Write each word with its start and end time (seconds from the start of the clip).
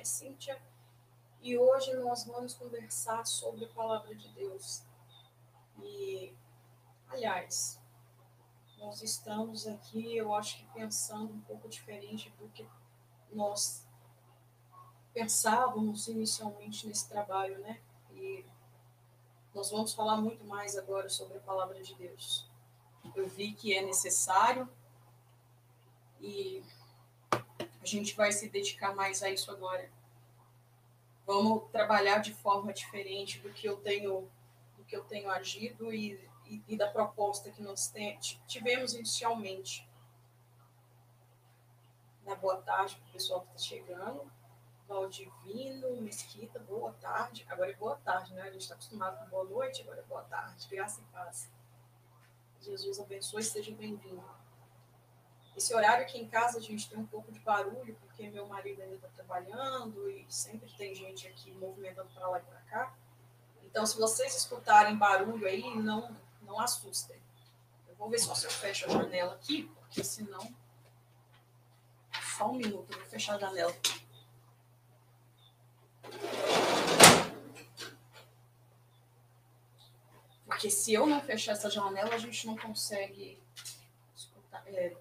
é 0.00 0.04
Cíntia 0.04 0.58
e 1.42 1.58
hoje 1.58 1.94
nós 1.96 2.24
vamos 2.24 2.54
conversar 2.54 3.26
sobre 3.26 3.66
a 3.66 3.68
palavra 3.68 4.14
de 4.14 4.28
Deus. 4.30 4.82
E, 5.82 6.34
aliás, 7.08 7.78
nós 8.78 9.02
estamos 9.02 9.66
aqui, 9.66 10.16
eu 10.16 10.34
acho 10.34 10.56
que 10.56 10.64
pensando 10.72 11.34
um 11.34 11.40
pouco 11.42 11.68
diferente 11.68 12.30
do 12.38 12.48
que 12.48 12.66
nós 13.30 13.86
pensávamos 15.12 16.08
inicialmente 16.08 16.86
nesse 16.86 17.06
trabalho, 17.06 17.58
né? 17.58 17.78
E 18.12 18.44
nós 19.54 19.70
vamos 19.70 19.92
falar 19.92 20.16
muito 20.16 20.44
mais 20.46 20.78
agora 20.78 21.10
sobre 21.10 21.36
a 21.36 21.40
palavra 21.42 21.82
de 21.82 21.94
Deus. 21.94 22.48
Eu 23.14 23.28
vi 23.28 23.52
que 23.52 23.76
é 23.76 23.82
necessário 23.82 24.66
e 26.18 26.64
a 27.82 27.86
gente 27.86 28.14
vai 28.14 28.30
se 28.32 28.48
dedicar 28.48 28.94
mais 28.94 29.22
a 29.22 29.30
isso 29.30 29.50
agora. 29.50 29.90
Vamos 31.26 31.70
trabalhar 31.70 32.18
de 32.18 32.34
forma 32.34 32.72
diferente 32.72 33.38
do 33.38 33.50
que 33.50 33.66
eu 33.66 33.76
tenho, 33.76 34.28
do 34.76 34.84
que 34.84 34.96
eu 34.96 35.04
tenho 35.04 35.30
agido 35.30 35.92
e, 35.92 36.20
e, 36.46 36.62
e 36.68 36.76
da 36.76 36.88
proposta 36.88 37.50
que 37.50 37.62
nós 37.62 37.92
tivemos 38.46 38.94
inicialmente. 38.94 39.88
Na 42.24 42.34
boa 42.34 42.56
tarde 42.58 42.96
para 42.96 43.08
o 43.08 43.12
pessoal 43.12 43.40
que 43.40 43.46
está 43.48 43.58
chegando. 43.58 44.30
Valdivino, 44.86 46.00
Mesquita, 46.00 46.58
boa 46.58 46.92
tarde. 46.94 47.46
Agora 47.48 47.70
é 47.70 47.74
boa 47.74 47.96
tarde, 47.96 48.34
né? 48.34 48.42
A 48.42 48.50
gente 48.50 48.62
está 48.62 48.74
acostumado 48.74 49.18
com 49.18 49.30
boa 49.30 49.44
noite, 49.44 49.82
agora 49.82 50.00
é 50.00 50.02
boa 50.02 50.22
tarde. 50.22 50.66
Graça 50.68 51.00
e 51.00 51.04
paz. 51.12 51.48
Jesus 52.60 52.98
abençoe 52.98 53.42
seja 53.42 53.72
bem-vindo. 53.72 54.39
Esse 55.60 55.74
horário 55.74 56.06
aqui 56.06 56.18
em 56.18 56.26
casa 56.26 56.56
a 56.56 56.60
gente 56.62 56.88
tem 56.88 56.98
um 56.98 57.04
pouco 57.04 57.30
de 57.30 57.38
barulho, 57.40 57.94
porque 57.96 58.30
meu 58.30 58.46
marido 58.46 58.80
ainda 58.80 58.94
está 58.94 59.08
trabalhando 59.08 60.08
e 60.08 60.24
sempre 60.26 60.72
tem 60.72 60.94
gente 60.94 61.28
aqui 61.28 61.52
movimentando 61.52 62.08
para 62.14 62.28
lá 62.28 62.38
e 62.38 62.42
para 62.42 62.60
cá. 62.60 62.94
Então, 63.62 63.84
se 63.84 63.98
vocês 63.98 64.34
escutarem 64.34 64.96
barulho 64.96 65.46
aí, 65.46 65.76
não, 65.76 66.16
não 66.40 66.58
assustem. 66.58 67.20
Eu 67.86 67.94
vou 67.96 68.08
ver 68.08 68.18
se 68.20 68.26
eu 68.26 68.50
fecho 68.50 68.86
a 68.86 68.88
janela 68.88 69.34
aqui, 69.34 69.64
porque 69.80 70.02
senão. 70.02 70.40
Só 72.38 72.48
um 72.48 72.54
minuto, 72.54 72.90
eu 72.90 72.98
vou 72.98 73.08
fechar 73.08 73.34
a 73.34 73.38
janela. 73.38 73.76
Porque 80.46 80.70
se 80.70 80.94
eu 80.94 81.06
não 81.06 81.20
fechar 81.20 81.52
essa 81.52 81.68
janela, 81.68 82.14
a 82.14 82.18
gente 82.18 82.46
não 82.46 82.56
consegue 82.56 83.38
escutar. 84.16 84.66
É, 84.66 84.96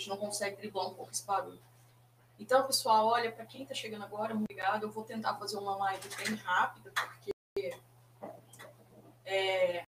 gente 0.00 0.08
não 0.08 0.16
consegue 0.16 0.56
driblar 0.56 0.88
um 0.88 0.94
pouco 0.94 1.12
esse 1.12 1.24
barulho. 1.24 1.60
Então, 2.38 2.66
pessoal, 2.66 3.06
olha, 3.06 3.30
para 3.30 3.44
quem 3.44 3.62
está 3.62 3.74
chegando 3.74 4.02
agora, 4.02 4.34
muito 4.34 4.50
obrigado. 4.50 4.84
Eu 4.84 4.90
vou 4.90 5.04
tentar 5.04 5.36
fazer 5.36 5.58
uma 5.58 5.76
live 5.76 6.08
bem 6.16 6.34
rápida, 6.36 6.90
porque 6.90 7.78
é, 9.26 9.84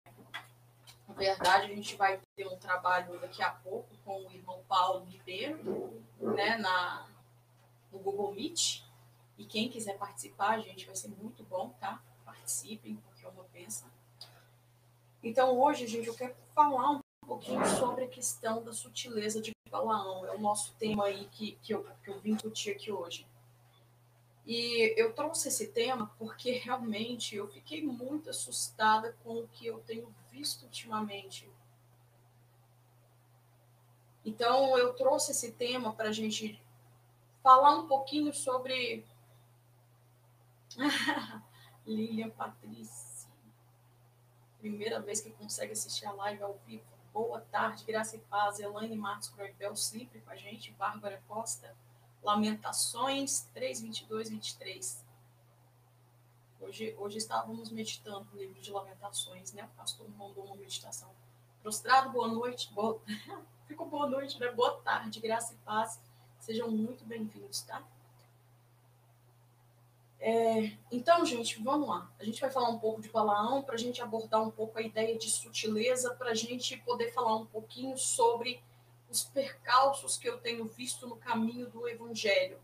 na 1.08 1.14
verdade 1.14 1.72
a 1.72 1.74
gente 1.74 1.96
vai 1.96 2.20
ter 2.36 2.46
um 2.46 2.58
trabalho 2.58 3.18
daqui 3.18 3.42
a 3.42 3.50
pouco 3.50 3.88
com 4.04 4.26
o 4.26 4.30
irmão 4.30 4.62
Paulo 4.68 5.06
Ribeiro, 5.06 6.04
né, 6.20 6.58
na, 6.58 7.08
no 7.90 7.98
Google 7.98 8.34
Meet. 8.34 8.82
E 9.38 9.46
quem 9.46 9.70
quiser 9.70 9.96
participar, 9.96 10.60
gente, 10.60 10.84
vai 10.84 10.94
ser 10.94 11.08
muito 11.08 11.42
bom, 11.44 11.70
tá? 11.80 12.02
Participem, 12.22 12.96
porque 12.96 13.24
é 13.24 13.28
uma 13.30 13.44
pensa. 13.44 13.90
Então, 15.22 15.58
hoje, 15.58 15.86
gente, 15.86 16.06
eu 16.06 16.14
quero 16.14 16.34
falar 16.54 16.90
um 16.90 17.01
pouquinho 17.32 17.64
sobre 17.78 18.04
a 18.04 18.08
questão 18.08 18.62
da 18.62 18.72
sutileza 18.72 19.40
de 19.40 19.52
Balaão. 19.70 20.26
É 20.26 20.34
o 20.34 20.40
nosso 20.40 20.74
tema 20.74 21.06
aí 21.06 21.26
que, 21.32 21.52
que, 21.62 21.72
eu, 21.72 21.86
que 22.02 22.10
eu 22.10 22.20
vim 22.20 22.34
discutir 22.34 22.72
aqui 22.72 22.92
hoje. 22.92 23.26
E 24.44 24.92
eu 25.00 25.14
trouxe 25.14 25.48
esse 25.48 25.68
tema 25.68 26.12
porque 26.18 26.52
realmente 26.52 27.36
eu 27.36 27.48
fiquei 27.48 27.82
muito 27.82 28.28
assustada 28.28 29.16
com 29.22 29.38
o 29.38 29.48
que 29.48 29.66
eu 29.66 29.78
tenho 29.80 30.12
visto 30.30 30.64
ultimamente. 30.64 31.48
Então, 34.24 34.76
eu 34.78 34.92
trouxe 34.92 35.32
esse 35.32 35.52
tema 35.52 35.92
para 35.92 36.10
a 36.10 36.12
gente 36.12 36.60
falar 37.42 37.76
um 37.76 37.86
pouquinho 37.86 38.32
sobre. 38.32 39.04
Lilian 41.84 42.30
Patrícia. 42.30 43.28
Primeira 44.60 45.00
vez 45.00 45.20
que 45.20 45.30
consegue 45.30 45.72
assistir 45.72 46.06
a 46.06 46.12
live 46.12 46.42
ao 46.42 46.56
vivo. 46.64 46.91
Boa 47.12 47.42
tarde, 47.42 47.84
graça 47.84 48.16
e 48.16 48.20
paz. 48.20 48.58
Elaine 48.58 48.96
Marcos 48.96 49.28
Croibel 49.28 49.76
sempre 49.76 50.18
com 50.22 50.30
a 50.30 50.36
gente. 50.36 50.72
Bárbara 50.72 51.22
Costa. 51.28 51.76
Lamentações 52.22 53.50
3, 53.52 53.82
22, 53.82 54.30
23. 54.30 55.04
Hoje, 56.58 56.96
hoje 56.98 57.18
estávamos 57.18 57.70
meditando 57.70 58.26
no 58.32 58.38
livro 58.38 58.62
de 58.62 58.70
Lamentações, 58.70 59.52
né? 59.52 59.64
O 59.64 59.76
pastor 59.76 60.08
mandou 60.16 60.46
uma 60.46 60.56
meditação. 60.56 61.10
Prostrado, 61.60 62.10
boa 62.10 62.28
noite. 62.28 62.72
Boa... 62.72 62.98
Ficou 63.68 63.86
boa 63.90 64.08
noite, 64.08 64.40
né? 64.40 64.50
Boa 64.50 64.80
tarde, 64.80 65.20
graça 65.20 65.52
e 65.52 65.56
paz. 65.58 66.00
Sejam 66.38 66.70
muito 66.70 67.04
bem-vindos, 67.04 67.60
tá? 67.60 67.86
É, 70.24 70.70
então, 70.92 71.26
gente, 71.26 71.60
vamos 71.60 71.88
lá. 71.88 72.08
A 72.20 72.24
gente 72.24 72.40
vai 72.40 72.48
falar 72.48 72.68
um 72.68 72.78
pouco 72.78 73.02
de 73.02 73.08
Balaão 73.08 73.60
para 73.60 73.74
a 73.74 73.78
gente 73.78 74.00
abordar 74.00 74.40
um 74.40 74.52
pouco 74.52 74.78
a 74.78 74.82
ideia 74.82 75.18
de 75.18 75.28
sutileza, 75.28 76.14
para 76.14 76.30
a 76.30 76.34
gente 76.34 76.76
poder 76.76 77.12
falar 77.12 77.34
um 77.34 77.44
pouquinho 77.44 77.98
sobre 77.98 78.62
os 79.10 79.24
percalços 79.24 80.16
que 80.16 80.28
eu 80.28 80.38
tenho 80.38 80.64
visto 80.66 81.08
no 81.08 81.16
caminho 81.16 81.68
do 81.68 81.88
Evangelho 81.88 82.60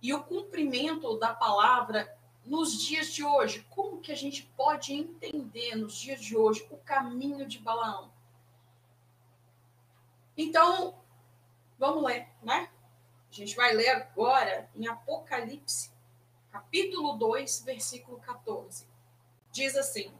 e 0.00 0.14
o 0.14 0.22
cumprimento 0.22 1.18
da 1.18 1.34
palavra 1.34 2.16
nos 2.46 2.80
dias 2.80 3.12
de 3.12 3.24
hoje. 3.24 3.66
Como 3.68 4.00
que 4.00 4.12
a 4.12 4.16
gente 4.16 4.44
pode 4.56 4.94
entender 4.94 5.74
nos 5.74 5.96
dias 5.96 6.22
de 6.22 6.36
hoje 6.36 6.64
o 6.70 6.76
caminho 6.76 7.48
de 7.48 7.58
Balaão? 7.58 8.12
Então, 10.36 10.94
vamos 11.76 12.04
ler, 12.04 12.28
né? 12.40 12.70
A 13.28 13.34
gente 13.34 13.56
vai 13.56 13.74
ler 13.74 13.88
agora 13.88 14.70
em 14.76 14.86
Apocalipse 14.86 15.91
capítulo 16.52 17.14
2, 17.14 17.62
versículo 17.64 18.18
14. 18.18 18.86
Diz 19.50 19.74
assim: 19.74 20.12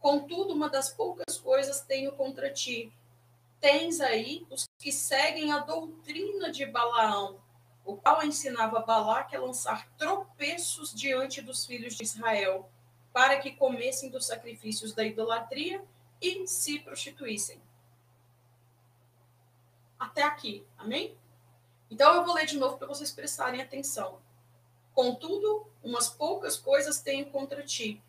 Contudo, 0.00 0.54
uma 0.54 0.70
das 0.70 0.90
poucas 0.90 1.38
coisas 1.38 1.82
tenho 1.82 2.12
contra 2.12 2.52
ti. 2.52 2.90
Tens 3.60 4.00
aí 4.00 4.46
os 4.50 4.66
que 4.78 4.90
seguem 4.90 5.52
a 5.52 5.58
doutrina 5.58 6.50
de 6.50 6.64
Balaão, 6.66 7.40
o 7.84 7.96
qual 7.96 8.22
ensinava 8.22 8.80
Balaque 8.80 9.36
a 9.36 9.40
lançar 9.40 9.88
tropeços 9.96 10.94
diante 10.94 11.40
dos 11.42 11.64
filhos 11.66 11.94
de 11.94 12.04
Israel, 12.04 12.70
para 13.12 13.38
que 13.38 13.52
comessem 13.52 14.10
dos 14.10 14.26
sacrifícios 14.26 14.92
da 14.92 15.04
idolatria 15.04 15.82
e 16.20 16.46
se 16.46 16.78
prostituíssem. 16.80 17.60
Até 19.98 20.22
aqui, 20.22 20.66
amém? 20.76 21.16
Então 21.90 22.14
eu 22.14 22.24
vou 22.24 22.34
ler 22.34 22.46
de 22.46 22.58
novo 22.58 22.76
para 22.76 22.86
vocês 22.86 23.10
prestarem 23.10 23.62
atenção. 23.62 24.20
Contudo, 24.96 25.70
umas 25.82 26.08
poucas 26.08 26.56
coisas 26.56 27.02
tenho 27.02 27.26
contra 27.26 27.62
ti. 27.62 28.02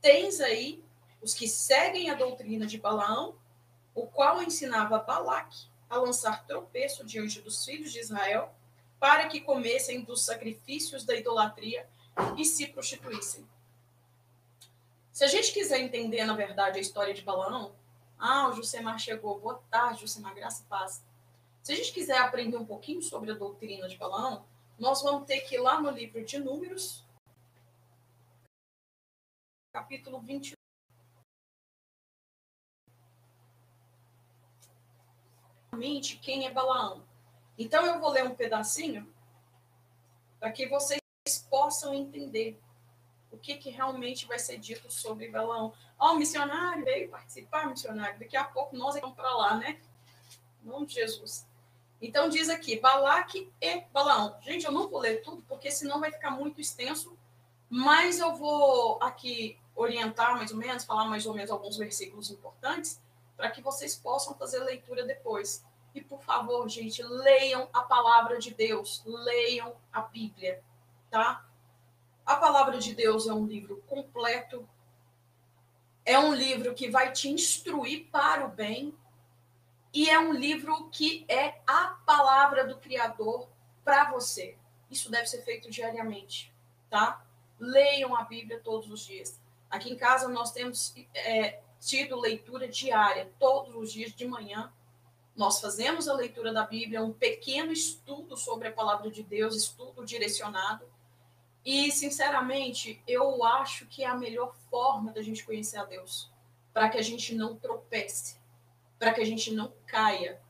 Tens 0.00 0.40
aí 0.40 0.84
os 1.22 1.34
que 1.34 1.46
seguem 1.46 2.10
a 2.10 2.14
doutrina 2.14 2.66
de 2.66 2.78
Balaão, 2.78 3.36
o 3.94 4.08
qual 4.08 4.42
ensinava 4.42 4.98
Balaque 4.98 5.68
a 5.88 5.98
lançar 5.98 6.44
tropeço 6.44 7.06
diante 7.06 7.40
dos 7.40 7.64
filhos 7.64 7.92
de 7.92 8.00
Israel, 8.00 8.52
para 8.98 9.28
que 9.28 9.40
comessem 9.40 10.02
dos 10.02 10.24
sacrifícios 10.24 11.04
da 11.04 11.14
idolatria 11.14 11.88
e 12.36 12.44
se 12.44 12.66
prostituíssem. 12.66 13.48
Se 15.12 15.22
a 15.22 15.28
gente 15.28 15.52
quiser 15.52 15.78
entender, 15.78 16.24
na 16.24 16.34
verdade, 16.34 16.78
a 16.78 16.82
história 16.82 17.14
de 17.14 17.22
Balaão, 17.22 17.72
ah, 18.18 18.48
o 18.48 18.52
Jusemar 18.52 18.98
chegou, 18.98 19.38
boa 19.38 19.62
tarde, 19.70 20.00
Jusemar, 20.00 20.34
graça 20.34 20.64
e 20.64 20.66
paz. 20.66 21.04
Se 21.62 21.72
a 21.72 21.76
gente 21.76 21.92
quiser 21.92 22.18
aprender 22.18 22.56
um 22.56 22.66
pouquinho 22.66 23.00
sobre 23.00 23.30
a 23.30 23.34
doutrina 23.34 23.88
de 23.88 23.96
Balaão, 23.96 24.44
nós 24.82 25.00
vamos 25.00 25.28
ter 25.28 25.42
que 25.42 25.54
ir 25.54 25.60
lá 25.60 25.80
no 25.80 25.90
livro 25.90 26.24
de 26.24 26.40
Números, 26.40 27.06
capítulo 29.72 30.20
21. 30.20 30.54
Quem 36.20 36.48
é 36.48 36.50
Balaão? 36.50 37.06
Então 37.56 37.86
eu 37.86 38.00
vou 38.00 38.10
ler 38.10 38.24
um 38.24 38.34
pedacinho 38.34 39.08
para 40.40 40.50
que 40.50 40.66
vocês 40.66 41.00
possam 41.48 41.94
entender 41.94 42.60
o 43.30 43.38
que, 43.38 43.56
que 43.58 43.70
realmente 43.70 44.26
vai 44.26 44.40
ser 44.40 44.58
dito 44.58 44.90
sobre 44.90 45.30
Balaão. 45.30 45.72
Ó, 45.96 46.08
oh, 46.08 46.14
o 46.14 46.18
missionário 46.18 46.84
veio 46.84 47.08
participar, 47.08 47.68
missionário. 47.68 48.18
Daqui 48.18 48.36
a 48.36 48.42
pouco 48.42 48.76
nós 48.76 49.00
vamos 49.00 49.14
para 49.14 49.32
lá, 49.32 49.56
né? 49.56 49.80
Em 50.60 50.66
nome 50.66 50.86
de 50.86 50.94
Jesus. 50.94 51.46
Então 52.02 52.28
diz 52.28 52.48
aqui, 52.48 52.80
Balaque 52.80 53.48
e 53.60 53.82
Balaão. 53.92 54.36
Gente, 54.42 54.66
eu 54.66 54.72
não 54.72 54.88
vou 54.88 54.98
ler 54.98 55.22
tudo, 55.22 55.40
porque 55.48 55.70
senão 55.70 56.00
vai 56.00 56.10
ficar 56.10 56.32
muito 56.32 56.60
extenso, 56.60 57.16
mas 57.70 58.18
eu 58.18 58.34
vou 58.34 58.98
aqui 59.00 59.56
orientar 59.76 60.36
mais 60.36 60.50
ou 60.50 60.56
menos, 60.56 60.84
falar 60.84 61.04
mais 61.04 61.24
ou 61.26 61.32
menos 61.32 61.50
alguns 61.50 61.76
versículos 61.76 62.28
importantes, 62.28 63.00
para 63.36 63.50
que 63.50 63.62
vocês 63.62 63.94
possam 63.94 64.34
fazer 64.34 64.58
leitura 64.58 65.04
depois. 65.04 65.64
E 65.94 66.00
por 66.00 66.20
favor, 66.22 66.68
gente, 66.68 67.00
leiam 67.04 67.68
a 67.72 67.82
palavra 67.82 68.38
de 68.38 68.52
Deus, 68.52 69.02
leiam 69.06 69.72
a 69.92 70.00
Bíblia, 70.00 70.60
tá? 71.08 71.46
A 72.26 72.34
palavra 72.34 72.78
de 72.78 72.94
Deus 72.94 73.28
é 73.28 73.32
um 73.32 73.46
livro 73.46 73.82
completo, 73.86 74.68
é 76.04 76.18
um 76.18 76.34
livro 76.34 76.74
que 76.74 76.90
vai 76.90 77.12
te 77.12 77.28
instruir 77.28 78.08
para 78.10 78.44
o 78.44 78.48
bem, 78.48 78.92
e 79.92 80.08
é 80.08 80.18
um 80.18 80.32
livro 80.32 80.88
que 80.90 81.24
é 81.28 81.60
a 81.66 81.98
palavra 82.06 82.66
do 82.66 82.78
Criador 82.78 83.48
para 83.84 84.10
você. 84.10 84.56
Isso 84.90 85.10
deve 85.10 85.26
ser 85.26 85.42
feito 85.42 85.70
diariamente, 85.70 86.52
tá? 86.88 87.24
Leiam 87.58 88.16
a 88.16 88.24
Bíblia 88.24 88.60
todos 88.60 88.90
os 88.90 89.04
dias. 89.04 89.40
Aqui 89.70 89.90
em 89.90 89.96
casa 89.96 90.28
nós 90.28 90.52
temos 90.52 90.94
é, 91.14 91.60
tido 91.80 92.18
leitura 92.18 92.68
diária, 92.68 93.30
todos 93.38 93.74
os 93.74 93.92
dias 93.92 94.12
de 94.12 94.26
manhã. 94.26 94.72
Nós 95.34 95.60
fazemos 95.60 96.08
a 96.08 96.14
leitura 96.14 96.52
da 96.52 96.64
Bíblia, 96.64 97.02
um 97.02 97.12
pequeno 97.12 97.72
estudo 97.72 98.36
sobre 98.36 98.68
a 98.68 98.72
palavra 98.72 99.10
de 99.10 99.22
Deus, 99.22 99.56
estudo 99.56 100.04
direcionado. 100.04 100.84
E, 101.64 101.90
sinceramente, 101.90 103.02
eu 103.06 103.44
acho 103.44 103.86
que 103.86 104.02
é 104.04 104.06
a 104.06 104.16
melhor 104.16 104.54
forma 104.68 105.12
da 105.12 105.22
gente 105.22 105.44
conhecer 105.44 105.78
a 105.78 105.84
Deus, 105.84 106.30
para 106.72 106.88
que 106.88 106.98
a 106.98 107.02
gente 107.02 107.34
não 107.34 107.56
tropece, 107.56 108.41
para 109.02 109.12
que 109.12 109.20
a 109.20 109.26
gente 109.26 109.52
não 109.52 109.74
caia, 109.84 110.40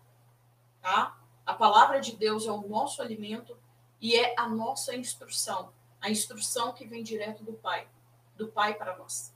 tá? 0.83 1.19
A 1.47 1.55
palavra 1.55 2.03
de 2.03 2.15
Deus 2.15 2.47
é 2.47 2.51
o 2.51 2.69
nosso 2.69 3.01
alimento 3.01 3.57
e 3.99 4.15
é 4.15 4.35
a 4.39 4.47
nossa 4.47 4.95
instrução, 4.95 5.73
a 5.99 6.11
instrução 6.11 6.75
que 6.75 6.85
vem 6.85 7.03
direto 7.03 7.43
do 7.43 7.55
Pai, 7.55 7.89
do 8.37 8.49
Pai 8.49 8.75
para 8.75 8.95
nós, 8.99 9.35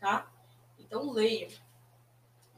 tá? 0.00 0.28
Então 0.80 1.12
leiam. 1.12 1.48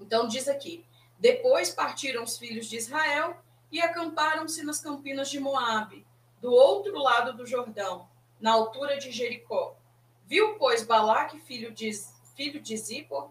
Então 0.00 0.26
diz 0.26 0.48
aqui: 0.48 0.82
depois 1.18 1.74
partiram 1.74 2.24
os 2.24 2.38
filhos 2.38 2.68
de 2.68 2.78
Israel 2.78 3.36
e 3.70 3.78
acamparam-se 3.78 4.62
nas 4.62 4.80
campinas 4.80 5.28
de 5.28 5.38
Moabe, 5.38 6.06
do 6.40 6.50
outro 6.50 6.96
lado 6.96 7.36
do 7.36 7.44
Jordão, 7.44 8.08
na 8.40 8.52
altura 8.52 8.96
de 8.96 9.12
Jericó. 9.12 9.76
Viu, 10.24 10.56
pois, 10.56 10.86
Balaque, 10.86 11.38
filho 11.38 11.70
de, 11.70 11.90
filho 12.34 12.62
de 12.62 12.78
Zippor, 12.78 13.30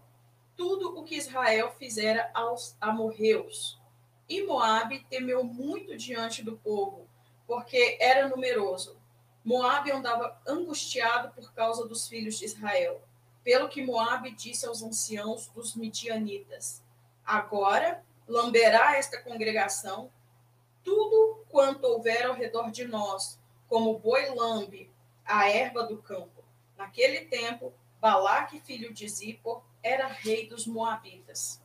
tudo 0.58 0.98
o 0.98 1.04
que 1.04 1.16
Israel 1.16 1.72
fizera 1.78 2.30
aos 2.34 2.76
amorreus. 2.82 3.80
E 4.28 4.44
Moabe 4.44 5.06
temeu 5.10 5.44
muito 5.44 5.96
diante 5.96 6.44
do 6.44 6.58
povo, 6.58 7.08
porque 7.46 7.98
era 8.02 8.28
numeroso. 8.28 8.98
Moabe 9.46 9.92
andava 9.92 10.42
angustiado 10.46 11.32
por 11.34 11.54
causa 11.54 11.88
dos 11.88 12.08
filhos 12.08 12.38
de 12.38 12.46
Israel. 12.46 13.02
Pelo 13.44 13.70
que 13.70 13.86
Moabe 13.86 14.32
disse 14.32 14.66
aos 14.66 14.84
anciãos 14.84 15.48
dos 15.48 15.76
midianitas: 15.76 16.84
Agora 17.24 18.04
lamberá 18.28 18.98
esta 18.98 19.22
congregação 19.22 20.12
tudo 20.84 21.46
quanto 21.50 21.86
houver 21.86 22.26
ao 22.26 22.34
redor 22.34 22.72
de 22.72 22.86
nós, 22.86 23.40
como 23.68 24.00
boi 24.00 24.30
lambe 24.30 24.90
a 25.26 25.50
erva 25.50 25.84
do 25.84 25.98
campo. 25.98 26.44
Naquele 26.78 27.26
tempo, 27.26 27.74
Balaque, 28.00 28.62
filho 28.62 28.94
de 28.94 29.08
Zippor, 29.10 29.62
era 29.88 30.08
rei 30.08 30.48
dos 30.48 30.68
Moabitas. 30.68 31.62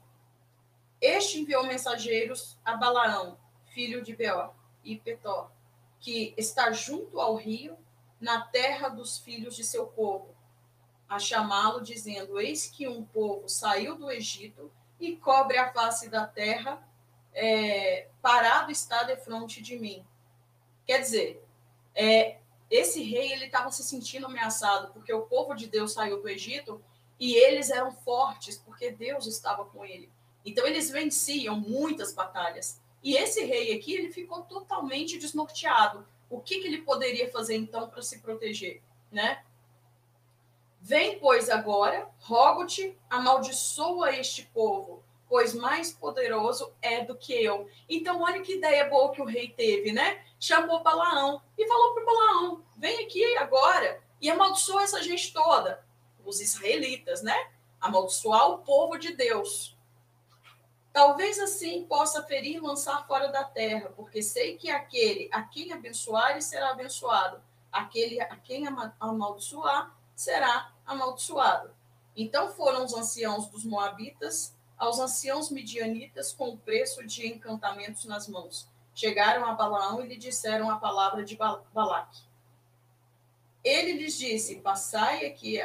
Este 1.00 1.40
enviou 1.40 1.66
mensageiros 1.66 2.56
a 2.64 2.76
Balaão, 2.76 3.36
filho 3.66 4.02
de 4.02 4.14
Beor, 4.14 4.54
e 4.84 4.96
Petor, 4.96 5.50
que 5.98 6.32
está 6.36 6.70
junto 6.70 7.20
ao 7.20 7.34
rio, 7.34 7.76
na 8.20 8.42
terra 8.42 8.88
dos 8.88 9.18
filhos 9.18 9.56
de 9.56 9.64
seu 9.64 9.86
povo, 9.86 10.32
a 11.08 11.18
chamá-lo, 11.18 11.82
dizendo: 11.82 12.40
Eis 12.40 12.68
que 12.68 12.86
um 12.86 13.04
povo 13.04 13.48
saiu 13.48 13.96
do 13.96 14.10
Egito 14.10 14.70
e 15.00 15.16
cobre 15.16 15.58
a 15.58 15.72
face 15.72 16.08
da 16.08 16.24
terra, 16.24 16.80
é, 17.34 18.08
parado 18.20 18.70
está 18.70 19.02
de 19.02 19.16
frente 19.16 19.60
de 19.60 19.76
mim. 19.76 20.06
Quer 20.86 21.00
dizer, 21.00 21.44
é, 21.94 22.38
esse 22.70 23.02
rei 23.02 23.32
ele 23.32 23.46
estava 23.46 23.72
se 23.72 23.82
sentindo 23.82 24.26
ameaçado 24.26 24.92
porque 24.92 25.12
o 25.12 25.22
povo 25.22 25.54
de 25.54 25.66
Deus 25.66 25.92
saiu 25.92 26.22
do 26.22 26.28
Egito 26.28 26.82
e 27.22 27.36
eles 27.36 27.70
eram 27.70 27.92
fortes 27.92 28.58
porque 28.58 28.90
Deus 28.90 29.28
estava 29.28 29.64
com 29.64 29.84
ele. 29.84 30.10
Então 30.44 30.66
eles 30.66 30.90
venciam 30.90 31.54
muitas 31.54 32.12
batalhas. 32.12 32.80
E 33.00 33.14
esse 33.16 33.44
rei 33.44 33.78
aqui 33.78 33.94
ele 33.94 34.10
ficou 34.10 34.42
totalmente 34.42 35.16
desnorteado. 35.20 36.04
O 36.28 36.40
que, 36.40 36.58
que 36.58 36.66
ele 36.66 36.82
poderia 36.82 37.30
fazer 37.30 37.54
então 37.54 37.88
para 37.88 38.02
se 38.02 38.18
proteger, 38.18 38.82
né? 39.08 39.44
Vem, 40.80 41.20
pois, 41.20 41.48
agora, 41.48 42.10
rogo-te, 42.18 42.98
amaldiçoa 43.08 44.16
este 44.16 44.46
povo, 44.46 45.04
pois 45.28 45.54
mais 45.54 45.92
poderoso 45.92 46.72
é 46.82 47.04
do 47.04 47.14
que 47.14 47.32
eu. 47.32 47.68
Então, 47.88 48.20
olha 48.20 48.42
que 48.42 48.56
ideia 48.56 48.88
boa 48.88 49.12
que 49.12 49.22
o 49.22 49.26
rei 49.26 49.48
teve, 49.48 49.92
né? 49.92 50.24
Chamou 50.40 50.82
Balaão 50.82 51.40
e 51.56 51.68
falou 51.68 51.94
para 51.94 52.04
Balaão: 52.04 52.64
vem 52.76 53.04
aqui 53.04 53.36
agora 53.36 54.02
e 54.20 54.28
amaldiçoa 54.28 54.82
essa 54.82 55.00
gente 55.00 55.32
toda, 55.32 55.84
os 56.24 56.40
israelitas, 56.40 57.22
né? 57.22 57.36
Amaldiçoar 57.80 58.50
o 58.50 58.58
povo 58.58 58.96
de 58.98 59.14
Deus. 59.14 59.76
Talvez 60.92 61.38
assim 61.38 61.84
possa 61.84 62.22
ferir 62.22 62.56
e 62.56 62.60
lançar 62.60 63.06
fora 63.06 63.28
da 63.28 63.44
terra, 63.44 63.90
porque 63.96 64.22
sei 64.22 64.56
que 64.56 64.70
aquele 64.70 65.28
a 65.32 65.42
quem 65.42 65.72
abençoar 65.72 66.40
será 66.42 66.70
abençoado, 66.70 67.42
aquele 67.70 68.20
a 68.20 68.36
quem 68.36 68.66
amaldiçoar 69.00 69.96
será 70.14 70.70
amaldiçoado. 70.84 71.74
Então 72.14 72.50
foram 72.50 72.84
os 72.84 72.92
anciãos 72.92 73.46
dos 73.48 73.64
Moabitas 73.64 74.54
aos 74.76 74.98
anciãos 74.98 75.50
midianitas 75.50 76.32
com 76.32 76.50
o 76.50 76.58
preço 76.58 77.06
de 77.06 77.26
encantamentos 77.26 78.04
nas 78.04 78.28
mãos. 78.28 78.68
Chegaram 78.94 79.46
a 79.46 79.54
Balaão 79.54 80.04
e 80.04 80.08
lhe 80.08 80.16
disseram 80.16 80.68
a 80.68 80.76
palavra 80.76 81.24
de 81.24 81.36
Balaque. 81.36 82.20
Ele 83.64 83.92
lhes 83.92 84.18
disse: 84.18 84.56
Passai 84.56 85.24
aqui 85.24 85.58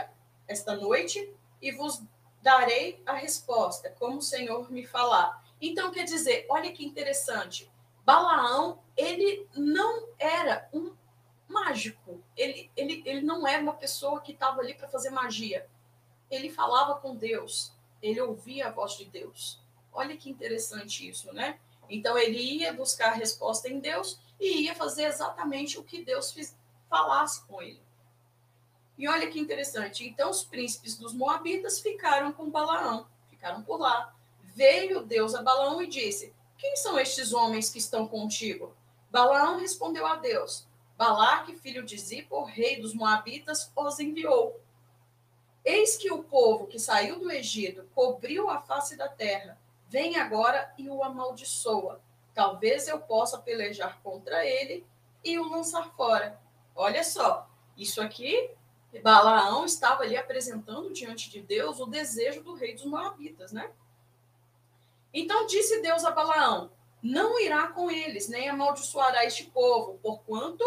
esta 0.47 0.75
noite 0.75 1.33
e 1.61 1.71
vos 1.71 2.01
darei 2.41 3.01
a 3.05 3.13
resposta, 3.13 3.89
como 3.99 4.17
o 4.17 4.21
Senhor 4.21 4.71
me 4.71 4.85
falar. 4.85 5.43
Então, 5.61 5.91
quer 5.91 6.03
dizer, 6.03 6.45
olha 6.49 6.71
que 6.71 6.85
interessante. 6.85 7.69
Balaão, 8.05 8.79
ele 8.95 9.47
não 9.55 10.07
era 10.17 10.69
um 10.71 10.95
mágico. 11.47 12.23
Ele, 12.35 12.69
ele, 12.75 13.03
ele 13.05 13.21
não 13.21 13.47
era 13.47 13.61
uma 13.61 13.73
pessoa 13.73 14.21
que 14.21 14.31
estava 14.31 14.61
ali 14.61 14.73
para 14.73 14.87
fazer 14.87 15.09
magia. 15.09 15.67
Ele 16.29 16.49
falava 16.49 16.99
com 16.99 17.15
Deus, 17.15 17.73
ele 18.01 18.21
ouvia 18.21 18.67
a 18.67 18.71
voz 18.71 18.97
de 18.97 19.05
Deus. 19.05 19.61
Olha 19.91 20.15
que 20.15 20.29
interessante 20.29 21.07
isso, 21.07 21.33
né? 21.33 21.59
Então 21.89 22.17
ele 22.17 22.39
ia 22.39 22.73
buscar 22.73 23.09
a 23.13 23.15
resposta 23.15 23.69
em 23.69 23.79
Deus 23.79 24.19
e 24.39 24.63
ia 24.63 24.75
fazer 24.75 25.05
exatamente 25.05 25.79
o 25.79 25.83
que 25.83 26.03
Deus 26.03 26.31
fiz, 26.31 26.55
falasse 26.89 27.45
com 27.47 27.61
ele. 27.61 27.81
E 28.97 29.07
olha 29.07 29.29
que 29.29 29.39
interessante. 29.39 30.07
Então 30.07 30.29
os 30.29 30.43
príncipes 30.43 30.97
dos 30.97 31.13
Moabitas 31.13 31.79
ficaram 31.79 32.31
com 32.31 32.49
Balaão, 32.49 33.07
ficaram 33.29 33.61
por 33.61 33.79
lá. 33.79 34.13
Veio 34.41 35.03
Deus 35.03 35.35
a 35.35 35.41
Balaão 35.41 35.81
e 35.81 35.87
disse: 35.87 36.33
Quem 36.57 36.75
são 36.75 36.99
estes 36.99 37.33
homens 37.33 37.69
que 37.69 37.77
estão 37.77 38.07
contigo? 38.07 38.75
Balaão 39.11 39.59
respondeu 39.59 40.05
a 40.05 40.15
Deus: 40.15 40.67
Balaque, 40.97 41.55
filho 41.55 41.83
de 41.83 41.97
Zippor, 41.97 42.45
rei 42.45 42.81
dos 42.81 42.93
Moabitas, 42.93 43.71
os 43.75 43.99
enviou. 43.99 44.59
Eis 45.63 45.95
que 45.97 46.11
o 46.11 46.23
povo 46.23 46.65
que 46.65 46.79
saiu 46.79 47.19
do 47.19 47.29
Egito 47.29 47.87
cobriu 47.93 48.49
a 48.49 48.61
face 48.61 48.95
da 48.95 49.07
terra, 49.07 49.59
vem 49.87 50.17
agora 50.17 50.73
e 50.77 50.89
o 50.89 51.03
amaldiçoa. 51.03 52.01
Talvez 52.33 52.87
eu 52.87 52.99
possa 52.99 53.37
pelejar 53.37 53.99
contra 54.01 54.45
ele 54.45 54.85
e 55.23 55.37
o 55.37 55.47
lançar 55.47 55.91
fora. 55.95 56.39
Olha 56.75 57.03
só, 57.03 57.49
isso 57.75 58.01
aqui, 58.01 58.49
Balaão 59.01 59.65
estava 59.65 60.03
ali 60.03 60.17
apresentando 60.17 60.91
diante 60.93 61.29
de 61.29 61.41
Deus 61.41 61.79
o 61.79 61.85
desejo 61.85 62.43
do 62.43 62.53
rei 62.53 62.73
dos 62.73 62.85
Moabitas, 62.85 63.51
né? 63.51 63.71
Então 65.13 65.45
disse 65.45 65.81
Deus 65.81 66.05
a 66.05 66.11
Balaão: 66.11 66.71
não 67.01 67.39
irá 67.39 67.67
com 67.67 67.91
eles, 67.91 68.27
nem 68.27 68.49
amaldiçoará 68.49 69.25
este 69.25 69.45
povo, 69.45 69.99
porquanto 70.01 70.63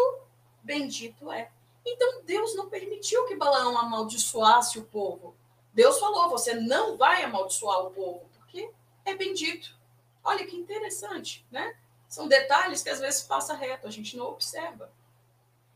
bendito 0.63 1.31
é. 1.31 1.51
Então 1.85 2.23
Deus 2.23 2.55
não 2.55 2.69
permitiu 2.69 3.25
que 3.25 3.35
Balaão 3.35 3.77
amaldiçoasse 3.77 4.79
o 4.79 4.85
povo. 4.85 5.35
Deus 5.73 5.99
falou: 5.99 6.29
você 6.29 6.53
não 6.53 6.97
vai 6.97 7.23
amaldiçoar 7.23 7.85
o 7.85 7.91
povo, 7.91 8.29
porque 8.35 8.71
é 9.05 9.15
bendito. 9.15 9.79
Olha 10.23 10.45
que 10.45 10.55
interessante, 10.55 11.45
né? 11.49 11.75
São 12.07 12.27
detalhes 12.27 12.83
que 12.83 12.89
às 12.89 12.99
vezes 12.99 13.23
passa 13.23 13.53
reto, 13.53 13.87
a 13.87 13.91
gente 13.91 14.17
não 14.17 14.27
observa. 14.27 14.91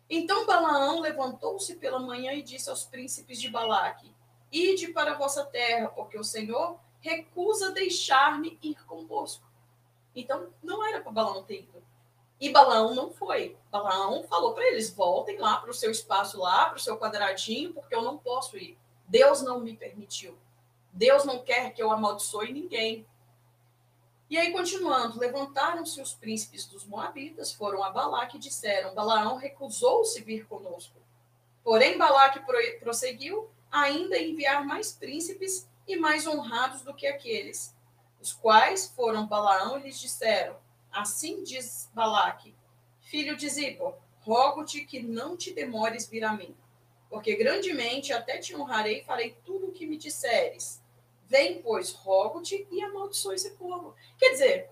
Então 0.10 0.46
Balaão 0.46 1.00
levantou-se 1.00 1.76
pela 1.76 2.00
manhã 2.00 2.34
e 2.34 2.44
disse 2.44 2.70
aos 2.70 2.84
príncipes 2.84 3.40
de 3.40 3.50
Balaque: 3.50 4.14
Ide 4.52 4.90
para 4.90 5.14
a 5.14 5.18
vossa 5.18 5.44
terra, 5.44 5.90
porque 5.90 6.18
o 6.18 6.24
Senhor 6.24 6.80
recusa 7.00 7.72
deixar-me 7.72 8.58
ir 8.62 8.84
convosco. 8.86 9.46
Então, 10.16 10.48
não 10.64 10.86
era 10.86 11.02
para 11.02 11.12
Balaão 11.12 11.44
ter 11.44 11.60
ido. 11.60 11.84
E 12.40 12.50
Balaão 12.50 12.94
não 12.94 13.12
foi. 13.12 13.58
Balaão 13.72 14.24
falou 14.24 14.54
para 14.54 14.66
eles: 14.68 14.94
voltem 14.94 15.38
lá 15.38 15.58
para 15.58 15.72
o 15.72 15.74
seu 15.74 15.92
espaço 15.92 16.40
lá, 16.40 16.66
para 16.66 16.78
o 16.78 16.82
seu 16.82 16.98
quadradinho, 16.98 17.74
porque 17.74 17.96
eu 17.96 18.02
não 18.02 18.18
posso 18.18 18.58
ir. 18.58 18.78
Deus 19.08 19.42
não 19.42 19.60
me 19.60 19.76
permitiu. 19.76 20.38
Deus 20.92 21.26
não 21.26 21.40
quer 21.40 21.74
que 21.74 21.82
eu 21.82 21.92
amaldiçoe 21.92 22.54
ninguém. 22.54 23.06
E 24.30 24.38
aí, 24.38 24.52
continuando, 24.52 25.20
levantaram-se 25.20 26.02
os 26.02 26.14
príncipes 26.14 26.66
dos 26.66 26.86
Moabitas, 26.86 27.54
foram 27.54 27.84
a 27.84 27.92
Balaque 27.92 28.38
e 28.38 28.40
disseram: 28.40 28.96
Balaão 28.96 29.38
recusou-se 29.38 30.20
vir 30.22 30.48
conosco. 30.48 30.96
Porém, 31.64 31.98
Balaque 31.98 32.42
prosseguiu 32.80 33.50
ainda 33.72 34.18
enviar 34.18 34.66
mais 34.66 34.94
príncipes 34.94 35.68
e 35.88 35.96
mais 35.96 36.26
honrados 36.26 36.82
do 36.82 36.94
que 36.94 37.06
aqueles, 37.06 37.76
os 38.20 38.34
quais 38.34 38.88
foram 38.96 39.28
Balaão 39.28 39.80
e 39.80 39.84
lhes 39.84 40.00
disseram: 40.00 40.58
Assim 40.92 41.44
diz 41.44 41.90
Balaque, 41.94 42.56
filho 43.02 43.36
de 43.36 43.48
Zippor, 43.48 43.96
rogo-te 44.22 44.84
que 44.86 45.02
não 45.02 45.38
te 45.38 45.54
demores 45.54 46.08
vir 46.08 46.24
a 46.24 46.34
mim, 46.34 46.56
porque 47.10 47.36
grandemente 47.36 48.12
até 48.12 48.40
te 48.40 48.56
honrarei 48.56 49.02
e 49.02 49.04
farei 49.04 49.38
tudo 49.46 49.68
o 49.68 49.72
que 49.72 49.86
me 49.86 49.98
disseres. 49.98 50.82
Vem, 51.28 51.62
pois, 51.62 51.92
rogo-te 51.92 52.68
e 52.72 52.84
amaldiçoe 52.84 53.36
esse 53.36 53.52
povo. 53.52 53.96
Quer 54.18 54.32
dizer, 54.32 54.70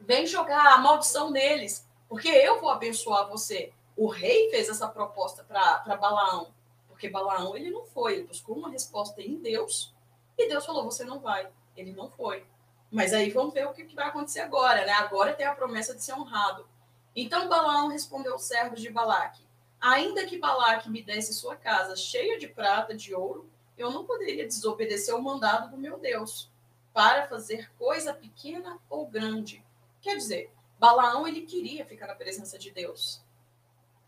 vem 0.00 0.26
jogar 0.26 0.74
a 0.74 0.78
maldição 0.78 1.30
neles, 1.30 1.86
porque 2.08 2.28
eu 2.28 2.60
vou 2.60 2.70
abençoar 2.70 3.28
você. 3.28 3.72
O 3.96 4.08
rei 4.08 4.50
fez 4.50 4.68
essa 4.68 4.88
proposta 4.88 5.44
para 5.44 5.96
Balaão, 5.96 6.52
porque 6.88 7.08
Balaão 7.08 7.56
ele 7.56 7.70
não 7.70 7.84
foi, 7.84 8.14
ele 8.14 8.26
buscou 8.26 8.56
uma 8.56 8.70
resposta 8.70 9.22
em 9.22 9.36
Deus, 9.36 9.94
e 10.38 10.48
Deus 10.48 10.64
falou: 10.64 10.84
você 10.84 11.04
não 11.04 11.18
vai. 11.18 11.48
Ele 11.76 11.92
não 11.92 12.08
foi. 12.08 12.46
Mas 12.90 13.12
aí 13.12 13.30
vamos 13.30 13.52
ver 13.52 13.66
o 13.66 13.72
que, 13.72 13.84
vai 13.94 14.06
acontecer 14.06 14.40
agora, 14.40 14.86
né? 14.86 14.92
Agora 14.92 15.34
tem 15.34 15.46
a 15.46 15.54
promessa 15.54 15.94
de 15.94 16.02
ser 16.02 16.14
honrado. 16.14 16.66
Então 17.14 17.48
Balaão 17.48 17.88
respondeu 17.88 18.32
aos 18.32 18.44
servos 18.44 18.80
de 18.80 18.90
Balaque: 18.90 19.44
Ainda 19.80 20.24
que 20.26 20.38
Balaque 20.38 20.88
me 20.88 21.02
desse 21.02 21.34
sua 21.34 21.56
casa 21.56 21.96
cheia 21.96 22.38
de 22.38 22.46
prata, 22.48 22.94
de 22.94 23.14
ouro, 23.14 23.50
eu 23.78 23.90
não 23.90 24.04
poderia 24.04 24.46
desobedecer 24.46 25.14
o 25.14 25.22
mandado 25.22 25.70
do 25.70 25.78
meu 25.78 25.98
Deus 25.98 26.50
para 26.92 27.28
fazer 27.28 27.70
coisa 27.78 28.12
pequena 28.12 28.78
ou 28.90 29.06
grande. 29.06 29.64
Quer 30.00 30.16
dizer, 30.16 30.52
Balaão 30.78 31.26
ele 31.26 31.42
queria 31.42 31.86
ficar 31.86 32.08
na 32.08 32.14
presença 32.14 32.58
de 32.58 32.70
Deus. 32.70 33.22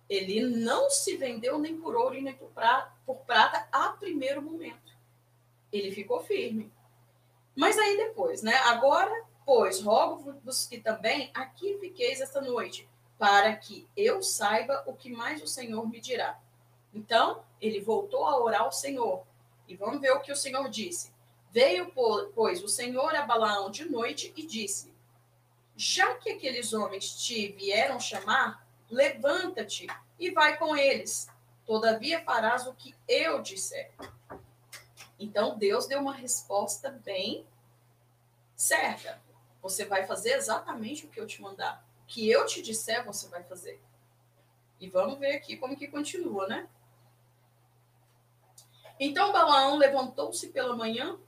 Ele 0.08 0.40
não 0.40 0.90
se 0.90 1.16
vendeu 1.16 1.58
nem 1.58 1.80
por 1.80 1.94
ouro 1.94 2.20
nem 2.20 2.34
por 2.34 2.50
por 3.06 3.18
prata 3.18 3.68
a 3.70 3.90
primeiro 3.90 4.42
momento. 4.42 4.92
Ele 5.72 5.92
ficou 5.92 6.20
firme. 6.20 6.72
Mas 7.54 7.78
aí 7.78 7.96
depois, 7.96 8.42
né? 8.42 8.54
Agora, 8.64 9.24
pois, 9.46 9.80
rogo-vos 9.80 10.66
que 10.66 10.78
também 10.78 11.30
aqui 11.32 11.78
fiqueis 11.78 12.20
esta 12.20 12.40
noite, 12.40 12.88
para 13.18 13.54
que 13.54 13.88
eu 13.96 14.22
saiba 14.22 14.82
o 14.86 14.94
que 14.94 15.12
mais 15.12 15.42
o 15.42 15.46
Senhor 15.46 15.88
me 15.88 16.00
dirá. 16.00 16.40
Então, 16.92 17.44
ele 17.60 17.80
voltou 17.80 18.24
a 18.24 18.42
orar 18.42 18.62
ao 18.62 18.72
Senhor. 18.72 19.24
E 19.70 19.76
vamos 19.76 20.00
ver 20.00 20.10
o 20.10 20.20
que 20.20 20.32
o 20.32 20.36
Senhor 20.36 20.68
disse. 20.68 21.12
Veio, 21.52 21.92
pois, 22.34 22.60
o 22.60 22.68
Senhor 22.68 23.14
a 23.14 23.22
Balaão 23.22 23.70
de 23.70 23.88
noite 23.88 24.32
e 24.36 24.44
disse: 24.44 24.92
Já 25.76 26.16
que 26.16 26.30
aqueles 26.30 26.72
homens 26.72 27.14
te 27.14 27.52
vieram 27.52 28.00
chamar, 28.00 28.66
levanta-te 28.90 29.86
e 30.18 30.32
vai 30.32 30.58
com 30.58 30.76
eles. 30.76 31.28
Todavia 31.64 32.20
farás 32.24 32.66
o 32.66 32.74
que 32.74 32.96
eu 33.06 33.40
disser. 33.40 33.92
Então 35.16 35.56
Deus 35.56 35.86
deu 35.86 36.00
uma 36.00 36.14
resposta 36.14 36.90
bem 36.90 37.46
certa. 38.56 39.22
Você 39.62 39.84
vai 39.84 40.04
fazer 40.04 40.32
exatamente 40.32 41.06
o 41.06 41.08
que 41.08 41.20
eu 41.20 41.28
te 41.28 41.40
mandar. 41.40 41.86
O 42.02 42.06
que 42.08 42.28
eu 42.28 42.44
te 42.44 42.60
disser, 42.60 43.04
você 43.04 43.28
vai 43.28 43.44
fazer. 43.44 43.80
E 44.80 44.90
vamos 44.90 45.16
ver 45.20 45.36
aqui 45.36 45.56
como 45.56 45.76
que 45.76 45.86
continua, 45.86 46.48
né? 46.48 46.68
Então 49.02 49.32
Balaão 49.32 49.78
levantou-se 49.78 50.48
pela 50.48 50.76
manhã, 50.76 51.18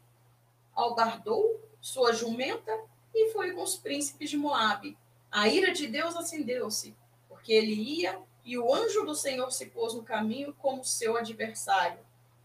albardou 0.75 1.59
sua 1.81 2.13
jumenta 2.13 2.71
e 3.15 3.31
foi 3.33 3.53
com 3.53 3.63
os 3.63 3.77
príncipes 3.77 4.29
de 4.29 4.37
Moabe. 4.37 4.99
A 5.31 5.49
ira 5.49 5.73
de 5.73 5.87
Deus 5.87 6.15
acendeu-se, 6.15 6.95
porque 7.31 7.51
ele 7.51 7.73
ia 7.73 8.21
e 8.45 8.59
o 8.59 8.75
anjo 8.75 9.07
do 9.07 9.15
Senhor 9.15 9.51
se 9.51 9.67
pôs 9.67 9.95
no 9.95 10.03
caminho 10.03 10.55
como 10.59 10.85
seu 10.85 11.17
adversário. 11.17 12.01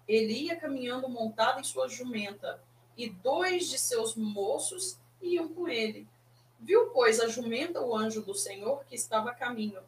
Ele 0.08 0.32
ia 0.32 0.56
caminhando 0.56 1.10
montado 1.10 1.60
em 1.60 1.64
sua 1.64 1.90
jumenta, 1.90 2.64
e 2.96 3.10
dois 3.10 3.70
de 3.70 3.78
seus 3.78 4.16
moços 4.16 4.98
iam 5.22 5.50
com 5.50 5.68
ele. 5.68 6.08
Viu, 6.58 6.90
pois, 6.92 7.20
a 7.20 7.28
jumenta 7.28 7.82
o 7.82 7.94
anjo 7.94 8.22
do 8.22 8.34
Senhor 8.34 8.86
que 8.86 8.96
estava 8.96 9.32
a 9.32 9.36
caminho, 9.36 9.82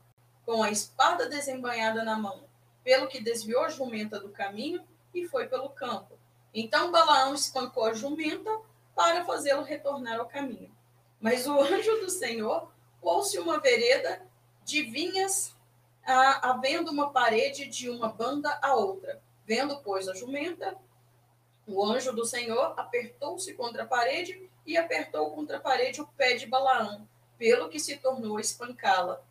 com 0.45 0.61
a 0.61 0.69
espada 0.69 1.29
desembanhada 1.29 2.03
na 2.03 2.17
mão, 2.17 2.43
pelo 2.83 3.07
que 3.07 3.21
desviou 3.21 3.63
a 3.63 3.69
jumenta 3.69 4.19
do 4.19 4.29
caminho 4.29 4.83
e 5.13 5.27
foi 5.27 5.47
pelo 5.47 5.69
campo. 5.69 6.17
Então 6.53 6.91
Balaão 6.91 7.33
espancou 7.33 7.85
a 7.85 7.93
jumenta 7.93 8.49
para 8.95 9.23
fazê-lo 9.23 9.63
retornar 9.63 10.19
ao 10.19 10.25
caminho. 10.25 10.71
Mas 11.19 11.47
o 11.47 11.59
anjo 11.61 11.99
do 11.99 12.09
Senhor 12.09 12.71
pôs-se 13.01 13.39
uma 13.39 13.59
vereda 13.59 14.21
de 14.63 14.83
vinhas, 14.83 15.55
ah, 16.05 16.49
havendo 16.49 16.91
uma 16.91 17.11
parede 17.11 17.65
de 17.65 17.89
uma 17.89 18.09
banda 18.09 18.57
a 18.61 18.75
outra. 18.75 19.21
Vendo, 19.45 19.79
pois, 19.81 20.07
a 20.07 20.13
jumenta, 20.13 20.77
o 21.65 21.83
anjo 21.83 22.11
do 22.13 22.25
Senhor 22.25 22.73
apertou-se 22.77 23.53
contra 23.53 23.83
a 23.83 23.87
parede 23.87 24.49
e 24.65 24.77
apertou 24.77 25.31
contra 25.31 25.57
a 25.57 25.59
parede 25.59 26.01
o 26.01 26.07
pé 26.07 26.33
de 26.33 26.45
Balaão, 26.45 27.07
pelo 27.37 27.69
que 27.69 27.79
se 27.79 27.97
tornou 27.97 28.37
a 28.37 28.41
espancá-la. 28.41 29.21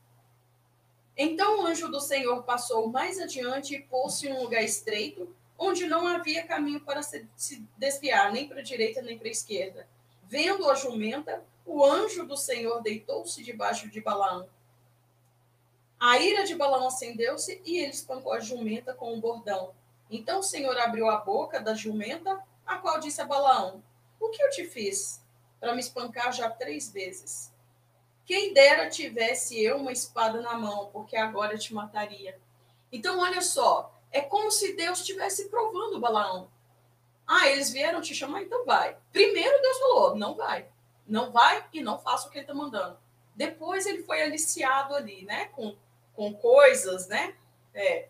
Então 1.17 1.61
o 1.61 1.67
anjo 1.67 1.89
do 1.89 2.01
Senhor 2.01 2.45
passou 2.45 2.89
mais 2.89 3.19
adiante 3.19 3.75
e 3.75 3.83
pôs-se 3.83 4.29
em 4.29 4.33
um 4.33 4.43
lugar 4.43 4.63
estreito, 4.63 5.35
onde 5.59 5.87
não 5.87 6.07
havia 6.07 6.47
caminho 6.47 6.81
para 6.81 7.03
se, 7.03 7.27
desviar, 7.77 8.33
nem 8.33 8.49
para 8.49 8.61
a 8.61 8.63
direita 8.63 9.03
nem 9.03 9.19
para 9.19 9.27
a 9.29 9.33
esquerda. 9.33 9.89
Vendo 10.23 10.71
a 10.71 10.75
jumenta, 10.75 11.43
o 11.67 11.85
anjo 11.85 12.25
do 12.25 12.37
Senhor 12.37 12.81
deitou-se 12.81 13.43
debaixo 13.43 13.91
de 13.91 14.01
Balaão. 14.01 14.49
A 15.99 16.19
ira 16.19 16.45
de 16.45 16.55
Balaão 16.55 16.87
acendeu-se 16.87 17.61
e 17.65 17.79
ele 17.79 17.91
espancou 17.91 18.33
a 18.33 18.39
jumenta 18.39 18.95
com 18.95 19.13
um 19.13 19.21
bordão. 19.21 19.75
Então 20.09 20.39
o 20.39 20.45
Senhor 20.45 20.79
abriu 20.79 21.09
a 21.09 21.17
boca 21.17 21.61
da 21.61 21.75
jumenta, 21.75 22.41
a 22.65 22.77
qual 22.77 23.01
disse 23.01 23.21
a 23.21 23.27
Balaão: 23.27 23.83
O 24.21 24.31
que 24.31 24.43
eu 24.43 24.51
te 24.51 24.65
fiz 24.65 25.21
para 25.59 25.75
me 25.75 25.81
espancar 25.81 26.33
já 26.33 26.49
três 26.49 26.93
vezes? 26.93 27.53
Quem 28.25 28.53
dera 28.53 28.89
tivesse 28.89 29.61
eu 29.61 29.79
uma 29.79 29.91
espada 29.91 30.41
na 30.41 30.55
mão, 30.55 30.91
porque 30.93 31.17
agora 31.17 31.59
te 31.59 31.75
mataria. 31.75 32.39
Então, 32.93 33.19
olha 33.19 33.41
só, 33.41 33.98
é 34.11 34.21
como 34.21 34.51
se 34.51 34.75
Deus 34.75 35.01
estivesse 35.01 35.49
provando 35.49 36.01
Balaão. 36.01 36.51
Ah, 37.27 37.47
eles 37.49 37.71
vieram 37.71 38.01
te 38.01 38.15
chamar, 38.15 38.43
então 38.43 38.65
vai. 38.65 38.97
Primeiro 39.13 39.61
Deus 39.61 39.79
falou, 39.79 40.17
não 40.17 40.35
vai. 40.35 40.67
Não 41.07 41.31
vai 41.31 41.67
e 41.73 41.83
não 41.83 41.99
faça 41.99 42.27
o 42.27 42.31
que 42.31 42.39
ele 42.39 42.45
está 42.45 42.55
mandando. 42.55 42.99
Depois 43.35 43.87
ele 43.87 44.03
foi 44.03 44.23
aliciado 44.23 44.95
ali, 44.95 45.25
né? 45.25 45.47
Com, 45.47 45.77
com 46.15 46.33
coisas, 46.35 47.07
né? 47.07 47.37
É, 47.75 48.09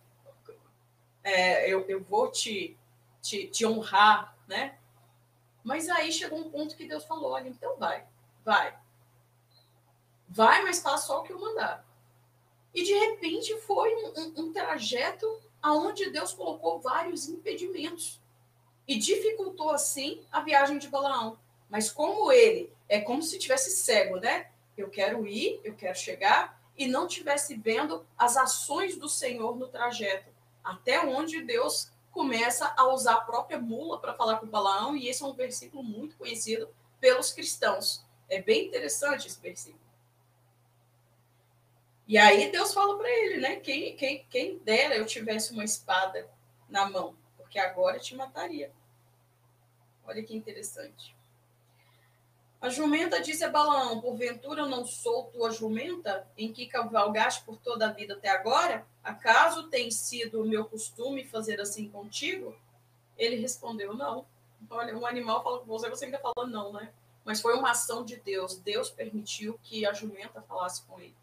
é, 1.25 1.69
eu, 1.69 1.85
eu 1.89 2.03
vou 2.03 2.31
te, 2.31 2.77
te, 3.21 3.49
te 3.49 3.67
honrar, 3.67 4.37
né? 4.47 4.79
Mas 5.65 5.89
aí 5.89 6.11
chegou 6.13 6.39
um 6.39 6.51
ponto 6.51 6.77
que 6.77 6.87
Deus 6.87 7.05
falou, 7.05 7.33
olha, 7.33 7.49
então 7.49 7.77
vai, 7.77 8.07
vai. 8.45 8.79
Vai, 10.29 10.63
mas 10.63 10.81
faça 10.81 11.09
só 11.09 11.21
o 11.21 11.23
que 11.25 11.33
eu 11.33 11.41
mandar. 11.41 11.85
E 12.73 12.83
de 12.85 12.93
repente 12.93 13.55
foi 13.63 13.95
um, 13.97 14.13
um, 14.17 14.35
um 14.37 14.53
trajeto 14.53 15.27
aonde 15.69 16.11
Deus 16.11 16.33
colocou 16.33 16.81
vários 16.81 17.29
impedimentos 17.29 18.21
e 18.87 18.97
dificultou 18.99 19.71
assim 19.71 20.23
a 20.33 20.41
viagem 20.41 20.79
de 20.79 20.89
Balaão. 20.89 21.39
Mas 21.69 21.91
como 21.91 22.33
ele 22.33 22.73
é 22.89 23.01
como 23.01 23.23
se 23.23 23.39
tivesse 23.39 23.71
cego, 23.71 24.17
né? 24.17 24.49
Eu 24.77 24.89
quero 24.89 25.27
ir, 25.27 25.61
eu 25.63 25.75
quero 25.75 25.99
chegar 25.99 26.59
e 26.77 26.87
não 26.87 27.07
tivesse 27.07 27.55
vendo 27.55 28.07
as 28.17 28.37
ações 28.37 28.97
do 28.97 29.09
Senhor 29.09 29.57
no 29.57 29.69
trajeto, 29.69 30.31
até 30.65 31.05
onde 31.05 31.43
Deus 31.43 31.91
começa 32.13 32.73
a 32.77 32.87
usar 32.87 33.15
a 33.15 33.21
própria 33.21 33.59
mula 33.59 33.99
para 33.99 34.15
falar 34.15 34.39
com 34.39 34.47
Balaão, 34.47 34.97
e 34.97 35.09
esse 35.09 35.23
é 35.23 35.27
um 35.27 35.35
versículo 35.35 35.83
muito 35.83 36.17
conhecido 36.17 36.69
pelos 37.01 37.33
cristãos. 37.33 38.05
É 38.29 38.41
bem 38.41 38.67
interessante 38.67 39.27
esse 39.27 39.41
versículo. 39.41 39.88
E 42.09 42.17
aí 42.17 42.51
Deus 42.51 42.73
fala 42.73 42.97
para 42.97 43.11
ele, 43.11 43.37
né? 43.37 43.57
Quem, 43.57 43.95
quem, 43.95 44.27
quem 44.31 44.59
dera 44.61 44.97
eu 44.97 45.05
tivesse 45.05 45.53
uma 45.53 45.63
espada 45.63 46.27
na 46.67 46.89
mão, 46.89 47.15
porque 47.37 47.59
agora 47.59 47.99
eu 47.99 48.01
te 48.01 48.17
mataria. 48.17 48.73
Olha 50.07 50.23
que 50.23 50.35
interessante. 50.35 51.15
A 52.63 52.71
jumenta 52.71 53.21
disse 53.21 53.45
a 53.45 53.51
Balaão: 53.51 54.01
Porventura 54.01 54.63
eu 54.63 54.67
não 54.67 54.87
sou 54.87 55.25
tua 55.25 55.51
jumenta, 55.51 56.27
em 56.35 56.51
que 56.51 56.67
cavalgaste 56.67 57.45
por 57.45 57.59
toda 57.59 57.87
a 57.87 57.93
vida 57.93 58.15
até 58.15 58.31
agora? 58.31 58.87
Acaso 59.05 59.69
tem 59.69 59.91
sido 59.91 60.43
o 60.43 60.49
meu 60.49 60.65
costume 60.65 61.27
fazer 61.27 61.61
assim 61.61 61.91
contigo? 61.91 62.57
Ele 63.19 63.37
respondeu: 63.37 63.95
Não. 63.95 64.25
Olha, 64.71 64.97
um 64.97 65.07
animal 65.07 65.45
fala 65.45 65.59
com 65.59 65.67
você, 65.67 65.91
você 65.91 66.07
ainda 66.07 66.19
fala 66.19 66.47
não, 66.47 66.73
né? 66.73 66.91
Mas 67.23 67.43
foi 67.43 67.55
uma 67.55 67.73
ação 67.73 68.03
de 68.03 68.17
Deus. 68.17 68.57
Deus 68.57 68.89
permitiu 68.89 69.61
que 69.63 69.85
a 69.85 69.93
jumenta 69.93 70.41
falasse 70.41 70.83
com 70.87 70.99
ele. 70.99 71.15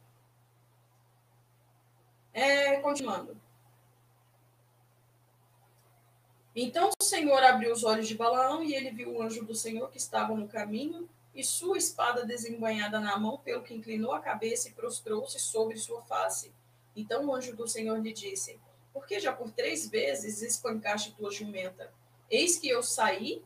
É, 2.35 2.75
continuando. 2.81 3.39
Então 6.53 6.89
o 6.99 7.03
Senhor 7.03 7.41
abriu 7.41 7.71
os 7.71 7.85
olhos 7.85 8.09
de 8.09 8.15
Balaão 8.15 8.61
e 8.61 8.75
ele 8.75 8.91
viu 8.91 9.13
o 9.13 9.21
anjo 9.21 9.45
do 9.45 9.55
Senhor 9.55 9.89
que 9.89 9.97
estava 9.97 10.35
no 10.35 10.45
caminho 10.45 11.09
e 11.33 11.45
sua 11.45 11.77
espada 11.77 12.25
desembanhada 12.25 12.99
na 12.99 13.17
mão, 13.17 13.37
pelo 13.37 13.63
que 13.63 13.73
inclinou 13.73 14.11
a 14.11 14.19
cabeça 14.19 14.67
e 14.67 14.73
prostrou-se 14.73 15.39
sobre 15.39 15.77
sua 15.77 16.01
face. 16.01 16.53
Então 16.93 17.25
o 17.25 17.33
anjo 17.33 17.55
do 17.55 17.69
Senhor 17.69 17.97
lhe 18.01 18.11
disse: 18.11 18.59
Por 18.91 19.07
que 19.07 19.17
já 19.17 19.31
por 19.31 19.51
três 19.51 19.89
vezes 19.89 20.41
espancaste 20.41 21.15
tua 21.15 21.31
jumenta? 21.31 21.93
Eis 22.29 22.57
que 22.57 22.67
eu 22.67 22.83
saí 22.83 23.45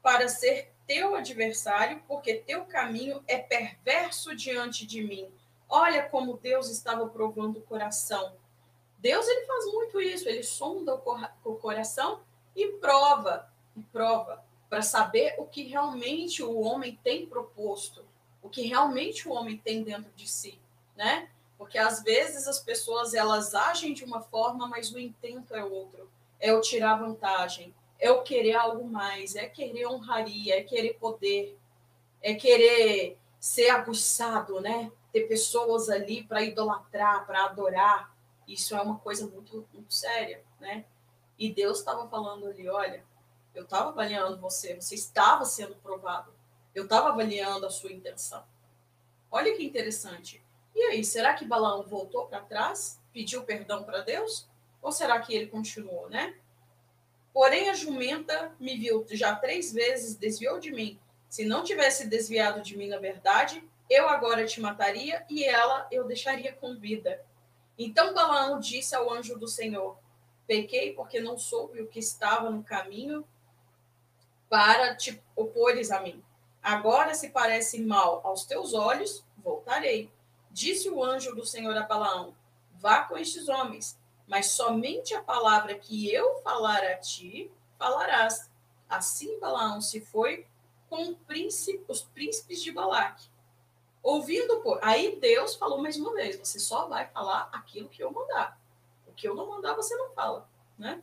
para 0.00 0.28
ser 0.28 0.72
teu 0.86 1.16
adversário, 1.16 2.00
porque 2.06 2.34
teu 2.34 2.66
caminho 2.66 3.20
é 3.26 3.38
perverso 3.38 4.36
diante 4.36 4.86
de 4.86 5.02
mim. 5.02 5.28
Olha 5.74 6.06
como 6.06 6.36
Deus 6.36 6.68
estava 6.68 7.08
provando 7.08 7.58
o 7.58 7.62
coração. 7.62 8.34
Deus 8.98 9.26
ele 9.26 9.46
faz 9.46 9.64
muito 9.72 10.02
isso, 10.02 10.28
ele 10.28 10.42
sonda 10.42 10.94
o 11.42 11.54
coração 11.54 12.20
e 12.54 12.72
prova, 12.72 13.50
e 13.74 13.82
prova 13.84 14.44
para 14.68 14.82
saber 14.82 15.34
o 15.38 15.46
que 15.46 15.62
realmente 15.62 16.42
o 16.42 16.60
homem 16.60 17.00
tem 17.02 17.24
proposto, 17.24 18.04
o 18.42 18.50
que 18.50 18.60
realmente 18.60 19.26
o 19.26 19.32
homem 19.32 19.56
tem 19.56 19.82
dentro 19.82 20.12
de 20.14 20.28
si, 20.28 20.60
né? 20.94 21.30
Porque 21.56 21.78
às 21.78 22.02
vezes 22.02 22.46
as 22.46 22.60
pessoas 22.60 23.14
elas 23.14 23.54
agem 23.54 23.94
de 23.94 24.04
uma 24.04 24.20
forma, 24.20 24.68
mas 24.68 24.92
o 24.92 24.98
intento 24.98 25.54
é 25.54 25.64
outro. 25.64 26.06
É 26.38 26.52
o 26.52 26.60
tirar 26.60 26.96
vantagem, 26.96 27.74
é 27.98 28.10
o 28.10 28.22
querer 28.22 28.56
algo 28.56 28.84
mais, 28.84 29.36
é 29.36 29.46
querer 29.46 29.86
honraria, 29.86 30.58
é 30.58 30.62
querer 30.62 30.98
poder, 30.98 31.58
é 32.20 32.34
querer 32.34 33.16
ser 33.40 33.70
aguçado, 33.70 34.60
né? 34.60 34.92
Ter 35.12 35.22
pessoas 35.28 35.88
ali 35.88 36.24
para 36.24 36.42
idolatrar, 36.42 37.26
para 37.26 37.44
adorar. 37.44 38.16
Isso 38.48 38.74
é 38.74 38.80
uma 38.80 38.98
coisa 38.98 39.26
muito, 39.26 39.68
muito 39.72 39.92
séria, 39.92 40.42
né? 40.60 40.84
E 41.38 41.52
Deus 41.52 41.78
estava 41.78 42.08
falando 42.08 42.46
ali, 42.46 42.68
olha, 42.68 43.04
eu 43.54 43.64
estava 43.64 43.90
avaliando 43.90 44.38
você, 44.38 44.74
você 44.74 44.94
estava 44.94 45.44
sendo 45.44 45.74
provado. 45.76 46.32
Eu 46.74 46.84
estava 46.84 47.10
avaliando 47.10 47.66
a 47.66 47.70
sua 47.70 47.92
intenção. 47.92 48.44
Olha 49.30 49.54
que 49.56 49.64
interessante. 49.64 50.42
E 50.74 50.80
aí, 50.84 51.04
será 51.04 51.34
que 51.34 51.44
Balaão 51.44 51.82
voltou 51.82 52.26
para 52.26 52.40
trás, 52.40 53.00
pediu 53.12 53.42
perdão 53.44 53.84
para 53.84 54.00
Deus? 54.00 54.48
Ou 54.80 54.90
será 54.90 55.20
que 55.20 55.34
ele 55.34 55.46
continuou, 55.46 56.08
né? 56.08 56.34
Porém, 57.32 57.70
a 57.70 57.74
jumenta 57.74 58.54
me 58.58 58.76
viu 58.76 59.06
já 59.10 59.34
três 59.34 59.72
vezes, 59.72 60.16
desviou 60.16 60.58
de 60.58 60.70
mim. 60.70 60.98
Se 61.28 61.44
não 61.44 61.64
tivesse 61.64 62.06
desviado 62.06 62.60
de 62.62 62.76
mim, 62.76 62.88
na 62.88 62.98
verdade, 62.98 63.66
eu 63.92 64.08
agora 64.08 64.46
te 64.46 64.60
mataria 64.60 65.24
e 65.28 65.44
ela 65.44 65.86
eu 65.90 66.04
deixaria 66.04 66.52
com 66.52 66.78
vida. 66.78 67.24
Então 67.78 68.14
Balaão 68.14 68.58
disse 68.58 68.94
ao 68.94 69.12
anjo 69.12 69.38
do 69.38 69.48
Senhor: 69.48 69.98
Pequei 70.46 70.92
porque 70.92 71.20
não 71.20 71.36
soube 71.38 71.80
o 71.80 71.88
que 71.88 71.98
estava 71.98 72.50
no 72.50 72.62
caminho 72.62 73.26
para 74.48 74.94
te 74.94 75.22
opores 75.34 75.90
a 75.90 76.00
mim. 76.00 76.22
Agora, 76.62 77.14
se 77.14 77.30
parece 77.30 77.80
mal 77.80 78.20
aos 78.24 78.44
teus 78.44 78.72
olhos, 78.72 79.24
voltarei. 79.38 80.10
Disse 80.50 80.88
o 80.88 81.02
anjo 81.02 81.34
do 81.34 81.44
Senhor 81.44 81.76
a 81.76 81.82
Balaão: 81.82 82.36
Vá 82.74 83.02
com 83.02 83.16
estes 83.16 83.48
homens 83.48 84.00
mas 84.32 84.46
somente 84.46 85.14
a 85.14 85.22
palavra 85.22 85.74
que 85.74 86.10
eu 86.10 86.40
falar 86.42 86.82
a 86.84 86.96
ti, 86.96 87.50
falarás. 87.78 88.50
Assim 88.88 89.38
Balaão 89.38 89.80
se 89.80 90.00
foi 90.00 90.46
com 90.88 91.14
os 91.88 92.02
príncipes 92.02 92.62
de 92.62 92.72
Balaque. 92.72 93.28
Ouvindo, 94.02 94.60
por 94.60 94.78
aí 94.82 95.18
Deus 95.20 95.54
falou 95.54 95.80
mais 95.80 95.96
uma 95.96 96.14
vez: 96.14 96.36
você 96.36 96.58
só 96.58 96.88
vai 96.88 97.08
falar 97.08 97.48
aquilo 97.52 97.88
que 97.88 98.02
eu 98.02 98.10
mandar. 98.10 98.58
O 99.06 99.12
que 99.12 99.28
eu 99.28 99.34
não 99.34 99.48
mandar, 99.48 99.74
você 99.74 99.94
não 99.94 100.10
fala, 100.12 100.48
né? 100.78 101.02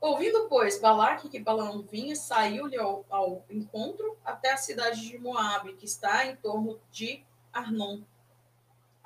Ouvindo, 0.00 0.48
pois, 0.48 0.80
Balaque 0.80 1.28
que 1.28 1.40
Balaão 1.40 1.82
vinha, 1.82 2.14
saiu-lhe 2.14 2.76
ao, 2.76 3.04
ao, 3.10 3.44
encontro 3.50 4.16
até 4.24 4.52
a 4.52 4.56
cidade 4.56 5.00
de 5.00 5.18
Moabe, 5.18 5.74
que 5.74 5.84
está 5.84 6.24
em 6.24 6.36
torno 6.36 6.80
de 6.90 7.24
Arnon, 7.52 8.02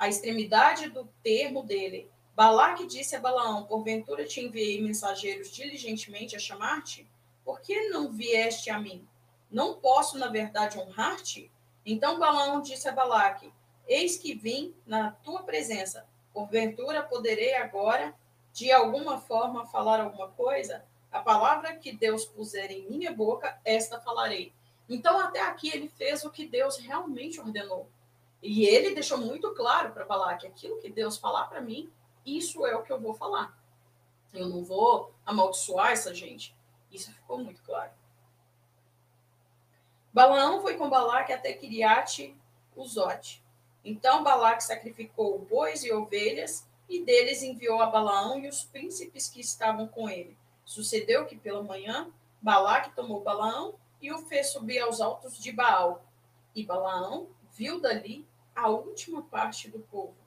a 0.03 0.09
extremidade 0.09 0.91
do 0.91 1.09
termo 1.23 1.63
dele, 1.63 2.11
Balaque 2.35 2.87
disse 2.87 3.15
a 3.15 3.21
Balaão: 3.21 3.67
Porventura 3.67 4.25
te 4.25 4.41
enviei 4.41 4.83
mensageiros 4.83 5.49
diligentemente 5.51 6.35
a 6.35 6.41
chamar-te? 6.41 7.09
Por 7.45 7.61
que 7.61 7.89
não 7.89 8.11
vieste 8.11 8.69
a 8.69 8.81
mim? 8.81 9.07
Não 9.49 9.75
posso, 9.75 10.19
na 10.19 10.29
verdade, 10.29 10.77
honrar-te? 10.77 11.53
Então 11.85 12.19
Balaão 12.19 12.61
disse 12.61 12.89
a 12.89 12.93
Balaque: 12.93 13.53
Eis 13.87 14.17
que 14.17 14.35
vim 14.35 14.75
na 14.87 15.11
tua 15.11 15.43
presença. 15.43 16.07
Porventura 16.33 17.03
poderei 17.03 17.55
agora, 17.55 18.15
de 18.53 18.71
alguma 18.73 19.19
forma, 19.19 19.67
falar 19.67 20.01
alguma 20.01 20.29
coisa? 20.29 20.85
A 21.11 21.21
palavra 21.21 21.77
que 21.77 21.93
Deus 21.93 22.25
puser 22.25 22.71
em 22.71 22.89
minha 22.89 23.13
boca, 23.13 23.61
esta 23.65 24.01
falarei. 24.01 24.53
Então, 24.89 25.21
até 25.21 25.43
aqui, 25.43 25.69
ele 25.69 25.89
fez 25.89 26.25
o 26.25 26.31
que 26.31 26.47
Deus 26.47 26.79
realmente 26.79 27.39
ordenou. 27.39 27.89
E 28.43 28.65
ele 28.65 28.95
deixou 28.95 29.19
muito 29.19 29.53
claro 29.55 29.93
para 29.93 30.05
Balaque: 30.05 30.47
aquilo 30.47 30.81
que 30.81 30.91
Deus 30.91 31.19
falar 31.19 31.45
para 31.45 31.61
mim, 31.61 31.93
isso 32.25 32.67
é 32.67 32.75
o 32.75 32.83
que 32.83 32.93
eu 32.93 33.01
vou 33.01 33.15
falar. 33.15 33.57
Eu 34.33 34.49
não 34.49 34.65
vou 34.65 35.13
amaldiçoar 35.27 35.93
essa 35.93 36.15
gente. 36.15 36.57
Isso 36.91 37.13
ficou 37.13 37.39
muito 37.39 37.63
claro. 37.63 37.91
Balaão 40.13 40.61
foi 40.61 40.77
com 40.77 40.91
Balaque 40.91 41.33
até 41.33 41.53
Kiriate 41.53 42.37
Uzote. 42.77 43.43
Então 43.85 44.23
Balaque 44.23 44.63
sacrificou 44.63 45.39
bois 45.39 45.85
e 45.85 45.93
ovelhas, 45.93 46.67
e 46.89 47.03
deles 47.03 47.43
enviou 47.43 47.81
a 47.81 47.87
Balaão 47.87 48.39
e 48.39 48.49
os 48.49 48.65
príncipes 48.65 49.29
que 49.29 49.41
estavam 49.41 49.89
com 49.89 50.09
ele. 50.09 50.37
Sucedeu 50.65 51.25
que 51.25 51.37
pela 51.37 51.63
manhã 51.63 52.11
Balaque 52.41 52.95
tomou 52.95 53.21
Balaão 53.21 53.75
e 54.01 54.13
o 54.13 54.19
fez 54.19 54.49
subir 54.49 54.81
aos 54.81 55.01
altos 55.01 55.39
de 55.39 55.53
Baal. 55.53 56.05
E 56.55 56.65
Balaão 56.65 57.29
viu 57.53 57.81
dali 57.81 58.27
a 58.55 58.69
última 58.69 59.23
parte 59.23 59.69
do 59.69 59.79
povo 59.79 60.23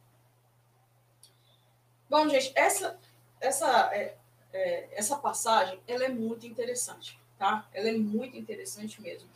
Bom, 2.10 2.30
gente, 2.30 2.52
essa, 2.56 3.00
essa, 3.41 3.89
é, 3.93 4.15
é, 4.54 4.88
essa 4.91 5.17
passagem 5.17 5.80
ela 5.88 6.06
é 6.06 6.10
muito 6.10 6.45
interessante, 6.45 7.19
tá? 7.38 7.67
Ela 7.74 7.89
é 7.89 7.93
muito 7.93 8.38
interessante 8.38 9.02
mesmo. 9.02 9.28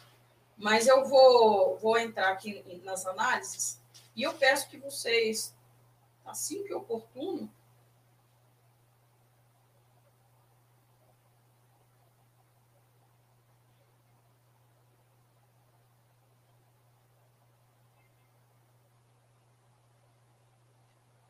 Mas 0.59 0.87
eu 0.87 1.05
vou, 1.05 1.77
vou 1.77 1.97
entrar 1.97 2.33
aqui 2.33 2.61
nas 2.83 3.05
análises 3.05 3.81
e 4.13 4.23
eu 4.23 4.33
peço 4.33 4.69
que 4.69 4.77
vocês, 4.77 5.55
assim 6.25 6.63
que 6.65 6.73
oportuno, 6.73 7.49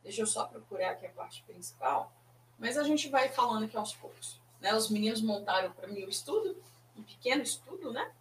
Deixa 0.02 0.24
eu 0.24 0.26
só 0.26 0.48
procurar 0.48 0.90
aqui 0.90 1.06
a 1.06 1.12
parte 1.12 1.44
principal. 1.44 2.12
Mas 2.58 2.80
a 2.80 2.84
gente 2.84 3.08
vai 3.10 3.30
falando 3.30 3.66
aqui 3.66 3.78
aos 3.78 3.94
poucos. 3.94 4.42
Né? 4.60 4.74
Os 4.74 4.90
meninos 4.90 5.22
montaram 5.22 5.72
para 5.72 5.88
mim 5.88 6.04
o 6.04 6.10
estudo, 6.10 6.58
um 6.98 7.04
pequeno 7.04 7.44
estudo, 7.44 7.94
né? 7.94 8.12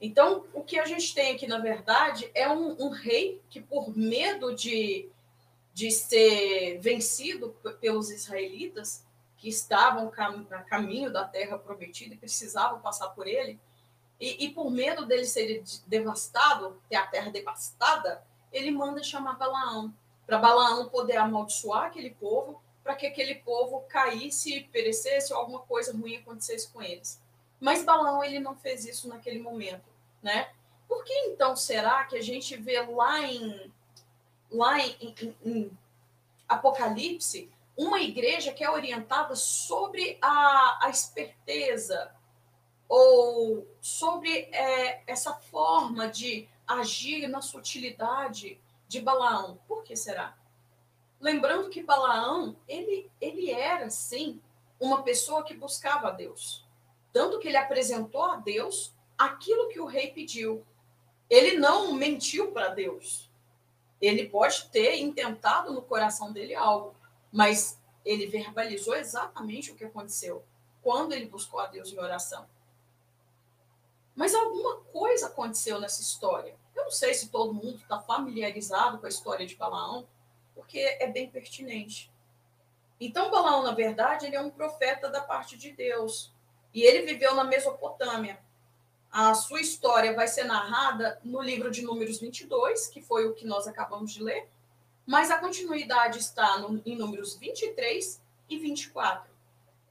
Então, 0.00 0.44
o 0.52 0.62
que 0.62 0.78
a 0.78 0.84
gente 0.84 1.12
tem 1.12 1.34
aqui, 1.34 1.46
na 1.46 1.58
verdade, 1.58 2.30
é 2.34 2.48
um, 2.48 2.76
um 2.80 2.88
rei 2.88 3.42
que, 3.50 3.60
por 3.60 3.96
medo 3.96 4.54
de, 4.54 5.08
de 5.74 5.90
ser 5.90 6.78
vencido 6.78 7.56
pelos 7.80 8.10
israelitas, 8.10 9.04
que 9.36 9.48
estavam 9.48 10.10
a 10.50 10.62
caminho 10.62 11.12
da 11.12 11.24
terra 11.24 11.58
prometida 11.58 12.14
e 12.14 12.18
precisavam 12.18 12.80
passar 12.80 13.08
por 13.10 13.26
ele, 13.26 13.58
e, 14.20 14.46
e 14.46 14.50
por 14.50 14.70
medo 14.70 15.06
dele 15.06 15.24
ser 15.24 15.62
devastado, 15.86 16.80
ter 16.88 16.96
a 16.96 17.06
terra 17.06 17.30
devastada, 17.30 18.24
ele 18.52 18.70
manda 18.70 19.02
chamar 19.02 19.34
Balaão, 19.34 19.94
para 20.26 20.38
Balaão 20.38 20.88
poder 20.88 21.16
amaldiçoar 21.16 21.86
aquele 21.86 22.10
povo, 22.10 22.60
para 22.82 22.94
que 22.94 23.06
aquele 23.06 23.36
povo 23.36 23.80
caísse, 23.88 24.68
perecesse 24.72 25.32
ou 25.32 25.38
alguma 25.38 25.60
coisa 25.60 25.96
ruim 25.96 26.16
acontecesse 26.16 26.68
com 26.68 26.82
eles. 26.82 27.20
Mas 27.60 27.84
Balaão 27.84 28.22
ele 28.22 28.38
não 28.38 28.54
fez 28.56 28.84
isso 28.84 29.08
naquele 29.08 29.40
momento, 29.40 29.88
né? 30.22 30.50
Por 30.86 31.04
que 31.04 31.12
então 31.26 31.56
será 31.56 32.04
que 32.04 32.16
a 32.16 32.22
gente 32.22 32.56
vê 32.56 32.80
lá 32.80 33.20
em 33.20 33.72
lá 34.50 34.78
em, 34.78 34.96
em, 35.00 35.36
em 35.44 35.78
Apocalipse 36.48 37.50
uma 37.76 38.00
igreja 38.00 38.52
que 38.52 38.64
é 38.64 38.70
orientada 38.70 39.36
sobre 39.36 40.18
a, 40.20 40.86
a 40.86 40.90
esperteza 40.90 42.12
ou 42.88 43.68
sobre 43.80 44.48
é, 44.52 45.02
essa 45.06 45.34
forma 45.34 46.08
de 46.08 46.48
agir 46.66 47.28
na 47.28 47.40
sutilidade 47.40 48.60
de 48.88 49.00
Balaão. 49.00 49.60
Por 49.68 49.84
que 49.84 49.94
será? 49.94 50.36
Lembrando 51.20 51.68
que 51.68 51.82
Balaão, 51.82 52.56
ele, 52.66 53.10
ele 53.20 53.50
era, 53.50 53.90
sim, 53.90 54.40
uma 54.80 55.02
pessoa 55.02 55.44
que 55.44 55.54
buscava 55.54 56.08
a 56.08 56.12
Deus. 56.12 56.64
Tanto 57.18 57.40
que 57.40 57.48
ele 57.48 57.56
apresentou 57.56 58.22
a 58.22 58.36
Deus 58.36 58.94
aquilo 59.18 59.68
que 59.70 59.80
o 59.80 59.86
rei 59.86 60.12
pediu. 60.12 60.64
Ele 61.28 61.58
não 61.58 61.92
mentiu 61.92 62.52
para 62.52 62.68
Deus. 62.68 63.28
Ele 64.00 64.28
pode 64.28 64.68
ter 64.68 65.00
intentado 65.00 65.72
no 65.72 65.82
coração 65.82 66.32
dele 66.32 66.54
algo, 66.54 66.94
mas 67.32 67.76
ele 68.04 68.28
verbalizou 68.28 68.94
exatamente 68.94 69.72
o 69.72 69.74
que 69.74 69.84
aconteceu 69.84 70.44
quando 70.80 71.12
ele 71.12 71.26
buscou 71.26 71.58
a 71.58 71.66
Deus 71.66 71.92
em 71.92 71.98
oração. 71.98 72.48
Mas 74.14 74.32
alguma 74.32 74.76
coisa 74.92 75.26
aconteceu 75.26 75.80
nessa 75.80 76.00
história. 76.00 76.54
Eu 76.72 76.84
não 76.84 76.92
sei 76.92 77.14
se 77.14 77.30
todo 77.30 77.52
mundo 77.52 77.78
está 77.78 77.98
familiarizado 77.98 79.00
com 79.00 79.06
a 79.06 79.08
história 79.08 79.44
de 79.44 79.56
Balaão, 79.56 80.06
porque 80.54 80.78
é 80.78 81.08
bem 81.08 81.28
pertinente. 81.28 82.12
Então, 83.00 83.28
Balaão, 83.28 83.64
na 83.64 83.72
verdade, 83.72 84.24
ele 84.24 84.36
é 84.36 84.40
um 84.40 84.50
profeta 84.50 85.10
da 85.10 85.20
parte 85.20 85.56
de 85.56 85.72
Deus. 85.72 86.32
E 86.72 86.82
ele 86.82 87.06
viveu 87.06 87.34
na 87.34 87.44
Mesopotâmia. 87.44 88.38
A 89.10 89.34
sua 89.34 89.60
história 89.60 90.14
vai 90.14 90.28
ser 90.28 90.44
narrada 90.44 91.18
no 91.24 91.40
livro 91.40 91.70
de 91.70 91.82
Números 91.82 92.18
22, 92.18 92.88
que 92.88 93.00
foi 93.00 93.26
o 93.26 93.34
que 93.34 93.46
nós 93.46 93.66
acabamos 93.66 94.12
de 94.12 94.22
ler, 94.22 94.48
mas 95.06 95.30
a 95.30 95.38
continuidade 95.38 96.18
está 96.18 96.58
no, 96.58 96.82
em 96.84 96.94
Números 96.94 97.34
23 97.34 98.20
e 98.50 98.58
24. 98.58 99.30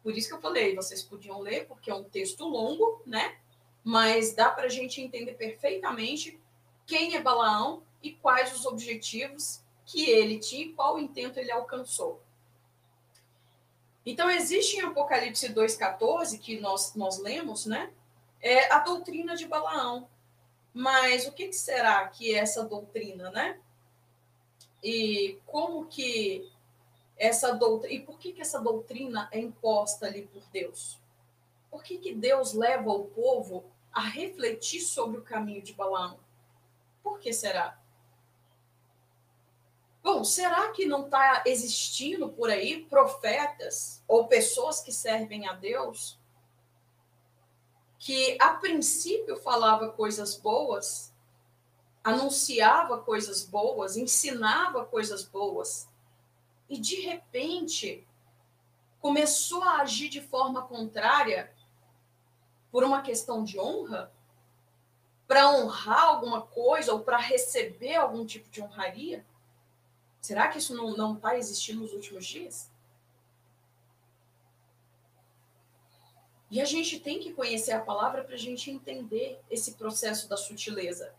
Por 0.04 0.16
isso 0.16 0.30
que 0.30 0.36
eu 0.36 0.42
falei, 0.42 0.76
vocês 0.76 1.02
podiam 1.02 1.42
ler, 1.42 1.66
porque 1.68 1.90
é 1.90 1.96
um 1.96 2.04
texto 2.04 2.48
longo, 2.48 3.02
né? 3.06 3.38
Mas 3.84 4.34
dá 4.34 4.50
para 4.50 4.66
a 4.66 4.70
gente 4.70 5.02
entender 5.02 5.34
perfeitamente 5.34 6.40
quem 6.86 7.16
é 7.16 7.22
Balaão 7.22 7.82
e 8.02 8.13
quais 8.13 8.54
os 8.54 8.66
objetivos 8.66 9.62
que 9.86 10.10
ele 10.10 10.40
tinha 10.40 10.66
e 10.66 10.74
qual 10.74 11.00
intento 11.00 11.38
ele 11.38 11.52
alcançou. 11.52 12.22
Então, 14.10 14.32
existe 14.32 14.78
em 14.78 14.84
Apocalipse 14.84 15.54
2,14, 15.54 16.39
que 16.39 16.62
nós, 16.62 16.96
nós 16.96 17.20
lemos, 17.20 17.65
né? 17.65 17.91
É 18.41 18.72
a 18.72 18.80
doutrina 18.80 19.36
de 19.36 19.46
Balaão. 19.46 20.08
Mas 20.74 21.28
o 21.28 21.34
que, 21.34 21.50
que 21.50 21.56
será 21.56 22.08
que 22.08 22.34
é 22.34 22.38
essa 22.38 22.63
doutrina, 22.63 23.30
né? 23.32 23.60
E 24.82 25.38
como 25.46 25.88
que 25.88 26.50
essa 27.17 27.52
doutrina. 27.52 27.96
E 27.96 28.00
por 28.00 28.17
que, 28.17 28.32
que 28.32 28.39
essa 28.39 28.62
doutrina 28.62 29.28
é 29.30 29.41
imposta 29.41 30.06
ali 30.06 30.22
por 30.28 30.43
Deus? 30.54 30.98
Por 31.70 31.84
que, 31.84 31.98
que 31.98 32.15
Deus 32.15 32.54
leva 32.54 32.89
o 32.89 33.08
povo 33.08 33.65
a 33.91 34.00
refletir 34.00 34.80
sobre 34.80 35.20
o 35.20 35.24
caminho 35.24 35.62
de 35.62 35.74
Balaão? 35.74 36.17
Por 37.04 37.20
que 37.20 37.34
será? 37.34 37.78
Bom, 40.08 40.24
será 40.24 40.72
que 40.72 40.86
não 40.86 41.04
está 41.04 41.43
existindo 41.46 42.30
por 42.30 42.50
aí 42.50 42.86
profetas 42.86 44.02
ou 44.08 44.26
pessoas 44.26 44.80
que 44.80 44.89
servem 44.89 45.50
a 45.50 45.52
Deus 45.52 46.17
que 48.00 48.38
a 48.39 48.54
princípio 48.54 49.36
falava 49.36 49.89
coisas 49.89 50.38
boas, 50.38 51.13
anunciava 52.02 53.00
coisas 53.00 53.43
boas, 53.43 53.98
ensinava 53.98 54.86
coisas 54.86 55.26
boas 55.26 55.89
e 56.70 56.80
de 56.80 57.02
repente 57.02 58.08
começou 59.02 59.62
a 59.62 59.82
agir 59.82 60.08
de 60.08 60.22
forma 60.22 60.62
contrária 60.62 61.54
por 62.72 62.82
uma 62.82 63.02
questão 63.02 63.43
de 63.43 63.60
honra? 63.60 64.10
Para 65.28 65.50
honrar 65.50 66.06
alguma 66.06 66.43
coisa 66.43 66.93
ou 66.93 67.02
para 67.02 67.17
receber 67.17 67.96
algum 67.96 68.26
tipo 68.26 68.50
de 68.50 68.62
honraria? 68.62 69.26
Será 70.21 70.47
que 70.47 70.58
isso 70.58 70.75
não 70.75 71.15
está 71.15 71.38
existindo 71.38 71.82
nos 71.82 71.93
últimos 71.93 72.25
dias? 72.25 72.69
E 76.49 76.62
a 76.62 76.65
gente 76.65 76.99
tem 76.99 77.19
que 77.19 77.34
conhecer 77.34 77.73
a 77.73 77.82
palavra 77.82 78.23
para 78.23 78.36
a 78.36 78.39
gente 78.39 78.71
entender 78.71 79.41
esse 79.49 79.73
processo 79.73 80.30
da 80.30 80.38
sutileza. 80.38 81.13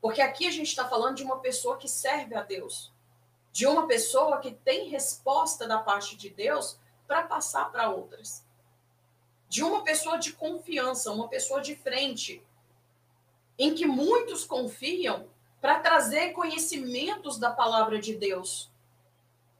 Porque 0.00 0.20
aqui 0.20 0.46
a 0.46 0.50
gente 0.50 0.68
está 0.68 0.86
falando 0.88 1.16
de 1.16 1.24
uma 1.24 1.40
pessoa 1.40 1.78
que 1.78 1.88
serve 1.88 2.34
a 2.34 2.42
Deus, 2.42 2.92
de 3.50 3.66
uma 3.66 3.86
pessoa 3.86 4.38
que 4.38 4.52
tem 4.52 4.88
resposta 4.88 5.66
da 5.66 5.78
parte 5.78 6.16
de 6.16 6.28
Deus 6.28 6.78
para 7.06 7.22
passar 7.22 7.72
para 7.72 7.90
outras, 7.90 8.44
de 9.48 9.64
uma 9.64 9.82
pessoa 9.82 10.18
de 10.18 10.34
confiança, 10.34 11.10
uma 11.10 11.28
pessoa 11.28 11.62
de 11.62 11.74
frente, 11.74 12.42
em 13.58 13.74
que 13.74 13.86
muitos 13.86 14.44
confiam 14.44 15.28
para 15.60 15.80
trazer 15.80 16.32
conhecimentos 16.32 17.38
da 17.38 17.50
palavra 17.50 17.98
de 17.98 18.14
Deus. 18.14 18.70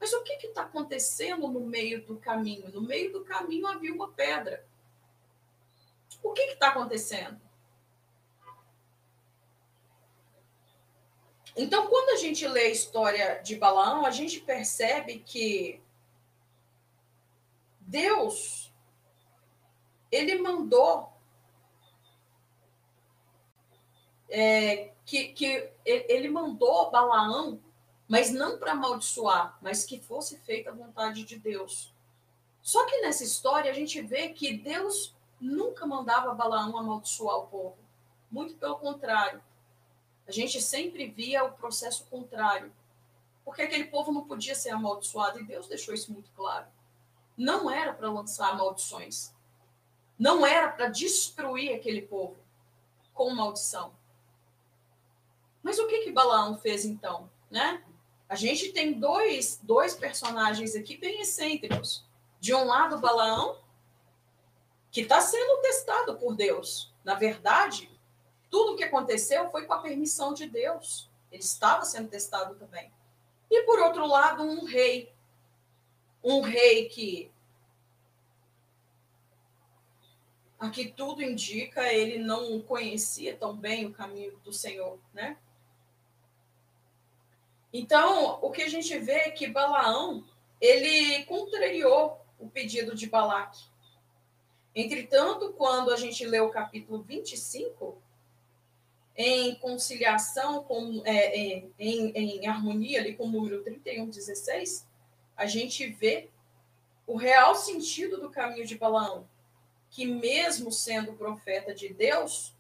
Mas 0.01 0.13
o 0.13 0.23
que 0.23 0.33
está 0.35 0.63
acontecendo 0.63 1.49
no 1.49 1.61
meio 1.61 2.05
do 2.05 2.17
caminho? 2.17 2.69
No 2.71 2.81
meio 2.81 3.13
do 3.13 3.25
caminho 3.25 3.67
havia 3.67 3.93
uma 3.93 4.09
pedra. 4.09 4.65
O 6.23 6.33
que 6.33 6.43
está 6.43 6.69
acontecendo? 6.69 7.41
Então, 11.57 11.89
quando 11.89 12.11
a 12.11 12.17
gente 12.17 12.47
lê 12.47 12.67
a 12.67 12.71
história 12.71 13.41
de 13.43 13.57
Balaão, 13.57 14.07
a 14.07 14.13
gente 14.13 14.39
percebe 14.41 15.19
que 15.19 15.83
Deus 17.81 18.73
ele 20.11 20.39
mandou 20.39 21.13
é, 24.29 24.93
que, 25.05 25.29
que 25.29 25.71
ele 25.85 26.29
mandou 26.29 26.91
Balaão, 26.91 27.61
mas 28.07 28.31
não 28.31 28.59
para 28.59 28.73
amaldiçoar, 28.73 29.59
mas 29.61 29.85
que 29.85 30.01
fosse 30.01 30.39
feita 30.39 30.71
a 30.71 30.75
vontade 30.75 31.25
de 31.25 31.39
Deus. 31.39 31.95
Só 32.63 32.85
que 32.87 33.01
nessa 33.01 33.25
história 33.25 33.71
a 33.71 33.75
gente 33.75 34.01
vê 34.03 34.31
que 34.31 34.57
Deus 34.57 35.15
nunca 35.41 35.87
mandava 35.87 36.35
Balaão 36.35 36.77
amaldiçoar 36.77 37.39
o 37.39 37.47
povo. 37.47 37.79
Muito 38.31 38.55
pelo 38.57 38.77
contrário. 38.77 39.43
A 40.27 40.33
gente 40.33 40.61
sempre 40.61 41.07
via 41.07 41.45
o 41.45 41.53
processo 41.53 42.05
contrário. 42.07 42.73
Porque 43.45 43.63
aquele 43.63 43.85
povo 43.85 44.13
não 44.13 44.27
podia 44.27 44.55
ser 44.55 44.71
amaldiçoado, 44.71 45.41
e 45.41 45.45
Deus 45.45 45.67
deixou 45.67 45.95
isso 45.95 46.13
muito 46.13 46.31
claro. 46.33 46.67
Não 47.35 47.71
era 47.71 47.95
para 47.95 48.11
lançar 48.11 48.55
maldições. 48.55 49.33
Não 50.19 50.45
era 50.45 50.69
para 50.71 50.89
destruir 50.89 51.75
aquele 51.75 52.03
povo 52.03 52.37
com 53.15 53.35
maldição. 53.35 53.93
Mas 55.69 55.79
o 55.79 55.87
que 55.87 55.99
que 55.99 56.11
Balaão 56.11 56.57
fez 56.57 56.87
então, 56.87 57.31
né? 57.51 57.85
A 58.27 58.35
gente 58.35 58.73
tem 58.73 58.99
dois, 58.99 59.61
dois 59.63 59.95
personagens 59.95 60.75
aqui 60.75 60.97
bem 60.97 61.21
excêntricos. 61.21 62.07
De 62.41 62.55
um 62.55 62.65
lado, 62.65 62.99
Balaão, 62.99 63.61
que 64.91 65.03
está 65.03 65.21
sendo 65.21 65.61
testado 65.61 66.17
por 66.17 66.35
Deus. 66.35 66.91
Na 67.05 67.17
verdade, 67.17 67.91
tudo 68.49 68.73
o 68.73 68.77
que 68.77 68.85
aconteceu 68.85 69.51
foi 69.51 69.67
com 69.67 69.75
a 69.75 69.83
permissão 69.83 70.33
de 70.33 70.47
Deus. 70.47 71.11
Ele 71.31 71.43
estava 71.43 71.85
sendo 71.85 72.09
testado 72.09 72.55
também. 72.55 72.91
E 73.51 73.63
por 73.65 73.79
outro 73.79 74.07
lado, 74.07 74.43
um 74.45 74.65
rei. 74.65 75.13
Um 76.25 76.41
rei 76.41 76.89
que 76.89 77.31
aqui 80.59 80.95
tudo 80.97 81.23
indica, 81.23 81.93
ele 81.93 82.17
não 82.17 82.59
conhecia 82.63 83.37
tão 83.37 83.55
bem 83.55 83.85
o 83.85 83.93
caminho 83.93 84.35
do 84.39 84.51
Senhor, 84.51 84.99
né? 85.13 85.37
Então, 87.79 88.41
o 88.43 88.51
que 88.51 88.63
a 88.63 88.69
gente 88.69 88.99
vê 88.99 89.13
é 89.13 89.31
que 89.31 89.47
Balaão, 89.47 90.25
ele 90.61 91.23
contrariou 91.27 92.21
o 92.37 92.49
pedido 92.51 92.93
de 92.93 93.09
Balaque. 93.09 93.67
Entretanto, 94.75 95.55
quando 95.57 95.93
a 95.93 95.97
gente 95.97 96.27
lê 96.27 96.41
o 96.41 96.51
capítulo 96.51 97.01
25, 97.05 98.03
em 99.17 99.55
conciliação, 99.61 100.65
com, 100.65 101.03
é, 101.05 101.59
é, 101.59 101.65
em, 101.79 102.11
em 102.41 102.47
harmonia 102.49 102.99
ali 102.99 103.15
com 103.15 103.27
o 103.27 103.31
número 103.31 103.63
31, 103.63 104.09
16, 104.09 104.85
a 105.37 105.47
gente 105.47 105.87
vê 105.87 106.29
o 107.07 107.15
real 107.15 107.55
sentido 107.55 108.21
do 108.21 108.29
caminho 108.29 108.67
de 108.67 108.77
Balaão, 108.77 109.25
que 109.89 110.05
mesmo 110.05 110.73
sendo 110.73 111.13
profeta 111.13 111.73
de 111.73 111.95
Deus, 111.95 112.53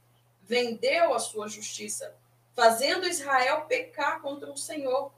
vendeu 0.44 1.12
a 1.12 1.18
sua 1.18 1.48
justiça 1.48 2.14
fazendo 2.58 3.06
Israel 3.06 3.66
pecar 3.66 4.20
contra 4.20 4.50
o 4.50 4.56
Senhor. 4.56 5.12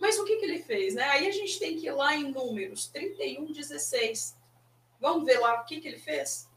Mas 0.00 0.18
o 0.18 0.24
que, 0.24 0.36
que 0.38 0.46
ele 0.46 0.62
fez? 0.62 0.94
Né? 0.94 1.02
Aí 1.02 1.28
a 1.28 1.30
gente 1.30 1.58
tem 1.58 1.78
que 1.78 1.86
ir 1.86 1.92
lá 1.92 2.16
em 2.16 2.30
Números 2.30 2.86
31, 2.86 3.52
16. 3.52 4.34
Vamos 4.98 5.26
ver 5.26 5.38
lá 5.38 5.60
o 5.60 5.66
que, 5.66 5.82
que 5.82 5.86
ele 5.86 5.98
fez? 5.98 6.48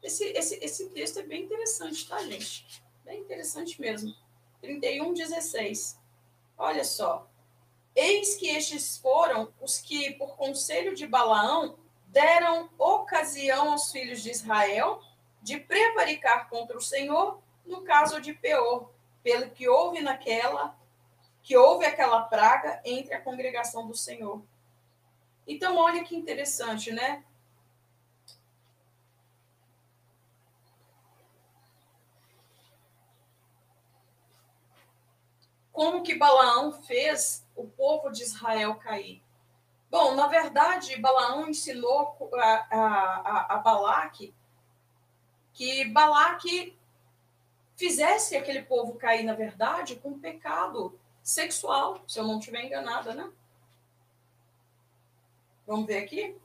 Esse, 0.00 0.24
esse, 0.26 0.54
esse 0.62 0.88
texto 0.90 1.18
é 1.18 1.24
bem 1.24 1.42
interessante, 1.42 2.08
tá, 2.08 2.22
gente? 2.22 2.64
Bem 3.04 3.18
interessante 3.18 3.80
mesmo. 3.80 4.14
31, 4.60 5.14
16. 5.14 5.98
Olha 6.56 6.84
só. 6.84 7.28
Eis 7.92 8.36
que 8.36 8.46
estes 8.46 8.98
foram 8.98 9.52
os 9.60 9.80
que, 9.80 10.12
por 10.12 10.36
conselho 10.36 10.94
de 10.94 11.08
Balaão, 11.08 11.76
deram 12.06 12.70
ocasião 12.78 13.72
aos 13.72 13.90
filhos 13.90 14.22
de 14.22 14.30
Israel 14.30 15.02
de 15.42 15.58
prevaricar 15.58 16.48
contra 16.48 16.78
o 16.78 16.82
Senhor 16.82 17.42
no 17.66 17.82
caso 17.82 18.20
de 18.20 18.32
Peor, 18.32 18.90
pelo 19.22 19.50
que 19.50 19.68
houve 19.68 20.00
naquela 20.00 20.76
que 21.42 21.56
houve 21.56 21.84
aquela 21.84 22.22
praga 22.22 22.80
entre 22.84 23.14
a 23.14 23.20
congregação 23.20 23.86
do 23.86 23.94
Senhor. 23.94 24.42
Então, 25.46 25.76
olha 25.76 26.04
que 26.04 26.14
interessante, 26.14 26.92
né? 26.92 27.24
Como 35.72 36.02
que 36.02 36.14
Balaão 36.14 36.70
fez 36.82 37.44
o 37.56 37.66
povo 37.66 38.10
de 38.10 38.22
Israel 38.22 38.76
cair? 38.76 39.20
Bom, 39.90 40.14
na 40.14 40.28
verdade, 40.28 41.00
Balaão 41.00 41.48
ensinou 41.48 42.30
a, 42.34 42.66
a, 42.70 42.78
a, 42.78 43.54
a 43.54 43.58
Balaque 43.58 44.32
que 45.62 45.84
Balaque 45.84 46.76
fizesse 47.76 48.36
aquele 48.36 48.62
povo 48.62 48.96
cair, 48.96 49.22
na 49.22 49.32
verdade, 49.32 49.94
com 49.94 50.18
pecado 50.18 50.98
sexual, 51.22 52.02
se 52.08 52.18
eu 52.18 52.26
não 52.26 52.40
estiver 52.40 52.64
enganada, 52.64 53.14
né? 53.14 53.32
Vamos 55.64 55.86
ver 55.86 55.98
aqui? 55.98 56.36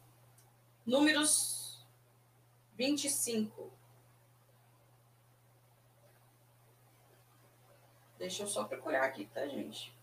Números 0.86 1.84
25. 2.75 3.71
Deixa 8.19 8.43
eu 8.43 8.47
só 8.47 8.65
procurar 8.65 9.03
aqui, 9.03 9.25
tá, 9.34 9.47
gente? 9.47 9.96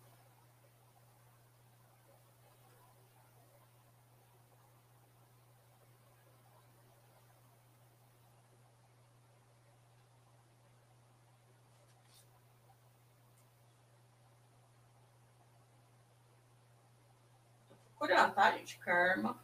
Procurando, 18.04 18.34
tá, 18.34 18.50
gente? 18.52 18.78
Karma. 18.78 19.36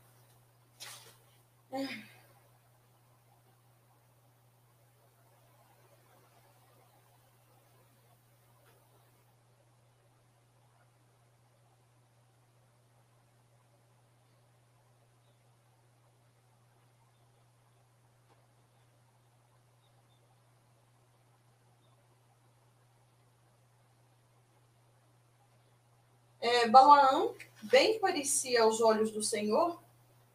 É, 26.42 26.68
Balaão 26.68 27.34
bem 27.70 27.98
parecia 27.98 28.62
aos 28.62 28.80
olhos 28.80 29.10
do 29.10 29.22
Senhor 29.22 29.80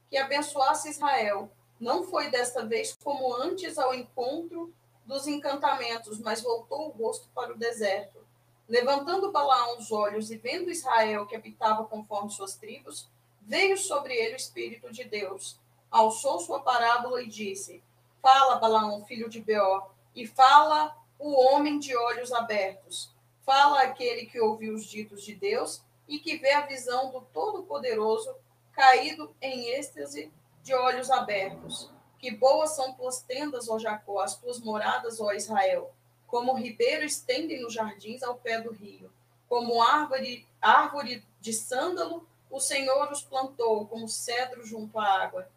que 0.10 0.18
abençoasse 0.18 0.90
Israel. 0.90 1.52
Não 1.80 2.04
foi 2.04 2.30
desta 2.30 2.66
vez 2.66 2.98
como 3.04 3.36
antes 3.36 3.78
ao 3.78 3.94
encontro 3.94 4.74
dos 5.06 5.28
encantamentos, 5.28 6.20
mas 6.20 6.42
voltou 6.42 6.88
o 6.88 6.92
rosto 6.92 7.28
para 7.36 7.54
o 7.54 7.58
deserto. 7.58 8.26
Levantando 8.68 9.32
Balaão 9.32 9.78
os 9.78 9.92
olhos 9.92 10.32
e 10.32 10.38
vendo 10.38 10.72
Israel 10.72 11.28
que 11.28 11.36
habitava 11.36 11.86
conforme 11.86 12.32
suas 12.32 12.56
tribos, 12.56 13.08
veio 13.42 13.78
sobre 13.78 14.16
ele 14.16 14.34
o 14.34 14.38
Espírito 14.38 14.92
de 14.92 15.04
Deus. 15.04 15.60
Alçou 15.92 16.40
sua 16.40 16.62
parábola 16.62 17.22
e 17.22 17.28
disse: 17.28 17.84
Fala, 18.22 18.56
Balaão, 18.56 19.06
filho 19.06 19.30
de 19.30 19.40
Beor, 19.40 19.92
e 20.16 20.26
fala 20.26 20.96
o 21.20 21.40
homem 21.40 21.78
de 21.78 21.96
olhos 21.96 22.32
abertos. 22.32 23.14
Fala 23.46 23.82
aquele 23.82 24.26
que 24.26 24.40
ouviu 24.40 24.74
os 24.74 24.86
ditos 24.86 25.24
de 25.24 25.36
Deus 25.36 25.84
e 26.08 26.20
que 26.20 26.38
vê 26.38 26.52
a 26.52 26.66
visão 26.66 27.12
do 27.12 27.22
Todo-Poderoso 27.34 28.36
caído 28.72 29.34
em 29.42 29.70
êxtase 29.70 30.32
de 30.62 30.74
olhos 30.74 31.10
abertos. 31.10 31.90
Que 32.20 32.32
boas 32.32 32.76
são 32.76 32.94
tuas 32.94 33.22
tendas, 33.22 33.70
ó 33.70 33.78
Jacó, 33.80 34.22
as 34.22 34.36
tuas 34.36 34.60
moradas, 34.60 35.20
ó 35.20 35.32
Israel. 35.32 35.94
Como 36.28 36.56
ribeiro 36.56 37.06
estendem 37.06 37.62
nos 37.62 37.74
jardins 37.74 38.24
ao 38.24 38.36
pé 38.36 38.60
do 38.60 38.72
rio. 38.72 39.12
Como 39.48 39.82
árvore, 39.82 40.46
árvore 40.62 41.24
de 41.40 41.54
sândalo, 41.54 42.28
o 42.50 42.60
Senhor 42.60 43.12
os 43.12 43.22
plantou, 43.22 43.86
como 43.88 44.08
cedro 44.08 44.66
junto 44.66 45.00
à 45.00 45.06
água. 45.24 45.48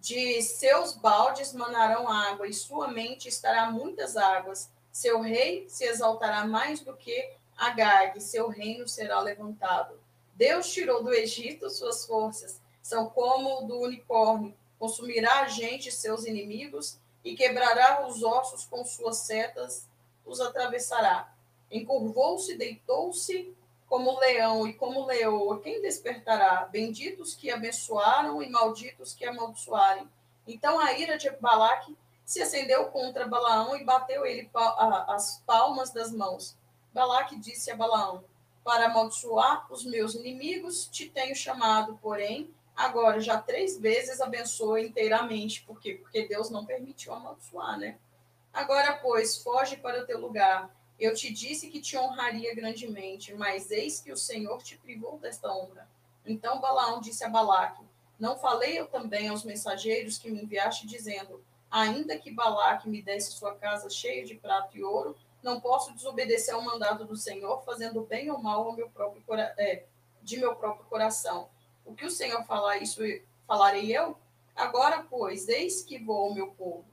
De 0.00 0.40
seus 0.42 0.94
baldes 0.94 1.52
manarão 1.52 2.08
água, 2.08 2.46
e 2.46 2.54
sua 2.54 2.88
mente 2.88 3.28
estará 3.28 3.70
muitas 3.70 4.16
águas. 4.16 4.70
Seu 4.90 5.20
rei 5.20 5.68
se 5.68 5.84
exaltará 5.84 6.46
mais 6.46 6.80
do 6.80 6.96
que 6.96 7.36
Agag, 7.58 8.20
seu 8.20 8.48
reino 8.48 8.86
será 8.86 9.20
levantado. 9.20 10.00
Deus 10.34 10.72
tirou 10.72 11.02
do 11.02 11.12
Egito 11.12 11.68
suas 11.68 12.06
forças, 12.06 12.60
são 12.80 13.10
como 13.10 13.66
do 13.66 13.80
unicórnio, 13.80 14.56
consumirá 14.78 15.40
a 15.40 15.48
gente 15.48 15.90
seus 15.90 16.24
inimigos 16.24 16.96
e 17.24 17.34
quebrará 17.34 18.06
os 18.06 18.22
ossos 18.22 18.64
com 18.64 18.84
suas 18.84 19.18
setas, 19.18 19.88
os 20.24 20.40
atravessará. 20.40 21.34
Encurvou-se, 21.70 22.56
deitou-se 22.56 23.52
como 23.88 24.18
leão 24.20 24.68
e 24.68 24.74
como 24.74 25.04
leoa. 25.04 25.60
Quem 25.60 25.82
despertará? 25.82 26.66
Benditos 26.70 27.34
que 27.34 27.50
abençoaram 27.50 28.42
e 28.42 28.48
malditos 28.48 29.12
que 29.12 29.24
amaldiçoarem. 29.24 30.08
Então 30.46 30.78
a 30.78 30.92
ira 30.92 31.18
de 31.18 31.28
Balaque 31.30 31.96
se 32.24 32.40
acendeu 32.40 32.86
contra 32.86 33.26
Balaão 33.26 33.76
e 33.76 33.84
bateu 33.84 34.24
ele 34.24 34.48
as 35.08 35.42
palmas 35.46 35.90
das 35.90 36.12
mãos. 36.12 36.56
Balaque 36.92 37.38
disse 37.38 37.70
a 37.70 37.76
Balaão: 37.76 38.24
Para 38.64 38.86
amaldiçoar 38.86 39.70
os 39.72 39.84
meus 39.84 40.14
inimigos 40.14 40.86
te 40.86 41.08
tenho 41.08 41.34
chamado, 41.34 41.98
porém, 42.02 42.50
agora 42.74 43.20
já 43.20 43.40
três 43.40 43.78
vezes 43.78 44.20
abençoa 44.20 44.80
inteiramente. 44.80 45.62
Por 45.62 45.80
quê? 45.80 45.94
Porque 45.94 46.26
Deus 46.26 46.50
não 46.50 46.64
permitiu 46.64 47.12
amaldiçoar, 47.12 47.78
né? 47.78 47.98
Agora, 48.52 48.94
pois, 48.94 49.38
foge 49.38 49.76
para 49.76 50.02
o 50.02 50.06
teu 50.06 50.18
lugar. 50.18 50.74
Eu 50.98 51.14
te 51.14 51.32
disse 51.32 51.68
que 51.68 51.80
te 51.80 51.96
honraria 51.96 52.54
grandemente, 52.54 53.32
mas 53.34 53.70
eis 53.70 54.00
que 54.00 54.10
o 54.10 54.16
Senhor 54.16 54.62
te 54.62 54.76
privou 54.76 55.18
desta 55.18 55.52
honra. 55.52 55.88
Então 56.26 56.60
Balaão 56.60 57.00
disse 57.00 57.24
a 57.24 57.28
Balaque: 57.28 57.82
Não 58.18 58.38
falei 58.38 58.78
eu 58.78 58.86
também 58.86 59.28
aos 59.28 59.44
mensageiros 59.44 60.18
que 60.18 60.30
me 60.30 60.42
enviaste, 60.42 60.86
dizendo: 60.86 61.42
Ainda 61.70 62.18
que 62.18 62.32
Balaque 62.32 62.88
me 62.88 63.00
desse 63.00 63.32
sua 63.32 63.54
casa 63.54 63.88
cheia 63.88 64.24
de 64.24 64.34
prata 64.34 64.76
e 64.76 64.82
ouro, 64.82 65.16
não 65.42 65.60
posso 65.60 65.94
desobedecer 65.94 66.54
ao 66.54 66.62
mandato 66.62 67.04
do 67.04 67.16
Senhor, 67.16 67.62
fazendo 67.64 68.02
bem 68.02 68.30
ou 68.30 68.38
mal 68.38 68.66
ao 68.66 68.72
meu 68.72 68.88
próprio 68.90 69.22
é, 69.56 69.84
de 70.22 70.36
meu 70.38 70.54
próprio 70.56 70.86
coração. 70.86 71.48
O 71.84 71.94
que 71.94 72.04
o 72.04 72.10
Senhor 72.10 72.44
falar, 72.44 72.78
isso 72.78 73.00
falarei 73.46 73.96
eu? 73.96 74.16
Agora, 74.54 75.06
pois, 75.08 75.48
eis 75.48 75.82
que 75.82 75.98
vou 75.98 76.24
ao 76.26 76.34
meu 76.34 76.48
povo, 76.48 76.84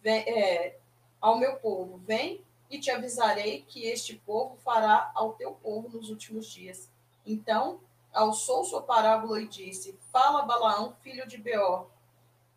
vem, 0.00 0.20
é, 0.28 0.78
ao 1.20 1.36
meu 1.36 1.56
povo, 1.56 1.98
vem 1.98 2.44
e 2.70 2.78
te 2.78 2.90
avisarei 2.90 3.62
que 3.62 3.86
este 3.86 4.16
povo 4.16 4.56
fará 4.64 5.10
ao 5.14 5.34
teu 5.34 5.52
povo 5.52 5.88
nos 5.88 6.08
últimos 6.08 6.46
dias. 6.46 6.88
Então, 7.26 7.80
alçou 8.12 8.64
sua 8.64 8.82
parábola 8.82 9.40
e 9.40 9.48
disse: 9.48 9.98
Fala 10.12 10.42
Balaão, 10.42 10.94
filho 11.02 11.26
de 11.26 11.36
Beor, 11.36 11.88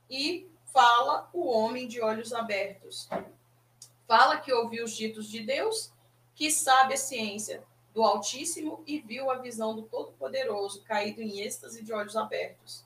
e 0.09 0.49
fala 0.65 1.29
o 1.33 1.47
homem 1.47 1.87
de 1.87 2.01
olhos 2.01 2.31
abertos 2.31 3.09
Fala 4.07 4.37
que 4.37 4.53
ouviu 4.53 4.85
os 4.85 4.95
ditos 4.95 5.29
de 5.29 5.41
Deus, 5.41 5.91
que 6.33 6.49
sabe 6.49 6.93
a 6.93 6.97
ciência 6.97 7.61
do 7.93 8.01
Altíssimo 8.01 8.81
e 8.87 8.99
viu 8.99 9.29
a 9.29 9.39
visão 9.39 9.75
do 9.75 9.81
Todo-Poderoso, 9.81 10.81
caído 10.83 11.21
em 11.21 11.41
êxtase 11.41 11.83
de 11.83 11.91
olhos 11.91 12.15
abertos. 12.15 12.85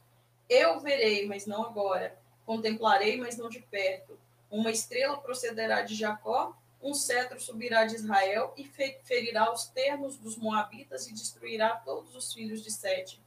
Eu 0.50 0.80
verei, 0.80 1.28
mas 1.28 1.46
não 1.46 1.64
agora. 1.64 2.18
Contemplarei, 2.46 3.18
mas 3.18 3.38
não 3.38 3.50
de 3.50 3.62
perto. 3.62 4.18
Uma 4.50 4.72
estrela 4.72 5.18
procederá 5.18 5.82
de 5.82 5.96
Jacó, 5.96 6.56
um 6.82 6.94
cetro 6.94 7.40
subirá 7.40 7.86
de 7.86 7.96
Israel 7.96 8.54
e 8.58 8.64
ferirá 9.04 9.54
os 9.54 9.66
termos 9.66 10.18
dos 10.18 10.36
Moabitas 10.36 11.08
e 11.08 11.14
destruirá 11.14 11.76
todos 11.76 12.16
os 12.16 12.34
filhos 12.34 12.64
de 12.64 12.72
Sete. 12.72 13.22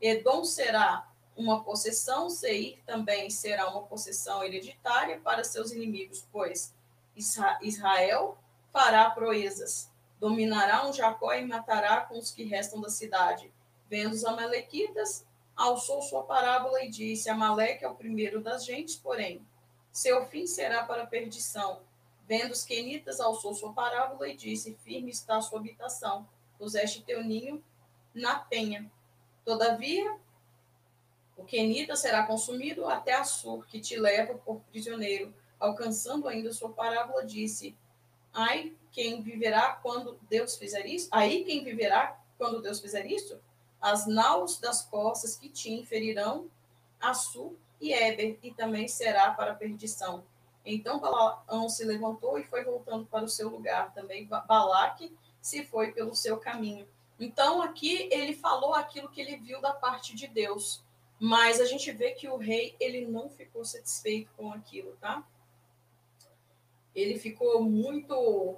Edom 0.00 0.44
será 0.44 1.08
uma 1.36 1.64
possessão, 1.64 2.30
Seir 2.30 2.78
também 2.86 3.28
será 3.28 3.68
uma 3.68 3.82
possessão 3.82 4.44
hereditária 4.44 5.18
para 5.18 5.42
seus 5.42 5.72
inimigos, 5.72 6.24
pois 6.30 6.72
Israel 7.62 8.38
fará 8.72 9.10
proezas. 9.10 9.90
Dominará 10.18 10.86
um 10.86 10.92
Jacó 10.92 11.32
e 11.32 11.46
matará 11.46 12.02
com 12.02 12.18
os 12.18 12.30
que 12.30 12.44
restam 12.44 12.80
da 12.80 12.90
cidade. 12.90 13.52
Vendo 13.88 14.12
os 14.12 14.24
amalequitas, 14.24 15.26
alçou 15.56 16.02
sua 16.02 16.22
parábola 16.22 16.82
e 16.82 16.90
disse: 16.90 17.30
Amaleque 17.30 17.84
é 17.84 17.88
o 17.88 17.94
primeiro 17.94 18.40
das 18.40 18.64
gentes, 18.64 18.96
porém, 18.96 19.44
seu 19.92 20.26
fim 20.26 20.46
será 20.46 20.84
para 20.84 21.06
perdição. 21.06 21.80
Vendo 22.26 22.52
os 22.52 22.64
quenitas, 22.64 23.18
alçou 23.18 23.54
sua 23.54 23.72
parábola 23.72 24.28
e 24.28 24.36
disse: 24.36 24.76
Firme 24.84 25.10
está 25.10 25.38
a 25.38 25.42
sua 25.42 25.58
habitação, 25.58 26.28
puseste 26.58 27.02
teu 27.02 27.24
ninho 27.24 27.62
na 28.14 28.38
penha. 28.38 28.90
Todavia, 29.44 30.16
o 31.36 31.44
quenita 31.44 31.96
será 31.96 32.26
consumido 32.26 32.86
até 32.86 33.14
Assur, 33.14 33.66
que 33.66 33.80
te 33.80 33.98
leva 33.98 34.34
por 34.34 34.60
prisioneiro 34.70 35.34
alcançando 35.60 36.26
ainda 36.26 36.52
sua 36.52 36.70
parábola, 36.70 37.24
disse: 37.24 37.76
Ai, 38.32 38.74
quem 38.90 39.22
viverá 39.22 39.72
quando 39.82 40.18
Deus 40.28 40.56
fizer 40.56 40.86
isso? 40.86 41.08
Aí 41.12 41.44
quem 41.44 41.62
viverá 41.62 42.18
quando 42.36 42.62
Deus 42.62 42.80
fizer 42.80 43.06
isso? 43.06 43.38
As 43.80 44.06
naus 44.06 44.58
das 44.58 44.82
costas 44.82 45.36
que 45.36 45.48
te 45.48 45.70
inferirão 45.70 46.50
Assu 47.00 47.56
e 47.80 47.92
Eber, 47.92 48.38
e 48.42 48.52
também 48.52 48.88
será 48.88 49.30
para 49.30 49.52
a 49.52 49.54
perdição. 49.54 50.24
Então 50.64 51.00
Balaão 51.00 51.68
se 51.68 51.84
levantou 51.84 52.38
e 52.38 52.44
foi 52.44 52.64
voltando 52.64 53.06
para 53.06 53.24
o 53.24 53.28
seu 53.28 53.48
lugar. 53.48 53.94
Também 53.94 54.26
Balaque 54.26 55.14
se 55.40 55.64
foi 55.64 55.92
pelo 55.92 56.14
seu 56.14 56.36
caminho. 56.36 56.86
Então, 57.18 57.60
aqui 57.60 58.08
ele 58.10 58.34
falou 58.34 58.74
aquilo 58.74 59.10
que 59.10 59.20
ele 59.20 59.36
viu 59.36 59.60
da 59.60 59.74
parte 59.74 60.16
de 60.16 60.26
Deus. 60.26 60.82
Mas 61.18 61.60
a 61.60 61.66
gente 61.66 61.92
vê 61.92 62.12
que 62.12 62.26
o 62.28 62.38
rei, 62.38 62.74
ele 62.80 63.06
não 63.06 63.28
ficou 63.28 63.62
satisfeito 63.62 64.30
com 64.38 64.50
aquilo, 64.52 64.96
tá? 64.98 65.22
Ele 66.94 67.18
ficou 67.18 67.62
muito 67.62 68.56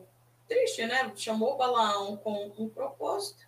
triste, 0.48 0.84
né? 0.86 1.12
Chamou 1.16 1.56
Balaão 1.56 2.16
com 2.16 2.52
um 2.58 2.68
propósito. 2.68 3.46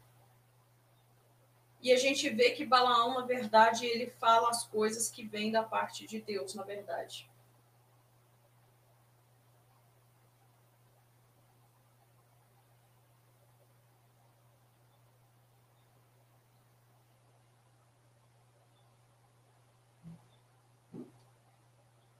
E 1.83 1.93
a 1.93 1.97
gente 1.97 2.31
vê 2.31 2.51
que 2.51 2.65
Balaão, 2.65 3.15
na 3.15 3.27
verdade, 3.27 3.85
ele 3.85 4.07
fala 4.19 4.49
as 4.49 4.65
coisas 4.65 5.11
que 5.11 5.27
vêm 5.27 5.53
da 5.53 5.63
parte 5.63 6.07
de 6.07 6.21
Deus, 6.21 6.55
na 6.55 6.63
verdade. 6.63 7.29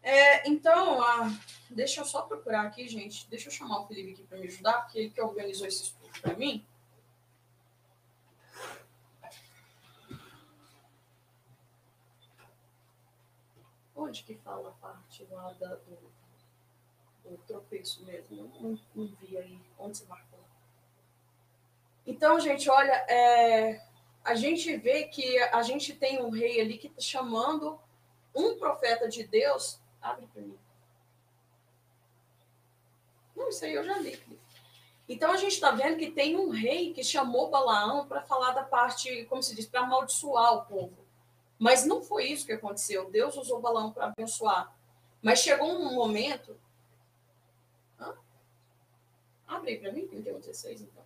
É, 0.05 0.47
então, 0.47 1.01
deixa 1.71 2.03
eu 2.03 2.05
só 2.05 2.21
procurar 2.23 2.67
aqui, 2.67 2.87
gente. 2.87 3.27
Deixa 3.31 3.49
eu 3.49 3.53
chamar 3.53 3.81
o 3.81 3.87
Felipe 3.87 4.13
aqui 4.13 4.23
para 4.25 4.37
me 4.37 4.47
ajudar, 4.49 4.83
porque 4.83 4.99
ele 4.99 5.11
que 5.11 5.21
organizou 5.21 5.67
esse 5.67 5.85
estudo 5.85 6.21
para 6.21 6.35
mim. 6.35 6.63
Onde 13.97 14.23
que 14.25 14.35
fala 14.35 14.69
a 14.69 14.73
parte 14.73 15.27
lá 15.31 15.55
da, 15.55 15.75
do, 15.77 16.13
do 17.25 17.39
tropeço 17.47 18.05
mesmo? 18.05 18.53
Não, 18.61 18.79
não, 18.95 19.17
vi 19.17 19.39
aí. 19.39 19.59
Onde 19.79 19.97
você 19.97 20.05
marcou? 20.05 20.45
Então, 22.07 22.39
gente, 22.39 22.69
olha, 22.69 22.93
é, 23.09 23.83
a 24.23 24.35
gente 24.35 24.77
vê 24.77 25.05
que 25.05 25.39
a 25.39 25.63
gente 25.63 25.95
tem 25.95 26.23
um 26.23 26.29
rei 26.29 26.61
ali 26.61 26.77
que 26.77 26.89
está 26.89 27.01
chamando 27.01 27.81
um 28.35 28.59
profeta 28.59 29.09
de 29.09 29.25
Deus 29.25 29.83
Abre 30.05 30.27
para 30.27 30.43
mim. 30.43 30.59
Não, 33.35 33.49
isso 33.49 33.65
aí 33.65 33.73
eu 33.73 33.83
já 33.83 33.99
li. 33.99 34.23
Então 35.09 35.33
a 35.33 35.37
gente 35.37 35.55
está 35.55 35.71
vendo 35.71 35.97
que 35.97 36.11
tem 36.11 36.37
um 36.37 36.51
rei 36.51 36.93
que 36.93 37.03
chamou 37.03 37.51
Balaão 37.51 38.07
para 38.07 38.23
falar 38.23 38.53
da 38.53 38.63
parte, 38.63 39.25
como 39.25 39.43
se 39.43 39.55
diz, 39.55 39.67
para 39.67 39.81
amaldiçoar 39.81 40.55
o 40.55 40.67
povo. 40.67 40.97
Mas 41.59 41.87
não 41.87 42.03
foi 42.03 42.27
isso 42.27 42.45
que 42.45 42.53
aconteceu. 42.53 43.11
Deus 43.11 43.37
usou 43.37 43.61
Balaão 43.61 43.93
para 43.93 44.07
abençoar. 44.07 44.77
Mas 45.23 45.39
chegou 45.39 45.69
um 45.69 45.95
momento. 45.95 46.55
Hã? 47.99 48.15
Abre 49.47 49.79
para 49.79 49.91
mim, 49.91 50.07
31, 50.07 50.39
16, 50.39 50.83
então. 50.83 51.04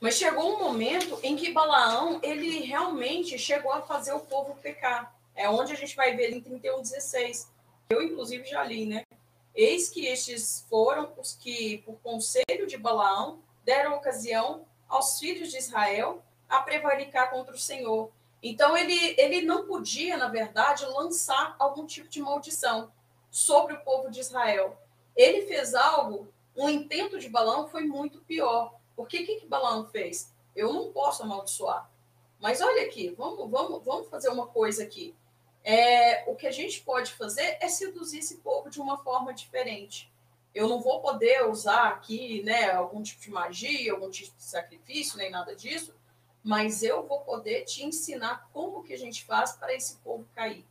Mas 0.00 0.14
chegou 0.14 0.54
um 0.54 0.58
momento 0.58 1.18
em 1.22 1.36
que 1.36 1.52
Balaão, 1.52 2.20
ele 2.22 2.60
realmente 2.60 3.38
chegou 3.38 3.72
a 3.72 3.82
fazer 3.82 4.12
o 4.12 4.20
povo 4.20 4.54
pecar. 4.56 5.14
É 5.34 5.48
onde 5.48 5.72
a 5.72 5.76
gente 5.76 5.96
vai 5.96 6.14
ver 6.14 6.32
em 6.32 6.40
31, 6.40 6.82
16. 6.82 7.50
Eu, 7.88 8.02
inclusive, 8.02 8.44
já 8.44 8.62
li, 8.62 8.86
né? 8.86 9.04
Eis 9.54 9.88
que 9.88 10.06
estes 10.06 10.66
foram 10.68 11.12
os 11.16 11.34
que, 11.34 11.78
por 11.78 11.98
conselho 12.00 12.66
de 12.66 12.76
Balaão, 12.76 13.40
deram 13.64 13.94
ocasião 13.94 14.66
aos 14.86 15.18
filhos 15.18 15.50
de 15.50 15.58
Israel 15.58 16.22
a 16.48 16.60
prevaricar 16.60 17.30
contra 17.30 17.54
o 17.54 17.58
Senhor. 17.58 18.10
Então, 18.42 18.76
ele, 18.76 19.14
ele 19.18 19.40
não 19.40 19.66
podia, 19.66 20.16
na 20.16 20.28
verdade, 20.28 20.84
lançar 20.84 21.56
algum 21.58 21.86
tipo 21.86 22.08
de 22.08 22.20
maldição 22.20 22.92
sobre 23.30 23.74
o 23.74 23.80
povo 23.80 24.10
de 24.10 24.20
Israel. 24.20 24.78
Ele 25.16 25.46
fez 25.46 25.74
algo, 25.74 26.28
um 26.54 26.68
intento 26.68 27.18
de 27.18 27.28
Balaão 27.28 27.66
foi 27.66 27.84
muito 27.84 28.20
pior. 28.20 28.75
Porque 28.96 29.22
o 29.22 29.26
que, 29.26 29.36
que 29.36 29.46
Balaão 29.46 29.86
fez? 29.86 30.32
Eu 30.54 30.72
não 30.72 30.90
posso 30.90 31.22
amaldiçoar. 31.22 31.90
Mas 32.40 32.60
olha 32.60 32.82
aqui, 32.82 33.10
vamos, 33.10 33.50
vamos, 33.50 33.84
vamos 33.84 34.08
fazer 34.08 34.28
uma 34.30 34.46
coisa 34.46 34.82
aqui. 34.82 35.14
É, 35.62 36.24
o 36.30 36.34
que 36.34 36.46
a 36.46 36.52
gente 36.52 36.80
pode 36.82 37.12
fazer 37.12 37.58
é 37.60 37.68
seduzir 37.68 38.20
esse 38.20 38.36
povo 38.38 38.70
de 38.70 38.80
uma 38.80 38.98
forma 38.98 39.34
diferente. 39.34 40.12
Eu 40.54 40.68
não 40.68 40.80
vou 40.80 41.00
poder 41.00 41.46
usar 41.46 41.88
aqui 41.88 42.42
né, 42.42 42.70
algum 42.70 43.02
tipo 43.02 43.20
de 43.20 43.30
magia, 43.30 43.92
algum 43.92 44.08
tipo 44.08 44.34
de 44.36 44.42
sacrifício, 44.42 45.18
nem 45.18 45.30
nada 45.30 45.54
disso, 45.54 45.94
mas 46.42 46.82
eu 46.82 47.06
vou 47.06 47.20
poder 47.20 47.64
te 47.64 47.84
ensinar 47.84 48.48
como 48.52 48.82
que 48.82 48.94
a 48.94 48.98
gente 48.98 49.24
faz 49.24 49.52
para 49.52 49.74
esse 49.74 49.96
povo 49.96 50.26
cair. 50.34 50.64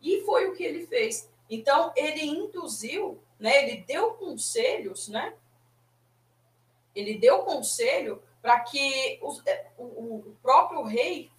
E 0.00 0.20
foi 0.20 0.46
o 0.46 0.54
que 0.54 0.62
ele 0.62 0.86
fez. 0.86 1.28
Então, 1.48 1.92
ele 1.96 2.24
induziu, 2.24 3.20
né, 3.38 3.64
ele 3.64 3.82
deu 3.82 4.12
conselhos, 4.12 5.08
né, 5.08 5.34
ele 6.96 7.18
deu 7.18 7.40
conselho 7.40 8.22
para 8.40 8.60
que 8.60 9.20
é, 9.46 9.66
o, 9.76 9.84
o, 9.84 10.36
próprio 10.42 10.82
rei 10.82 11.30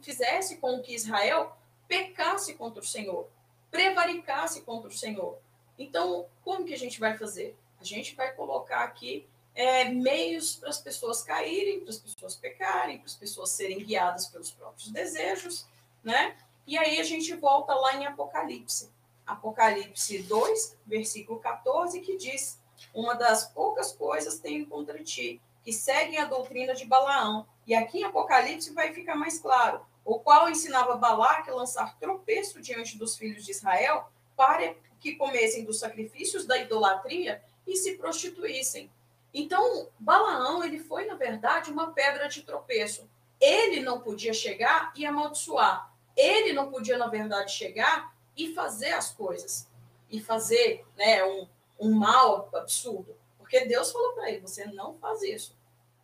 fizesse 0.00 0.56
com 0.58 0.80
que 0.80 0.94
Israel 0.94 1.56
pecasse 1.86 2.54
contra 2.54 2.80
o 2.80 2.86
Senhor, 2.86 3.28
prevaricasse 3.70 4.62
contra 4.62 4.88
o 4.88 4.92
Senhor. 4.92 5.38
Então, 5.78 6.26
como 6.42 6.64
que 6.64 6.74
a 6.74 6.78
gente 6.78 7.00
vai 7.00 7.16
fazer? 7.18 7.56
A 7.80 7.84
gente 7.84 8.14
vai 8.14 8.32
colocar 8.32 8.84
aqui 8.84 9.26
é, 9.54 9.84
meios 9.86 10.56
para 10.56 10.68
as 10.68 10.80
pessoas 10.80 11.22
caírem, 11.22 11.80
para 11.80 11.90
as 11.90 11.98
pessoas 11.98 12.36
pecarem, 12.36 12.98
para 12.98 13.06
as 13.06 13.16
pessoas 13.16 13.50
serem 13.50 13.78
guiadas 13.78 14.26
pelos 14.28 14.50
próprios 14.50 14.90
desejos, 14.90 15.66
né? 16.02 16.36
E 16.66 16.78
aí 16.78 17.00
a 17.00 17.02
gente 17.02 17.34
volta 17.34 17.74
lá 17.74 17.96
em 17.96 18.06
Apocalipse. 18.06 18.90
Apocalipse 19.26 20.22
2, 20.22 20.76
versículo 20.86 21.38
14, 21.40 22.00
que 22.00 22.16
diz: 22.16 22.60
uma 22.98 23.14
das 23.14 23.44
poucas 23.44 23.92
coisas 23.92 24.40
tenho 24.40 24.66
contra 24.66 25.02
ti, 25.04 25.40
que 25.62 25.72
seguem 25.72 26.18
a 26.18 26.24
doutrina 26.24 26.74
de 26.74 26.84
Balaão. 26.84 27.46
E 27.64 27.72
aqui 27.72 28.00
em 28.00 28.04
Apocalipse 28.04 28.74
vai 28.74 28.92
ficar 28.92 29.14
mais 29.14 29.38
claro, 29.38 29.82
o 30.04 30.18
qual 30.18 30.48
ensinava 30.48 30.96
Balaque 30.96 31.48
a 31.48 31.54
lançar 31.54 31.96
tropeço 31.98 32.60
diante 32.60 32.98
dos 32.98 33.16
filhos 33.16 33.44
de 33.44 33.52
Israel 33.52 34.10
para 34.36 34.74
que 34.98 35.14
comessem 35.14 35.64
dos 35.64 35.78
sacrifícios 35.78 36.44
da 36.44 36.58
idolatria 36.58 37.40
e 37.64 37.76
se 37.76 37.96
prostituíssem. 37.96 38.90
Então, 39.32 39.88
Balaão, 39.96 40.64
ele 40.64 40.80
foi, 40.80 41.04
na 41.04 41.14
verdade, 41.14 41.70
uma 41.70 41.92
pedra 41.92 42.28
de 42.28 42.42
tropeço. 42.42 43.08
Ele 43.40 43.80
não 43.80 44.00
podia 44.00 44.32
chegar 44.32 44.92
e 44.96 45.06
amaldiçoar. 45.06 45.94
Ele 46.16 46.52
não 46.52 46.68
podia, 46.68 46.98
na 46.98 47.06
verdade, 47.06 47.52
chegar 47.52 48.12
e 48.36 48.52
fazer 48.54 48.92
as 48.92 49.12
coisas. 49.12 49.68
E 50.10 50.20
fazer 50.20 50.84
né, 50.96 51.22
um, 51.22 51.46
um 51.78 51.92
mal 51.92 52.48
absurdo. 52.54 53.16
Porque 53.38 53.64
Deus 53.64 53.92
falou 53.92 54.12
para 54.12 54.30
ele: 54.30 54.40
você 54.40 54.66
não 54.66 54.98
faz 54.98 55.22
isso. 55.22 55.56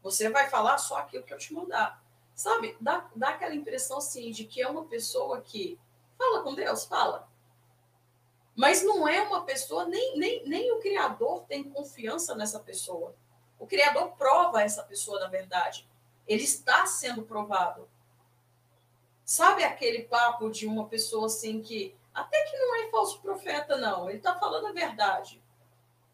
Você 0.03 0.31
vai 0.31 0.49
falar 0.49 0.79
só 0.79 0.99
aquilo 0.99 1.25
que 1.25 1.35
eu 1.35 1.39
te 1.39 1.53
mandar. 1.53 2.03
Sabe? 2.35 2.77
Dá, 2.81 3.09
dá 3.15 3.31
aquela 3.31 3.55
impressão 3.55 3.99
assim 3.99 4.31
de 4.31 4.45
que 4.45 4.61
é 4.61 4.69
uma 4.69 4.85
pessoa 4.85 5.41
que 5.41 5.79
fala 6.19 6.43
com 6.43 6.55
Deus, 6.55 6.85
fala. 6.85 7.29
Mas 8.57 8.83
não 8.83 9.07
é 9.07 9.23
uma 9.23 9.45
pessoa, 9.45 9.85
nem, 9.87 10.17
nem, 10.17 10.49
nem 10.49 10.73
o 10.73 10.81
Criador 10.81 11.45
tem 11.45 11.65
confiança 11.65 12.35
nessa 12.35 12.61
pessoa. 12.61 13.15
O 13.59 13.67
Criador 13.67 14.13
prova 14.13 14.63
essa 14.63 14.83
pessoa, 14.83 15.21
na 15.21 15.29
verdade. 15.29 15.89
Ele 16.27 16.43
está 16.43 16.87
sendo 16.87 17.23
provado. 17.23 17.89
Sabe 19.25 19.65
aquele 19.65 20.05
papo 20.05 20.51
de 20.51 20.67
uma 20.67 20.87
pessoa 20.87 21.27
assim 21.27 21.61
que 21.61 21.97
até 22.13 22.43
que 22.45 22.57
não 22.57 22.77
é 22.77 22.91
falso 22.91 23.21
profeta, 23.21 23.77
não. 23.77 24.09
Ele 24.09 24.19
está 24.19 24.39
falando 24.39 24.69
a 24.69 24.73
verdade 24.73 25.44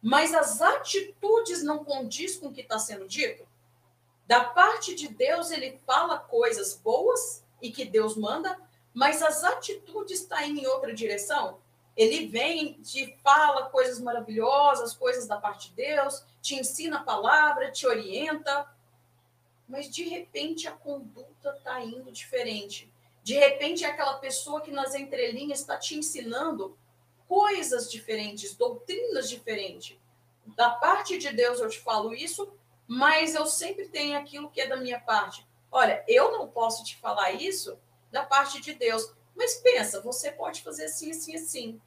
mas 0.02 0.34
as 0.34 0.62
atitudes 0.62 1.62
não 1.62 1.84
condiz 1.84 2.36
com 2.36 2.46
o 2.48 2.52
que 2.52 2.62
está 2.62 2.78
sendo 2.78 3.06
dito? 3.06 3.46
Da 4.26 4.44
parte 4.44 4.94
de 4.94 5.08
Deus, 5.08 5.50
ele 5.50 5.78
fala 5.86 6.18
coisas 6.18 6.74
boas 6.76 7.44
e 7.60 7.70
que 7.70 7.84
Deus 7.84 8.16
manda, 8.16 8.58
mas 8.94 9.22
as 9.22 9.44
atitudes 9.44 10.20
estão 10.20 10.38
tá 10.38 10.46
indo 10.46 10.60
em 10.60 10.66
outra 10.66 10.94
direção? 10.94 11.58
Ele 11.96 12.26
vem, 12.28 12.74
te 12.82 13.18
fala 13.22 13.68
coisas 13.68 13.98
maravilhosas, 13.98 14.94
coisas 14.94 15.26
da 15.26 15.36
parte 15.36 15.68
de 15.68 15.74
Deus, 15.74 16.24
te 16.40 16.54
ensina 16.54 16.98
a 16.98 17.02
palavra, 17.02 17.70
te 17.70 17.86
orienta, 17.86 18.66
mas 19.68 19.90
de 19.90 20.04
repente 20.04 20.66
a 20.66 20.72
conduta 20.72 21.50
está 21.50 21.80
indo 21.80 22.10
diferente. 22.10 22.90
De 23.22 23.34
repente 23.34 23.84
é 23.84 23.88
aquela 23.88 24.14
pessoa 24.14 24.60
que 24.60 24.70
nas 24.70 24.94
entrelinhas 24.94 25.60
está 25.60 25.76
te 25.76 25.94
ensinando 25.94 26.76
coisas 27.30 27.88
diferentes, 27.88 28.56
doutrinas 28.56 29.30
diferentes. 29.30 29.96
Da 30.56 30.68
parte 30.68 31.16
de 31.16 31.32
Deus 31.32 31.60
eu 31.60 31.68
te 31.68 31.78
falo 31.78 32.12
isso, 32.12 32.52
mas 32.88 33.36
eu 33.36 33.46
sempre 33.46 33.86
tenho 33.86 34.18
aquilo 34.18 34.50
que 34.50 34.60
é 34.60 34.66
da 34.66 34.76
minha 34.76 34.98
parte. 34.98 35.46
Olha, 35.70 36.04
eu 36.08 36.32
não 36.32 36.48
posso 36.48 36.82
te 36.82 36.96
falar 36.96 37.30
isso 37.30 37.78
da 38.10 38.24
parte 38.24 38.60
de 38.60 38.74
Deus, 38.74 39.14
mas 39.36 39.54
pensa, 39.58 40.00
você 40.00 40.32
pode 40.32 40.60
fazer 40.60 40.86
assim, 40.86 41.12
assim, 41.12 41.36
assim. 41.36 41.80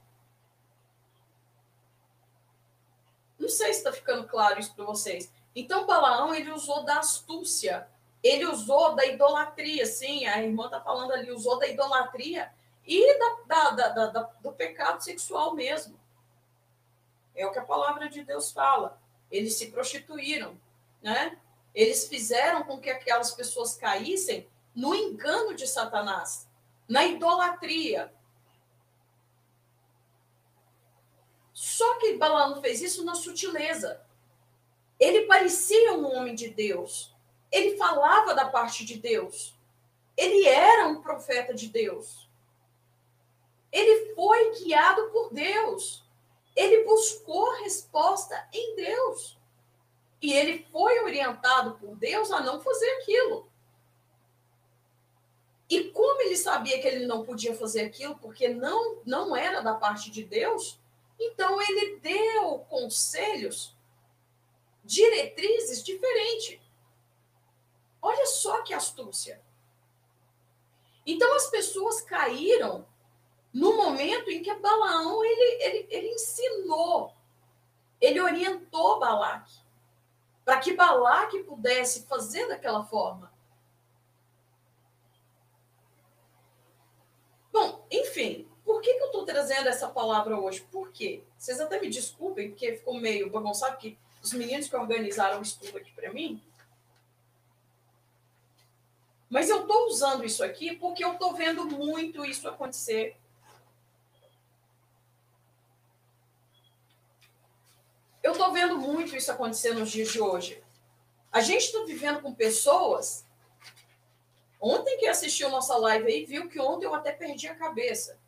Não 3.38 3.50
sei 3.50 3.74
se 3.74 3.80
está 3.80 3.92
ficando 3.92 4.26
claro 4.26 4.58
isso 4.58 4.74
para 4.74 4.86
vocês. 4.86 5.30
Então, 5.54 5.86
Balaão, 5.86 6.34
ele 6.34 6.50
usou 6.52 6.84
da 6.84 7.00
astúcia, 7.00 7.86
ele 8.22 8.46
usou 8.46 8.94
da 8.94 9.04
idolatria, 9.04 9.84
sim, 9.84 10.24
a 10.24 10.42
irmã 10.42 10.64
está 10.64 10.80
falando 10.80 11.12
ali, 11.12 11.30
usou 11.30 11.58
da 11.58 11.68
idolatria 11.68 12.50
e 12.86 13.18
da, 13.46 13.70
da, 13.70 13.88
da, 13.88 14.22
do 14.40 14.52
pecado 14.52 15.02
sexual 15.02 15.54
mesmo. 15.54 15.98
É 17.34 17.46
o 17.46 17.52
que 17.52 17.58
a 17.58 17.64
palavra 17.64 18.08
de 18.08 18.22
Deus 18.22 18.52
fala. 18.52 19.00
Eles 19.30 19.54
se 19.54 19.70
prostituíram, 19.70 20.58
né? 21.02 21.38
Eles 21.74 22.06
fizeram 22.06 22.62
com 22.62 22.78
que 22.78 22.88
aquelas 22.88 23.32
pessoas 23.32 23.76
caíssem 23.76 24.48
no 24.74 24.94
engano 24.94 25.54
de 25.54 25.66
Satanás, 25.66 26.48
na 26.88 27.04
idolatria. 27.04 28.12
Só 31.52 31.98
que 31.98 32.16
Balaão 32.16 32.60
fez 32.60 32.80
isso 32.80 33.04
na 33.04 33.14
sutileza. 33.14 34.00
Ele 34.98 35.22
parecia 35.26 35.94
um 35.94 36.14
homem 36.14 36.34
de 36.34 36.48
Deus. 36.48 37.14
Ele 37.50 37.76
falava 37.76 38.34
da 38.34 38.48
parte 38.48 38.84
de 38.84 38.98
Deus. 38.98 39.54
Ele 40.16 40.46
era 40.46 40.88
um 40.88 41.00
profeta 41.00 41.54
de 41.54 41.68
Deus. 41.68 42.28
Ele 43.74 44.14
foi 44.14 44.54
guiado 44.54 45.10
por 45.10 45.34
Deus. 45.34 46.04
Ele 46.54 46.84
buscou 46.84 47.60
resposta 47.64 48.48
em 48.52 48.76
Deus. 48.76 49.36
E 50.22 50.32
ele 50.32 50.64
foi 50.70 51.00
orientado 51.00 51.74
por 51.74 51.96
Deus 51.96 52.30
a 52.30 52.40
não 52.40 52.60
fazer 52.60 52.88
aquilo. 52.92 53.50
E 55.68 55.90
como 55.90 56.20
ele 56.20 56.36
sabia 56.36 56.80
que 56.80 56.86
ele 56.86 57.04
não 57.04 57.24
podia 57.24 57.52
fazer 57.56 57.80
aquilo 57.80 58.16
porque 58.18 58.48
não 58.48 59.02
não 59.04 59.36
era 59.36 59.60
da 59.60 59.74
parte 59.74 60.08
de 60.08 60.22
Deus, 60.22 60.78
então 61.18 61.60
ele 61.60 61.96
deu 61.96 62.60
conselhos, 62.68 63.76
diretrizes 64.84 65.82
diferentes. 65.82 66.60
Olha 68.00 68.26
só 68.26 68.62
que 68.62 68.72
astúcia. 68.72 69.42
Então 71.04 71.34
as 71.34 71.50
pessoas 71.50 72.00
caíram 72.02 72.86
no 73.54 73.76
momento 73.76 74.28
em 74.30 74.42
que 74.42 74.52
Balaão 74.56 75.24
ele, 75.24 75.62
ele, 75.62 75.86
ele 75.88 76.08
ensinou, 76.08 77.14
ele 78.00 78.20
orientou 78.20 78.98
Balaque, 78.98 79.54
para 80.44 80.58
que 80.58 80.74
Balaque 80.74 81.44
pudesse 81.44 82.04
fazer 82.06 82.48
daquela 82.48 82.84
forma. 82.84 83.32
Bom, 87.52 87.86
enfim, 87.88 88.48
por 88.64 88.80
que, 88.80 88.92
que 88.92 89.02
eu 89.02 89.06
estou 89.06 89.24
trazendo 89.24 89.68
essa 89.68 89.88
palavra 89.88 90.36
hoje? 90.36 90.66
Por 90.72 90.90
quê? 90.90 91.22
Vocês 91.38 91.60
até 91.60 91.80
me 91.80 91.88
desculpem, 91.88 92.50
porque 92.50 92.78
ficou 92.78 92.94
meio 92.94 93.30
bagunçado, 93.30 93.74
porque 93.74 93.96
os 94.20 94.32
meninos 94.32 94.68
que 94.68 94.74
organizaram 94.74 95.38
o 95.38 95.42
estudo 95.42 95.78
aqui 95.78 95.92
para 95.92 96.12
mim. 96.12 96.42
Mas 99.30 99.48
eu 99.48 99.60
estou 99.60 99.86
usando 99.86 100.24
isso 100.24 100.42
aqui 100.42 100.74
porque 100.76 101.04
eu 101.04 101.12
estou 101.12 101.34
vendo 101.34 101.64
muito 101.66 102.24
isso 102.24 102.48
acontecer 102.48 103.16
Eu 108.24 108.32
estou 108.32 108.50
vendo 108.52 108.78
muito 108.78 109.14
isso 109.14 109.30
acontecer 109.30 109.74
nos 109.74 109.90
dias 109.90 110.08
de 110.08 110.18
hoje. 110.18 110.64
A 111.30 111.42
gente 111.42 111.66
está 111.66 111.84
vivendo 111.84 112.22
com 112.22 112.34
pessoas. 112.34 113.26
Ontem 114.58 114.96
que 114.96 115.06
assistiu 115.06 115.50
nossa 115.50 115.76
live 115.76 116.10
aí, 116.10 116.24
viu 116.24 116.48
que 116.48 116.58
ontem 116.58 116.86
eu 116.86 116.94
até 116.94 117.12
perdi 117.12 117.46
a 117.48 117.54
cabeça. 117.54 118.18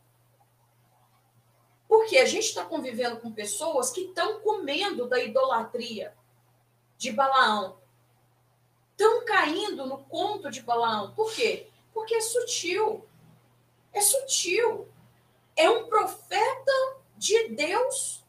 Porque 1.89 2.19
a 2.19 2.27
gente 2.27 2.45
está 2.45 2.63
convivendo 2.63 3.19
com 3.21 3.33
pessoas 3.33 3.89
que 3.91 4.03
estão 4.03 4.39
comendo 4.41 5.09
da 5.09 5.19
idolatria 5.19 6.15
de 6.99 7.11
Balaão. 7.11 7.79
Estão 8.91 9.25
caindo 9.25 9.87
no 9.87 10.05
conto 10.05 10.51
de 10.51 10.61
Balaão. 10.61 11.15
Por 11.15 11.33
quê? 11.33 11.71
Porque 11.95 12.17
é 12.17 12.21
sutil. 12.21 13.09
É 13.95 14.03
sutil. 14.03 14.93
É 15.57 15.71
um 15.71 15.87
profeta 15.89 16.99
de 17.17 17.49
Deus 17.49 18.26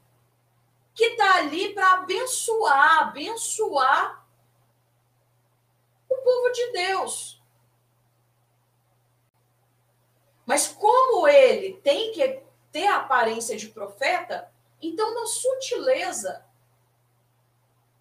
que 0.97 1.05
está 1.05 1.35
ali 1.35 1.75
para 1.75 1.91
abençoar, 1.99 3.03
abençoar 3.03 4.27
o 6.09 6.17
povo 6.17 6.51
de 6.51 6.71
Deus. 6.71 7.39
Mas 10.43 10.67
como 10.67 11.27
ele 11.27 11.79
tem 11.83 12.11
que 12.11 12.41
ter 12.71 12.87
a 12.87 12.97
aparência 12.97 13.55
de 13.55 13.67
profeta, 13.67 14.51
então 14.81 15.13
na 15.13 15.27
sutileza 15.27 16.43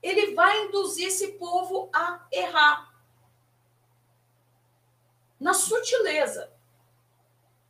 ele 0.02 0.34
vai 0.34 0.64
induzir 0.64 1.08
esse 1.08 1.32
povo 1.32 1.90
a 1.92 2.26
errar. 2.32 2.94
Na 5.38 5.52
sutileza. 5.52 6.50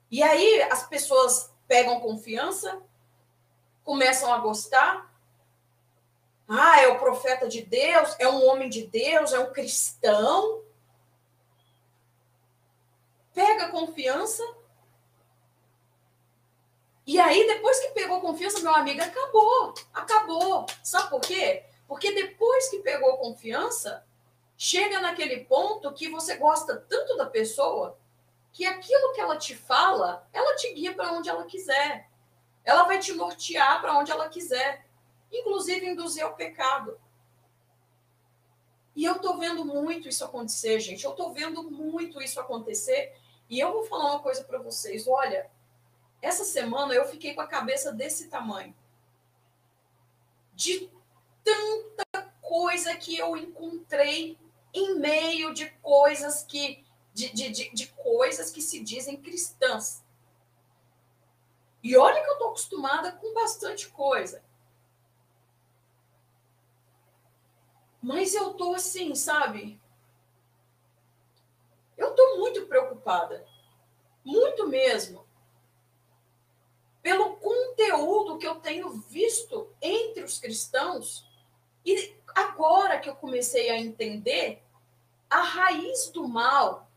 E 0.08 0.22
aí 0.22 0.62
as 0.62 0.86
pessoas 0.86 1.52
pegam 1.66 1.98
confiança, 1.98 2.80
começam 3.82 4.32
a 4.32 4.38
gostar, 4.38 5.05
ah, 6.48 6.80
é 6.80 6.88
o 6.88 6.98
profeta 6.98 7.48
de 7.48 7.62
Deus, 7.62 8.14
é 8.18 8.28
um 8.28 8.46
homem 8.46 8.68
de 8.68 8.86
Deus, 8.86 9.32
é 9.32 9.38
um 9.38 9.52
cristão. 9.52 10.62
Pega 13.34 13.68
confiança. 13.68 14.42
E 17.04 17.18
aí, 17.18 17.46
depois 17.46 17.80
que 17.80 17.88
pegou 17.88 18.20
confiança, 18.20 18.60
meu 18.60 18.74
amigo, 18.74 19.02
acabou. 19.02 19.74
Acabou. 19.92 20.66
Sabe 20.82 21.10
por 21.10 21.20
quê? 21.20 21.64
Porque 21.88 22.12
depois 22.12 22.68
que 22.68 22.78
pegou 22.78 23.18
confiança, 23.18 24.04
chega 24.56 25.00
naquele 25.00 25.44
ponto 25.44 25.92
que 25.92 26.08
você 26.08 26.36
gosta 26.36 26.76
tanto 26.88 27.16
da 27.16 27.26
pessoa 27.26 27.98
que 28.52 28.64
aquilo 28.64 29.12
que 29.12 29.20
ela 29.20 29.36
te 29.36 29.54
fala, 29.54 30.26
ela 30.32 30.56
te 30.56 30.72
guia 30.72 30.94
para 30.94 31.12
onde 31.12 31.28
ela 31.28 31.44
quiser. 31.44 32.08
Ela 32.64 32.84
vai 32.84 32.98
te 32.98 33.12
nortear 33.12 33.80
para 33.80 33.98
onde 33.98 34.10
ela 34.10 34.28
quiser 34.28 34.85
inclusive 35.40 35.86
induzir 35.86 36.24
ao 36.24 36.34
pecado. 36.34 36.98
E 38.94 39.04
eu 39.04 39.16
estou 39.16 39.38
vendo 39.38 39.64
muito 39.64 40.08
isso 40.08 40.24
acontecer, 40.24 40.80
gente. 40.80 41.04
Eu 41.04 41.10
estou 41.10 41.32
vendo 41.32 41.62
muito 41.70 42.20
isso 42.22 42.40
acontecer. 42.40 43.14
E 43.48 43.60
eu 43.60 43.72
vou 43.72 43.84
falar 43.84 44.12
uma 44.12 44.22
coisa 44.22 44.42
para 44.42 44.58
vocês. 44.58 45.06
Olha, 45.06 45.50
essa 46.22 46.44
semana 46.44 46.94
eu 46.94 47.04
fiquei 47.06 47.34
com 47.34 47.42
a 47.42 47.46
cabeça 47.46 47.92
desse 47.92 48.28
tamanho. 48.28 48.74
De 50.54 50.90
tanta 51.44 52.22
coisa 52.40 52.96
que 52.96 53.16
eu 53.16 53.36
encontrei 53.36 54.38
em 54.72 54.98
meio 54.98 55.52
de 55.52 55.66
coisas 55.82 56.42
que 56.42 56.84
de, 57.12 57.32
de, 57.32 57.50
de, 57.50 57.70
de 57.70 57.86
coisas 57.92 58.50
que 58.50 58.60
se 58.60 58.78
dizem 58.80 59.16
cristãs. 59.16 60.04
E 61.82 61.96
olha 61.96 62.22
que 62.22 62.28
eu 62.28 62.34
estou 62.34 62.48
acostumada 62.48 63.12
com 63.12 63.32
bastante 63.32 63.88
coisa. 63.88 64.42
Mas 68.06 68.36
eu 68.36 68.54
tô 68.54 68.72
assim, 68.72 69.16
sabe? 69.16 69.80
Eu 71.96 72.14
tô 72.14 72.36
muito 72.36 72.64
preocupada. 72.66 73.44
Muito 74.24 74.68
mesmo. 74.68 75.26
Pelo 77.02 77.34
conteúdo 77.38 78.38
que 78.38 78.46
eu 78.46 78.60
tenho 78.60 78.92
visto 78.92 79.74
entre 79.82 80.22
os 80.22 80.38
cristãos. 80.38 81.28
E 81.84 82.16
agora 82.32 83.00
que 83.00 83.08
eu 83.08 83.16
comecei 83.16 83.70
a 83.70 83.80
entender 83.80 84.62
a 85.28 85.42
raiz 85.42 86.08
do 86.08 86.28
mal 86.28 86.88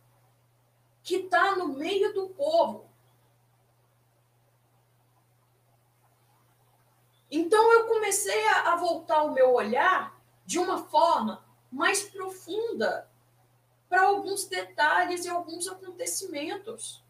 que 1.01 1.16
está 1.16 1.55
no 1.55 1.70
meio 1.70 2.14
do 2.14 2.30
povo. 2.30 2.88
Então 7.32 7.74
eu 7.74 7.88
comecei 7.88 8.47
a, 8.49 8.74
a 8.74 8.76
voltar 8.76 9.24
o 9.24 9.34
meu 9.34 9.51
olhar 9.55 10.18
de 10.49 10.57
uma 10.57 10.83
forma 10.85 11.45
mais 11.71 12.01
profunda 12.01 13.07
para 13.87 14.07
alguns 14.07 14.45
detalhes 14.45 15.23
e 15.23 15.29
alguns 15.29 15.67
acontecimentos. 15.67 17.03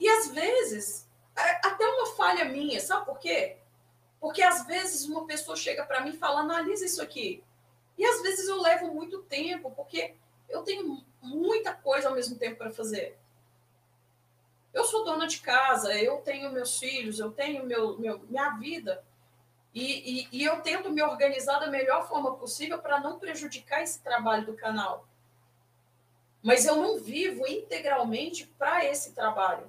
E 0.00 0.08
às 0.08 0.28
vezes, 0.30 1.06
é 1.36 1.66
até 1.66 1.86
uma 1.86 2.06
falha 2.16 2.46
minha, 2.46 2.80
sabe 2.80 3.04
por 3.04 3.18
quê? 3.18 3.58
Porque 4.18 4.42
às 4.42 4.66
vezes 4.66 5.04
uma 5.04 5.26
pessoa 5.26 5.58
chega 5.58 5.84
para 5.84 6.00
mim 6.00 6.14
e 6.14 6.16
fala: 6.16 6.40
analisa 6.40 6.86
isso 6.86 7.02
aqui. 7.02 7.44
E 7.98 8.06
às 8.06 8.22
vezes 8.22 8.48
eu 8.48 8.62
levo 8.62 8.94
muito 8.94 9.22
tempo, 9.24 9.72
porque 9.72 10.14
eu 10.48 10.62
tenho 10.62 11.04
muita 11.20 11.74
coisa 11.74 12.08
ao 12.08 12.14
mesmo 12.14 12.38
tempo 12.38 12.56
para 12.56 12.72
fazer. 12.72 13.18
Eu 14.72 14.84
sou 14.84 15.04
dona 15.04 15.26
de 15.26 15.40
casa, 15.40 15.92
eu 15.92 16.16
tenho 16.22 16.50
meus 16.50 16.78
filhos, 16.78 17.18
eu 17.18 17.30
tenho 17.30 17.66
meu, 17.66 17.98
meu 17.98 18.20
minha 18.20 18.56
vida. 18.56 19.04
E, 19.74 20.20
e, 20.20 20.28
e 20.30 20.44
eu 20.44 20.60
tento 20.60 20.88
me 20.90 21.02
organizar 21.02 21.58
da 21.58 21.66
melhor 21.66 22.06
forma 22.08 22.36
possível 22.36 22.78
para 22.78 23.00
não 23.00 23.18
prejudicar 23.18 23.82
esse 23.82 24.00
trabalho 24.00 24.46
do 24.46 24.54
canal. 24.54 25.08
Mas 26.40 26.64
eu 26.64 26.76
não 26.76 27.00
vivo 27.00 27.44
integralmente 27.46 28.46
para 28.46 28.84
esse 28.84 29.12
trabalho. 29.12 29.66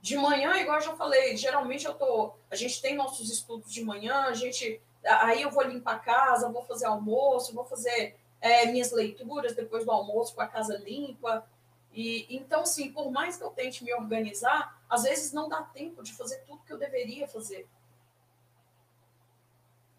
De 0.00 0.16
manhã, 0.16 0.56
igual 0.56 0.76
eu 0.76 0.84
já 0.84 0.94
falei, 0.94 1.36
geralmente 1.36 1.84
eu 1.84 1.94
tô. 1.94 2.34
A 2.50 2.54
gente 2.54 2.80
tem 2.80 2.94
nossos 2.94 3.30
estudos 3.30 3.72
de 3.72 3.84
manhã, 3.84 4.26
a 4.26 4.34
gente. 4.34 4.80
Aí 5.04 5.42
eu 5.42 5.50
vou 5.50 5.64
limpar 5.64 5.96
a 5.96 5.98
casa, 5.98 6.50
vou 6.50 6.62
fazer 6.62 6.86
almoço, 6.86 7.54
vou 7.54 7.64
fazer 7.64 8.16
é, 8.40 8.66
minhas 8.66 8.92
leituras 8.92 9.54
depois 9.54 9.84
do 9.84 9.90
almoço 9.90 10.34
com 10.34 10.42
a 10.42 10.46
casa 10.46 10.76
limpa. 10.78 11.44
E 11.92 12.26
então, 12.36 12.64
sim, 12.64 12.92
por 12.92 13.10
mais 13.10 13.36
que 13.36 13.42
eu 13.42 13.50
tente 13.50 13.82
me 13.82 13.92
organizar, 13.94 14.80
às 14.88 15.02
vezes 15.02 15.32
não 15.32 15.48
dá 15.48 15.62
tempo 15.62 16.02
de 16.02 16.12
fazer 16.12 16.38
tudo 16.46 16.62
que 16.64 16.72
eu 16.72 16.78
deveria 16.78 17.26
fazer. 17.26 17.68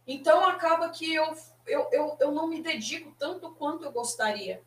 Então 0.05 0.45
acaba 0.45 0.89
que 0.89 1.13
eu, 1.13 1.35
eu, 1.65 1.87
eu, 1.91 2.17
eu 2.19 2.31
não 2.31 2.47
me 2.47 2.61
dedico 2.61 3.15
tanto 3.17 3.51
quanto 3.51 3.85
eu 3.85 3.91
gostaria. 3.91 4.61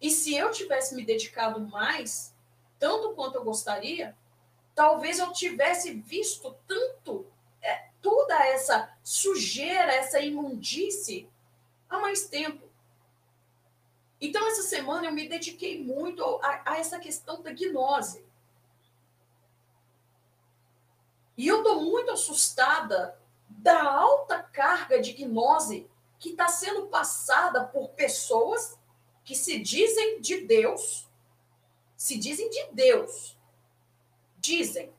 E 0.00 0.10
se 0.10 0.34
eu 0.34 0.50
tivesse 0.50 0.94
me 0.94 1.04
dedicado 1.04 1.60
mais, 1.60 2.34
tanto 2.78 3.14
quanto 3.14 3.36
eu 3.36 3.44
gostaria, 3.44 4.16
talvez 4.74 5.18
eu 5.18 5.30
tivesse 5.32 5.92
visto 5.92 6.56
tanto 6.66 7.26
é, 7.60 7.90
toda 8.00 8.34
essa 8.46 8.90
sujeira, 9.04 9.92
essa 9.92 10.18
imundície 10.20 11.28
há 11.88 11.98
mais 11.98 12.26
tempo. 12.26 12.70
Então, 14.18 14.46
essa 14.48 14.62
semana 14.62 15.06
eu 15.06 15.12
me 15.12 15.28
dediquei 15.28 15.82
muito 15.82 16.24
a, 16.42 16.72
a 16.72 16.78
essa 16.78 16.98
questão 16.98 17.42
da 17.42 17.52
gnose. 17.52 18.24
E 21.36 21.46
eu 21.46 21.58
estou 21.58 21.82
muito 21.82 22.10
assustada 22.10 23.19
da 23.58 23.82
alta 23.82 24.42
carga 24.42 25.00
de 25.00 25.12
gnose 25.12 25.88
que 26.18 26.30
está 26.30 26.48
sendo 26.48 26.86
passada 26.86 27.64
por 27.64 27.90
pessoas 27.90 28.78
que 29.24 29.34
se 29.34 29.58
dizem 29.58 30.20
de 30.20 30.42
Deus, 30.46 31.08
se 31.96 32.18
dizem 32.18 32.48
de 32.48 32.68
Deus, 32.72 33.38
dizem, 34.38 34.92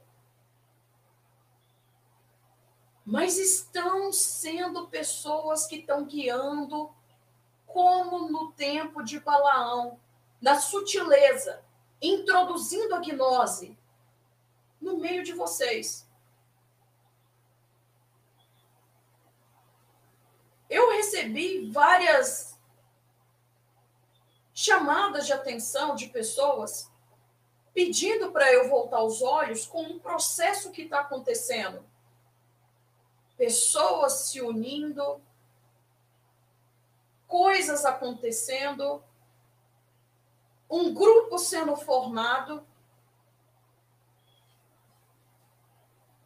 mas 3.05 3.37
estão 3.37 4.11
sendo 4.11 4.87
pessoas 4.87 5.65
que 5.65 5.77
estão 5.77 6.05
guiando, 6.05 6.93
como 7.65 8.29
no 8.29 8.51
tempo 8.51 9.03
de 9.03 9.19
Balaão, 9.19 9.99
na 10.41 10.59
sutileza, 10.59 11.63
introduzindo 12.01 12.95
a 12.95 12.99
gnose 12.99 13.77
no 14.79 14.97
meio 14.97 15.23
de 15.23 15.33
vocês. 15.33 16.07
Eu 20.71 20.89
recebi 20.91 21.69
várias 21.69 22.57
chamadas 24.53 25.27
de 25.27 25.33
atenção 25.33 25.95
de 25.95 26.07
pessoas 26.07 26.89
pedindo 27.73 28.31
para 28.31 28.49
eu 28.53 28.69
voltar 28.69 29.03
os 29.03 29.21
olhos 29.21 29.65
com 29.65 29.83
um 29.83 29.99
processo 29.99 30.71
que 30.71 30.83
está 30.83 31.01
acontecendo. 31.01 31.83
Pessoas 33.37 34.29
se 34.29 34.39
unindo, 34.39 35.21
coisas 37.27 37.83
acontecendo, 37.83 39.03
um 40.69 40.93
grupo 40.93 41.37
sendo 41.37 41.75
formado, 41.75 42.65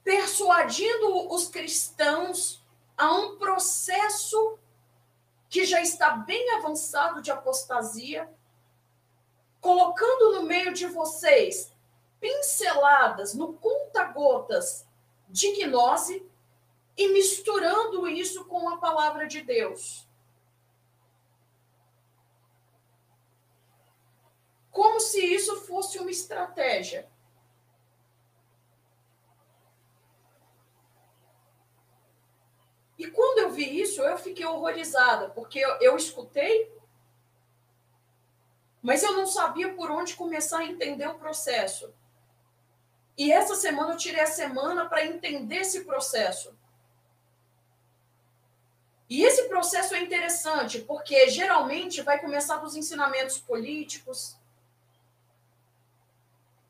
persuadindo 0.04 1.34
os 1.34 1.48
cristãos 1.48 2.64
a 2.98 3.12
um 3.14 3.38
processo 3.38 4.58
que 5.50 5.66
já 5.66 5.82
está 5.82 6.12
bem 6.12 6.56
avançado 6.56 7.22
de 7.22 7.32
apostasia, 7.32 8.30
colocando 9.62 10.34
no 10.34 10.44
meio 10.44 10.74
de 10.74 10.86
vocês 10.88 11.74
pinceladas 12.20 13.34
no 13.34 13.54
conta-gotas 13.54 14.88
de 15.28 15.52
gnose 15.54 16.26
e 16.98 17.10
misturando 17.10 18.08
isso 18.08 18.46
com 18.46 18.70
a 18.70 18.78
palavra 18.78 19.28
de 19.28 19.42
Deus. 19.42 20.08
Como 24.72 25.00
se 25.00 25.24
isso 25.24 25.62
fosse 25.62 26.00
uma 26.00 26.12
estratégia. 26.12 27.10
E 33.06 33.12
quando 33.12 33.38
eu 33.38 33.52
vi 33.52 33.80
isso, 33.80 34.02
eu 34.02 34.18
fiquei 34.18 34.44
horrorizada, 34.48 35.30
porque 35.30 35.60
eu, 35.60 35.70
eu 35.80 35.96
escutei, 35.96 36.74
mas 38.82 39.04
eu 39.04 39.14
não 39.14 39.28
sabia 39.28 39.76
por 39.76 39.92
onde 39.92 40.16
começar 40.16 40.60
a 40.60 40.66
entender 40.66 41.08
o 41.08 41.20
processo. 41.20 41.94
E 43.16 43.32
essa 43.32 43.54
semana 43.54 43.94
eu 43.94 43.98
tirei 43.98 44.22
a 44.22 44.26
semana 44.26 44.90
para 44.90 45.06
entender 45.06 45.58
esse 45.58 45.86
processo. 45.86 46.58
E 49.08 49.22
esse 49.24 49.48
processo 49.48 49.94
é 49.94 50.00
interessante, 50.00 50.80
porque 50.80 51.30
geralmente 51.30 52.02
vai 52.02 52.20
começar 52.20 52.58
dos 52.58 52.76
ensinamentos 52.76 53.38
políticos, 53.38 54.36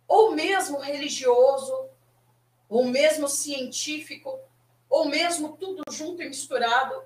ou 0.05 0.31
mesmo 0.31 0.79
religioso, 0.79 1.89
ou 2.67 2.83
mesmo 2.83 3.29
científico, 3.29 4.37
ou 4.95 5.03
mesmo 5.03 5.57
tudo 5.57 5.83
junto 5.91 6.21
e 6.21 6.29
misturado. 6.29 7.03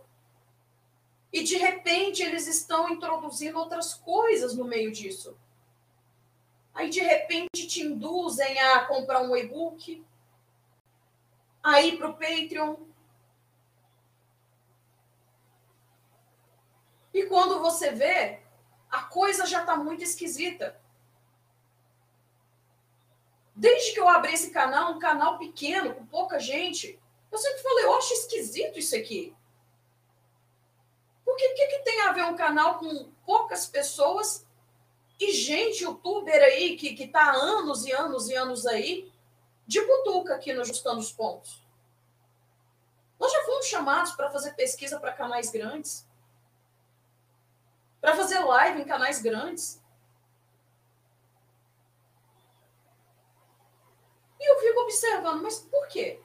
E 1.33 1.41
de 1.43 1.57
repente 1.57 2.21
eles 2.21 2.45
estão 2.45 2.87
introduzindo 2.87 3.57
outras 3.57 3.95
coisas 3.95 4.53
no 4.55 4.63
meio 4.63 4.91
disso. 4.91 5.35
Aí 6.71 6.91
de 6.91 6.99
repente 6.99 7.67
te 7.67 7.81
induzem 7.81 8.59
a 8.59 8.85
comprar 8.85 9.23
um 9.23 9.35
e-book, 9.35 10.05
a 11.63 11.81
ir 11.81 11.97
para 11.97 12.09
o 12.09 12.13
Patreon. 12.13 12.75
E 17.11 17.25
quando 17.25 17.59
você 17.59 17.89
vê, 17.89 18.41
a 18.87 19.01
coisa 19.01 19.47
já 19.47 19.61
está 19.61 19.75
muito 19.75 20.03
esquisita. 20.03 20.79
Desde 23.55 23.93
que 23.93 23.99
eu 23.99 24.07
abri 24.07 24.35
esse 24.35 24.51
canal, 24.51 24.93
um 24.93 24.99
canal 24.99 25.39
pequeno, 25.39 25.95
com 25.95 26.05
pouca 26.05 26.39
gente, 26.39 26.99
eu 27.31 27.37
sempre 27.37 27.61
falei, 27.61 27.85
eu 27.85 27.93
acho 27.93 28.13
esquisito 28.13 28.79
isso 28.79 28.95
aqui. 28.95 29.35
Porque 31.23 31.47
que, 31.53 31.67
que 31.67 31.79
tem 31.79 32.01
a 32.01 32.11
ver 32.11 32.23
um 32.25 32.35
canal 32.35 32.79
com 32.79 33.11
poucas 33.25 33.67
pessoas 33.67 34.47
e 35.19 35.31
gente, 35.31 35.83
youtuber 35.83 36.41
aí, 36.41 36.75
que 36.75 37.03
está 37.03 37.25
há 37.25 37.35
anos 37.35 37.85
e 37.85 37.91
anos 37.91 38.29
e 38.29 38.35
anos 38.35 38.65
aí, 38.65 39.11
de 39.67 39.81
butuca 39.81 40.35
aqui 40.35 40.53
no 40.53 40.65
Justando 40.65 40.99
os 40.99 41.11
Pontos? 41.11 41.63
Nós 43.19 43.31
já 43.31 43.43
fomos 43.43 43.65
chamados 43.65 44.13
para 44.13 44.31
fazer 44.31 44.53
pesquisa 44.53 44.99
para 44.99 45.11
canais 45.11 45.51
grandes, 45.51 46.07
para 47.99 48.15
fazer 48.15 48.39
live 48.39 48.81
em 48.81 48.85
canais 48.85 49.21
grandes. 49.21 49.83
E 54.39 54.51
eu 54.51 54.59
fico 54.59 54.79
observando, 54.79 55.43
mas 55.43 55.59
por 55.59 55.85
quê? 55.89 56.21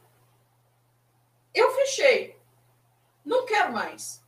Eu 1.55 1.71
fechei. 1.71 2.39
Não 3.25 3.47
quero 3.47 3.73
mais. 3.73 4.23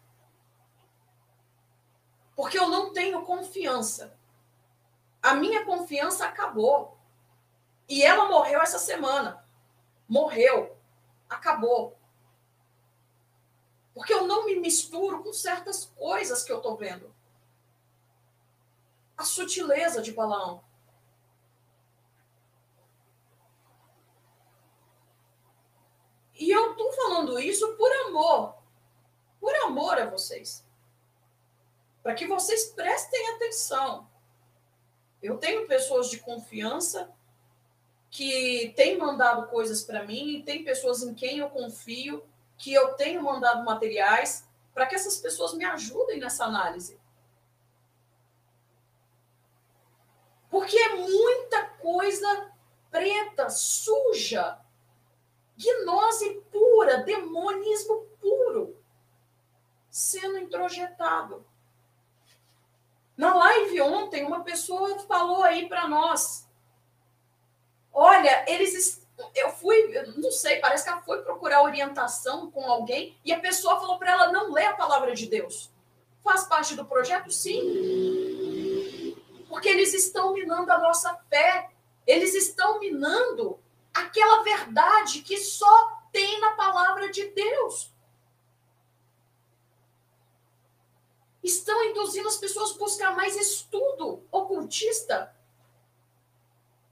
Porque 2.37 2.59
eu 2.59 2.69
não 2.69 2.93
tenho 2.93 3.23
confiança. 3.23 4.17
A 5.23 5.35
minha 5.35 5.65
confiança 5.65 6.25
acabou. 6.25 6.97
E 7.89 8.03
ela 8.03 8.29
morreu 8.29 8.61
essa 8.63 8.79
semana. 8.79 9.45
Morreu. 10.09 10.79
Acabou. 11.29 11.99
Porque 13.93 14.13
eu 14.13 14.27
não 14.27 14.45
me 14.45 14.57
misturo 14.57 15.23
com 15.23 15.33
certas 15.33 15.87
coisas 15.97 16.45
que 16.45 16.53
eu 16.53 16.59
estou 16.59 16.77
vendo. 16.77 17.15
A 19.17 19.25
sutileza 19.25 20.03
de 20.03 20.13
Balaão. 20.13 20.63
E 26.39 26.51
eu 26.51 26.73
estou 26.73 26.93
falando 26.93 27.39
isso 27.39 27.77
por 27.77 27.91
amor. 28.07 28.55
Por 29.41 29.55
amor 29.65 29.99
a 29.99 30.11
vocês. 30.11 30.67
Para 32.03 32.15
que 32.15 32.27
vocês 32.27 32.67
prestem 32.67 33.35
atenção. 33.35 34.09
Eu 35.23 35.39
tenho 35.39 35.67
pessoas 35.67 36.11
de 36.11 36.19
confiança 36.19 37.11
que 38.11 38.73
têm 38.77 38.97
mandado 38.97 39.49
coisas 39.49 39.83
para 39.83 40.05
mim, 40.05 40.43
tem 40.45 40.65
pessoas 40.65 41.03
em 41.03 41.15
quem 41.15 41.39
eu 41.39 41.51
confio, 41.51 42.25
que 42.57 42.73
eu 42.73 42.95
tenho 42.95 43.23
mandado 43.23 43.65
materiais, 43.65 44.49
para 44.73 44.87
que 44.87 44.95
essas 44.95 45.17
pessoas 45.19 45.55
me 45.55 45.65
ajudem 45.65 46.21
nessa 46.21 46.45
análise. 46.45 46.99
Porque 50.51 50.77
é 50.79 50.95
muita 50.95 51.65
coisa 51.81 52.53
preta, 52.91 53.51
suja, 53.51 54.59
gnose 55.57 56.43
pura, 56.51 56.99
demonismo 56.99 58.07
puro 58.21 58.77
sendo 59.97 60.37
introjetado. 60.37 61.43
Na 63.17 63.35
live 63.35 63.81
ontem, 63.81 64.27
uma 64.27 64.45
pessoa 64.45 64.99
falou 65.01 65.43
aí 65.43 65.69
para 65.69 65.89
nós: 65.89 66.47
olha, 67.93 68.45
eles. 68.47 69.05
Eu 69.35 69.49
fui, 69.49 69.95
não 70.19 70.31
sei, 70.31 70.61
parece 70.61 70.85
que 70.85 70.91
ela 70.91 71.01
foi 71.01 71.23
procurar 71.23 71.63
orientação 71.63 72.51
com 72.51 72.71
alguém 72.71 73.19
e 73.25 73.33
a 73.33 73.41
pessoa 73.41 73.81
falou 73.81 73.99
para 73.99 74.13
ela 74.13 74.31
não 74.31 74.53
ler 74.53 74.67
a 74.67 74.77
palavra 74.77 75.15
de 75.15 75.27
Deus. 75.27 75.73
Faz 76.23 76.45
parte 76.45 76.77
do 76.77 76.85
projeto? 76.85 77.31
Sim. 77.31 79.17
Porque 79.49 79.71
eles 79.71 79.95
estão 79.95 80.35
minando 80.35 80.71
a 80.71 80.79
nossa 80.79 81.19
fé. 81.31 81.71
Eles 82.07 82.35
estão 82.35 82.79
minando 82.79 83.59
aquela 84.01 84.43
verdade 84.43 85.23
que 85.23 85.39
só 85.39 86.01
tem 86.13 86.41
na 86.41 86.53
palavra 86.53 87.11
de 87.11 87.27
Deus. 87.29 87.93
Estão 91.43 91.85
induzindo 91.85 92.29
as 92.29 92.37
pessoas 92.37 92.75
a 92.75 92.79
buscar 92.79 93.15
mais 93.15 93.37
estudo 93.37 94.27
ocultista 94.33 95.35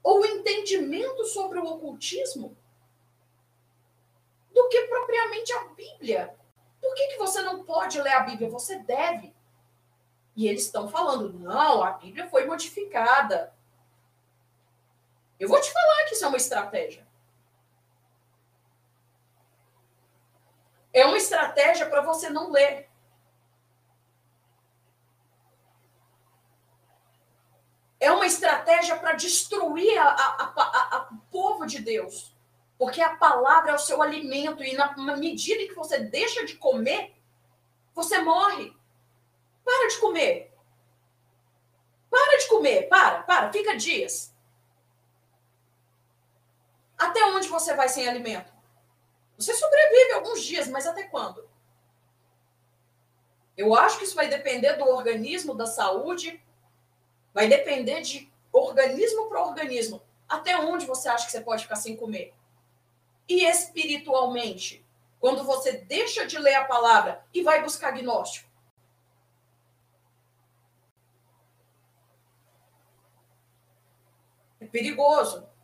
ou 0.03 0.25
entendimento 0.25 1.25
sobre 1.25 1.59
o 1.59 1.65
ocultismo 1.65 2.55
do 4.53 4.69
que 4.69 4.81
propriamente 4.83 5.51
a 5.53 5.63
Bíblia. 5.69 6.35
Por 6.79 6.93
que, 6.93 7.07
que 7.07 7.17
você 7.17 7.41
não 7.41 7.63
pode 7.63 7.99
ler 7.99 8.13
a 8.13 8.19
Bíblia? 8.19 8.49
Você 8.49 8.77
deve. 8.77 9.35
E 10.35 10.47
eles 10.47 10.65
estão 10.65 10.87
falando, 10.87 11.33
não, 11.33 11.83
a 11.83 11.93
Bíblia 11.93 12.29
foi 12.29 12.45
modificada. 12.45 13.54
Eu 15.39 15.49
vou 15.49 15.59
te 15.59 15.71
falar 15.71 16.05
que 16.05 16.15
isso 16.15 16.25
é 16.25 16.27
uma 16.27 16.37
estratégia. 16.37 17.05
É 20.93 21.05
uma 21.05 21.17
estratégia 21.17 21.87
para 21.89 22.01
você 22.01 22.29
não 22.29 22.51
ler. 22.51 22.89
É 27.99 28.11
uma 28.11 28.25
estratégia 28.25 28.95
para 28.97 29.13
destruir 29.13 29.99
o 31.09 31.17
povo 31.31 31.65
de 31.65 31.79
Deus. 31.79 32.33
Porque 32.77 33.01
a 33.01 33.15
palavra 33.15 33.71
é 33.71 33.75
o 33.75 33.79
seu 33.79 34.01
alimento. 34.01 34.63
E 34.63 34.75
na 34.75 35.17
medida 35.17 35.67
que 35.67 35.73
você 35.73 35.99
deixa 35.99 36.45
de 36.45 36.55
comer, 36.55 37.15
você 37.93 38.19
morre. 38.19 38.75
Para 39.63 39.87
de 39.87 39.97
comer. 39.97 40.53
Para 42.09 42.37
de 42.37 42.47
comer. 42.47 42.87
Para, 42.87 43.23
para. 43.23 43.51
Fica 43.51 43.75
dias. 43.75 44.34
Até 47.05 47.23
onde 47.25 47.47
você 47.47 47.75
vai 47.75 47.87
sem 47.87 48.07
alimento? 48.07 48.51
Você 49.37 49.53
sobrevive 49.53 50.13
alguns 50.13 50.43
dias, 50.43 50.67
mas 50.67 50.87
até 50.87 51.03
quando? 51.03 51.47
Eu 53.55 53.75
acho 53.75 53.99
que 53.99 54.05
isso 54.05 54.15
vai 54.15 54.27
depender 54.27 54.73
do 54.73 54.85
organismo, 54.85 55.53
da 55.53 55.67
saúde, 55.67 56.43
vai 57.31 57.47
depender 57.47 58.01
de 58.01 58.31
organismo 58.51 59.29
para 59.29 59.45
organismo. 59.45 60.01
Até 60.27 60.57
onde 60.57 60.87
você 60.87 61.07
acha 61.07 61.27
que 61.27 61.31
você 61.31 61.41
pode 61.41 61.61
ficar 61.61 61.75
sem 61.75 61.95
comer? 61.95 62.33
E 63.29 63.45
espiritualmente, 63.45 64.83
quando 65.19 65.43
você 65.43 65.73
deixa 65.73 66.25
de 66.25 66.39
ler 66.39 66.55
a 66.55 66.65
palavra 66.65 67.23
e 67.31 67.43
vai 67.43 67.61
buscar 67.61 67.89
agnóstico? 67.89 68.49
É 74.59 74.65
perigoso. 74.65 75.54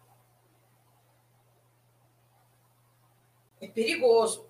Perigoso. 3.73 4.49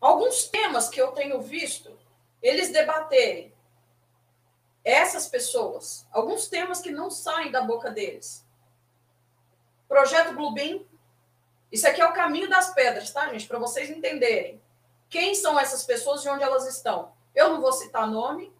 Alguns 0.00 0.44
temas 0.44 0.88
que 0.88 1.00
eu 1.00 1.12
tenho 1.12 1.40
visto, 1.42 1.98
eles 2.40 2.72
debaterem 2.72 3.52
essas 4.82 5.28
pessoas, 5.28 6.06
alguns 6.10 6.48
temas 6.48 6.80
que 6.80 6.90
não 6.90 7.10
saem 7.10 7.50
da 7.50 7.60
boca 7.60 7.90
deles. 7.90 8.46
Projeto 9.86 10.34
Bluebeam, 10.34 10.86
isso 11.70 11.86
aqui 11.86 12.00
é 12.00 12.06
o 12.06 12.14
caminho 12.14 12.48
das 12.48 12.72
pedras, 12.72 13.12
tá, 13.12 13.28
gente? 13.28 13.46
Para 13.46 13.58
vocês 13.58 13.90
entenderem. 13.90 14.60
Quem 15.08 15.34
são 15.34 15.58
essas 15.58 15.84
pessoas 15.84 16.24
e 16.24 16.28
onde 16.28 16.42
elas 16.42 16.66
estão? 16.66 17.12
Eu 17.34 17.50
não 17.50 17.60
vou 17.60 17.72
citar 17.72 18.08
nome, 18.08 18.52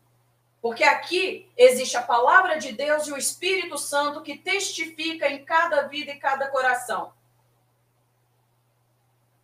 porque 0.61 0.85
aqui 0.85 1.51
existe 1.57 1.97
a 1.97 2.03
palavra 2.03 2.59
de 2.59 2.73
Deus 2.73 3.07
e 3.07 3.13
o 3.13 3.17
Espírito 3.17 3.79
Santo 3.79 4.23
que 4.23 4.37
testifica 4.37 5.29
em 5.29 5.45
cada 5.45 5.83
vida 5.83 6.13
e 6.13 6.19
cada 6.19 6.49
coração. 6.49 7.13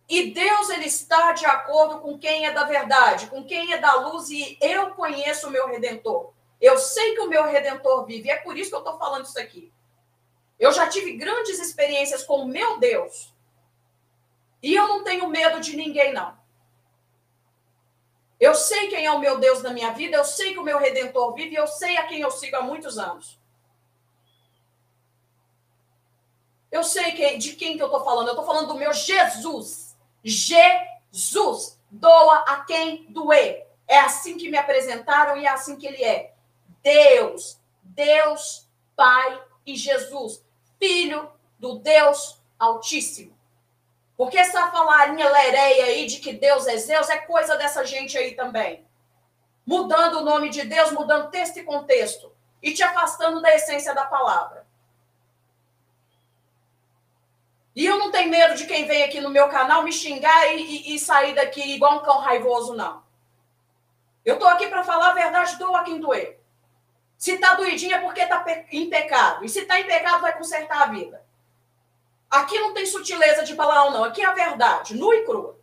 E 0.09 0.31
Deus 0.31 0.69
ele 0.69 0.85
está 0.85 1.33
de 1.33 1.45
acordo 1.45 1.99
com 1.99 2.17
quem 2.17 2.45
é 2.45 2.51
da 2.51 2.63
verdade, 2.63 3.27
com 3.27 3.43
quem 3.43 3.73
é 3.73 3.77
da 3.77 3.95
luz 3.95 4.29
e 4.29 4.57
eu 4.61 4.91
conheço 4.91 5.47
o 5.47 5.51
meu 5.51 5.67
redentor. 5.67 6.31
Eu 6.61 6.77
sei 6.77 7.13
que 7.13 7.21
o 7.21 7.29
meu 7.29 7.43
redentor 7.43 8.05
vive, 8.05 8.29
e 8.29 8.31
é 8.31 8.37
por 8.37 8.57
isso 8.57 8.69
que 8.69 8.75
eu 8.75 8.79
estou 8.79 8.97
falando 8.97 9.25
isso 9.25 9.39
aqui. 9.39 9.71
Eu 10.57 10.71
já 10.71 10.87
tive 10.87 11.13
grandes 11.13 11.59
experiências 11.59 12.23
com 12.23 12.41
o 12.41 12.47
meu 12.47 12.79
Deus. 12.79 13.33
E 14.61 14.73
eu 14.73 14.87
não 14.87 15.03
tenho 15.03 15.27
medo 15.27 15.59
de 15.59 15.75
ninguém, 15.75 16.13
não. 16.13 16.35
Eu 18.39 18.53
sei 18.53 18.87
quem 18.87 19.05
é 19.05 19.11
o 19.11 19.19
meu 19.19 19.39
Deus 19.39 19.63
na 19.63 19.71
minha 19.71 19.91
vida, 19.91 20.17
eu 20.17 20.23
sei 20.23 20.53
que 20.53 20.59
o 20.59 20.63
meu 20.63 20.77
redentor 20.77 21.33
vive, 21.33 21.55
eu 21.55 21.65
sei 21.65 21.97
a 21.97 22.05
quem 22.05 22.19
eu 22.21 22.29
sigo 22.29 22.55
há 22.55 22.61
muitos 22.61 22.97
anos. 22.97 23.39
Eu 26.71 26.83
sei 26.83 27.13
quem, 27.13 27.39
de 27.39 27.53
quem 27.53 27.77
que 27.77 27.81
eu 27.81 27.87
estou 27.87 28.03
falando. 28.03 28.27
Eu 28.27 28.33
estou 28.33 28.45
falando 28.45 28.67
do 28.67 28.75
meu 28.75 28.93
Jesus. 28.93 29.97
Jesus. 30.23 31.79
Doa 31.89 32.39
a 32.39 32.65
quem 32.65 33.05
doer. 33.09 33.65
É 33.87 33.99
assim 33.99 34.37
que 34.37 34.49
me 34.49 34.57
apresentaram 34.57 35.37
e 35.37 35.45
é 35.45 35.49
assim 35.49 35.77
que 35.77 35.87
ele 35.87 36.03
é. 36.03 36.33
Deus. 36.83 37.59
Deus, 37.81 38.67
Pai 38.95 39.41
e 39.65 39.75
Jesus. 39.75 40.43
Filho 40.77 41.31
do 41.57 41.79
Deus 41.79 42.37
Altíssimo. 42.59 43.36
Porque 44.17 44.37
essa 44.37 44.71
falarinha 44.71 45.29
lereia 45.29 45.85
aí 45.85 46.07
de 46.07 46.19
que 46.19 46.33
Deus 46.33 46.65
é 46.65 46.75
Zeus 46.75 47.07
é 47.07 47.19
coisa 47.19 47.55
dessa 47.55 47.85
gente 47.85 48.17
aí 48.17 48.33
também. 48.33 48.83
Mudando 49.63 50.19
o 50.19 50.23
nome 50.23 50.49
de 50.49 50.63
Deus, 50.63 50.91
mudando 50.91 51.29
texto 51.29 51.57
e 51.57 51.63
contexto. 51.63 52.35
E 52.63 52.73
te 52.73 52.81
afastando 52.81 53.39
da 53.41 53.53
essência 53.53 53.93
da 53.93 54.05
palavra. 54.05 54.65
E 57.75 57.85
eu 57.85 57.99
não 57.99 58.09
tenho 58.09 58.31
medo 58.31 58.55
de 58.55 58.65
quem 58.65 58.87
vem 58.87 59.03
aqui 59.03 59.21
no 59.21 59.29
meu 59.29 59.49
canal 59.49 59.83
me 59.83 59.93
xingar 59.93 60.47
e, 60.47 60.63
e, 60.63 60.95
e 60.95 60.99
sair 60.99 61.35
daqui 61.35 61.75
igual 61.75 61.97
um 61.97 62.03
cão 62.03 62.17
raivoso, 62.17 62.73
não. 62.73 63.03
Eu 64.25 64.33
estou 64.33 64.49
aqui 64.49 64.65
para 64.67 64.83
falar 64.83 65.11
a 65.11 65.13
verdade, 65.13 65.59
doa 65.59 65.83
quem 65.83 65.99
doer. 65.99 66.41
Se 67.17 67.33
está 67.33 67.53
doidinha 67.53 67.97
é 67.97 68.01
porque 68.01 68.21
está 68.21 68.43
em 68.71 68.89
pecado. 68.89 69.45
E 69.45 69.49
se 69.49 69.59
está 69.59 69.79
em 69.79 69.85
pecado, 69.85 70.21
vai 70.21 70.35
consertar 70.35 70.81
a 70.81 70.85
vida. 70.87 71.26
Aqui 72.29 72.59
não 72.59 72.73
tem 72.73 72.85
sutileza 72.85 73.43
de 73.43 73.55
balão, 73.55 73.91
não. 73.91 74.03
Aqui 74.03 74.21
é 74.21 74.25
a 74.25 74.33
verdade, 74.33 74.95
nua 74.95 75.15
e 75.15 75.25
crua. 75.25 75.57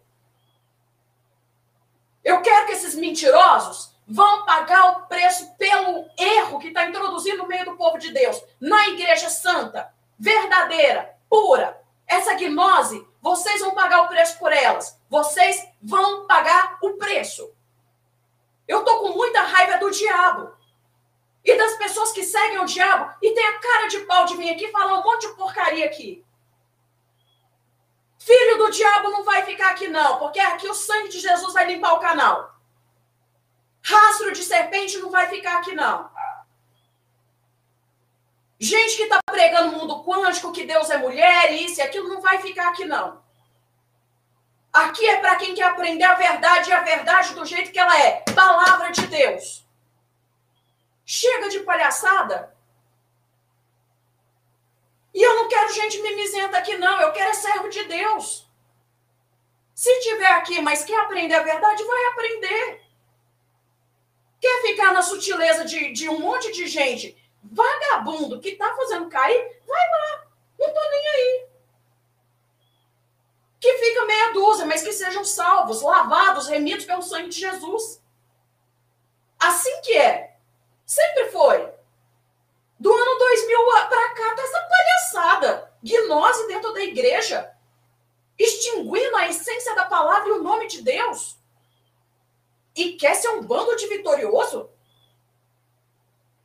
Eu 2.22 2.40
quero 2.40 2.66
que 2.66 2.72
esses 2.72 2.94
mentirosos 2.94 3.94
vão 4.06 4.44
pagar 4.44 4.92
o 4.92 5.06
preço 5.06 5.54
pelo 5.56 6.06
erro 6.18 6.58
que 6.58 6.68
está 6.68 6.86
introduzindo 6.86 7.38
no 7.38 7.46
meio 7.46 7.64
do 7.64 7.76
povo 7.76 7.98
de 7.98 8.12
Deus, 8.12 8.42
na 8.60 8.88
igreja 8.88 9.28
santa, 9.28 9.92
verdadeira, 10.18 11.16
pura. 11.28 11.82
Essa 12.06 12.34
gnose, 12.34 13.06
vocês 13.20 13.60
vão 13.60 13.74
pagar 13.74 14.02
o 14.02 14.08
preço 14.08 14.38
por 14.38 14.52
elas. 14.52 14.98
Vocês 15.08 15.66
vão 15.82 16.26
pagar 16.26 16.78
o 16.82 16.94
preço. 16.94 17.50
Eu 18.66 18.84
tô 18.84 19.00
com 19.00 19.10
muita 19.10 19.42
raiva 19.42 19.78
do 19.78 19.90
diabo. 19.90 20.52
E 21.44 21.54
das 21.56 21.76
pessoas 21.76 22.12
que 22.12 22.24
seguem 22.24 22.58
o 22.58 22.64
diabo 22.64 23.14
e 23.20 23.32
tem 23.32 23.46
a 23.46 23.58
cara 23.58 23.86
de 23.88 24.00
pau 24.00 24.24
de 24.24 24.36
vir 24.36 24.50
aqui 24.50 24.70
falar 24.70 24.98
um 24.98 25.04
monte 25.04 25.28
de 25.28 25.34
porcaria 25.34 25.84
aqui. 25.84 26.24
Filho 28.24 28.56
do 28.56 28.70
diabo 28.70 29.10
não 29.10 29.22
vai 29.22 29.44
ficar 29.44 29.72
aqui, 29.72 29.86
não, 29.86 30.18
porque 30.18 30.40
aqui 30.40 30.66
o 30.66 30.72
sangue 30.72 31.10
de 31.10 31.20
Jesus 31.20 31.52
vai 31.52 31.66
limpar 31.66 31.92
o 31.92 32.00
canal. 32.00 32.58
Rastro 33.82 34.32
de 34.32 34.42
serpente 34.42 34.96
não 34.96 35.10
vai 35.10 35.28
ficar 35.28 35.58
aqui, 35.58 35.74
não. 35.74 36.10
Gente 38.58 38.96
que 38.96 39.02
está 39.02 39.18
pregando 39.26 39.76
mundo 39.76 40.02
quântico, 40.04 40.52
que 40.52 40.64
Deus 40.64 40.88
é 40.88 40.96
mulher, 40.96 41.52
isso 41.52 41.80
e 41.80 41.82
aquilo, 41.82 42.08
não 42.08 42.22
vai 42.22 42.40
ficar 42.40 42.68
aqui, 42.68 42.86
não. 42.86 43.22
Aqui 44.72 45.06
é 45.06 45.18
para 45.18 45.36
quem 45.36 45.54
quer 45.54 45.64
aprender 45.64 46.04
a 46.04 46.14
verdade 46.14 46.70
e 46.70 46.72
a 46.72 46.80
verdade 46.80 47.34
do 47.34 47.44
jeito 47.44 47.72
que 47.72 47.78
ela 47.78 48.00
é 48.00 48.24
palavra 48.34 48.90
de 48.90 49.06
Deus. 49.06 49.66
Chega 51.04 51.50
de 51.50 51.60
palhaçada. 51.60 52.53
E 55.14 55.22
eu 55.22 55.36
não 55.36 55.48
quero 55.48 55.72
gente 55.72 56.02
mimizenta 56.02 56.58
aqui, 56.58 56.76
não. 56.76 57.00
Eu 57.00 57.12
quero 57.12 57.30
é 57.30 57.34
servo 57.34 57.68
de 57.68 57.84
Deus. 57.84 58.44
Se 59.72 60.00
tiver 60.00 60.32
aqui, 60.32 60.60
mas 60.60 60.84
quer 60.84 61.00
aprender 61.00 61.34
a 61.34 61.42
verdade, 61.42 61.84
vai 61.84 62.04
aprender. 62.06 62.82
Quer 64.40 64.62
ficar 64.62 64.92
na 64.92 65.02
sutileza 65.02 65.64
de, 65.64 65.92
de 65.92 66.08
um 66.08 66.18
monte 66.18 66.50
de 66.52 66.66
gente 66.66 67.16
vagabundo 67.42 68.40
que 68.40 68.56
tá 68.56 68.74
fazendo 68.74 69.08
cair, 69.08 69.60
vai 69.66 69.90
lá. 69.90 70.26
Não 70.58 70.72
tô 70.72 70.80
nem 70.90 71.08
aí. 71.08 71.46
Que 73.60 73.72
fica 73.78 74.06
meia 74.06 74.32
dúzia, 74.32 74.66
mas 74.66 74.82
que 74.82 74.92
sejam 74.92 75.24
salvos, 75.24 75.80
lavados, 75.80 76.48
remidos 76.48 76.84
pelo 76.84 77.02
sangue 77.02 77.28
de 77.28 77.40
Jesus. 77.40 78.02
Assim 79.38 79.80
que 79.82 79.96
é. 79.96 80.36
Sempre 80.84 81.30
foi. 81.30 81.73
Do 82.84 82.92
ano 82.92 83.18
2000 83.18 83.64
para 83.88 84.10
cá, 84.10 84.34
tá 84.34 84.42
essa 84.42 84.68
palhaçada. 84.68 85.72
Gnose 85.82 86.46
dentro 86.48 86.70
da 86.74 86.82
igreja. 86.82 87.50
Extinguindo 88.38 89.16
a 89.16 89.26
essência 89.26 89.74
da 89.74 89.86
palavra 89.86 90.28
e 90.28 90.32
o 90.32 90.42
nome 90.42 90.66
de 90.66 90.82
Deus. 90.82 91.38
e 92.76 92.92
quer 92.92 93.14
ser 93.14 93.30
um 93.30 93.42
bando 93.42 93.74
de 93.74 93.86
vitorioso? 93.86 94.68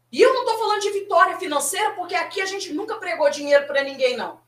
E 0.09 0.21
eu 0.21 0.33
não 0.33 0.43
estou 0.43 0.59
falando 0.59 0.81
de 0.81 0.91
vitória 0.91 1.37
financeira, 1.37 1.91
porque 1.91 2.15
aqui 2.15 2.39
a 2.39 2.45
gente 2.45 2.71
nunca 2.71 2.95
pregou 2.95 3.29
dinheiro 3.29 3.67
para 3.67 3.83
ninguém, 3.83 4.15
não. 4.15 4.39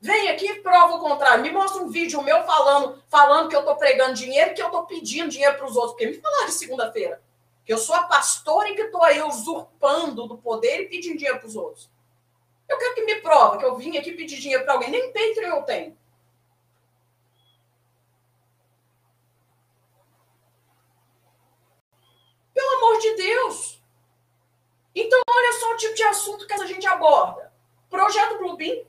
Vem 0.00 0.30
aqui 0.30 0.46
e 0.46 0.62
prova 0.62 0.94
o 0.94 1.00
contrário. 1.00 1.44
Me 1.44 1.52
mostra 1.52 1.80
um 1.80 1.90
vídeo 1.90 2.20
meu 2.22 2.42
falando, 2.42 3.00
falando 3.08 3.48
que 3.48 3.54
eu 3.54 3.60
estou 3.60 3.76
pregando 3.76 4.14
dinheiro, 4.14 4.52
que 4.52 4.60
eu 4.60 4.66
estou 4.66 4.84
pedindo 4.84 5.30
dinheiro 5.30 5.56
para 5.56 5.66
os 5.66 5.76
outros. 5.76 5.92
Porque 5.92 6.06
me 6.06 6.20
falaram 6.20 6.46
de 6.46 6.54
segunda-feira. 6.54 7.22
Que 7.64 7.72
eu 7.72 7.78
sou 7.78 7.94
a 7.94 8.04
pastora 8.04 8.68
e 8.70 8.74
que 8.74 8.82
estou 8.82 9.02
aí 9.02 9.22
usurpando 9.22 10.26
do 10.26 10.38
poder 10.38 10.82
e 10.82 10.88
pedindo 10.88 11.16
dinheiro 11.16 11.38
para 11.38 11.48
os 11.48 11.56
outros. 11.56 11.90
Eu 12.68 12.78
quero 12.78 12.94
que 12.94 13.04
me 13.04 13.16
prova 13.20 13.58
que 13.58 13.64
eu 13.64 13.76
vim 13.76 13.96
aqui 13.96 14.12
pedir 14.12 14.38
dinheiro 14.38 14.64
para 14.64 14.74
alguém. 14.74 14.90
Nem 14.90 15.12
Patreon 15.12 15.56
eu 15.56 15.62
tenho. 15.62 15.98
Pelo 22.54 22.76
amor 22.76 22.98
de 22.98 23.14
Deus. 23.14 23.82
Então, 24.94 25.20
olha 25.28 25.52
só 25.60 25.72
o 25.72 25.76
tipo 25.76 25.94
de 25.94 26.02
assunto 26.02 26.46
que 26.46 26.52
a 26.52 26.66
gente 26.66 26.86
aborda. 26.86 27.52
Projeto 27.88 28.38
Bluebeam, 28.38 28.86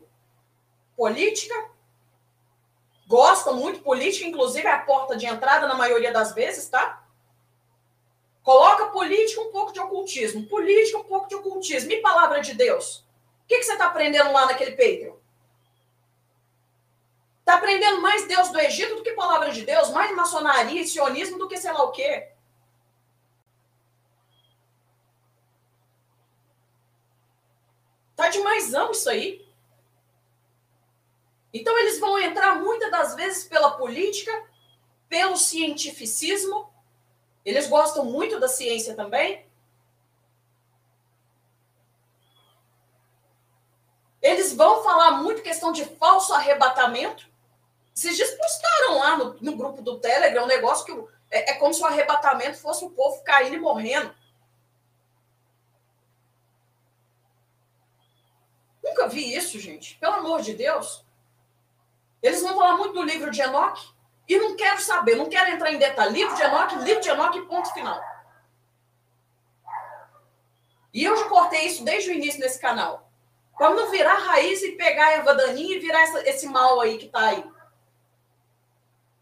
política, 0.96 1.72
gosta 3.08 3.52
muito 3.52 3.82
política, 3.82 4.26
inclusive 4.26 4.66
é 4.66 4.72
a 4.72 4.80
porta 4.80 5.16
de 5.16 5.26
entrada 5.26 5.68
na 5.68 5.76
maioria 5.76 6.12
das 6.12 6.34
vezes, 6.34 6.70
tá? 6.70 7.03
Coloca 8.44 8.88
política 8.88 9.42
um 9.42 9.52
pouco 9.52 9.72
de 9.72 9.80
ocultismo, 9.80 10.46
política 10.48 10.98
um 10.98 11.04
pouco 11.04 11.30
de 11.30 11.36
ocultismo 11.36 11.92
e 11.92 12.02
palavra 12.02 12.42
de 12.42 12.54
Deus. 12.54 12.98
O 12.98 13.48
que, 13.48 13.58
que 13.58 13.64
você 13.64 13.72
está 13.72 13.88
aprendendo 13.88 14.32
lá 14.34 14.46
naquele 14.46 14.72
Patreon? 14.72 15.16
Está 17.40 17.56
aprendendo 17.56 18.02
mais 18.02 18.28
Deus 18.28 18.50
do 18.50 18.60
Egito 18.60 18.96
do 18.96 19.04
que 19.04 19.12
palavra 19.14 19.52
de 19.52 19.64
Deus, 19.64 19.90
mais 19.90 20.16
maçonaria 20.16 20.82
e 20.82 20.88
sionismo 20.88 21.38
do 21.38 21.48
que 21.48 21.58
sei 21.58 21.72
lá 21.72 21.84
o 21.84 21.92
quê. 21.92 22.30
Tá 28.16 28.30
demais 28.30 28.72
isso 28.92 29.10
aí. 29.10 29.46
Então 31.54 31.78
eles 31.78 32.00
vão 32.00 32.18
entrar 32.18 32.56
muitas 32.56 32.90
das 32.90 33.16
vezes 33.16 33.44
pela 33.44 33.72
política, 33.72 34.32
pelo 35.08 35.38
cientificismo. 35.38 36.73
Eles 37.46 37.68
gostam 37.68 38.06
muito 38.06 38.40
da 38.40 38.48
ciência 38.48 38.96
também. 38.96 39.46
Eles 44.22 44.54
vão 44.54 44.82
falar 44.84 45.12
muito 45.22 45.42
questão 45.42 45.74
de 45.74 45.84
falso 45.84 46.34
arrebatamento. 46.34 47.28
Vocês 47.94 48.16
dias 48.16 48.32
postaram 48.32 48.98
lá 48.98 49.18
no, 49.18 49.34
no, 49.42 49.58
grupo 49.58 49.82
do 49.82 50.00
Telegram 50.00 50.46
um 50.46 50.48
negócio 50.48 50.86
que 50.86 51.14
é, 51.30 51.52
é 51.52 51.54
como 51.56 51.74
se 51.74 51.82
o 51.82 51.86
arrebatamento 51.86 52.58
fosse 52.58 52.86
o 52.86 52.90
povo 52.90 53.22
caindo 53.24 53.56
e 53.56 53.60
morrendo. 53.60 54.16
Nunca 58.82 59.10
vi 59.10 59.36
isso, 59.36 59.60
gente. 59.60 59.98
Pelo 59.98 60.16
amor 60.16 60.42
de 60.42 60.54
Deus. 60.54 61.06
Eles 62.22 62.42
vão 62.42 62.56
falar 62.56 62.78
muito 62.78 62.94
do 62.94 63.04
livro 63.04 63.30
de 63.30 63.42
Enoque 63.42 63.93
e 64.28 64.38
não 64.38 64.56
quero 64.56 64.82
saber, 64.82 65.16
não 65.16 65.30
quero 65.30 65.52
entrar 65.52 65.72
em 65.72 65.78
detalhe. 65.78 66.14
Livro 66.14 66.36
de 66.36 66.42
Enoque, 66.42 66.76
livro 66.80 67.02
de 67.02 67.10
Enoque, 67.10 67.42
ponto 67.42 67.74
final. 67.74 68.02
E 70.94 71.04
eu 71.04 71.18
já 71.18 71.28
cortei 71.28 71.66
isso 71.66 71.84
desde 71.84 72.10
o 72.10 72.14
início 72.14 72.40
nesse 72.40 72.60
canal. 72.60 73.10
Para 73.58 73.72
não 73.72 73.92
virar 73.92 74.16
raiz 74.16 74.62
e 74.62 74.74
pegar 74.74 75.08
a 75.08 75.12
erva 75.14 75.36
daninha 75.36 75.76
e 75.76 75.80
virar 75.80 76.02
essa, 76.02 76.30
esse 76.30 76.48
mal 76.48 76.80
aí 76.80 76.98
que 76.98 77.06
está 77.06 77.28
aí. 77.28 77.44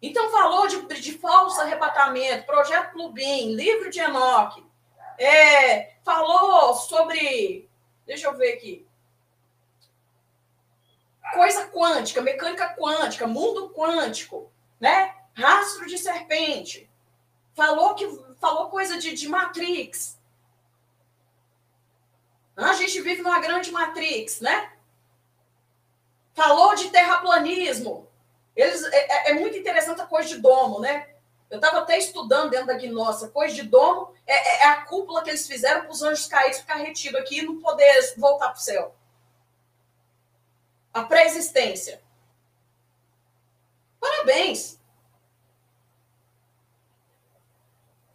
Então, 0.02 0.32
falou 0.32 0.68
de, 0.68 0.82
de 1.00 1.18
falso 1.18 1.62
arrebatamento, 1.62 2.46
projeto 2.46 2.92
Clubim, 2.92 3.54
livro 3.56 3.90
de 3.90 4.00
Enoque. 4.00 4.66
É, 5.18 5.94
falou 6.04 6.74
sobre. 6.74 7.70
Deixa 8.06 8.28
eu 8.28 8.36
ver 8.36 8.54
aqui. 8.54 8.88
Coisa 11.34 11.68
quântica, 11.70 12.22
mecânica 12.22 12.76
quântica, 12.76 13.28
mundo 13.28 13.70
quântico, 13.70 14.52
né? 14.82 15.16
Rastro 15.34 15.86
de 15.86 15.98
serpente. 15.98 16.90
Falou 17.54 17.96
que 17.96 18.06
falou 18.40 18.70
coisa 18.70 18.98
de, 18.98 19.14
de 19.14 19.30
Matrix. 19.30 20.20
A 22.58 22.74
gente 22.74 23.02
vive 23.02 23.22
numa 23.22 23.40
grande 23.40 23.72
matrix, 23.72 24.42
né? 24.42 24.72
Falou 26.34 26.76
de 26.76 26.90
terraplanismo. 26.90 28.08
Eles, 28.56 28.84
é, 28.84 29.30
é, 29.30 29.32
é 29.32 29.34
muito 29.34 29.58
interessante 29.58 30.02
a 30.02 30.06
coisa 30.06 30.30
de 30.30 30.38
domo, 30.38 30.80
né? 30.80 31.08
Eu 31.50 31.58
estava 31.58 31.80
até 31.80 31.98
estudando 31.98 32.52
dentro 32.52 32.68
da 32.68 32.74
gnóstica. 32.74 33.32
Coisa 33.32 33.56
de 33.56 33.64
domo 33.64 34.14
é, 34.28 34.34
é, 34.34 34.64
é 34.64 34.66
a 34.68 34.82
cúpula 34.86 35.24
que 35.24 35.30
eles 35.30 35.48
fizeram 35.48 35.82
para 35.82 35.92
os 35.92 36.02
anjos 36.02 36.28
caídos 36.28 36.60
ficar 36.60 36.76
retido 36.76 37.18
aqui 37.18 37.40
e 37.40 37.42
não 37.42 37.60
poder 37.60 38.14
voltar 38.18 38.50
para 38.50 38.58
o 38.58 38.62
céu. 38.62 38.96
A 40.94 41.04
pré-existência. 41.04 42.02
Parabéns. 44.02 44.82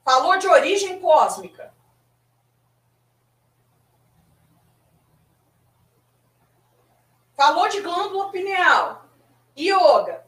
Falou 0.05 0.37
de 0.37 0.49
origem 0.49 1.01
cósmica. 1.01 1.73
Falou 7.37 7.69
de 7.69 7.81
glândula 7.83 8.31
pineal, 8.31 9.09
yoga, 9.57 10.27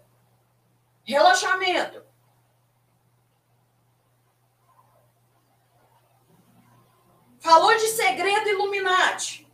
relaxamento. 1.05 2.05
Falou 7.41 7.75
de 7.77 7.89
segredo 7.89 8.49
Illuminati. 8.51 9.48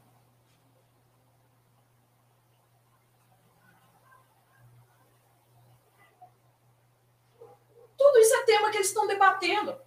Tudo 8.05 8.19
isso 8.19 8.35
é 8.35 8.45
tema 8.45 8.71
que 8.71 8.77
eles 8.77 8.89
estão 8.89 9.07
debatendo. 9.07 9.81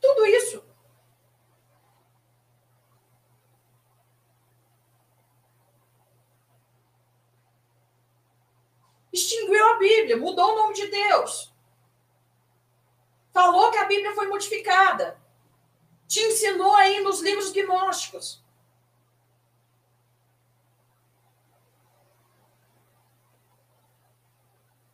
Tudo 0.00 0.24
isso. 0.24 0.64
extinguiu 9.12 9.66
a 9.72 9.78
Bíblia, 9.78 10.16
mudou 10.16 10.52
o 10.52 10.56
nome 10.56 10.74
de 10.74 10.86
Deus. 10.86 11.52
Falou 13.32 13.70
que 13.70 13.76
a 13.76 13.84
Bíblia 13.84 14.14
foi 14.14 14.26
modificada. 14.28 15.20
Te 16.08 16.20
ensinou 16.20 16.74
aí 16.76 17.02
nos 17.02 17.20
livros 17.20 17.52
gnósticos. 17.52 18.42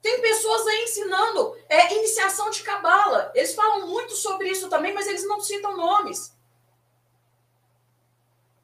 Tem 0.06 0.20
pessoas 0.20 0.64
aí 0.68 0.85
ensinando 0.96 1.56
é, 1.68 1.94
iniciação 1.94 2.50
de 2.50 2.62
cabala. 2.62 3.30
Eles 3.34 3.54
falam 3.54 3.86
muito 3.86 4.14
sobre 4.14 4.48
isso 4.48 4.68
também, 4.68 4.94
mas 4.94 5.06
eles 5.06 5.26
não 5.26 5.40
citam 5.40 5.76
nomes. 5.76 6.34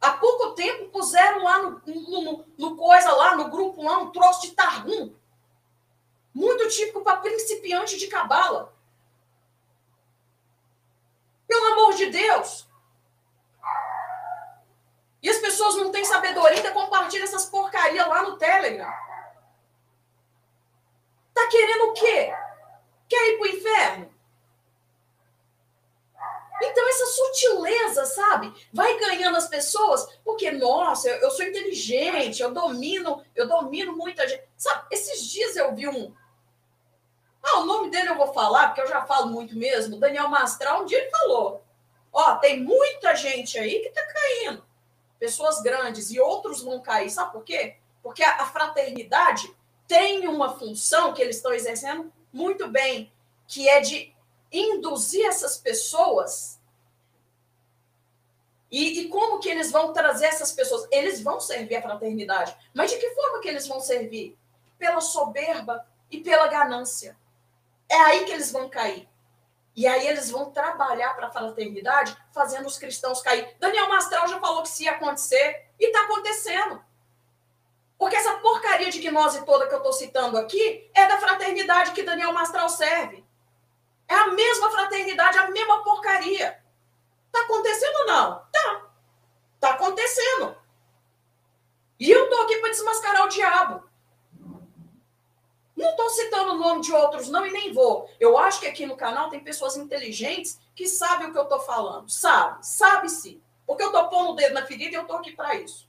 Há 0.01 0.13
pouco 0.13 0.55
tempo 0.55 0.91
puseram 0.91 1.45
lá 1.45 1.63
no, 1.63 1.83
no, 1.87 2.45
no, 2.59 2.77
coisa 2.77 3.13
lá, 3.13 3.37
no 3.37 3.51
grupo 3.51 3.83
lá, 3.83 3.99
um 3.99 4.11
troço 4.11 4.43
de 4.43 4.53
Targum. 4.53 5.15
Muito 6.35 6.69
típico 6.69 7.03
para 7.03 7.19
principiante 7.19 7.97
de 7.99 8.09
cabala. 8.09 8.75
Pelo 11.47 11.67
amor 11.75 11.95
de 11.95 12.07
Deus. 12.07 12.67
E 15.23 15.29
as 15.29 15.39
pessoas 15.39 15.77
não 15.77 15.93
têm 15.93 16.05
sabedoria, 16.05 16.57
ainda 16.57 16.73
compartilham 16.73 17.25
essas 17.25 17.45
porcarias 17.45 18.09
lá 18.09 18.23
no 18.23 18.37
Telegram. 18.39 18.93
Tá 21.35 21.47
querendo 21.49 21.91
o 21.91 21.93
quê? 21.93 22.33
Quer 23.09 23.31
ir 23.31 23.39
pro 23.39 23.47
inferno? 23.49 24.13
Então, 26.65 26.89
essa 26.89 27.07
sutileza, 27.07 28.05
sabe? 28.07 28.55
Vai 28.73 28.97
ganhando 28.99 29.37
as 29.37 29.49
pessoas, 29.49 30.07
porque, 30.25 30.51
nossa, 30.53 31.09
eu, 31.09 31.17
eu 31.23 31.31
sou 31.31 31.45
inteligente, 31.45 32.41
eu 32.41 32.53
domino, 32.53 33.25
eu 33.35 33.49
domino 33.49 33.97
muita 33.97 34.27
gente. 34.29 34.45
Sabe, 34.57 34.87
esses 34.91 35.29
dias 35.29 35.57
eu 35.57 35.75
vi 35.75 35.89
um, 35.89 36.15
ah, 37.43 37.59
o 37.59 37.67
nome 37.67 37.91
dele 37.91 38.09
eu 38.09 38.17
vou 38.17 38.33
falar, 38.33 38.69
porque 38.69 38.83
eu 38.83 38.89
já 38.89 39.05
falo 39.05 39.27
muito 39.27 39.57
mesmo. 39.57 39.99
Daniel 39.99 40.29
Mastral, 40.29 40.83
um 40.83 40.87
dia 40.87 40.99
ele 40.99 41.11
falou: 41.11 41.65
Ó, 42.13 42.37
tem 42.37 42.61
muita 42.61 43.17
gente 43.17 43.59
aí 43.59 43.81
que 43.81 43.91
tá 43.91 44.03
caindo. 44.07 44.65
Pessoas 45.19 45.61
grandes 45.61 46.11
e 46.11 46.21
outros 46.21 46.63
vão 46.63 46.81
cair. 46.81 47.11
Sabe 47.11 47.33
por 47.33 47.43
quê? 47.43 47.77
Porque 48.03 48.23
a, 48.23 48.43
a 48.43 48.47
fraternidade 48.47 49.53
tem 49.93 50.27
uma 50.27 50.59
função 50.59 51.13
que 51.13 51.21
eles 51.21 51.37
estão 51.37 51.53
exercendo 51.53 52.11
muito 52.33 52.67
bem, 52.67 53.13
que 53.47 53.69
é 53.69 53.79
de 53.81 54.11
induzir 54.51 55.27
essas 55.27 55.59
pessoas. 55.59 56.59
E, 58.71 59.01
e, 59.01 59.09
como 59.11 59.39
que 59.39 59.51
eles 59.51 59.71
vão 59.71 59.93
trazer 59.93 60.25
essas 60.25 60.51
pessoas? 60.51 60.89
Eles 60.91 61.21
vão 61.23 61.39
servir 61.39 61.77
a 61.77 61.83
fraternidade. 61.83 62.57
Mas 62.73 62.91
de 62.91 62.97
que 62.97 63.11
forma 63.11 63.41
que 63.41 63.49
eles 63.49 63.67
vão 63.69 63.81
servir? 63.81 64.35
Pela 64.79 65.03
soberba 65.03 65.87
e 66.11 66.23
pela 66.23 66.47
ganância. 66.47 67.15
É 67.87 67.97
aí 67.97 68.25
que 68.25 68.33
eles 68.33 68.51
vão 68.51 68.71
cair. 68.71 69.07
E 69.77 69.87
aí 69.87 70.09
eles 70.09 70.31
vão 70.31 70.51
trabalhar 70.51 71.15
para 71.15 71.27
a 71.27 71.31
fraternidade, 71.31 72.17
fazendo 72.33 72.65
os 72.65 72.79
cristãos 72.79 73.21
cair. 73.21 73.55
Daniel 73.61 73.91
Mastral 73.91 74.27
já 74.27 74.41
falou 74.41 74.63
que 74.63 74.71
isso 74.71 74.85
ia 74.85 74.93
acontecer, 74.93 75.67
e 75.79 75.85
está 75.85 76.05
acontecendo. 76.05 76.83
Porque 77.99 78.17
essa 78.17 78.35
porcaria 78.39 78.91
de 78.91 78.99
gnose 78.99 79.45
toda 79.45 79.67
que 79.69 79.75
eu 79.75 79.79
estou 79.79 79.93
citando 79.93 80.37
aqui 80.37 80.91
é 80.95 81.07
da 81.07 81.19
fraternidade 81.19 81.93
que 81.93 82.03
Daniel 82.03 82.33
Mastral 82.33 82.69
serve. 82.69 83.25
É 84.09 84.15
a 84.15 84.29
mesma 84.29 84.71
fraternidade, 84.71 85.39
a 85.39 85.51
mesma 85.51 85.83
porcaria. 85.83 86.63
Está 87.27 87.41
acontecendo 87.41 87.97
ou 88.01 88.07
não? 88.07 88.47
Tá. 88.53 88.87
Está 89.55 89.71
acontecendo. 89.71 90.57
E 91.99 92.11
eu 92.11 92.25
estou 92.25 92.43
aqui 92.43 92.59
para 92.59 92.71
desmascarar 92.71 93.25
o 93.25 93.29
diabo. 93.29 93.85
Não 95.77 95.91
estou 95.91 96.11
citando 96.11 96.53
o 96.53 96.59
nome 96.59 96.83
de 96.83 96.93
outros, 96.93 97.29
não, 97.29 97.47
e 97.47 97.51
nem 97.51 97.73
vou. 97.73 98.11
Eu 98.21 98.37
acho 98.37 98.61
que 98.61 98.67
aqui 98.67 98.85
no 98.85 98.97
canal 98.97 99.31
tem 99.31 99.41
pessoas 99.41 99.77
inteligentes 99.77 100.61
que 100.75 100.87
sabem 100.87 101.29
o 101.29 101.33
que 101.33 101.39
eu 101.39 101.45
estou 101.45 101.61
falando. 101.61 102.11
Sabe, 102.11 102.67
sabe 102.67 103.09
sim. 103.09 103.43
Porque 103.67 103.83
eu 103.83 103.89
estou 103.89 104.09
pondo 104.09 104.33
o 104.33 104.35
dedo 104.35 104.55
na 104.55 104.67
ferida 104.67 104.93
e 104.93 104.95
eu 104.95 105.03
estou 105.03 105.17
aqui 105.17 105.33
para 105.33 105.55
isso. 105.55 105.89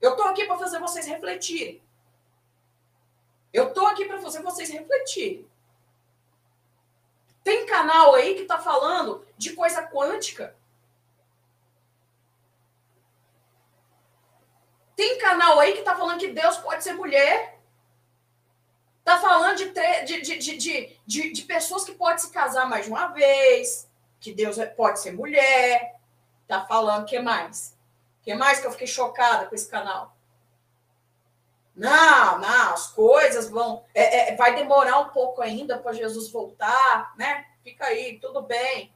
Eu 0.00 0.12
estou 0.12 0.26
aqui 0.26 0.44
para 0.44 0.58
fazer 0.58 0.78
vocês 0.78 1.06
refletirem. 1.06 1.82
Eu 3.52 3.68
estou 3.68 3.86
aqui 3.86 4.04
para 4.04 4.20
fazer 4.20 4.42
vocês 4.42 4.68
refletirem. 4.68 5.48
Tem 7.44 7.66
canal 7.66 8.14
aí 8.14 8.34
que 8.34 8.42
está 8.42 8.58
falando 8.58 9.24
de 9.36 9.52
coisa 9.52 9.86
quântica. 9.86 10.56
Tem 14.96 15.18
canal 15.18 15.60
aí 15.60 15.72
que 15.72 15.80
está 15.80 15.94
falando 15.96 16.18
que 16.18 16.28
Deus 16.28 16.56
pode 16.56 16.82
ser 16.82 16.94
mulher. 16.94 17.60
Está 19.00 19.18
falando 19.18 19.58
de, 19.58 19.70
de, 20.22 20.38
de, 20.38 20.96
de, 21.06 21.32
de, 21.32 21.42
pessoas 21.42 21.84
que 21.84 21.92
podem 21.92 22.18
se 22.18 22.30
casar 22.30 22.66
mais 22.66 22.86
de 22.86 22.90
uma 22.90 23.08
vez, 23.08 23.86
que 24.18 24.32
Deus 24.32 24.56
é, 24.56 24.64
pode 24.64 25.00
ser 25.00 25.12
mulher. 25.12 26.00
Está 26.42 26.64
falando 26.64 27.02
o 27.02 27.06
que 27.06 27.18
mais? 27.18 27.76
Que 28.24 28.34
mais 28.34 28.58
que 28.58 28.66
eu 28.66 28.72
fiquei 28.72 28.86
chocada 28.86 29.46
com 29.46 29.54
esse 29.54 29.68
canal? 29.68 30.16
Não, 31.76 32.38
não, 32.38 32.72
as 32.72 32.86
coisas 32.88 33.50
vão. 33.50 33.84
É, 33.92 34.32
é, 34.32 34.36
vai 34.36 34.54
demorar 34.54 35.00
um 35.00 35.08
pouco 35.08 35.42
ainda 35.42 35.78
para 35.78 35.92
Jesus 35.92 36.30
voltar, 36.30 37.12
né? 37.16 37.46
Fica 37.62 37.86
aí, 37.86 38.18
tudo 38.20 38.42
bem. 38.42 38.94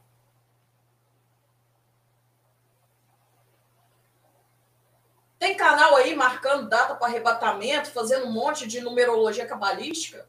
Tem 5.37 5.55
canal 5.55 5.95
aí 5.95 6.15
marcando 6.15 6.69
data 6.69 6.95
para 6.95 7.07
arrebatamento, 7.07 7.91
fazendo 7.91 8.25
um 8.25 8.31
monte 8.31 8.67
de 8.67 8.81
numerologia 8.81 9.45
cabalística. 9.45 10.27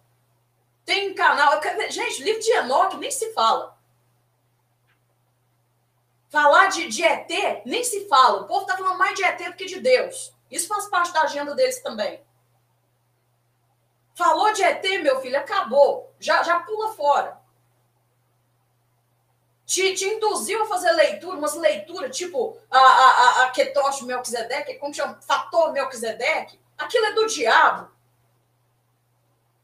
Tem 0.85 1.15
canal. 1.15 1.61
Gente, 1.89 2.23
livro 2.23 2.41
de 2.41 2.53
Enoque 2.53 2.97
nem 2.97 3.11
se 3.11 3.33
fala. 3.33 3.80
Falar 6.31 6.69
de, 6.69 6.89
de 6.89 7.05
ET 7.05 7.63
nem 7.67 7.85
se 7.85 8.09
fala. 8.09 8.41
O 8.41 8.47
povo 8.47 8.63
está 8.63 8.77
falando 8.79 8.97
mais 8.97 9.15
de 9.15 9.23
ET 9.23 9.39
do 9.45 9.57
que 9.57 9.67
de 9.67 9.81
Deus. 9.81 10.35
Isso 10.51 10.67
faz 10.67 10.89
parte 10.89 11.13
da 11.13 11.23
agenda 11.23 11.55
deles 11.55 11.83
também. 11.83 12.25
Falou 14.15 14.53
de 14.55 14.63
ET, 14.63 14.83
meu 15.03 15.21
filho, 15.21 15.39
acabou. 15.39 16.15
Já, 16.19 16.43
já 16.43 16.61
pula 16.61 16.93
fora 16.95 17.41
te, 19.71 19.95
te 19.95 20.05
induziu 20.05 20.65
a 20.65 20.67
fazer 20.67 20.91
leitura, 20.91 21.39
umas 21.39 21.55
leituras 21.55 22.17
tipo 22.17 22.59
a, 22.69 22.77
a, 22.77 22.83
a, 22.83 23.45
a 23.45 23.51
Ketrosh 23.51 24.03
Melquisedeque, 24.03 24.75
como 24.81 24.93
chama? 24.93 25.21
Fator 25.23 25.71
Melquisedeque. 25.71 26.59
Aquilo 26.77 27.07
é 27.07 27.13
do 27.13 27.27
diabo. 27.27 27.89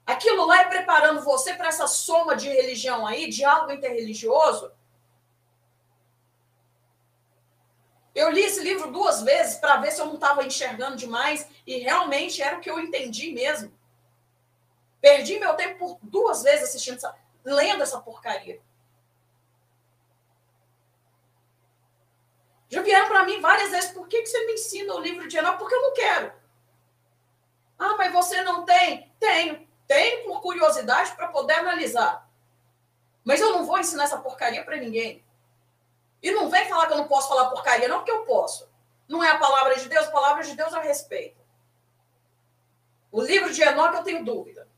Aquilo 0.07 0.47
lá 0.47 0.61
é 0.61 0.69
preparando 0.69 1.23
você 1.23 1.55
para 1.55 1.67
essa 1.67 1.89
soma 1.89 2.37
de 2.37 2.49
religião 2.49 3.05
aí, 3.05 3.29
diálogo 3.29 3.73
interreligioso. 3.73 4.71
Eu 8.17 8.31
li 8.31 8.41
esse 8.41 8.63
livro 8.63 8.91
duas 8.91 9.21
vezes 9.21 9.57
para 9.57 9.77
ver 9.77 9.93
se 9.93 10.01
eu 10.01 10.07
não 10.07 10.15
estava 10.15 10.43
enxergando 10.43 10.97
demais 10.97 11.47
e 11.67 11.77
realmente 11.81 12.41
era 12.41 12.57
o 12.57 12.61
que 12.63 12.71
eu 12.71 12.81
entendi 12.81 13.31
mesmo. 13.31 13.71
Perdi 15.03 15.39
meu 15.39 15.53
tempo 15.53 15.79
por 15.79 15.99
duas 16.01 16.43
vezes 16.43 16.71
assistindo, 16.71 16.97
essa, 16.97 17.15
lendo 17.45 17.83
essa 17.83 18.01
porcaria. 18.01 18.59
Já 22.71 22.81
vieram 22.81 23.07
para 23.07 23.25
mim 23.25 23.39
várias 23.39 23.71
vezes, 23.71 23.93
por 23.93 24.09
que, 24.09 24.23
que 24.23 24.29
você 24.29 24.47
me 24.47 24.55
ensina 24.55 24.95
o 24.95 25.01
livro 25.01 25.29
de 25.29 25.37
Enoque? 25.37 25.59
Porque 25.59 25.75
eu 25.75 25.83
não 25.83 25.93
quero. 25.93 26.33
Ah, 27.79 27.97
mas 27.99 28.11
você 28.15 28.41
não 28.41 28.65
tem? 28.65 29.13
Tenho. 29.21 29.69
Tenho 29.87 30.25
por 30.25 30.41
curiosidade 30.41 31.15
para 31.17 31.29
poder 31.29 31.53
analisar. 31.53 32.27
Mas 33.23 33.43
eu 33.43 33.53
não 33.53 33.67
vou 33.67 33.79
ensinar 33.79 34.05
essa 34.05 34.19
porcaria 34.19 34.65
para 34.65 34.79
ninguém. 34.79 35.23
E 36.23 36.31
não 36.31 36.51
vem 36.51 36.69
falar 36.69 36.87
que 36.87 36.93
eu 36.93 36.99
não 36.99 37.09
posso 37.09 37.29
falar 37.29 37.51
porcaria, 37.51 37.89
não, 37.89 37.99
porque 37.99 38.11
eu 38.11 38.25
posso. 38.25 38.69
Não 39.09 39.23
é 39.23 39.31
a 39.31 39.39
palavra 39.39 39.77
de 39.77 39.89
Deus, 39.89 40.07
a 40.07 40.11
palavra 40.11 40.43
de 40.43 40.57
Deus 40.57 40.73
eu 40.73 40.81
respeito. 40.81 41.41
O 43.13 43.23
livro 43.23 43.53
de 43.53 43.63
Enoque 43.63 43.97
eu 43.97 44.03
tenho 44.03 44.25
dúvida. 44.25 44.69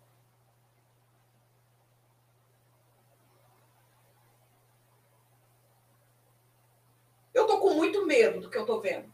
Eu 7.33 7.47
tô 7.47 7.59
com 7.59 7.75
muito 7.75 8.05
medo 8.05 8.41
do 8.41 8.51
que 8.51 8.59
eu 8.59 8.67
tô 8.67 8.81
vendo. 8.81 9.13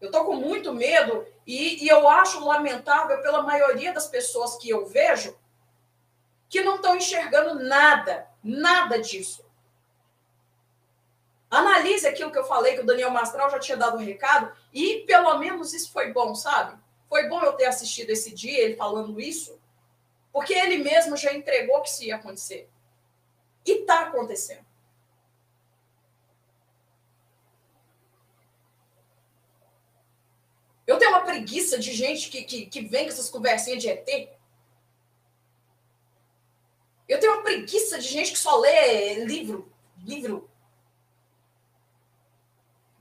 Eu 0.00 0.10
tô 0.10 0.24
com 0.24 0.34
muito 0.34 0.72
medo 0.72 1.26
e, 1.46 1.84
e 1.84 1.88
eu 1.88 2.08
acho 2.08 2.44
lamentável 2.44 3.20
pela 3.20 3.42
maioria 3.42 3.92
das 3.92 4.06
pessoas 4.06 4.56
que 4.56 4.68
eu 4.70 4.86
vejo 4.86 5.36
que 6.48 6.62
não 6.62 6.76
estão 6.76 6.96
enxergando 6.96 7.64
nada, 7.64 8.28
nada 8.42 9.00
disso. 9.00 9.43
Analise 11.54 12.04
aquilo 12.04 12.32
que 12.32 12.38
eu 12.38 12.44
falei, 12.44 12.74
que 12.74 12.80
o 12.80 12.86
Daniel 12.86 13.10
Mastral 13.10 13.48
já 13.48 13.60
tinha 13.60 13.76
dado 13.76 13.96
um 13.96 14.04
recado, 14.04 14.52
e 14.72 15.04
pelo 15.06 15.38
menos 15.38 15.72
isso 15.72 15.92
foi 15.92 16.12
bom, 16.12 16.34
sabe? 16.34 16.76
Foi 17.08 17.28
bom 17.28 17.40
eu 17.44 17.52
ter 17.52 17.66
assistido 17.66 18.10
esse 18.10 18.34
dia, 18.34 18.58
ele 18.58 18.74
falando 18.74 19.20
isso, 19.20 19.56
porque 20.32 20.52
ele 20.52 20.78
mesmo 20.78 21.16
já 21.16 21.32
entregou 21.32 21.80
que 21.80 21.90
isso 21.90 22.02
ia 22.02 22.16
acontecer. 22.16 22.68
E 23.64 23.82
está 23.82 24.00
acontecendo. 24.00 24.66
Eu 30.84 30.98
tenho 30.98 31.12
uma 31.12 31.22
preguiça 31.22 31.78
de 31.78 31.92
gente 31.92 32.30
que, 32.30 32.42
que, 32.42 32.66
que 32.66 32.80
vem 32.80 33.04
com 33.04 33.12
essas 33.12 33.30
conversinhas 33.30 33.80
de 33.80 33.88
ET. 33.88 34.28
Eu 37.08 37.20
tenho 37.20 37.32
uma 37.34 37.42
preguiça 37.44 37.96
de 38.00 38.08
gente 38.08 38.32
que 38.32 38.38
só 38.38 38.58
lê 38.58 39.24
livro, 39.24 39.72
livro, 40.02 40.50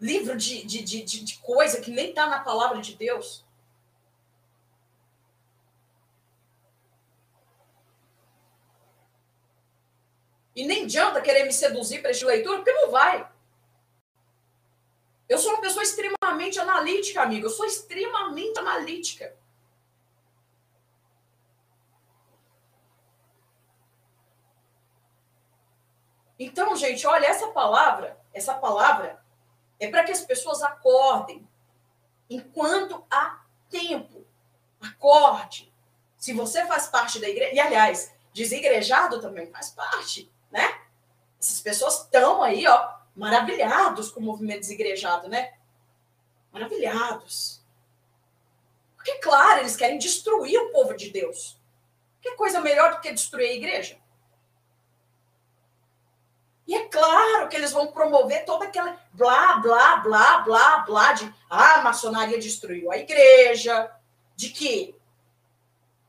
livro 0.03 0.35
de, 0.35 0.65
de, 0.65 0.83
de, 0.83 1.01
de 1.01 1.37
coisa 1.39 1.79
que 1.79 1.89
nem 1.89 2.09
está 2.09 2.27
na 2.27 2.41
palavra 2.41 2.81
de 2.81 2.93
Deus. 2.93 3.45
E 10.53 10.67
nem 10.67 10.83
adianta 10.83 11.21
querer 11.21 11.45
me 11.45 11.53
seduzir 11.53 12.01
para 12.01 12.11
esta 12.11 12.25
leitura, 12.25 12.57
porque 12.57 12.73
não 12.73 12.91
vai. 12.91 13.31
Eu 15.29 15.37
sou 15.37 15.53
uma 15.53 15.61
pessoa 15.61 15.81
extremamente 15.81 16.59
analítica, 16.59 17.21
amigo. 17.21 17.45
Eu 17.45 17.49
sou 17.49 17.65
extremamente 17.65 18.59
analítica. 18.59 19.33
Então, 26.37 26.75
gente, 26.75 27.07
olha, 27.07 27.25
essa 27.25 27.47
palavra, 27.47 28.19
essa 28.33 28.53
palavra 28.53 29.22
é 29.83 29.89
para 29.89 30.03
que 30.03 30.11
as 30.11 30.21
pessoas 30.21 30.61
acordem 30.61 31.47
enquanto 32.29 33.03
há 33.09 33.43
tempo. 33.69 34.25
Acorde. 34.81 35.73
Se 36.17 36.33
você 36.33 36.65
faz 36.65 36.87
parte 36.87 37.19
da 37.19 37.27
igreja, 37.27 37.53
e 37.53 37.59
aliás, 37.59 38.13
desigrejado 38.33 39.19
também 39.21 39.47
faz 39.51 39.69
parte, 39.69 40.31
né? 40.51 40.81
Essas 41.39 41.59
pessoas 41.59 42.01
estão 42.01 42.41
aí, 42.41 42.65
ó, 42.67 42.93
maravilhados 43.15 44.11
com 44.11 44.19
o 44.19 44.23
movimento 44.23 44.61
desigrejado, 44.61 45.27
né? 45.27 45.53
Maravilhados. 46.51 47.61
Porque, 48.95 49.15
claro, 49.15 49.59
eles 49.61 49.75
querem 49.75 49.97
destruir 49.97 50.57
o 50.57 50.71
povo 50.71 50.95
de 50.95 51.09
Deus. 51.09 51.59
Que 52.21 52.35
coisa 52.35 52.61
melhor 52.61 52.95
do 52.95 53.01
que 53.01 53.11
destruir 53.11 53.49
a 53.49 53.53
igreja? 53.53 53.99
E 56.67 56.75
é 56.75 56.87
claro 56.87 57.49
que 57.49 57.55
eles 57.55 57.71
vão 57.71 57.87
promover 57.87 58.45
toda 58.45 58.65
aquela 58.65 58.97
blá, 59.11 59.57
blá, 59.57 59.97
blá, 59.97 60.37
blá, 60.39 60.77
blá 60.79 61.13
de 61.13 61.33
ah, 61.49 61.75
a 61.75 61.81
maçonaria 61.81 62.39
destruiu 62.39 62.91
a 62.91 62.97
igreja, 62.97 63.91
de 64.35 64.49
que 64.49 64.95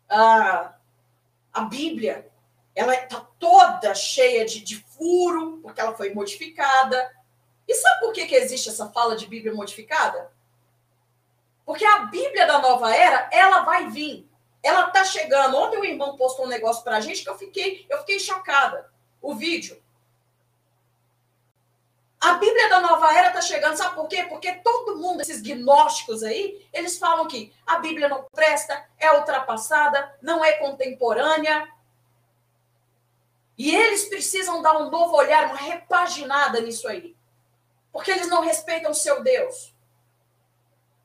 ah, 0.09 0.75
a 1.53 1.61
Bíblia 1.63 2.31
ela 2.75 2.95
está 2.95 3.21
toda 3.39 3.95
cheia 3.95 4.45
de, 4.45 4.61
de 4.61 4.77
furo, 4.77 5.59
porque 5.63 5.81
ela 5.81 5.95
foi 5.95 6.13
modificada. 6.15 7.11
E 7.67 7.75
sabe 7.75 8.01
por 8.01 8.13
que, 8.13 8.27
que 8.27 8.35
existe 8.35 8.69
essa 8.69 8.91
fala 8.91 9.17
de 9.17 9.27
Bíblia 9.27 9.55
modificada? 9.55 10.33
Porque 11.65 11.85
a 11.85 12.01
Bíblia 12.01 12.47
da 12.47 12.59
nova 12.59 12.95
era, 12.95 13.29
ela 13.33 13.61
vai 13.61 13.89
vir 13.91 14.29
ela 14.65 14.91
tá 14.91 15.05
chegando. 15.05 15.59
Ontem 15.59 15.79
o 15.79 15.85
irmão 15.85 16.17
postou 16.17 16.47
um 16.47 16.49
negócio 16.49 16.83
pra 16.83 16.99
gente 16.99 17.23
que 17.23 17.29
eu 17.29 17.37
fiquei, 17.37 17.87
eu 17.91 17.99
fiquei 17.99 18.19
chocada. 18.19 18.91
O 19.21 19.35
vídeo. 19.35 19.81
A 22.25 22.39
Bíblia 22.39 22.71
da 22.71 22.81
Nova 22.81 23.13
Era 23.13 23.29
está 23.29 23.43
chegando, 23.43 23.77
sabe 23.77 23.95
por 23.97 24.09
quê? 24.09 24.25
Porque 24.25 24.51
todo 24.55 24.97
mundo, 24.97 25.21
esses 25.21 25.43
gnósticos 25.43 26.23
aí, 26.23 26.67
eles 26.73 26.97
falam 26.97 27.29
que 27.29 27.53
a 27.67 27.81
Bíblia 27.81 28.09
não 28.09 28.25
presta, 28.33 28.83
é 28.99 29.13
ultrapassada, 29.13 30.17
não 30.23 30.43
é 30.43 30.55
contemporânea. 30.55 31.69
E 33.59 33.77
eles 33.77 34.07
precisam 34.07 34.63
dar 34.63 34.79
um 34.79 34.89
novo 34.89 35.15
olhar, 35.15 35.45
uma 35.49 35.57
repaginada 35.57 36.63
nisso 36.63 36.89
aí. 36.89 37.15
Porque 37.93 38.11
eles 38.11 38.27
não 38.27 38.41
respeitam 38.41 38.93
o 38.93 38.95
seu 38.95 39.23
Deus. 39.23 39.75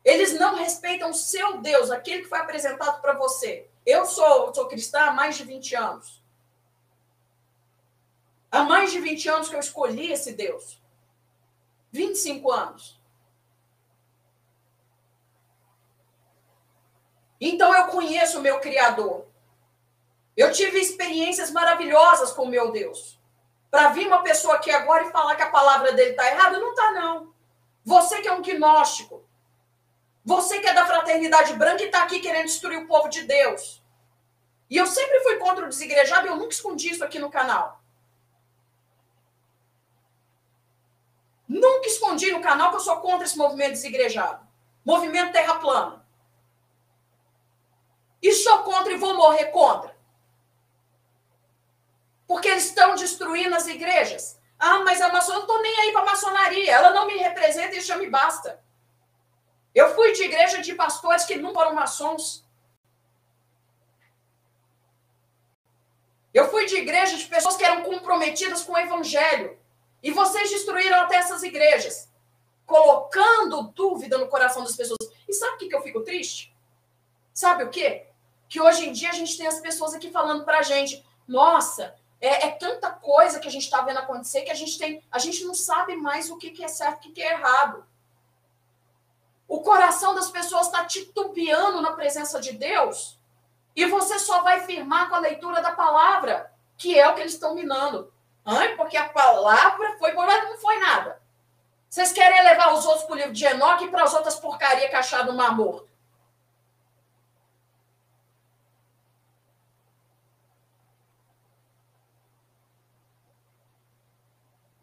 Eles 0.05 0.39
não 0.39 0.55
respeitam 0.55 1.09
o 1.09 1.13
seu 1.13 1.57
Deus, 1.57 1.91
aquele 1.91 2.21
que 2.21 2.29
foi 2.29 2.39
apresentado 2.39 3.01
para 3.01 3.11
você. 3.11 3.67
Eu 3.85 4.05
sou, 4.05 4.55
sou 4.55 4.69
cristã 4.69 5.01
há 5.01 5.11
mais 5.11 5.35
de 5.35 5.43
20 5.43 5.75
anos. 5.75 6.23
Há 8.49 8.63
mais 8.63 8.93
de 8.93 9.01
20 9.01 9.27
anos 9.27 9.49
que 9.49 9.55
eu 9.55 9.59
escolhi 9.59 10.13
esse 10.13 10.31
Deus. 10.31 10.78
25 11.91 12.51
anos. 12.51 12.99
Então 17.41 17.73
eu 17.73 17.87
conheço 17.87 18.39
o 18.39 18.41
meu 18.41 18.59
Criador. 18.59 19.25
Eu 20.35 20.51
tive 20.51 20.79
experiências 20.79 21.51
maravilhosas 21.51 22.31
com 22.31 22.43
o 22.43 22.49
meu 22.49 22.71
Deus. 22.71 23.19
Para 23.71 23.89
vir 23.89 24.07
uma 24.07 24.23
pessoa 24.23 24.55
aqui 24.55 24.71
agora 24.71 25.05
e 25.05 25.11
falar 25.11 25.35
que 25.35 25.43
a 25.43 25.49
palavra 25.49 25.93
dele 25.93 26.11
está 26.11 26.27
errada, 26.27 26.59
não 26.59 26.71
está, 26.71 26.91
não. 26.91 27.33
Você 27.85 28.21
que 28.21 28.27
é 28.27 28.33
um 28.33 28.41
gnóstico. 28.41 29.27
Você 30.25 30.59
que 30.59 30.67
é 30.67 30.73
da 30.73 30.85
fraternidade 30.85 31.53
branca 31.53 31.83
e 31.83 31.85
está 31.85 32.03
aqui 32.03 32.19
querendo 32.19 32.45
destruir 32.45 32.77
o 32.77 32.87
povo 32.87 33.09
de 33.09 33.23
Deus. 33.23 33.83
E 34.69 34.77
eu 34.77 34.85
sempre 34.85 35.19
fui 35.21 35.37
contra 35.37 35.65
o 35.65 35.69
desigrejado 35.69 36.27
e 36.27 36.29
eu 36.29 36.35
nunca 36.35 36.53
escondi 36.53 36.89
isso 36.89 37.03
aqui 37.03 37.17
no 37.17 37.31
canal. 37.31 37.78
Nunca 41.49 41.87
escondi 41.87 42.31
no 42.31 42.41
canal 42.41 42.69
que 42.69 42.75
eu 42.75 42.79
sou 42.79 42.97
contra 42.97 43.25
esse 43.25 43.35
movimento 43.35 43.71
desigrejado. 43.71 44.47
Movimento 44.85 45.31
terra 45.31 45.55
plana. 45.55 46.05
E 48.21 48.31
sou 48.33 48.59
contra 48.59 48.93
e 48.93 48.97
vou 48.97 49.15
morrer 49.15 49.45
contra. 49.45 49.97
Porque 52.27 52.47
eles 52.47 52.65
estão 52.65 52.93
destruindo 52.93 53.55
as 53.55 53.65
igrejas. 53.65 54.39
Ah, 54.59 54.79
mas 54.79 55.01
a 55.01 55.11
maçonaria, 55.11 55.33
eu 55.33 55.47
não 55.47 55.47
estou 55.47 55.61
nem 55.63 55.79
aí 55.79 55.91
para 55.91 56.01
a 56.01 56.05
maçonaria. 56.05 56.71
Ela 56.71 56.91
não 56.91 57.07
me 57.07 57.17
representa 57.17 57.75
e 57.75 57.81
já 57.81 57.97
me 57.97 58.07
basta. 58.07 58.63
Eu 59.73 59.95
fui 59.95 60.11
de 60.11 60.23
igreja 60.23 60.61
de 60.61 60.75
pastores 60.75 61.25
que 61.25 61.35
não 61.35 61.53
foram 61.53 61.73
maçons. 61.73 62.47
Eu 66.31 66.47
fui 66.51 66.67
de 66.67 66.75
igreja 66.75 67.17
de 67.17 67.25
pessoas 67.25 67.57
que 67.57 67.65
eram 67.65 67.81
comprometidas 67.81 68.61
com 68.61 68.73
o 68.73 68.77
evangelho. 68.77 69.58
E 70.01 70.11
vocês 70.11 70.49
destruíram 70.49 71.01
até 71.01 71.15
essas 71.15 71.43
igrejas, 71.43 72.09
colocando 72.65 73.63
dúvida 73.73 74.17
no 74.17 74.27
coração 74.27 74.63
das 74.63 74.75
pessoas. 74.75 74.99
E 75.27 75.33
sabe 75.33 75.55
o 75.55 75.57
que, 75.57 75.75
eu 75.75 75.81
fico 75.81 76.01
triste? 76.01 76.55
Sabe 77.33 77.63
o 77.63 77.69
quê? 77.69 78.07
Que 78.47 78.61
hoje 78.61 78.87
em 78.87 78.91
dia 78.91 79.09
a 79.09 79.13
gente 79.13 79.37
tem 79.37 79.47
as 79.47 79.59
pessoas 79.59 79.93
aqui 79.93 80.09
falando 80.09 80.45
pra 80.45 80.61
gente: 80.61 81.05
nossa, 81.27 81.95
é, 82.21 82.47
é 82.47 82.51
tanta 82.51 82.91
coisa 82.91 83.39
que 83.39 83.47
a 83.47 83.51
gente 83.51 83.63
está 83.63 83.81
vendo 83.81 83.99
acontecer 83.99 84.41
que 84.41 84.51
a 84.51 84.55
gente 84.55 84.77
tem, 84.77 85.03
a 85.11 85.19
gente 85.19 85.43
não 85.45 85.53
sabe 85.53 85.95
mais 85.95 86.29
o 86.29 86.37
que, 86.37 86.51
que 86.51 86.63
é 86.63 86.67
certo 86.67 86.95
e 86.95 86.97
o 86.97 87.01
que, 87.01 87.11
que 87.11 87.21
é 87.21 87.33
errado. 87.33 87.85
O 89.47 89.61
coração 89.61 90.13
das 90.13 90.29
pessoas 90.29 90.67
está 90.67 90.85
titubeando 90.85 91.81
na 91.81 91.93
presença 91.93 92.39
de 92.39 92.53
Deus 92.53 93.17
e 93.75 93.85
você 93.85 94.19
só 94.19 94.43
vai 94.43 94.61
firmar 94.61 95.09
com 95.09 95.15
a 95.15 95.19
leitura 95.19 95.61
da 95.61 95.71
palavra, 95.71 96.53
que 96.77 96.99
é 96.99 97.07
o 97.07 97.15
que 97.15 97.21
eles 97.21 97.33
estão 97.33 97.55
minando. 97.55 98.11
Porque 98.75 98.97
a 98.97 99.09
palavra 99.09 99.97
foi 99.97 100.13
boa, 100.13 100.25
mas 100.25 100.43
não 100.43 100.57
foi 100.57 100.77
nada. 100.79 101.21
Vocês 101.89 102.11
querem 102.11 102.43
levar 102.43 102.73
os 102.73 102.85
outros 102.85 103.05
para 103.05 103.13
o 103.13 103.17
livro 103.17 103.33
de 103.33 103.45
Enoque 103.45 103.85
e 103.85 103.89
para 103.89 104.03
as 104.03 104.13
outras 104.13 104.35
porcarias 104.35 104.89
que 104.89 104.95
acharam 104.95 105.31
no 105.31 105.37
Mar 105.37 105.55
Morto. 105.55 105.89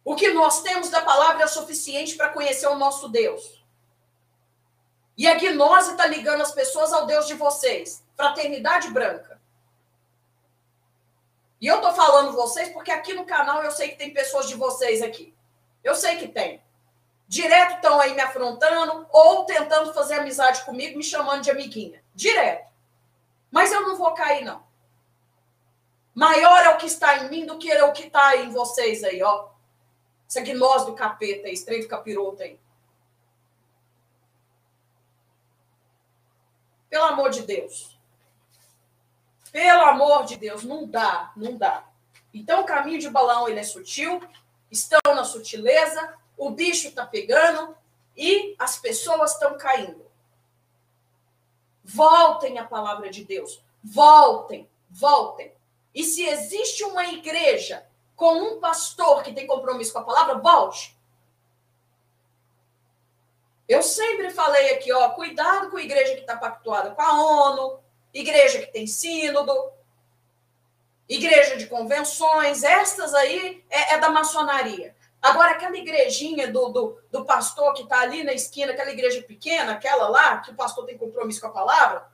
O 0.05 0.15
que 0.15 0.33
nós 0.33 0.63
temos 0.63 0.89
da 0.89 1.01
palavra 1.01 1.43
é 1.43 1.47
suficiente 1.49 2.15
para 2.15 2.29
conhecer 2.29 2.69
o 2.69 2.77
nosso 2.77 3.09
Deus. 3.09 3.65
E 5.19 5.27
a 5.27 5.35
gnose 5.35 5.93
está 5.93 6.07
ligando 6.07 6.43
as 6.43 6.53
pessoas 6.53 6.93
ao 6.93 7.07
Deus 7.07 7.27
de 7.27 7.35
vocês. 7.35 8.05
Fraternidade 8.15 8.89
branca. 8.91 9.36
E 11.61 11.67
eu 11.67 11.81
tô 11.81 11.93
falando 11.93 12.33
vocês 12.33 12.69
porque 12.71 12.91
aqui 12.91 13.15
no 13.15 13.25
canal 13.25 13.63
eu 13.63 13.71
sei 13.71 13.89
que 13.89 13.97
tem 13.97 14.13
pessoas 14.13 14.49
de 14.49 14.55
vocês 14.55 15.03
aqui. 15.03 15.35
Eu 15.83 15.95
sei 15.95 16.17
que 16.17 16.29
tem. 16.29 16.63
Direto 17.29 17.77
estão 17.77 18.01
aí 18.01 18.15
me 18.15 18.21
afrontando 18.21 19.07
ou 19.11 19.45
tentando 19.45 19.93
fazer 19.93 20.15
amizade 20.15 20.65
comigo, 20.65 20.97
me 20.97 21.03
chamando 21.03 21.43
de 21.43 21.51
amiguinha. 21.51 22.03
Direto. 22.15 22.67
Mas 23.51 23.73
eu 23.73 23.81
não 23.83 23.97
vou 23.97 24.13
cair, 24.15 24.45
não. 24.45 24.65
Maior 26.15 26.65
é 26.65 26.71
o 26.71 26.77
que 26.77 26.87
está 26.87 27.19
em 27.19 27.31
mim 27.31 27.45
do 27.45 27.59
que 27.59 27.71
é 27.71 27.85
o 27.85 27.93
que 27.93 28.05
está 28.05 28.37
em 28.37 28.51
vocês 28.51 29.03
aí, 29.03 29.23
ó. 29.23 29.49
Essa 30.29 30.41
gnose 30.41 30.87
do 30.87 30.95
capeta 30.95 31.47
aí, 31.47 31.53
estreito 31.53 31.89
capiroto 31.89 32.43
aí. 32.43 32.59
Pelo 36.89 37.05
amor 37.05 37.31
de 37.31 37.43
Deus. 37.43 37.96
Pelo 39.57 39.85
amor 39.85 40.27
de 40.27 40.37
Deus, 40.37 40.65
não 40.65 40.87
dá, 40.87 41.33
não 41.35 41.57
dá. 41.57 41.83
Então, 42.35 42.61
o 42.61 42.67
caminho 42.67 42.99
de 42.99 43.09
balão 43.09 43.49
ele 43.49 43.59
é 43.59 43.63
sutil, 43.63 44.21
estão 44.71 45.01
na 45.07 45.25
sutileza, 45.25 46.15
o 46.37 46.51
bicho 46.51 46.89
está 46.89 47.07
pegando 47.07 47.75
e 48.15 48.55
as 48.59 48.79
pessoas 48.79 49.33
estão 49.33 49.57
caindo. 49.57 50.05
Voltem 51.83 52.59
à 52.59 52.67
palavra 52.67 53.09
de 53.09 53.25
Deus. 53.25 53.65
Voltem, 53.83 54.69
voltem. 54.91 55.51
E 55.95 56.05
se 56.05 56.27
existe 56.27 56.85
uma 56.85 57.07
igreja 57.07 57.87
com 58.15 58.35
um 58.35 58.61
pastor 58.61 59.23
que 59.23 59.33
tem 59.33 59.47
compromisso 59.47 59.95
com 59.95 60.01
a 60.01 60.05
palavra, 60.05 60.35
volte. 60.35 60.95
Eu 63.67 63.83
sempre 63.83 64.29
falei 64.29 64.75
aqui, 64.75 64.93
ó, 64.93 65.09
cuidado 65.13 65.71
com 65.71 65.79
a 65.79 65.83
igreja 65.83 66.13
que 66.13 66.21
está 66.21 66.37
pactuada 66.37 66.91
com 66.91 67.01
a 67.01 67.23
ONU, 67.23 67.86
igreja 68.21 68.61
que 68.61 68.73
tem 68.73 68.87
sínodo, 68.87 69.53
igreja 71.09 71.57
de 71.57 71.67
convenções, 71.67 72.65
estas 72.65 73.15
aí 73.15 73.65
é, 73.69 73.95
é 73.95 73.99
da 73.99 74.09
maçonaria. 74.09 74.97
Agora, 75.21 75.53
aquela 75.53 75.77
igrejinha 75.77 76.51
do, 76.51 76.69
do, 76.69 77.01
do 77.11 77.25
pastor 77.25 77.75
que 77.75 77.83
está 77.83 78.01
ali 78.01 78.25
na 78.25 78.33
esquina, 78.33 78.73
aquela 78.73 78.91
igreja 78.91 79.23
pequena, 79.23 79.73
aquela 79.73 80.09
lá, 80.09 80.39
que 80.39 80.51
o 80.51 80.55
pastor 80.55 80.87
tem 80.87 80.97
compromisso 80.97 81.41
com 81.41 81.49
a 81.49 81.53
palavra, 81.53 82.09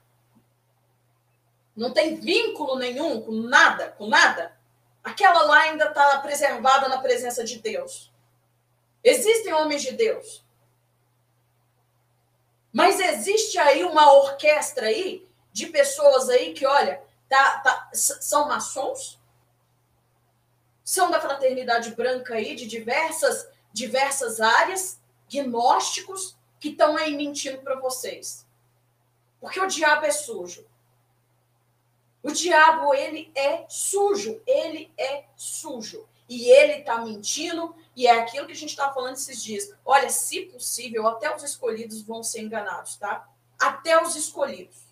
não 1.76 1.92
tem 1.92 2.16
vínculo 2.16 2.76
nenhum 2.76 3.22
com 3.22 3.32
nada, 3.32 3.92
com 3.92 4.06
nada, 4.06 4.56
aquela 5.02 5.42
lá 5.44 5.60
ainda 5.60 5.86
está 5.86 6.18
preservada 6.18 6.88
na 6.88 6.98
presença 6.98 7.44
de 7.44 7.58
Deus. 7.58 8.12
Existem 9.04 9.52
homens 9.52 9.82
de 9.82 9.92
Deus. 9.92 10.44
Mas 12.72 12.98
existe 12.98 13.58
aí 13.58 13.84
uma 13.84 14.12
orquestra 14.12 14.86
aí 14.86 15.28
de 15.52 15.66
pessoas 15.66 16.28
aí 16.28 16.54
que, 16.54 16.66
olha, 16.66 17.02
tá, 17.28 17.58
tá, 17.58 17.90
são 17.92 18.48
maçons, 18.48 19.20
são 20.84 21.10
da 21.10 21.20
fraternidade 21.20 21.94
branca 21.94 22.34
aí, 22.34 22.54
de 22.54 22.66
diversas, 22.66 23.48
diversas 23.72 24.40
áreas, 24.40 25.00
gnósticos, 25.28 26.36
que 26.58 26.70
estão 26.70 26.96
aí 26.96 27.16
mentindo 27.16 27.58
para 27.58 27.78
vocês. 27.78 28.46
Porque 29.40 29.60
o 29.60 29.66
diabo 29.66 30.06
é 30.06 30.10
sujo. 30.10 30.64
O 32.22 32.30
diabo, 32.30 32.94
ele 32.94 33.32
é 33.34 33.64
sujo, 33.68 34.40
ele 34.46 34.92
é 34.96 35.24
sujo. 35.36 36.08
E 36.28 36.48
ele 36.48 36.74
está 36.74 36.98
mentindo, 36.98 37.74
e 37.96 38.06
é 38.06 38.12
aquilo 38.12 38.46
que 38.46 38.52
a 38.52 38.56
gente 38.56 38.70
estava 38.70 38.94
falando 38.94 39.16
esses 39.16 39.42
dias. 39.42 39.74
Olha, 39.84 40.08
se 40.08 40.42
possível, 40.42 41.06
até 41.08 41.34
os 41.34 41.42
escolhidos 41.42 42.02
vão 42.02 42.22
ser 42.22 42.42
enganados, 42.42 42.96
tá? 42.96 43.28
Até 43.58 44.00
os 44.00 44.14
escolhidos. 44.14 44.91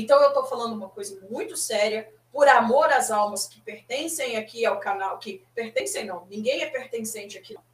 Então, 0.00 0.22
eu 0.22 0.28
estou 0.28 0.46
falando 0.46 0.74
uma 0.74 0.88
coisa 0.88 1.20
muito 1.28 1.56
séria, 1.56 2.08
por 2.30 2.46
amor 2.46 2.88
às 2.92 3.10
almas 3.10 3.48
que 3.48 3.60
pertencem 3.60 4.36
aqui 4.36 4.64
ao 4.64 4.78
canal, 4.78 5.18
que 5.18 5.44
pertencem 5.52 6.06
não, 6.06 6.24
ninguém 6.26 6.62
é 6.62 6.70
pertencente 6.70 7.36
aqui. 7.36 7.52
Não. 7.52 7.64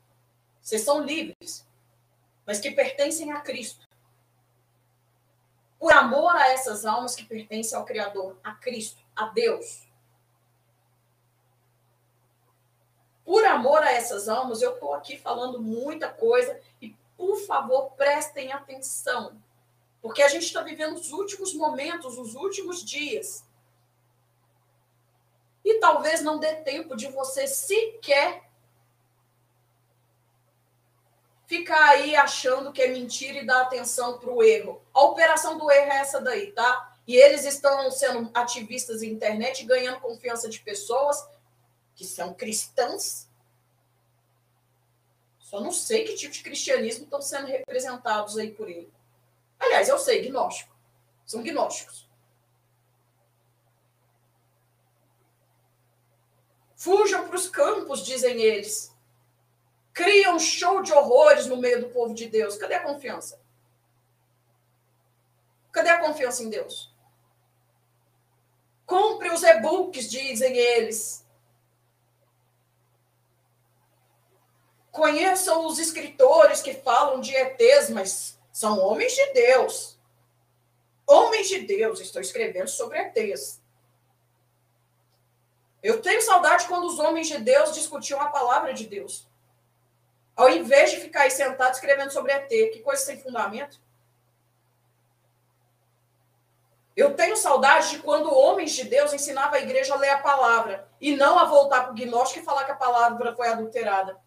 Vocês 0.59 0.81
são 0.81 1.03
livres, 1.03 1.69
mas 2.47 2.61
que 2.61 2.71
pertencem 2.71 3.31
a 3.31 3.43
Cristo. 3.43 3.87
Por 5.79 5.93
amor 5.93 6.35
a 6.35 6.49
essas 6.49 6.87
almas 6.87 7.15
que 7.15 7.27
pertencem 7.27 7.77
ao 7.77 7.85
Criador, 7.85 8.39
a 8.43 8.55
Cristo, 8.55 9.05
a 9.15 9.27
Deus. 9.27 9.87
Por 13.23 13.45
amor 13.45 13.83
a 13.83 13.93
essas 13.93 14.31
almas, 14.31 14.63
eu 14.63 14.73
estou 14.73 14.95
aqui 14.95 15.19
falando 15.19 15.61
muita 15.61 16.09
coisa 16.09 16.59
e, 16.81 16.97
por 17.19 17.37
favor, 17.41 17.91
prestem 17.91 18.51
atenção 18.51 19.44
Porque 20.05 20.23
a 20.23 20.29
gente 20.29 20.45
está 20.45 20.61
vivendo 20.61 20.97
os 20.97 21.13
últimos 21.13 21.55
momentos, 21.55 22.19
os 22.19 22.35
últimos 22.35 22.85
dias. 22.85 23.43
E 25.65 25.81
talvez 25.81 26.21
não 26.21 26.39
dê 26.39 26.57
tempo 26.57 26.95
de 26.95 27.09
você 27.09 27.47
sequer 27.47 28.43
ficar 31.47 31.83
aí 31.89 32.15
achando 32.15 32.71
que 32.71 32.83
é 32.83 32.89
mentira 32.89 33.39
e 33.39 33.47
dar 33.47 33.63
atenção 33.63 34.19
para 34.19 34.31
o 34.31 34.43
erro. 34.43 34.83
A 34.93 35.01
operação 35.05 35.57
do 35.57 35.71
erro 35.71 35.93
é 35.93 35.97
essa 35.97 36.21
daí, 36.21 36.53
tá? 36.53 36.99
E 37.07 37.17
eles 37.17 37.47
estão 37.47 37.91
sendo 37.91 38.31
ativistas 38.35 39.01
na 39.01 39.07
internet, 39.07 39.65
ganhando 39.65 40.01
confiança 40.01 40.51
de 40.51 40.61
pessoas 40.61 41.27
que 41.95 42.05
são 42.05 42.35
cristãs. 42.35 43.27
Só 45.39 45.63
não 45.63 45.73
sei 45.73 46.05
que 46.05 46.15
tipo 46.15 46.35
de 46.35 46.43
cristianismo 46.43 47.05
estão 47.05 47.23
sendo 47.23 47.47
representados 47.47 48.37
aí 48.37 48.51
por 48.51 48.69
ele. 48.69 48.93
Aliás, 49.59 49.89
eu 49.89 49.99
sei, 49.99 50.23
gnóstico. 50.23 50.75
São 51.25 51.43
gnósticos. 51.43 52.09
Fujam 56.77 57.27
para 57.27 57.37
os 57.37 57.49
campos, 57.49 58.05
dizem 58.05 58.41
eles. 58.43 58.95
Criam 59.93 60.39
show 60.39 60.83
de 60.83 60.93
horrores 60.93 61.47
no 61.47 61.57
meio 61.57 61.81
do 61.81 61.89
povo 61.89 62.13
de 62.13 62.27
Deus. 62.29 62.57
Cadê 62.57 62.75
a 62.75 62.83
confiança? 62.83 63.41
Cadê 65.73 65.89
a 65.89 66.01
confiança 66.01 66.43
em 66.43 66.51
Deus? 66.51 66.95
Compre 68.85 69.31
os 69.31 69.43
e-books, 69.43 70.11
dizem 70.11 70.57
eles. 70.57 71.25
Conheçam 74.91 75.67
os 75.67 75.79
escritores 75.79 76.61
que 76.61 76.75
falam 76.75 77.21
de 77.21 77.35
ETs, 77.35 77.91
mas 77.91 78.39
são 78.55 78.79
homens 78.79 79.13
de 79.13 79.33
Deus. 79.33 79.99
Homens 81.05 81.49
de 81.49 81.59
Deus, 81.63 81.99
estou 81.99 82.23
escrevendo 82.23 82.69
sobre 82.69 82.99
ETs. 82.99 83.61
Eu 85.83 86.01
tenho 86.01 86.23
saudade 86.23 86.69
quando 86.69 86.87
os 86.87 87.01
homens 87.01 87.27
de 87.27 87.39
Deus 87.39 87.75
discutiam 87.75 88.21
a 88.21 88.29
palavra 88.29 88.73
de 88.73 88.87
Deus. 88.87 89.29
Ao 90.37 90.49
invés 90.49 90.93
de 90.93 91.01
ficar 91.01 91.23
aí 91.23 91.33
sentado 91.33 91.75
escrevendo 91.75 92.13
sobre 92.13 92.31
ET, 92.31 92.49
que 92.49 92.79
coisa 92.79 93.05
sem 93.05 93.21
fundamento. 93.21 93.81
Eu 96.97 97.17
tenho 97.17 97.37
saudade 97.37 97.91
de 97.91 97.99
quando 97.99 98.33
homens 98.33 98.71
de 98.71 98.85
Deus 98.85 99.13
ensinavam 99.13 99.55
a 99.55 99.63
igreja 99.63 99.95
a 99.95 99.99
ler 99.99 100.11
a 100.11 100.23
palavra 100.23 100.89
e 101.01 101.17
não 101.17 101.41
a 101.41 101.45
voltar 101.45 101.83
para 101.83 101.93
o 101.93 101.95
gnóstico 101.97 102.41
e 102.41 102.45
falar 102.45 102.65
que 102.65 102.71
a 102.71 102.77
palavra 102.77 103.35
foi 103.35 103.49
adulterada. 103.49 104.23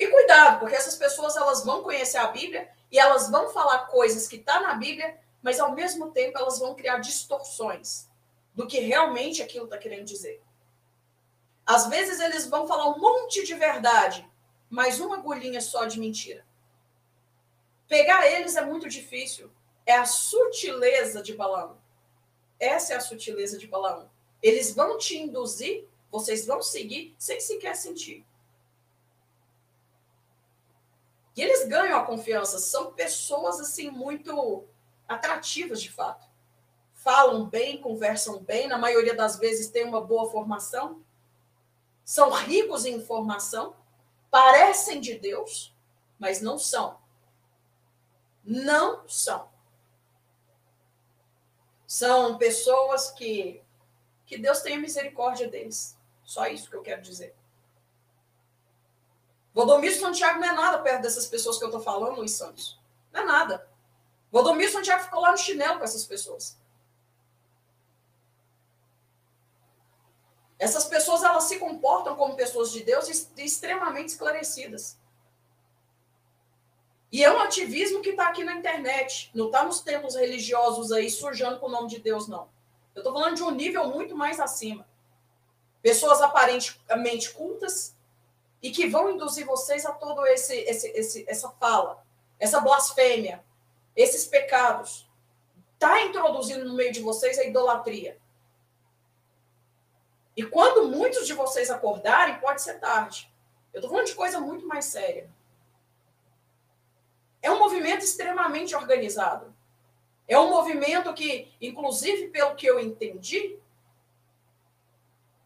E 0.00 0.06
cuidado, 0.06 0.60
porque 0.60 0.74
essas 0.74 0.96
pessoas 0.96 1.36
elas 1.36 1.62
vão 1.62 1.82
conhecer 1.82 2.16
a 2.16 2.28
Bíblia 2.28 2.70
e 2.90 2.98
elas 2.98 3.30
vão 3.30 3.50
falar 3.50 3.80
coisas 3.80 4.26
que 4.26 4.36
estão 4.36 4.54
tá 4.54 4.68
na 4.68 4.74
Bíblia, 4.74 5.20
mas 5.42 5.60
ao 5.60 5.72
mesmo 5.72 6.10
tempo 6.10 6.38
elas 6.38 6.58
vão 6.58 6.74
criar 6.74 7.00
distorções 7.00 8.08
do 8.54 8.66
que 8.66 8.80
realmente 8.80 9.42
aquilo 9.42 9.66
está 9.66 9.76
querendo 9.76 10.06
dizer. 10.06 10.42
Às 11.66 11.86
vezes 11.88 12.18
eles 12.18 12.46
vão 12.46 12.66
falar 12.66 12.88
um 12.88 12.98
monte 12.98 13.44
de 13.44 13.52
verdade, 13.52 14.26
mas 14.70 15.00
uma 15.00 15.18
agulhinha 15.18 15.60
só 15.60 15.84
de 15.84 16.00
mentira. 16.00 16.46
Pegar 17.86 18.26
eles 18.26 18.56
é 18.56 18.64
muito 18.64 18.88
difícil. 18.88 19.50
É 19.84 19.96
a 19.96 20.06
sutileza 20.06 21.22
de 21.22 21.34
Balaão. 21.34 21.76
Essa 22.58 22.94
é 22.94 22.96
a 22.96 23.00
sutileza 23.00 23.58
de 23.58 23.66
Balaão. 23.66 24.10
Eles 24.42 24.74
vão 24.74 24.96
te 24.96 25.18
induzir, 25.18 25.86
vocês 26.10 26.46
vão 26.46 26.62
seguir 26.62 27.14
sem 27.18 27.38
sequer 27.38 27.76
sentir. 27.76 28.24
E 31.40 31.42
eles 31.42 31.66
ganham 31.66 31.98
a 31.98 32.04
confiança. 32.04 32.58
São 32.58 32.92
pessoas 32.92 33.58
assim 33.60 33.90
muito 33.90 34.68
atrativas 35.08 35.80
de 35.80 35.90
fato. 35.90 36.28
Falam 36.92 37.48
bem, 37.48 37.80
conversam 37.80 38.40
bem, 38.40 38.68
na 38.68 38.76
maioria 38.76 39.14
das 39.14 39.38
vezes 39.38 39.70
têm 39.70 39.86
uma 39.86 40.02
boa 40.02 40.30
formação. 40.30 41.02
São 42.04 42.28
ricos 42.28 42.84
em 42.84 42.96
informação, 42.96 43.74
parecem 44.30 45.00
de 45.00 45.18
Deus, 45.18 45.74
mas 46.18 46.42
não 46.42 46.58
são. 46.58 46.98
Não 48.44 49.08
são. 49.08 49.48
São 51.86 52.36
pessoas 52.36 53.12
que 53.12 53.62
que 54.26 54.36
Deus 54.36 54.60
tenha 54.60 54.78
misericórdia 54.78 55.48
deles. 55.48 55.98
Só 56.22 56.46
isso 56.48 56.68
que 56.68 56.76
eu 56.76 56.82
quero 56.82 57.00
dizer. 57.00 57.34
Valdomiro 59.54 59.94
Santiago 59.94 60.38
não 60.38 60.48
é 60.48 60.52
nada 60.52 60.78
perto 60.78 61.02
dessas 61.02 61.26
pessoas 61.26 61.58
que 61.58 61.64
eu 61.64 61.68
estou 61.68 61.82
falando, 61.82 62.16
Luiz 62.16 62.32
Santos. 62.32 62.78
Não 63.12 63.22
é 63.22 63.24
nada. 63.24 63.68
Valdomiro 64.30 64.70
Santiago 64.70 65.02
ficou 65.02 65.20
lá 65.20 65.32
no 65.32 65.38
chinelo 65.38 65.78
com 65.78 65.84
essas 65.84 66.04
pessoas. 66.04 66.58
Essas 70.58 70.84
pessoas 70.84 71.22
elas 71.22 71.44
se 71.44 71.58
comportam 71.58 72.14
como 72.16 72.36
pessoas 72.36 72.70
de 72.70 72.84
Deus 72.84 73.08
extremamente 73.36 74.10
esclarecidas. 74.10 74.98
E 77.10 77.24
é 77.24 77.32
um 77.32 77.40
ativismo 77.40 78.02
que 78.02 78.10
está 78.10 78.28
aqui 78.28 78.44
na 78.44 78.54
internet, 78.54 79.30
não 79.34 79.46
está 79.46 79.64
nos 79.64 79.80
templos 79.80 80.14
religiosos 80.14 80.92
aí 80.92 81.10
surgindo 81.10 81.58
com 81.58 81.66
o 81.66 81.70
nome 81.70 81.88
de 81.88 81.98
Deus, 81.98 82.28
não. 82.28 82.48
Eu 82.94 83.00
estou 83.00 83.12
falando 83.12 83.36
de 83.36 83.42
um 83.42 83.50
nível 83.50 83.88
muito 83.88 84.14
mais 84.14 84.38
acima. 84.38 84.86
Pessoas 85.82 86.20
aparentemente 86.20 87.30
cultas 87.30 87.96
e 88.62 88.70
que 88.70 88.88
vão 88.88 89.10
induzir 89.10 89.46
vocês 89.46 89.86
a 89.86 89.92
todo 89.92 90.26
esse, 90.26 90.54
esse, 90.54 90.88
esse 90.88 91.24
essa 91.28 91.48
fala, 91.50 92.04
essa 92.38 92.60
blasfêmia, 92.60 93.42
esses 93.96 94.26
pecados. 94.26 95.08
Está 95.74 96.02
introduzindo 96.02 96.64
no 96.64 96.74
meio 96.74 96.92
de 96.92 97.00
vocês 97.00 97.38
a 97.38 97.44
idolatria. 97.44 98.18
E 100.36 100.42
quando 100.42 100.88
muitos 100.88 101.26
de 101.26 101.32
vocês 101.32 101.70
acordarem, 101.70 102.38
pode 102.38 102.62
ser 102.62 102.78
tarde. 102.78 103.30
Eu 103.72 103.78
estou 103.78 103.90
falando 103.90 104.06
de 104.06 104.14
coisa 104.14 104.40
muito 104.40 104.66
mais 104.66 104.86
séria. 104.86 105.30
É 107.42 107.50
um 107.50 107.58
movimento 107.58 108.04
extremamente 108.04 108.74
organizado. 108.74 109.54
É 110.28 110.38
um 110.38 110.50
movimento 110.50 111.12
que, 111.14 111.52
inclusive, 111.60 112.28
pelo 112.28 112.54
que 112.54 112.66
eu 112.66 112.78
entendi, 112.78 113.58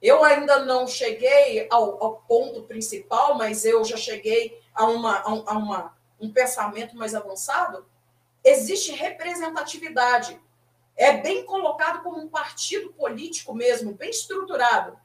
eu 0.04 0.22
ainda 0.22 0.58
não 0.66 0.86
cheguei 0.86 1.66
ao, 1.70 2.04
ao 2.04 2.16
ponto 2.28 2.64
principal, 2.64 3.38
mas 3.38 3.64
eu 3.64 3.82
já 3.86 3.96
cheguei 3.96 4.60
a, 4.74 4.84
uma, 4.84 5.20
a, 5.20 5.52
uma, 5.56 5.96
um 6.20 6.30
pensamento 6.30 6.94
mais 6.94 7.14
avançado. 7.14 7.86
Existe 8.44 8.92
representatividade. 8.92 10.38
É 10.94 11.16
bem 11.16 11.46
colocado 11.46 12.02
como 12.02 12.20
um 12.20 12.28
partido 12.28 12.92
político 12.92 13.54
mesmo, 13.54 13.94
bem 13.94 14.10
estruturado. 14.10 14.98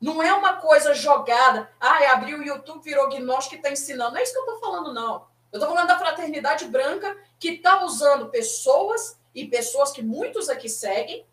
Não 0.00 0.20
é 0.20 0.34
uma 0.34 0.54
coisa 0.54 0.92
jogada. 0.92 1.70
Ah, 1.78 2.10
abriu 2.10 2.40
o 2.40 2.42
YouTube, 2.42 2.82
virou 2.82 3.08
gnóstico 3.08 3.54
e 3.54 3.58
está 3.58 3.70
ensinando. 3.70 4.10
Não 4.10 4.18
é 4.18 4.24
isso 4.24 4.32
que 4.32 4.40
eu 4.40 4.54
estou 4.54 4.58
falando, 4.58 4.92
não. 4.92 5.24
Eu 5.52 5.60
estou 5.60 5.68
falando 5.68 5.86
da 5.86 5.98
fraternidade 5.98 6.64
branca 6.64 7.16
que 7.38 7.50
está 7.50 7.84
usando 7.84 8.28
pessoas 8.28 9.16
e 9.32 9.46
pessoas 9.46 9.92
que 9.92 10.02
muitos 10.02 10.48
aqui 10.48 10.68
seguem. 10.68 11.24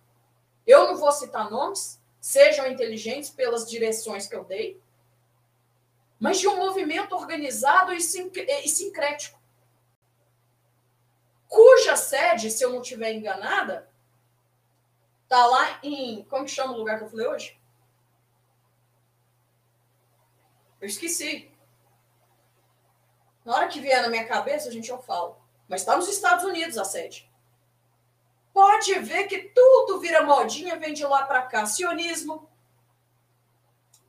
Eu 0.68 0.86
não 0.86 0.96
vou 0.96 1.12
citar 1.12 1.50
nomes, 1.50 1.99
sejam 2.20 2.68
inteligentes 2.68 3.30
pelas 3.30 3.70
direções 3.70 4.28
que 4.28 4.36
eu 4.36 4.44
dei, 4.44 4.82
mas 6.20 6.40
de 6.40 6.48
um 6.48 6.58
movimento 6.58 7.16
organizado 7.16 7.94
e, 7.94 8.02
sincrético. 8.02 9.40
Cuja 11.48 11.96
sede, 11.96 12.52
se 12.52 12.64
eu 12.64 12.72
não 12.72 12.82
estiver 12.82 13.14
enganada, 13.14 13.90
está 15.24 15.46
lá 15.46 15.80
em. 15.82 16.24
Como 16.26 16.46
que 16.46 16.52
chama 16.52 16.74
o 16.74 16.78
lugar 16.78 16.98
que 16.98 17.06
eu 17.06 17.10
falei 17.10 17.28
hoje? 17.28 17.60
Eu 20.82 20.88
esqueci. 20.88 21.50
Na 23.46 23.56
hora 23.56 23.68
que 23.68 23.80
vier 23.80 24.02
na 24.02 24.10
minha 24.10 24.28
cabeça, 24.28 24.70
a 24.70 24.72
gente, 24.72 24.90
eu 24.90 25.02
falo. 25.02 25.38
Mas 25.68 25.82
está 25.82 25.96
nos 25.96 26.10
Estados 26.10 26.44
Unidos 26.44 26.78
a 26.78 26.84
sede. 26.84 27.29
Pode 28.54 28.94
ver 29.00 29.28
que 29.28 29.40
tudo 29.50 30.00
vira 30.00 30.24
modinha, 30.24 30.78
vem 30.78 30.94
de 30.94 31.06
lá 31.06 31.26
para 31.26 31.44
cá. 31.44 31.66
Sionismo, 31.66 32.50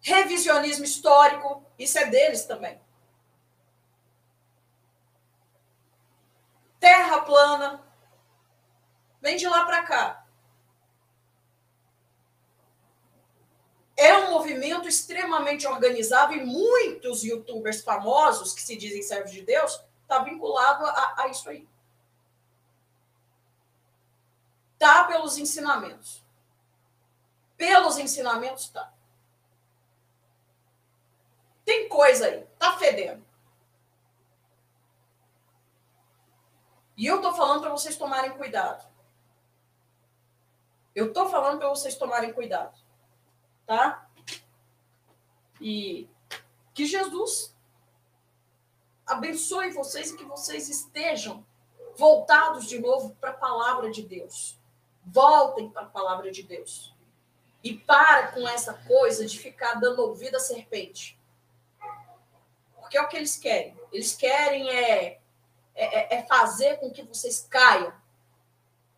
revisionismo 0.01 0.85
histórico, 0.85 1.65
isso 1.79 1.99
é 1.99 2.07
deles 2.07 2.45
também. 2.45 2.81
Terra 6.79 7.21
plana, 7.21 7.85
vem 9.21 9.37
de 9.37 9.47
lá 9.47 9.65
para 9.65 9.83
cá. 9.83 10.21
é 14.01 14.17
um 14.17 14.31
movimento 14.31 14.89
extremamente 14.89 15.67
organizado 15.67 16.33
e 16.33 16.43
muitos 16.43 17.23
youtubers 17.23 17.83
famosos 17.83 18.55
que 18.55 18.63
se 18.63 18.75
dizem 18.75 19.03
servos 19.03 19.31
de 19.31 19.43
Deus 19.43 19.79
tá 20.09 20.21
vinculado 20.21 20.87
a, 20.87 21.15
a 21.19 21.29
isso 21.29 21.51
aí. 21.51 21.69
Tá 24.81 25.05
pelos 25.05 25.37
ensinamentos. 25.37 26.25
Pelos 27.55 27.99
ensinamentos 27.99 28.71
tá. 28.71 28.91
Tem 31.67 31.87
coisa 31.87 32.25
aí, 32.25 32.47
tá 32.59 32.79
fedendo. 32.79 33.23
E 36.97 37.05
eu 37.05 37.17
estou 37.17 37.35
falando 37.35 37.61
para 37.61 37.71
vocês 37.71 37.95
tomarem 37.95 38.31
cuidado. 38.39 38.89
Eu 40.95 41.09
estou 41.09 41.29
falando 41.29 41.59
para 41.59 41.69
vocês 41.69 41.95
tomarem 41.97 42.33
cuidado. 42.33 42.81
Tá? 43.67 44.09
E 45.61 46.09
que 46.73 46.87
Jesus 46.87 47.55
abençoe 49.07 49.73
vocês 49.73 50.11
e 50.11 50.17
que 50.17 50.25
vocês 50.25 50.71
estejam 50.71 51.45
voltados 51.99 52.65
de 52.65 52.79
novo 52.79 53.15
para 53.17 53.33
a 53.33 53.35
palavra 53.35 53.91
de 53.91 54.03
Deus. 54.03 54.59
Voltem 55.13 55.71
para 55.71 55.83
a 55.83 55.91
palavra 55.91 56.31
de 56.31 56.43
Deus. 56.43 56.95
E 57.63 57.75
para 57.75 58.29
com 58.29 58.47
essa 58.49 58.75
coisa 58.75 59.27
de 59.27 59.39
ficar 59.39 59.75
dando 59.75 60.03
ouvido 60.03 60.37
à 60.37 60.41
serpente. 60.41 61.19
Porque 62.79 62.97
é 62.97 63.03
o 63.03 63.09
que 63.09 63.17
eles 63.17 63.37
querem. 63.37 63.77
Eles 63.93 64.15
querem 64.15 64.71
é, 64.71 65.19
é, 65.75 66.17
é 66.17 66.23
fazer 66.27 66.79
com 66.79 66.91
que 66.91 67.03
vocês 67.03 67.47
caiam. 67.49 67.93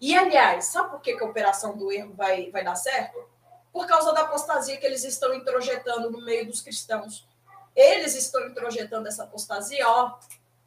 E, 0.01 0.17
aliás, 0.17 0.67
sabe 0.67 0.91
por 0.91 1.01
que, 1.01 1.17
que 1.17 1.23
a 1.23 1.27
operação 1.27 1.77
do 1.77 1.93
erro 1.93 2.13
vai, 2.15 2.51
vai 2.51 2.65
dar 2.65 2.75
certo? 2.75 3.25
Por 3.73 3.87
causa 3.87 4.13
da 4.13 4.23
apostasia 4.23 4.77
que 4.77 4.85
eles 4.85 5.05
estão 5.05 5.33
introjetando 5.33 6.11
no 6.11 6.25
meio 6.25 6.47
dos 6.47 6.61
cristãos. 6.61 7.27
Eles 7.75 8.15
estão 8.15 8.47
introjetando 8.49 9.09
essa 9.09 9.25
apostasia, 9.25 9.89
ó, 9.89 10.19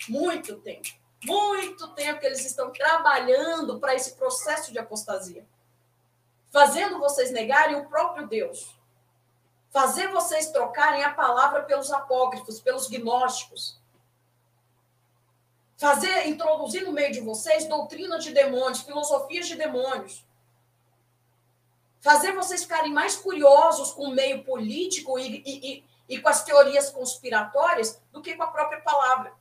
muito 0.09 0.55
tempo. 0.61 0.88
Muito 1.24 1.88
tempo 1.90 2.20
que 2.20 2.26
eles 2.26 2.46
estão 2.46 2.72
trabalhando 2.72 3.80
para 3.80 3.96
esse 3.96 4.16
processo 4.16 4.72
de 4.72 4.80
apostasia. 4.80 5.46
Fazendo 6.52 7.00
vocês 7.00 7.32
negarem 7.32 7.76
o 7.76 7.86
próprio 7.86 8.28
Deus. 8.28 8.76
Fazer 9.72 10.08
vocês 10.10 10.52
trocarem 10.52 11.04
a 11.04 11.14
palavra 11.14 11.64
pelos 11.64 11.92
apócrifos, 11.92 12.60
pelos 12.60 12.88
gnósticos. 12.88 13.80
Fazer, 15.78 16.28
introduzir 16.28 16.84
no 16.84 16.94
meio 16.94 17.12
de 17.12 17.20
vocês 17.20 17.68
doutrina 17.68 18.18
de 18.18 18.32
demônios, 18.32 18.82
filosofias 18.82 19.48
de 19.48 19.56
demônios. 19.56 20.26
Fazer 22.00 22.34
vocês 22.34 22.64
ficarem 22.64 22.94
mais 22.94 23.16
curiosos 23.16 23.92
com 23.92 24.04
o 24.04 24.16
meio 24.16 24.44
político 24.44 25.20
e, 25.20 25.42
e, 25.46 25.74
e 25.74 25.86
e 26.08 26.20
com 26.20 26.30
as 26.30 26.44
teorias 26.44 26.90
conspiratórias 26.90 28.02
do 28.12 28.22
que 28.22 28.36
com 28.36 28.44
a 28.44 28.48
própria 28.48 28.80
palavra. 28.82 29.34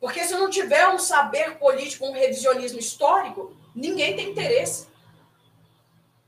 Porque 0.00 0.24
se 0.24 0.34
não 0.34 0.50
tiver 0.50 0.88
um 0.88 0.98
saber 0.98 1.58
político, 1.58 2.06
um 2.06 2.12
revisionismo 2.12 2.78
histórico, 2.78 3.56
ninguém 3.74 4.14
tem 4.14 4.30
interesse. 4.30 4.88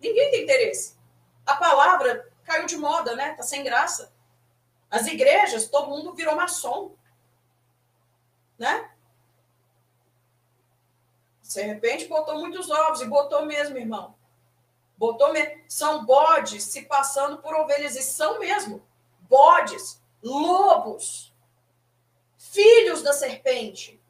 Ninguém 0.01 0.31
tem 0.31 0.43
interesse. 0.45 0.97
A 1.45 1.57
palavra 1.57 2.31
caiu 2.45 2.67
de 2.67 2.77
moda, 2.77 3.15
né? 3.15 3.35
Tá 3.35 3.43
sem 3.43 3.63
graça. 3.63 4.13
As 4.91 5.07
igrejas, 5.07 5.69
todo 5.69 5.91
mundo 5.91 6.15
virou 6.15 6.35
maçom. 6.35 6.95
Né? 8.59 8.91
De 11.43 11.63
repente 11.63 12.07
botou 12.07 12.39
muitos 12.39 12.71
ovos, 12.71 13.01
e 13.01 13.07
botou 13.07 13.47
mesmo, 13.47 13.79
irmão. 13.79 14.15
Botou 14.97 15.33
me... 15.33 15.65
São 15.69 16.05
bodes 16.05 16.65
se 16.65 16.83
passando 16.83 17.39
por 17.39 17.55
ovelhas, 17.55 17.97
e 17.97 18.03
são 18.03 18.39
mesmo. 18.39 18.83
Bodes, 19.21 20.03
lobos, 20.23 21.28
filhos 22.49 23.03
da 23.03 23.13
serpente. 23.13 24.01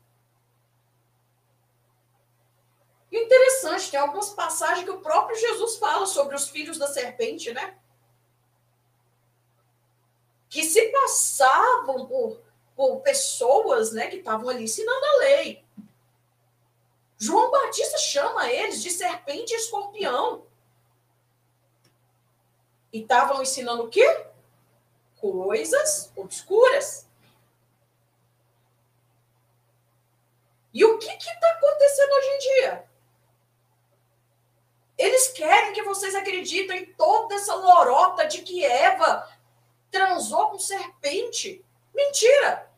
E 3.11 3.19
interessante, 3.19 3.91
tem 3.91 3.99
algumas 3.99 4.31
passagens 4.31 4.85
que 4.85 4.91
o 4.91 5.01
próprio 5.01 5.39
Jesus 5.39 5.77
fala 5.77 6.07
sobre 6.07 6.37
os 6.37 6.49
filhos 6.49 6.79
da 6.79 6.87
serpente, 6.87 7.53
né? 7.53 7.79
Que 10.49 10.63
se 10.63 10.89
passavam 10.89 12.07
por, 12.07 12.41
por 12.77 13.01
pessoas 13.01 13.93
né, 13.93 14.09
que 14.09 14.17
estavam 14.17 14.49
ali 14.49 14.65
ensinando 14.65 15.05
a 15.05 15.17
lei. 15.19 15.65
João 17.19 17.51
Batista 17.51 17.99
chama 17.99 18.51
eles 18.51 18.83
de 18.83 18.91
serpente 18.91 19.53
e 19.53 19.57
escorpião. 19.57 20.47
E 22.93 23.01
estavam 23.01 23.43
ensinando 23.43 23.85
o 23.85 23.89
quê? 23.89 24.27
Coisas 25.17 26.13
obscuras. 26.15 27.08
E 30.79 30.85
o 30.85 30.97
que 30.97 31.11
está 31.11 31.51
acontecendo 31.51 32.13
hoje 32.13 32.29
em 32.29 32.39
dia? 32.39 32.91
Eles 34.97 35.27
querem 35.31 35.73
que 35.73 35.83
vocês 35.83 36.15
acreditem 36.15 36.83
em 36.83 36.95
toda 36.95 37.35
essa 37.35 37.53
lorota 37.57 38.29
de 38.29 38.43
que 38.43 38.65
Eva 38.65 39.29
transou 39.91 40.51
com 40.51 40.59
serpente. 40.61 41.65
Mentira! 41.93 42.71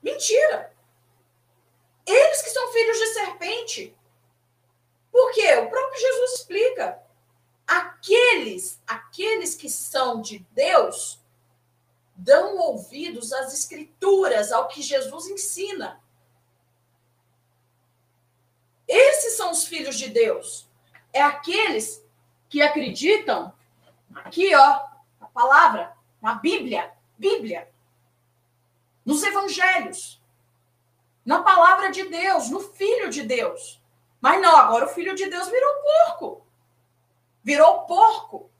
Mentira! 0.00 0.72
Eles 2.06 2.42
que 2.42 2.50
são 2.50 2.72
filhos 2.72 2.98
de 3.00 3.06
serpente. 3.14 3.96
Por 5.10 5.32
quê? 5.32 5.56
O 5.56 5.68
próprio 5.68 6.00
Jesus 6.00 6.34
explica. 6.34 7.02
Aqueles, 7.66 8.80
aqueles 8.86 9.56
que 9.56 9.68
são 9.68 10.22
de 10.22 10.38
Deus, 10.52 11.20
dão 12.16 12.56
ouvidos 12.56 13.32
às 13.32 13.52
escrituras, 13.52 14.50
ao 14.50 14.68
que 14.68 14.80
Jesus 14.82 15.26
ensina. 15.28 16.00
Esses 18.88 19.36
são 19.36 19.50
os 19.50 19.66
filhos 19.66 19.98
de 19.98 20.08
Deus. 20.08 20.68
É 21.12 21.20
aqueles 21.20 22.04
que 22.48 22.62
acreditam 22.62 23.52
aqui, 24.14 24.54
ó, 24.54 24.86
a 25.20 25.26
palavra, 25.26 25.94
na 26.22 26.34
Bíblia, 26.34 26.92
Bíblia, 27.18 27.70
nos 29.04 29.22
evangelhos, 29.22 30.22
na 31.24 31.42
palavra 31.42 31.90
de 31.90 32.04
Deus, 32.04 32.48
no 32.50 32.60
Filho 32.60 33.10
de 33.10 33.22
Deus. 33.22 33.82
Mas 34.20 34.40
não, 34.40 34.56
agora 34.56 34.86
o 34.86 34.88
filho 34.88 35.14
de 35.14 35.26
Deus 35.26 35.48
virou 35.48 35.74
porco. 35.82 36.46
Virou 37.44 37.82
porco. 37.82 38.50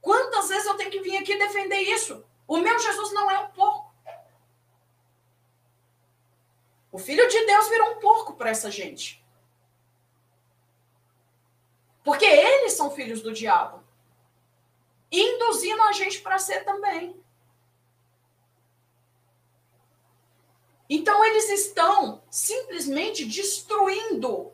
Quantas 0.00 0.48
vezes 0.48 0.66
eu 0.66 0.76
tenho 0.76 0.90
que 0.90 1.00
vir 1.00 1.16
aqui 1.16 1.36
defender 1.36 1.80
isso? 1.80 2.24
O 2.46 2.58
meu 2.58 2.78
Jesus 2.78 3.12
não 3.12 3.30
é 3.30 3.38
um 3.40 3.48
porco. 3.48 3.94
O 6.92 6.98
filho 6.98 7.28
de 7.28 7.44
Deus 7.44 7.68
virou 7.68 7.90
um 7.90 8.00
porco 8.00 8.34
para 8.34 8.50
essa 8.50 8.70
gente. 8.70 9.22
Porque 12.04 12.24
eles 12.24 12.72
são 12.72 12.90
filhos 12.90 13.20
do 13.20 13.32
diabo. 13.32 13.82
Induzindo 15.10 15.82
a 15.82 15.92
gente 15.92 16.20
para 16.20 16.38
ser 16.38 16.64
também. 16.64 17.20
Então, 20.88 21.24
eles 21.24 21.50
estão 21.50 22.22
simplesmente 22.30 23.24
destruindo 23.24 24.52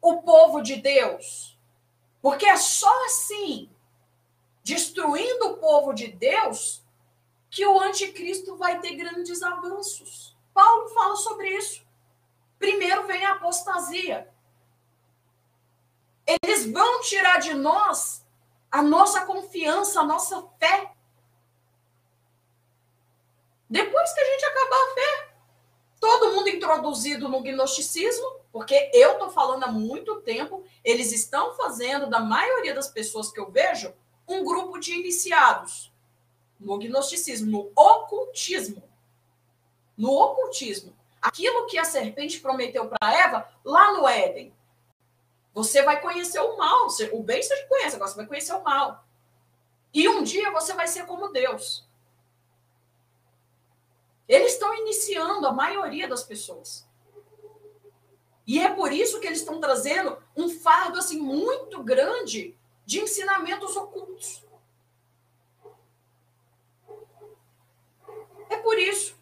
o 0.00 0.22
povo 0.22 0.62
de 0.62 0.76
Deus. 0.76 1.58
Porque 2.22 2.46
é 2.46 2.56
só 2.56 3.04
assim, 3.06 3.68
destruindo 4.62 5.48
o 5.48 5.56
povo 5.58 5.92
de 5.92 6.08
Deus, 6.08 6.85
que 7.56 7.64
o 7.64 7.80
anticristo 7.80 8.54
vai 8.54 8.80
ter 8.80 8.96
grandes 8.96 9.42
avanços. 9.42 10.36
Paulo 10.52 10.90
fala 10.90 11.16
sobre 11.16 11.48
isso. 11.56 11.86
Primeiro 12.58 13.06
vem 13.06 13.24
a 13.24 13.32
apostasia. 13.32 14.30
Eles 16.26 16.70
vão 16.70 17.00
tirar 17.00 17.38
de 17.38 17.54
nós 17.54 18.26
a 18.70 18.82
nossa 18.82 19.24
confiança, 19.24 20.00
a 20.00 20.04
nossa 20.04 20.46
fé. 20.58 20.92
Depois 23.70 24.12
que 24.12 24.20
a 24.20 24.24
gente 24.32 24.44
acabar 24.44 24.76
a 24.76 24.94
fé, 24.94 25.34
todo 25.98 26.32
mundo 26.34 26.50
introduzido 26.50 27.26
no 27.26 27.40
gnosticismo, 27.40 28.38
porque 28.52 28.90
eu 28.92 29.12
estou 29.12 29.30
falando 29.30 29.64
há 29.64 29.68
muito 29.68 30.20
tempo, 30.20 30.62
eles 30.84 31.10
estão 31.10 31.54
fazendo, 31.54 32.10
da 32.10 32.20
maioria 32.20 32.74
das 32.74 32.88
pessoas 32.88 33.32
que 33.32 33.40
eu 33.40 33.50
vejo, 33.50 33.94
um 34.28 34.44
grupo 34.44 34.78
de 34.78 34.92
iniciados 34.92 35.95
no 36.58 36.78
gnosticismo, 36.78 37.50
no 37.50 37.72
ocultismo. 37.74 38.82
No 39.96 40.12
ocultismo. 40.12 40.96
Aquilo 41.20 41.66
que 41.66 41.78
a 41.78 41.84
serpente 41.84 42.40
prometeu 42.40 42.88
para 42.88 43.12
Eva 43.12 43.48
lá 43.64 43.92
no 43.94 44.06
Éden. 44.06 44.54
Você 45.52 45.82
vai 45.82 46.00
conhecer 46.00 46.38
o 46.40 46.56
mal. 46.56 46.86
O 47.12 47.22
bem 47.22 47.42
você 47.42 47.64
conhece, 47.64 47.96
agora 47.96 48.10
você 48.10 48.16
vai 48.16 48.26
conhecer 48.26 48.54
o 48.54 48.62
mal. 48.62 49.04
E 49.92 50.08
um 50.08 50.22
dia 50.22 50.50
você 50.50 50.74
vai 50.74 50.86
ser 50.86 51.06
como 51.06 51.32
Deus. 51.32 51.86
Eles 54.28 54.52
estão 54.52 54.74
iniciando 54.74 55.46
a 55.46 55.52
maioria 55.52 56.08
das 56.08 56.22
pessoas. 56.22 56.86
E 58.46 58.60
é 58.60 58.68
por 58.68 58.92
isso 58.92 59.18
que 59.18 59.26
eles 59.26 59.40
estão 59.40 59.60
trazendo 59.60 60.18
um 60.36 60.48
fardo 60.48 60.98
assim 60.98 61.18
muito 61.18 61.82
grande 61.82 62.56
de 62.84 63.00
ensinamentos 63.00 63.74
ocultos. 63.76 64.45
É 68.48 68.56
por 68.56 68.78
isso. 68.78 69.16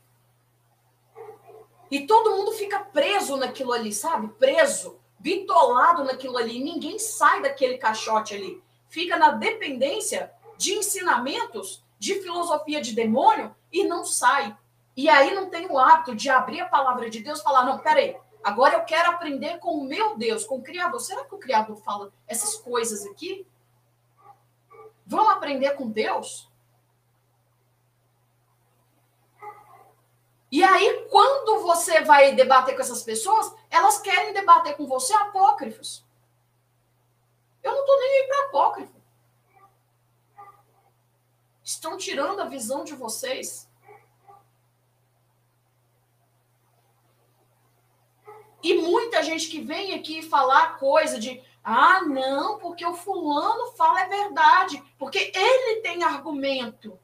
E 1.91 2.07
todo 2.07 2.35
mundo 2.37 2.53
fica 2.53 2.81
preso 2.81 3.37
naquilo 3.37 3.73
ali, 3.73 3.93
sabe? 3.93 4.29
Preso, 4.39 4.99
bitolado 5.19 6.05
naquilo 6.05 6.37
ali. 6.37 6.63
Ninguém 6.63 6.99
sai 6.99 7.43
daquele 7.43 7.79
caixote 7.79 8.35
ali. 8.35 8.63
Fica 8.89 9.17
na 9.17 9.31
dependência 9.31 10.33
de 10.57 10.73
ensinamentos 10.75 11.85
de 11.99 12.15
filosofia 12.21 12.81
de 12.81 12.95
demônio 12.95 13.55
e 13.73 13.85
não 13.85 14.05
sai. 14.05 14.57
E 14.97 15.09
aí 15.09 15.35
não 15.35 15.51
tem 15.51 15.67
o 15.67 15.79
hábito 15.79 16.15
de 16.15 16.31
abrir 16.31 16.61
a 16.61 16.69
palavra 16.69 17.11
de 17.11 17.21
Deus 17.21 17.41
e 17.41 17.43
falar: 17.43 17.65
não, 17.65 17.79
peraí, 17.79 18.17
agora 18.43 18.75
eu 18.75 18.85
quero 18.85 19.11
aprender 19.11 19.59
com 19.59 19.79
o 19.79 19.85
meu 19.85 20.17
Deus, 20.17 20.45
com 20.45 20.57
o 20.57 20.63
Criador. 20.63 21.01
Será 21.01 21.25
que 21.25 21.35
o 21.35 21.39
Criador 21.39 21.77
fala 21.77 22.13
essas 22.27 22.57
coisas 22.57 23.05
aqui? 23.07 23.47
Vamos 25.07 25.33
aprender 25.33 25.71
com 25.73 25.91
Deus? 25.91 26.51
E 30.55 30.63
aí, 30.63 31.09
quando 31.11 31.65
você 31.65 32.03
vai 32.03 32.33
debater 32.33 32.77
com 32.77 32.81
essas 32.81 33.03
pessoas, 33.03 33.53
elas 33.69 33.99
querem 33.99 34.33
debater 34.33 34.77
com 34.77 34.87
você 34.87 35.13
apócrifos. 35.13 36.07
Eu 37.61 37.73
não 37.73 37.81
estou 37.81 37.99
nem 37.99 38.21
aí 38.21 38.29
para 38.29 38.47
apócrifo. 38.47 38.95
Estão 41.61 41.97
tirando 41.97 42.39
a 42.39 42.45
visão 42.45 42.85
de 42.85 42.95
vocês. 42.95 43.69
E 48.63 48.75
muita 48.75 49.25
gente 49.25 49.49
que 49.49 49.61
vem 49.61 49.93
aqui 49.95 50.23
falar 50.23 50.79
coisa 50.79 51.19
de 51.19 51.43
ah, 51.65 52.03
não, 52.03 52.61
porque 52.61 52.87
o 52.87 52.95
fulano 52.95 53.73
fala 53.73 54.03
é 54.03 54.09
verdade, 54.09 54.81
porque 55.01 55.33
ele 55.35 55.81
tem 55.81 56.05
argumento. 56.05 56.97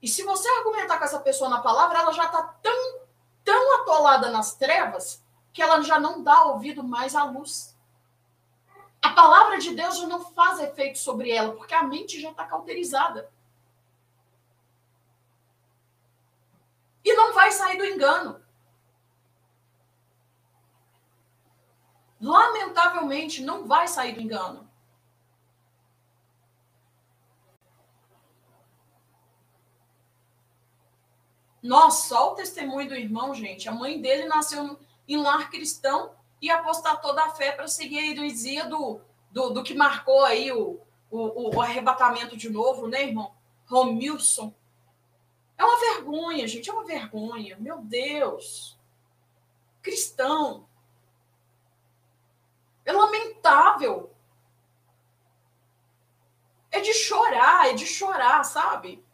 E 0.00 0.08
se 0.08 0.22
você 0.22 0.48
argumentar 0.48 0.98
com 0.98 1.04
essa 1.04 1.20
pessoa 1.20 1.50
na 1.50 1.60
palavra, 1.60 1.98
ela 1.98 2.12
já 2.12 2.24
está 2.24 2.42
tão, 2.42 3.00
tão 3.44 3.80
atolada 3.80 4.30
nas 4.30 4.54
trevas 4.54 5.22
que 5.52 5.62
ela 5.62 5.82
já 5.82 5.98
não 5.98 6.22
dá 6.22 6.44
ouvido 6.44 6.84
mais 6.84 7.16
à 7.16 7.24
luz. 7.24 7.76
A 9.02 9.10
palavra 9.10 9.58
de 9.58 9.74
Deus 9.74 9.98
já 9.98 10.06
não 10.06 10.24
faz 10.32 10.60
efeito 10.60 10.98
sobre 10.98 11.30
ela, 11.30 11.54
porque 11.54 11.74
a 11.74 11.82
mente 11.82 12.20
já 12.20 12.30
está 12.30 12.44
cauterizada. 12.44 13.30
E 17.04 17.14
não 17.14 17.32
vai 17.32 17.50
sair 17.50 17.78
do 17.78 17.84
engano. 17.84 18.40
Lamentavelmente, 22.20 23.42
não 23.42 23.66
vai 23.66 23.88
sair 23.88 24.12
do 24.12 24.20
engano. 24.20 24.67
Nossa, 31.68 32.08
só 32.08 32.32
o 32.32 32.34
testemunho 32.34 32.88
do 32.88 32.94
irmão, 32.94 33.34
gente. 33.34 33.68
A 33.68 33.72
mãe 33.72 34.00
dele 34.00 34.24
nasceu 34.24 34.80
em 35.06 35.18
lar 35.18 35.50
cristão 35.50 36.14
e 36.40 36.50
apostatou 36.50 37.14
da 37.14 37.28
fé 37.32 37.52
para 37.52 37.68
seguir 37.68 37.98
a 37.98 38.06
heresia 38.06 38.64
do, 38.64 39.02
do, 39.30 39.50
do, 39.50 39.62
que 39.62 39.74
marcou 39.74 40.24
aí 40.24 40.50
o, 40.50 40.80
o, 41.10 41.54
o 41.54 41.60
arrebatamento 41.60 42.38
de 42.38 42.48
novo, 42.48 42.88
né, 42.88 43.02
irmão? 43.02 43.34
Romilson. 43.66 44.54
É 45.58 45.62
uma 45.62 45.78
vergonha, 45.78 46.48
gente, 46.48 46.70
é 46.70 46.72
uma 46.72 46.86
vergonha. 46.86 47.58
Meu 47.60 47.82
Deus. 47.82 48.78
Cristão. 49.82 50.66
É 52.82 52.92
lamentável. 52.94 54.10
É 56.70 56.80
de 56.80 56.94
chorar, 56.94 57.68
é 57.68 57.74
de 57.74 57.84
chorar, 57.84 58.42
sabe? 58.42 59.04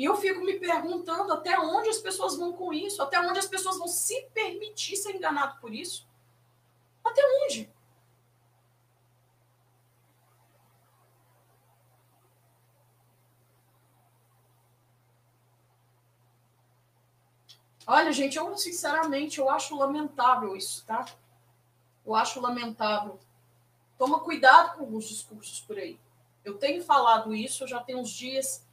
E 0.00 0.04
eu 0.04 0.16
fico 0.16 0.40
me 0.40 0.58
perguntando 0.58 1.30
até 1.30 1.60
onde 1.60 1.90
as 1.90 1.98
pessoas 1.98 2.34
vão 2.34 2.54
com 2.54 2.72
isso, 2.72 3.02
até 3.02 3.20
onde 3.20 3.38
as 3.38 3.46
pessoas 3.46 3.76
vão 3.76 3.86
se 3.86 4.30
permitir 4.32 4.96
ser 4.96 5.14
enganado 5.14 5.60
por 5.60 5.74
isso. 5.74 6.08
Até 7.04 7.20
onde? 7.44 7.70
Olha, 17.86 18.10
gente, 18.10 18.38
eu 18.38 18.56
sinceramente 18.56 19.38
eu 19.38 19.50
acho 19.50 19.76
lamentável 19.76 20.56
isso, 20.56 20.82
tá? 20.86 21.04
Eu 22.06 22.14
acho 22.14 22.40
lamentável. 22.40 23.20
Toma 23.98 24.20
cuidado 24.20 24.78
com 24.78 24.96
os 24.96 25.06
discursos 25.06 25.60
por 25.60 25.76
aí. 25.76 26.00
Eu 26.42 26.56
tenho 26.56 26.82
falado 26.82 27.34
isso, 27.34 27.68
já 27.68 27.80
tem 27.80 27.96
uns 27.96 28.08
dias 28.08 28.66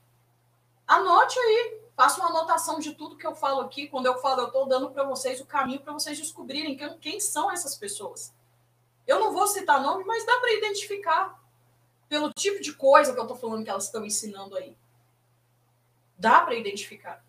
Anote 0.88 1.38
aí, 1.38 1.82
faça 1.96 2.22
uma 2.22 2.30
anotação 2.30 2.80
de 2.80 2.94
tudo 2.94 3.18
que 3.18 3.28
eu 3.28 3.36
falo 3.36 3.62
aqui. 3.62 3.88
Quando 3.88 4.06
eu 4.06 4.18
falo, 4.20 4.42
eu 4.42 4.48
estou 4.48 4.66
dando 4.66 4.90
para 4.90 5.04
vocês 5.04 5.42
o 5.42 5.46
caminho 5.46 5.82
para 5.82 5.92
vocês 5.92 6.18
descobrirem 6.18 6.78
quem, 6.78 6.98
quem 7.00 7.20
são 7.20 7.52
essas 7.52 7.76
pessoas. 7.76 8.34
Eu 9.06 9.20
não 9.20 9.34
vou 9.34 9.48
citar 9.48 9.82
nome, 9.82 10.06
mas 10.06 10.26
dá 10.26 10.38
para 10.40 10.54
identificar 10.54 11.44
pelo 12.08 12.32
tipo 12.32 12.62
de 12.62 12.74
coisa 12.74 13.14
que 13.14 13.20
eu 13.20 13.24
estou 13.24 13.38
falando 13.38 13.64
que 13.66 13.70
elas 13.70 13.86
estão 13.86 14.06
ensinando 14.06 14.56
aí. 14.56 14.78
Dá 16.18 16.42
para 16.42 16.56
identificar. 16.56 17.24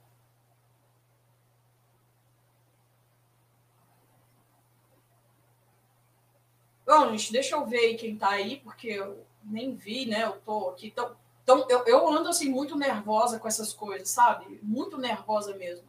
Bom, 6.86 7.10
gente, 7.10 7.32
deixa 7.32 7.55
eu 7.55 7.66
ver 7.66 7.97
quem 7.97 8.14
está 8.14 8.30
aí, 8.30 8.60
porque 8.60 8.89
eu 8.89 9.26
nem 9.44 9.74
vi, 9.74 10.06
né? 10.06 10.24
Eu 10.24 10.40
tô 10.40 10.70
aqui. 10.70 10.86
Então, 10.86 11.14
então, 11.49 11.65
eu, 11.70 11.83
eu 11.87 12.07
ando 12.07 12.29
assim 12.29 12.51
muito 12.51 12.77
nervosa 12.77 13.39
com 13.39 13.49
essas 13.49 13.73
coisas, 13.73 14.11
sabe? 14.11 14.61
Muito 14.62 14.99
nervosa 14.99 15.57
mesmo. 15.57 15.89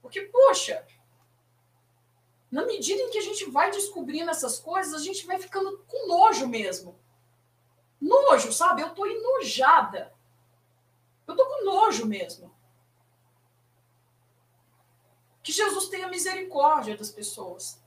Porque, 0.00 0.20
poxa, 0.20 0.86
na 2.48 2.64
medida 2.64 3.02
em 3.02 3.10
que 3.10 3.18
a 3.18 3.22
gente 3.22 3.50
vai 3.50 3.72
descobrindo 3.72 4.30
essas 4.30 4.60
coisas, 4.60 4.94
a 4.94 5.04
gente 5.04 5.26
vai 5.26 5.36
ficando 5.40 5.78
com 5.78 6.06
nojo 6.06 6.46
mesmo. 6.46 6.96
Nojo, 8.00 8.52
sabe? 8.52 8.82
Eu 8.82 8.90
tô 8.90 9.04
enojada. 9.04 10.14
Eu 11.26 11.34
tô 11.34 11.44
com 11.44 11.64
nojo 11.64 12.06
mesmo. 12.06 12.54
Que 15.42 15.50
Jesus 15.50 15.88
tenha 15.88 16.06
misericórdia 16.06 16.96
das 16.96 17.10
pessoas 17.10 17.82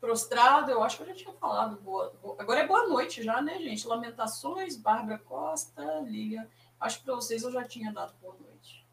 prostrado, 0.00 0.70
eu 0.70 0.82
acho 0.82 0.96
que 0.96 1.02
eu 1.02 1.06
já 1.08 1.14
tinha 1.14 1.34
falado. 1.34 1.76
Boa, 1.80 2.12
boa. 2.22 2.36
Agora 2.38 2.60
é 2.60 2.66
boa 2.66 2.88
noite 2.88 3.22
já, 3.22 3.40
né, 3.42 3.58
gente? 3.58 3.86
Lamentações, 3.86 4.76
Bárbara 4.76 5.18
Costa, 5.18 6.00
Liga. 6.00 6.48
Acho 6.80 6.98
que 6.98 7.04
para 7.04 7.14
vocês 7.14 7.42
eu 7.42 7.50
já 7.50 7.64
tinha 7.64 7.92
dado 7.92 8.14
boa 8.20 8.34
noite. 8.34 8.86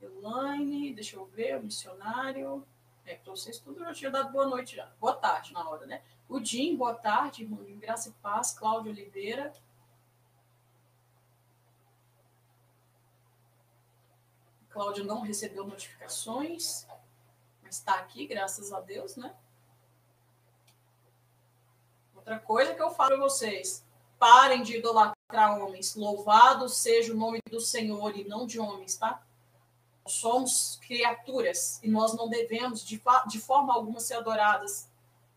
Elaine, 0.00 0.94
deixa 0.94 1.16
eu 1.16 1.26
ver, 1.26 1.58
o 1.58 1.62
missionário. 1.62 2.66
É, 3.04 3.16
para 3.16 3.32
vocês 3.32 3.58
tudo 3.58 3.80
eu 3.80 3.86
já 3.86 3.94
tinha 3.94 4.10
dado 4.10 4.32
boa 4.32 4.46
noite 4.46 4.76
já. 4.76 4.86
Boa 4.98 5.14
tarde 5.14 5.52
na 5.52 5.68
hora, 5.68 5.86
né? 5.86 6.02
O 6.28 6.42
Jim, 6.42 6.76
boa 6.76 6.94
tarde, 6.94 7.42
irmão 7.42 7.62
de 7.62 7.74
Graça 7.74 8.08
e 8.08 8.12
Paz, 8.12 8.52
Cláudio 8.52 8.90
Oliveira. 8.90 9.52
Cláudio 14.70 15.04
não 15.04 15.20
recebeu 15.20 15.66
notificações, 15.66 16.86
mas 17.62 17.76
está 17.76 17.96
aqui, 17.96 18.26
graças 18.26 18.72
a 18.72 18.80
Deus, 18.80 19.16
né? 19.16 19.36
Outra 22.22 22.38
coisa 22.38 22.72
que 22.72 22.80
eu 22.80 22.90
falo 22.90 23.10
para 23.10 23.18
vocês: 23.18 23.84
parem 24.16 24.62
de 24.62 24.76
idolatrar 24.76 25.60
homens. 25.60 25.96
Louvado 25.96 26.68
seja 26.68 27.12
o 27.12 27.16
nome 27.16 27.40
do 27.50 27.60
Senhor 27.60 28.16
e 28.16 28.22
não 28.22 28.46
de 28.46 28.60
homens, 28.60 28.96
tá? 28.96 29.20
Somos 30.06 30.78
criaturas 30.86 31.80
e 31.82 31.88
nós 31.88 32.14
não 32.14 32.28
devemos, 32.28 32.84
de, 32.84 33.02
de 33.26 33.40
forma 33.40 33.74
alguma, 33.74 33.98
ser 33.98 34.14
adoradas. 34.14 34.88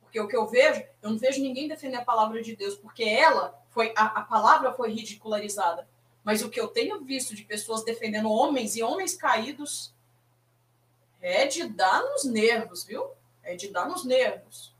Porque 0.01 0.19
o 0.19 0.27
que 0.27 0.35
eu 0.35 0.45
vejo, 0.45 0.83
eu 1.01 1.09
não 1.09 1.17
vejo 1.17 1.41
ninguém 1.41 1.67
defender 1.67 1.97
a 1.97 2.05
palavra 2.05 2.41
de 2.43 2.55
Deus, 2.55 2.75
porque 2.75 3.03
ela 3.03 3.59
foi, 3.69 3.91
a, 3.97 4.05
a 4.05 4.21
palavra 4.21 4.71
foi 4.71 4.91
ridicularizada. 4.91 5.87
Mas 6.23 6.43
o 6.43 6.49
que 6.49 6.59
eu 6.59 6.67
tenho 6.67 7.03
visto 7.03 7.33
de 7.33 7.43
pessoas 7.43 7.83
defendendo 7.83 8.31
homens 8.31 8.75
e 8.75 8.83
homens 8.83 9.15
caídos 9.15 9.91
é 11.19 11.47
de 11.47 11.67
dar 11.67 12.03
nos 12.03 12.25
nervos, 12.25 12.83
viu? 12.83 13.09
É 13.41 13.55
de 13.55 13.69
dar 13.69 13.87
nos 13.87 14.03
nervos. 14.03 14.74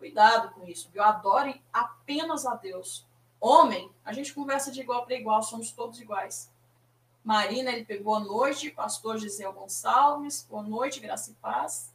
Cuidado 0.00 0.54
com 0.54 0.66
isso, 0.66 0.88
viu? 0.90 1.02
Adore 1.02 1.62
apenas 1.70 2.46
a 2.46 2.54
Deus. 2.54 3.06
Homem, 3.38 3.92
a 4.02 4.14
gente 4.14 4.32
conversa 4.32 4.72
de 4.72 4.80
igual 4.80 5.04
para 5.04 5.14
igual, 5.14 5.42
somos 5.42 5.72
todos 5.72 6.00
iguais. 6.00 6.50
Marina, 7.22 7.70
ele 7.70 7.84
pegou 7.84 8.18
boa 8.18 8.20
noite. 8.20 8.70
Pastor 8.70 9.18
Gisel 9.18 9.52
Gonçalves, 9.52 10.46
boa 10.48 10.62
noite, 10.62 11.00
graça 11.00 11.32
e 11.32 11.34
paz. 11.34 11.94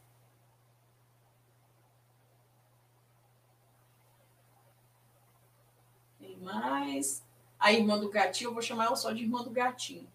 Tem 6.20 6.38
mais. 6.38 7.26
A 7.58 7.74
irmã 7.74 7.98
do 7.98 8.12
gatinho, 8.12 8.50
eu 8.50 8.54
vou 8.54 8.62
chamar 8.62 8.86
ela 8.86 8.96
só 8.96 9.12
de 9.12 9.24
irmã 9.24 9.42
do 9.42 9.50
gatinho. 9.50 10.08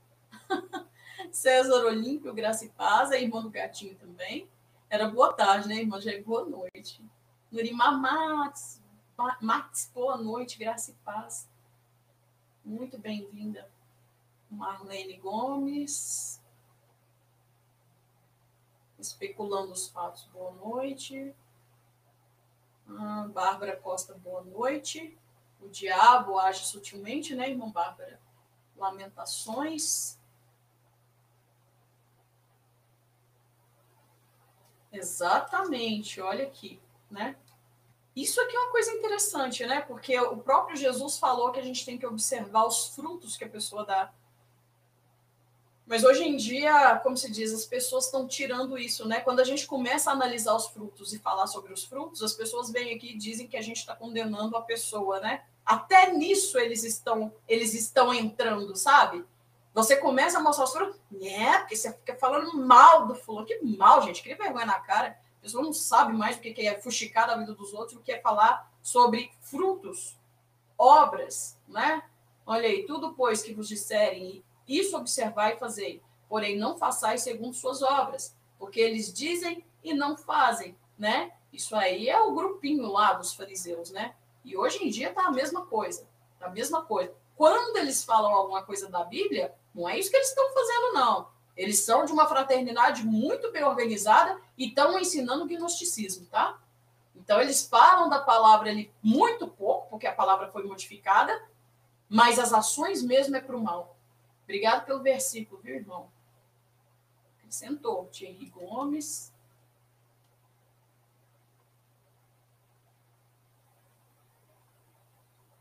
César 1.33 1.85
Olímpio, 1.85 2.33
graça 2.33 2.65
e 2.65 2.69
paz. 2.69 3.11
A 3.11 3.19
irmã 3.19 3.43
do 3.43 3.51
gatinho 3.51 3.97
também. 3.97 4.49
Era 4.89 5.09
boa 5.09 5.33
tarde, 5.33 5.67
né, 5.67 5.79
irmã? 5.79 6.01
Já 6.01 6.13
é 6.13 6.23
boa 6.23 6.45
noite. 6.45 7.03
Nurimar 7.51 7.99
Max, 7.99 8.81
Max, 9.41 9.91
boa 9.93 10.17
noite, 10.17 10.57
graça 10.57 10.93
e 10.93 10.95
paz. 11.05 11.51
Muito 12.65 12.97
bem-vinda. 12.97 13.69
Marlene 14.49 15.17
Gomes. 15.17 16.41
Especulando 18.97 19.73
os 19.73 19.89
fatos, 19.89 20.27
boa 20.27 20.53
noite. 20.53 21.35
Ah, 22.89 23.29
Bárbara 23.33 23.77
Costa, 23.77 24.15
boa 24.15 24.43
noite. 24.45 25.19
O 25.61 25.69
diabo 25.69 26.39
age 26.39 26.65
sutilmente, 26.65 27.35
né, 27.35 27.51
irmão 27.51 27.73
Bárbara? 27.73 28.21
Lamentações. 28.77 30.17
Exatamente, 34.93 36.21
olha 36.21 36.47
aqui, 36.47 36.81
né? 37.11 37.37
Isso 38.15 38.41
aqui 38.41 38.57
é 38.57 38.61
uma 38.61 38.71
coisa 38.73 38.93
interessante, 38.93 39.65
né? 39.67 39.81
Porque 39.81 40.19
o 40.19 40.37
próprio 40.39 40.77
Jesus 40.77 41.19
falou 41.19 41.53
que 41.53 41.61
a 41.61 41.63
gente 41.63 41.85
tem 41.85 41.97
que 41.97 42.07
observar 42.07 42.67
os 42.67 42.89
frutos 42.89 43.37
que 43.37 43.45
a 43.45 43.49
pessoa 43.49 43.85
dá. 43.85 44.13
Mas 45.87 46.05
hoje 46.05 46.23
em 46.23 46.37
dia, 46.37 47.01
como 47.03 47.17
se 47.17 47.31
diz, 47.31 47.53
as 47.53 47.65
pessoas 47.65 48.05
estão 48.05 48.27
tirando 48.27 48.79
isso, 48.79 49.09
né? 49.09 49.21
Quando 49.21 49.41
a 49.41 49.45
gente 49.45 49.67
começa 49.67 50.11
a 50.11 50.13
analisar 50.13 50.55
os 50.55 50.69
frutos 50.69 51.13
e 51.13 51.19
falar 51.19 51.47
sobre 51.47 51.73
os 51.73 51.85
frutos, 51.85 52.23
as 52.23 52.33
pessoas 52.33 52.71
vêm 52.71 52.95
aqui 52.95 53.13
e 53.13 53.19
dizem 53.19 53.49
que 53.49 53.57
a 53.57 53.63
gente 53.63 53.79
está 53.79 53.97
condenando 53.97 54.57
a 54.57 54.63
pessoa, 54.63 55.19
né? 55.19 55.43
Até 55.65 56.13
nisso 56.13 56.59
eles 56.59 56.85
estão, 56.85 57.33
eles 57.49 57.75
estão 57.75 58.15
entrando, 58.15 58.77
sabe? 58.77 59.25
Você 59.73 59.97
começa 59.97 60.39
a 60.39 60.43
mostrar 60.43 60.65
os 60.65 60.73
frutos, 60.73 61.01
né? 61.11 61.59
Porque 61.59 61.77
você 61.77 61.93
fica 61.93 62.17
falando 62.17 62.57
mal 62.57 63.07
do 63.07 63.15
fulano. 63.15 63.47
Que 63.47 63.59
mal, 63.61 64.03
gente, 64.03 64.23
que 64.23 64.35
vergonha 64.35 64.67
na 64.67 64.81
cara. 64.81 65.19
A 65.41 65.43
pessoa 65.43 65.65
não 65.65 65.73
sabe 65.73 66.13
mais 66.13 66.37
o 66.37 66.41
que 66.41 66.67
é 66.67 66.79
fuxicar 66.79 67.27
da 67.27 67.37
vida 67.37 67.55
dos 67.55 67.73
outros, 67.73 67.97
o 67.97 68.03
que 68.03 68.13
é 68.13 68.21
falar 68.21 68.71
sobre 68.83 69.33
frutos, 69.41 70.19
obras, 70.77 71.59
né? 71.67 72.03
Olha 72.45 72.69
aí, 72.69 72.85
tudo 72.85 73.15
pois 73.15 73.43
que 73.43 73.55
vos 73.55 73.67
disserem, 73.67 74.45
isso 74.69 74.97
observar 74.97 75.55
e 75.55 75.59
fazer. 75.59 76.03
Porém, 76.29 76.59
não 76.59 76.77
façais 76.77 77.23
segundo 77.23 77.55
suas 77.55 77.83
obras, 77.83 78.37
porque 78.59 78.81
eles 78.81 79.13
dizem 79.13 79.65
e 79.83 79.95
não 79.95 80.17
fazem, 80.17 80.77
né? 80.99 81.33
Isso 81.51 81.75
aí 81.75 82.09
é 82.09 82.21
o 82.21 82.35
grupinho 82.35 82.87
lá 82.87 83.15
dos 83.15 83.35
fariseus, 83.35 83.91
né? 83.91 84.15
E 84.45 84.57
hoje 84.57 84.85
em 84.85 84.91
dia 84.91 85.13
tá 85.13 85.25
a 85.27 85.33
mesma 85.33 85.65
coisa, 85.67 86.07
tá 86.39 86.47
a 86.47 86.51
mesma 86.51 86.83
coisa. 86.83 87.15
Quando 87.35 87.79
eles 87.79 88.05
falam 88.05 88.31
alguma 88.31 88.63
coisa 88.63 88.89
da 88.89 89.05
Bíblia, 89.05 89.55
não 89.75 89.89
é 89.89 89.99
isso 89.99 90.11
que 90.11 90.17
eles 90.17 90.29
estão 90.29 90.53
fazendo, 90.53 90.93
não. 90.93 91.29
Eles 91.61 91.81
são 91.81 92.07
de 92.07 92.13
uma 92.13 92.27
fraternidade 92.27 93.05
muito 93.05 93.53
bem 93.53 93.63
organizada 93.63 94.41
e 94.57 94.69
estão 94.69 94.99
ensinando 94.99 95.45
gnosticismo, 95.45 96.25
tá? 96.25 96.59
Então, 97.15 97.39
eles 97.39 97.67
falam 97.67 98.09
da 98.09 98.19
palavra 98.19 98.71
ali 98.71 98.91
muito 99.03 99.47
pouco, 99.47 99.91
porque 99.91 100.07
a 100.07 100.15
palavra 100.15 100.51
foi 100.51 100.63
modificada, 100.63 101.39
mas 102.09 102.39
as 102.39 102.55
ações 102.55 103.03
mesmo 103.03 103.37
é 103.37 103.43
para 103.43 103.55
o 103.55 103.63
mal. 103.63 103.95
Obrigado 104.45 104.87
pelo 104.87 105.03
versículo, 105.03 105.61
viu, 105.61 105.75
irmão? 105.75 106.11
Acrescentou. 107.37 108.07
Thierry 108.07 108.47
Gomes. 108.47 109.31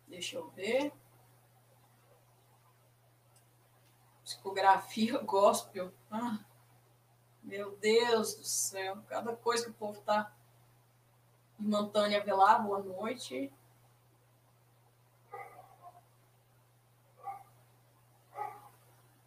Deixa 0.08 0.38
eu 0.38 0.50
ver. 0.52 0.94
Psicografia 4.30 5.18
gospel. 5.18 5.92
Ah, 6.12 6.38
meu 7.42 7.76
Deus 7.78 8.36
do 8.36 8.44
céu. 8.44 9.00
Cada 9.08 9.36
coisa 9.36 9.64
que 9.64 9.72
o 9.72 9.74
povo 9.74 10.00
tá. 10.02 10.32
Irmã 11.60 11.90
Tânia 11.90 12.24
Velar, 12.24 12.64
boa 12.64 12.78
noite. 12.78 13.52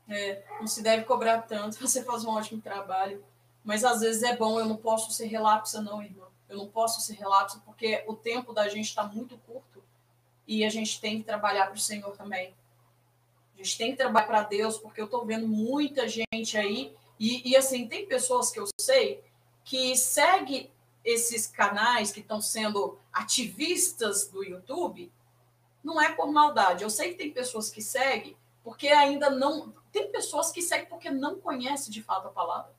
É, 0.09 0.45
não 0.61 0.69
se 0.69 0.81
deve 0.85 1.05
cobrar 1.05 1.43
tanto, 1.43 1.79
você 1.83 2.05
faz 2.05 2.25
um 2.25 2.31
ótimo 2.31 2.63
trabalho. 2.63 3.25
Mas 3.65 3.85
às 3.85 4.03
vezes 4.03 4.23
é 4.23 4.37
bom, 4.37 4.61
eu 4.61 4.67
não 4.67 4.77
posso 4.77 5.11
ser 5.11 5.27
relapsa, 5.27 5.83
não, 5.83 6.01
irmã. 6.01 6.29
Eu 6.49 6.59
não 6.59 6.69
posso 6.69 7.01
ser 7.01 7.15
relapsa, 7.15 7.61
porque 7.65 8.05
o 8.07 8.15
tempo 8.15 8.53
da 8.53 8.69
gente 8.69 8.87
está 8.87 9.03
muito 9.03 9.37
curto 9.39 9.83
e 10.47 10.65
a 10.65 10.69
gente 10.69 11.01
tem 11.01 11.19
que 11.19 11.25
trabalhar 11.25 11.67
para 11.67 11.75
o 11.75 11.81
Senhor 11.81 12.17
também. 12.17 12.55
A 13.63 13.65
gente 13.65 13.79
tem 13.79 13.91
que 13.93 13.99
trabalhar 13.99 14.27
para 14.27 14.43
Deus, 14.43 14.77
porque 14.77 15.01
eu 15.01 15.05
estou 15.05 15.25
vendo 15.25 15.47
muita 15.47 16.09
gente 16.09 16.59
aí, 16.59 16.93
e, 17.19 17.53
e 17.53 17.57
assim, 17.57 17.87
tem 17.87 18.07
pessoas 18.07 18.51
que 18.51 18.59
eu 18.59 18.67
sei 18.81 19.23
que 19.65 19.97
segue 19.97 20.69
esses 21.05 21.47
canais 21.47 22.11
que 22.11 22.19
estão 22.19 22.41
sendo 22.41 22.99
ativistas 23.13 24.27
do 24.27 24.43
YouTube, 24.43 25.13
não 25.85 26.01
é 26.01 26.13
por 26.13 26.33
maldade. 26.33 26.83
Eu 26.83 26.91
sei 26.91 27.11
que 27.11 27.19
tem 27.19 27.31
pessoas 27.31 27.71
que 27.71 27.81
seguem 27.81 28.37
porque 28.65 28.89
ainda 28.89 29.31
não. 29.31 29.73
Tem 29.93 30.11
pessoas 30.11 30.51
que 30.51 30.61
seguem 30.61 30.87
porque 30.87 31.09
não 31.09 31.39
conhecem 31.39 31.93
de 31.93 32.03
fato 32.03 32.27
a 32.27 32.33
palavra. 32.33 32.73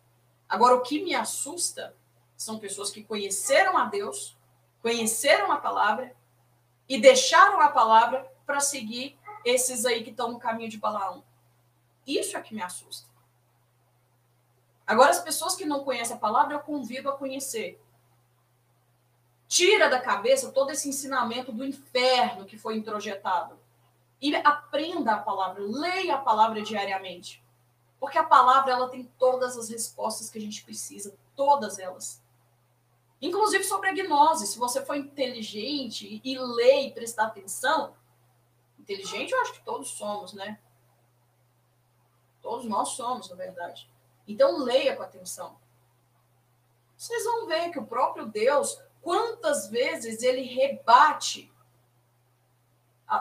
Agora, 0.50 0.76
o 0.76 0.82
que 0.82 1.02
me 1.02 1.16
assusta 1.16 1.96
são 2.36 2.60
pessoas 2.60 2.90
que 2.90 3.04
conheceram 3.04 3.78
a 3.78 3.86
Deus, 3.86 4.36
conheceram 4.82 5.50
a 5.50 5.58
palavra 5.58 6.14
e 6.90 7.00
deixaram 7.00 7.62
a 7.62 7.70
palavra 7.70 8.30
para 8.46 8.60
seguir 8.60 9.18
esses 9.46 9.86
aí 9.86 10.04
que 10.04 10.10
estão 10.10 10.32
no 10.32 10.40
caminho 10.40 10.70
de 10.70 10.78
Balaão. 10.78 11.24
Isso 12.06 12.36
é 12.38 12.42
que 12.42 12.54
me 12.54 12.62
assusta. 12.62 13.08
Agora, 14.86 15.12
as 15.12 15.22
pessoas 15.22 15.56
que 15.56 15.66
não 15.66 15.84
conhecem 15.84 16.16
a 16.16 16.20
palavra, 16.20 16.56
eu 16.56 16.60
convido 16.60 17.10
a 17.10 17.18
conhecer. 17.18 17.82
Tira 19.48 19.90
da 19.90 20.02
cabeça 20.02 20.52
todo 20.52 20.72
esse 20.72 20.90
ensinamento 20.90 21.52
do 21.52 21.64
inferno 21.64 22.46
que 22.46 22.58
foi 22.58 22.76
introjetado. 22.76 23.58
E 24.22 24.36
aprenda 24.36 25.14
a 25.14 25.20
palavra, 25.20 25.62
leia 25.62 26.16
a 26.16 26.22
palavra 26.22 26.62
diariamente. 26.62 27.44
Porque 28.00 28.18
a 28.18 28.24
palavra 28.24 28.74
ela 28.74 28.90
tem 28.90 29.10
todas 29.18 29.58
as 29.58 29.70
respostas 29.70 30.30
que 30.30 30.38
a 30.38 30.42
gente 30.42 30.64
precisa, 30.64 31.16
todas 31.36 31.80
elas. 31.80 32.22
Inclusive 33.22 33.64
sobre 33.64 33.90
a 33.90 33.94
gnose. 33.94 34.48
Se 34.48 34.60
você 34.60 34.84
for 34.84 34.96
inteligente 34.96 36.22
e 36.22 36.38
ler 36.38 36.88
e 36.88 36.92
prestar 36.92 37.28
atenção, 37.28 37.94
inteligente 38.84 39.32
eu 39.32 39.42
acho 39.42 39.54
que 39.54 39.64
todos 39.64 39.90
somos, 39.90 40.34
né? 40.34 40.60
Todos 42.42 42.66
nós 42.66 42.90
somos, 42.90 43.30
na 43.30 43.36
verdade. 43.36 43.90
Então 44.28 44.60
leia 44.60 44.96
com 44.96 45.04
atenção. 45.04 45.58
Vocês 46.98 47.24
vão 47.24 47.48
ver 47.48 47.72
que 47.72 47.80
o 47.80 47.86
próprio 47.86 48.26
Deus, 48.26 48.80
quantas 49.02 49.70
vezes 49.70 50.22
ele 50.22 50.42
rebate 50.42 51.52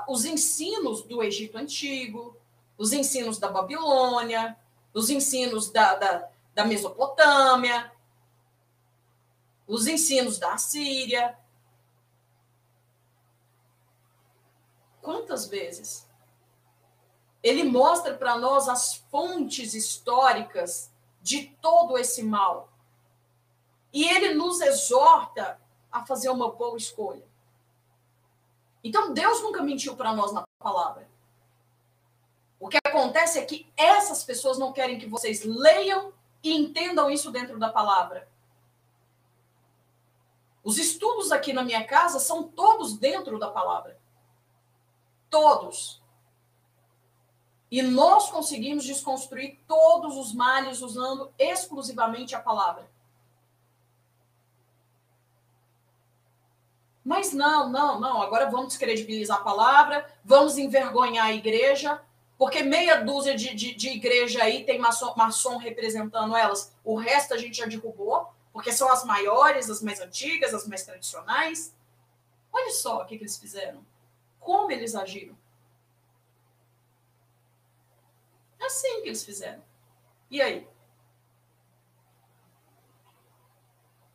os 0.09 0.25
ensinos 0.25 1.03
do 1.03 1.23
Egito 1.23 1.59
Antigo, 1.59 2.37
os 2.79 2.93
ensinos 2.93 3.39
da 3.39 3.49
Babilônia, 3.49 4.57
os 4.93 5.11
ensinos 5.11 5.71
da, 5.71 5.95
da, 5.95 6.29
da 6.55 6.65
Mesopotâmia, 6.65 7.93
os 9.67 9.87
ensinos 9.87 10.39
da 10.39 10.57
Síria. 10.59 11.39
Quantas 15.03 15.47
vezes? 15.47 16.09
Ele 17.43 17.65
mostra 17.65 18.15
para 18.15 18.39
nós 18.39 18.69
as 18.69 18.95
fontes 19.11 19.75
históricas 19.75 20.93
de 21.21 21.47
todo 21.61 21.99
esse 21.99 22.23
mal. 22.23 22.73
E 23.93 24.09
ele 24.09 24.33
nos 24.33 24.61
exorta 24.61 25.61
a 25.91 26.07
fazer 26.07 26.31
uma 26.31 26.53
boa 26.53 26.79
escolha. 26.79 27.27
Então, 28.83 29.13
Deus 29.13 29.43
nunca 29.43 29.63
mentiu 29.63 29.97
para 29.97 30.15
nós 30.15 30.33
na 30.33 30.45
palavra. 30.59 31.11
O 32.59 32.69
que 32.69 32.79
acontece 32.85 33.39
é 33.39 33.45
que 33.45 33.71
essas 33.77 34.25
pessoas 34.25 34.57
não 34.57 34.73
querem 34.73 34.99
que 34.99 35.07
vocês 35.07 35.45
leiam 35.45 36.13
e 36.43 36.57
entendam 36.57 37.11
isso 37.11 37.31
dentro 37.31 37.59
da 37.59 37.69
palavra. 37.69 38.29
Os 40.63 40.79
estudos 40.79 41.33
aqui 41.33 41.53
na 41.53 41.65
minha 41.65 41.85
casa 41.85 42.21
são 42.21 42.45
todos 42.45 42.97
dentro 42.97 43.39
da 43.39 43.51
palavra. 43.51 44.01
Todos. 45.33 46.03
E 47.71 47.81
nós 47.81 48.31
conseguimos 48.31 48.85
desconstruir 48.85 49.59
todos 49.67 50.19
os 50.19 50.35
males 50.35 50.83
usando 50.83 51.33
exclusivamente 51.39 52.35
a 52.35 52.39
palavra. 52.39 52.87
Mas 57.03 57.33
não, 57.33 57.71
não, 57.71 57.99
não. 57.99 58.21
Agora 58.21 58.51
vamos 58.51 58.69
descredibilizar 58.69 59.39
a 59.39 59.43
palavra, 59.43 60.07
vamos 60.23 60.59
envergonhar 60.59 61.29
a 61.29 61.33
igreja, 61.33 61.99
porque 62.37 62.63
meia 62.63 62.97
dúzia 63.03 63.35
de, 63.35 63.55
de, 63.55 63.75
de 63.75 63.89
igreja 63.89 64.43
aí 64.43 64.65
tem 64.65 64.79
maçom, 64.79 65.15
maçom 65.17 65.57
representando 65.57 66.37
elas. 66.37 66.77
O 66.85 66.95
resto 66.95 67.33
a 67.33 67.39
gente 67.39 67.57
já 67.57 67.65
derrubou, 67.65 68.29
porque 68.53 68.71
são 68.71 68.93
as 68.93 69.03
maiores, 69.03 69.71
as 69.71 69.81
mais 69.81 69.99
antigas, 69.99 70.53
as 70.53 70.69
mais 70.69 70.85
tradicionais. 70.85 71.75
Olha 72.53 72.71
só 72.71 73.01
o 73.01 73.07
que, 73.07 73.17
que 73.17 73.25
eles 73.25 73.39
fizeram. 73.39 73.83
Como 74.43 74.71
eles 74.71 74.95
agiram. 74.95 75.37
É 78.61 78.67
assim 78.67 79.03
que 79.03 79.09
eles 79.09 79.25
fizeram. 79.25 79.63
E 80.31 80.41
aí? 80.41 80.69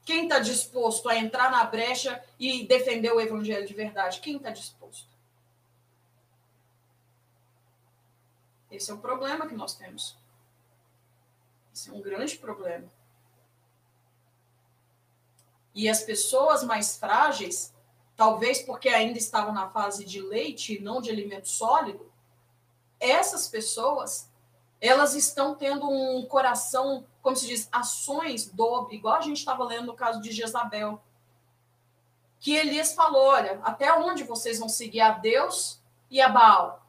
Quem 0.06 0.24
está 0.24 0.40
disposto 0.40 1.10
a 1.10 1.18
entrar 1.18 1.52
na 1.52 1.66
brecha 1.66 2.24
e 2.40 2.66
defender 2.66 3.12
o 3.12 3.20
evangelho 3.20 3.68
de 3.68 3.74
verdade? 3.74 4.22
Quem 4.22 4.38
está 4.38 4.52
disposto? 4.52 5.10
Esse 8.72 8.92
é 8.92 8.94
o 8.94 9.00
problema 9.00 9.48
que 9.48 9.56
nós 9.56 9.76
temos. 9.76 10.18
Esse 11.74 11.90
é 11.90 11.94
um 11.94 12.02
grande 12.02 12.38
problema. 12.38 12.90
E 15.76 15.88
as 15.88 16.02
pessoas 16.02 16.64
mais 16.64 16.98
frágeis 16.98 17.74
talvez 18.18 18.64
porque 18.64 18.90
ainda 18.90 19.20
estavam 19.20 19.54
na 19.54 19.70
fase 19.70 20.04
de 20.04 20.20
leite 20.20 20.76
e 20.76 20.82
não 20.82 21.00
de 21.00 21.12
alimento 21.12 21.48
sólido, 21.48 22.12
essas 23.00 23.48
pessoas 23.48 24.30
elas 24.82 25.16
estão 25.16 25.56
tendo 25.56 25.90
um 25.90 26.26
coração, 26.26 27.06
como 27.22 27.36
se 27.36 27.48
diz, 27.48 27.70
ações 27.72 28.48
dobre, 28.48 28.96
igual 28.96 29.16
a 29.16 29.22
gente 29.22 29.38
estava 29.38 29.64
lendo 29.64 29.88
no 29.88 29.96
caso 29.96 30.22
de 30.22 30.32
Jezabel. 30.32 31.02
Que 32.40 32.56
Elias 32.56 32.94
falou: 32.94 33.28
olha, 33.28 33.60
até 33.64 33.92
onde 33.94 34.24
vocês 34.24 34.60
vão 34.60 34.70
seguir 34.70 35.02
a 35.02 35.12
Deus 35.12 35.80
e 36.10 36.22
a 36.22 36.30
Baal? 36.30 36.86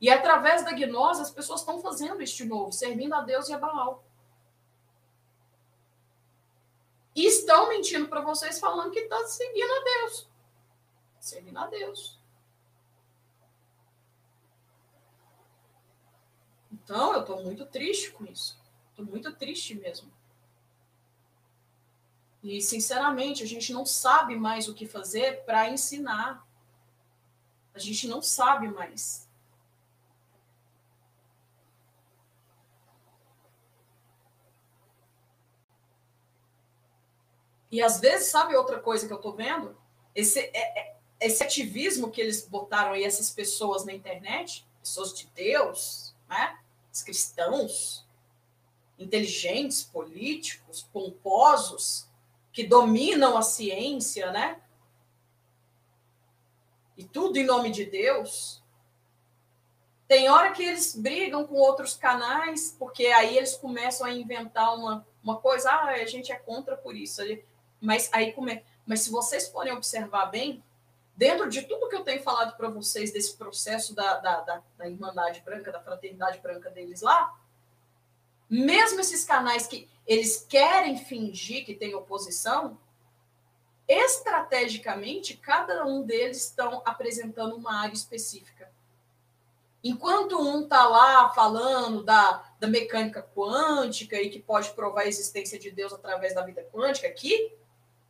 E 0.00 0.10
através 0.10 0.64
da 0.64 0.72
gnose, 0.72 1.22
as 1.22 1.30
pessoas 1.30 1.60
estão 1.60 1.80
fazendo 1.80 2.22
isso 2.22 2.36
de 2.36 2.46
novo, 2.46 2.72
servindo 2.72 3.14
a 3.14 3.20
Deus 3.20 3.48
e 3.48 3.52
a 3.52 3.58
Baal. 3.58 4.02
E 7.14 7.26
estão 7.26 7.68
mentindo 7.68 8.08
para 8.08 8.20
vocês, 8.20 8.58
falando 8.58 8.90
que 8.90 9.00
está 9.00 9.26
seguindo 9.26 9.70
a 9.70 9.84
Deus. 9.84 10.28
Servindo 11.18 11.58
a 11.58 11.66
Deus. 11.66 12.18
Então, 16.72 17.12
eu 17.12 17.20
estou 17.20 17.42
muito 17.42 17.66
triste 17.66 18.10
com 18.10 18.24
isso. 18.24 18.58
Estou 18.90 19.04
muito 19.04 19.32
triste 19.34 19.74
mesmo. 19.74 20.10
E, 22.42 22.60
sinceramente, 22.60 23.42
a 23.42 23.46
gente 23.46 23.72
não 23.72 23.84
sabe 23.84 24.34
mais 24.34 24.66
o 24.66 24.74
que 24.74 24.86
fazer 24.86 25.44
para 25.44 25.68
ensinar. 25.68 26.46
A 27.74 27.78
gente 27.78 28.08
não 28.08 28.22
sabe 28.22 28.68
mais. 28.68 29.29
E 37.70 37.80
às 37.82 38.00
vezes, 38.00 38.28
sabe 38.28 38.56
outra 38.56 38.80
coisa 38.80 39.06
que 39.06 39.12
eu 39.12 39.16
estou 39.16 39.32
vendo? 39.32 39.76
Esse, 40.14 40.40
é, 40.40 40.80
é, 40.80 40.96
esse 41.20 41.42
ativismo 41.42 42.10
que 42.10 42.20
eles 42.20 42.46
botaram 42.46 42.92
aí, 42.92 43.04
essas 43.04 43.30
pessoas 43.30 43.84
na 43.84 43.92
internet, 43.92 44.66
pessoas 44.80 45.14
de 45.14 45.26
Deus, 45.34 46.14
né? 46.28 46.58
Os 46.92 47.02
cristãos, 47.02 48.04
inteligentes, 48.98 49.82
políticos, 49.84 50.82
pomposos, 50.92 52.08
que 52.52 52.66
dominam 52.66 53.36
a 53.36 53.42
ciência, 53.42 54.32
né? 54.32 54.60
E 56.96 57.04
tudo 57.04 57.36
em 57.38 57.46
nome 57.46 57.70
de 57.70 57.84
Deus. 57.84 58.60
Tem 60.08 60.28
hora 60.28 60.50
que 60.50 60.64
eles 60.64 60.96
brigam 60.96 61.46
com 61.46 61.54
outros 61.54 61.94
canais, 61.94 62.74
porque 62.76 63.06
aí 63.06 63.38
eles 63.38 63.54
começam 63.54 64.06
a 64.06 64.12
inventar 64.12 64.74
uma, 64.74 65.06
uma 65.22 65.36
coisa, 65.36 65.70
ah, 65.70 65.90
a 65.90 66.06
gente 66.06 66.32
é 66.32 66.36
contra 66.36 66.76
por 66.76 66.96
isso. 66.96 67.22
Mas 67.80 68.10
aí 68.12 68.32
como 68.32 68.50
Mas 68.86 69.00
se 69.00 69.10
vocês 69.10 69.48
forem 69.48 69.72
observar 69.72 70.26
bem, 70.26 70.62
dentro 71.16 71.48
de 71.48 71.62
tudo 71.62 71.88
que 71.88 71.96
eu 71.96 72.04
tenho 72.04 72.22
falado 72.22 72.56
para 72.56 72.68
vocês 72.68 73.12
desse 73.12 73.36
processo 73.36 73.94
da, 73.94 74.18
da, 74.18 74.40
da, 74.40 74.62
da 74.76 74.88
Irmandade 74.88 75.40
Branca, 75.42 75.70
da 75.70 75.80
Fraternidade 75.80 76.38
Branca 76.40 76.70
deles 76.70 77.02
lá, 77.02 77.36
mesmo 78.48 79.00
esses 79.00 79.24
canais 79.24 79.66
que 79.66 79.88
eles 80.06 80.44
querem 80.48 80.96
fingir 80.96 81.64
que 81.64 81.74
tem 81.74 81.94
oposição, 81.94 82.78
estrategicamente, 83.86 85.36
cada 85.36 85.84
um 85.84 86.02
deles 86.02 86.46
estão 86.46 86.80
apresentando 86.84 87.56
uma 87.56 87.80
área 87.80 87.92
específica. 87.92 88.70
Enquanto 89.82 90.40
um 90.40 90.62
está 90.62 90.86
lá 90.86 91.30
falando 91.30 92.02
da, 92.02 92.44
da 92.58 92.68
mecânica 92.68 93.22
quântica 93.34 94.20
e 94.20 94.30
que 94.30 94.38
pode 94.38 94.70
provar 94.70 95.02
a 95.02 95.08
existência 95.08 95.58
de 95.58 95.70
Deus 95.70 95.92
através 95.92 96.34
da 96.34 96.42
vida 96.42 96.62
quântica, 96.72 97.08
aqui 97.08 97.52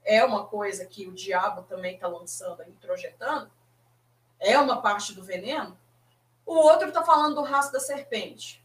é 0.04 0.24
uma 0.24 0.46
coisa 0.46 0.86
que 0.86 1.06
o 1.06 1.12
diabo 1.12 1.62
também 1.62 1.94
está 1.94 2.08
lançando, 2.08 2.62
introjetando, 2.62 3.50
é 4.38 4.58
uma 4.58 4.80
parte 4.80 5.14
do 5.14 5.22
veneno, 5.22 5.78
o 6.46 6.54
outro 6.54 6.88
está 6.88 7.02
falando 7.02 7.34
do 7.34 7.42
rastro 7.42 7.74
da 7.74 7.80
serpente. 7.80 8.64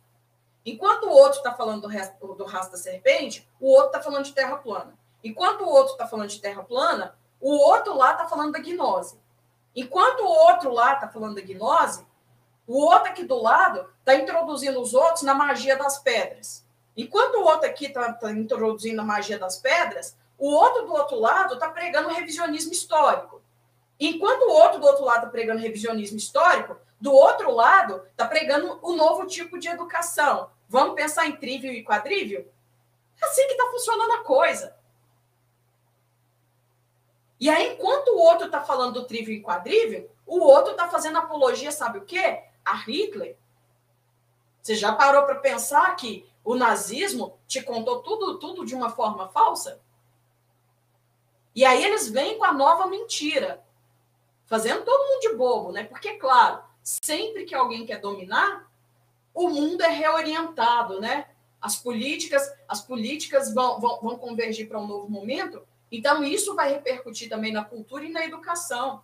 Enquanto 0.65 1.03
o 1.03 1.11
outro 1.11 1.37
está 1.37 1.53
falando 1.53 1.83
do, 1.83 1.87
resto, 1.87 2.43
rastro 2.45 2.71
da 2.71 2.77
serpente, 2.77 3.47
o 3.59 3.69
outro 3.69 3.87
está 3.87 4.01
falando 4.01 4.25
de 4.25 4.33
terra 4.33 4.57
plana. 4.57 4.97
Enquanto 5.23 5.61
o 5.61 5.69
outro 5.69 5.93
está 5.93 6.07
falando 6.07 6.29
de 6.29 6.41
terra 6.41 6.63
plana, 6.63 7.15
o 7.39 7.51
outro 7.51 7.95
lá 7.95 8.13
está 8.13 8.27
falando 8.27 8.53
da 8.53 8.59
gnose. 8.59 9.19
Enquanto 9.75 10.21
o 10.21 10.27
outro 10.27 10.71
lá 10.71 10.93
está 10.93 11.07
falando 11.07 11.35
da 11.35 11.41
gnose, 11.41 12.05
o 12.65 12.79
outro 12.79 13.11
aqui 13.11 13.23
do 13.23 13.39
lado 13.39 13.87
está 13.99 14.15
introduzindo 14.15 14.81
os 14.81 14.93
outros 14.95 15.21
na 15.21 15.35
magia 15.35 15.77
das 15.77 15.99
pedras. 15.99 16.65
Enquanto 16.97 17.35
o 17.35 17.43
outro 17.43 17.69
aqui 17.69 17.85
está 17.85 18.13
tá 18.13 18.31
introduzindo 18.31 19.01
a 19.01 19.05
magia 19.05 19.37
das 19.37 19.57
pedras, 19.57 20.17
o 20.37 20.49
outro 20.51 20.85
do 20.85 20.93
outro 20.93 21.19
lado 21.19 21.53
está 21.53 21.69
pregando 21.69 22.09
revisionismo 22.09 22.71
histórico. 22.71 23.41
Enquanto 23.99 24.43
o 24.43 24.51
outro 24.51 24.79
do 24.79 24.87
outro 24.87 25.05
lado 25.05 25.19
está 25.19 25.29
pregando 25.29 25.61
revisionismo 25.61 26.17
histórico, 26.17 26.77
do 26.99 27.13
outro 27.13 27.51
lado 27.51 28.03
está 28.11 28.27
pregando 28.27 28.79
o 28.81 28.91
um 28.91 28.95
novo 28.95 29.25
tipo 29.25 29.57
de 29.57 29.67
educação. 29.67 30.49
Vamos 30.67 30.95
pensar 30.95 31.27
em 31.27 31.35
trívio 31.37 31.71
e 31.71 31.83
quadrívio? 31.83 32.49
Assim 33.21 33.47
que 33.47 33.53
está 33.53 33.69
funcionando 33.71 34.11
a 34.11 34.23
coisa. 34.23 34.75
E 37.39 37.49
aí, 37.49 37.73
enquanto 37.73 38.09
o 38.09 38.17
outro 38.17 38.47
está 38.47 38.61
falando 38.61 38.93
do 38.93 39.05
trívio 39.05 39.33
e 39.33 39.41
quadrívio, 39.41 40.09
o 40.25 40.39
outro 40.39 40.71
está 40.71 40.87
fazendo 40.87 41.17
apologia, 41.17 41.71
sabe 41.71 41.99
o 41.99 42.05
quê? 42.05 42.43
A 42.63 42.73
Hitler. 42.73 43.37
Você 44.61 44.75
já 44.75 44.93
parou 44.93 45.23
para 45.23 45.35
pensar 45.35 45.95
que 45.95 46.27
o 46.43 46.55
nazismo 46.55 47.37
te 47.47 47.61
contou 47.61 48.01
tudo, 48.01 48.39
tudo 48.39 48.65
de 48.65 48.73
uma 48.73 48.89
forma 48.89 49.27
falsa? 49.29 49.79
E 51.55 51.63
aí 51.63 51.83
eles 51.83 52.09
vêm 52.09 52.37
com 52.37 52.43
a 52.43 52.51
nova 52.51 52.85
mentira, 52.85 53.63
fazendo 54.45 54.83
todo 54.83 55.07
mundo 55.07 55.21
de 55.21 55.35
bobo, 55.35 55.71
né? 55.71 55.85
Porque, 55.85 56.17
claro, 56.17 56.61
sempre 56.83 57.45
que 57.45 57.55
alguém 57.55 57.85
quer 57.85 58.01
dominar, 58.01 58.69
o 59.33 59.49
mundo 59.49 59.81
é 59.81 59.89
reorientado, 59.89 60.99
né? 60.99 61.29
As 61.61 61.77
políticas, 61.77 62.43
as 62.67 62.81
políticas 62.81 63.53
vão, 63.53 63.79
vão, 63.79 64.01
vão 64.01 64.17
convergir 64.17 64.67
para 64.67 64.79
um 64.79 64.85
novo 64.85 65.09
momento, 65.09 65.65
então 65.89 66.23
isso 66.23 66.53
vai 66.55 66.69
repercutir 66.69 67.29
também 67.29 67.53
na 67.53 67.63
cultura 67.63 68.03
e 68.03 68.11
na 68.11 68.25
educação. 68.25 69.01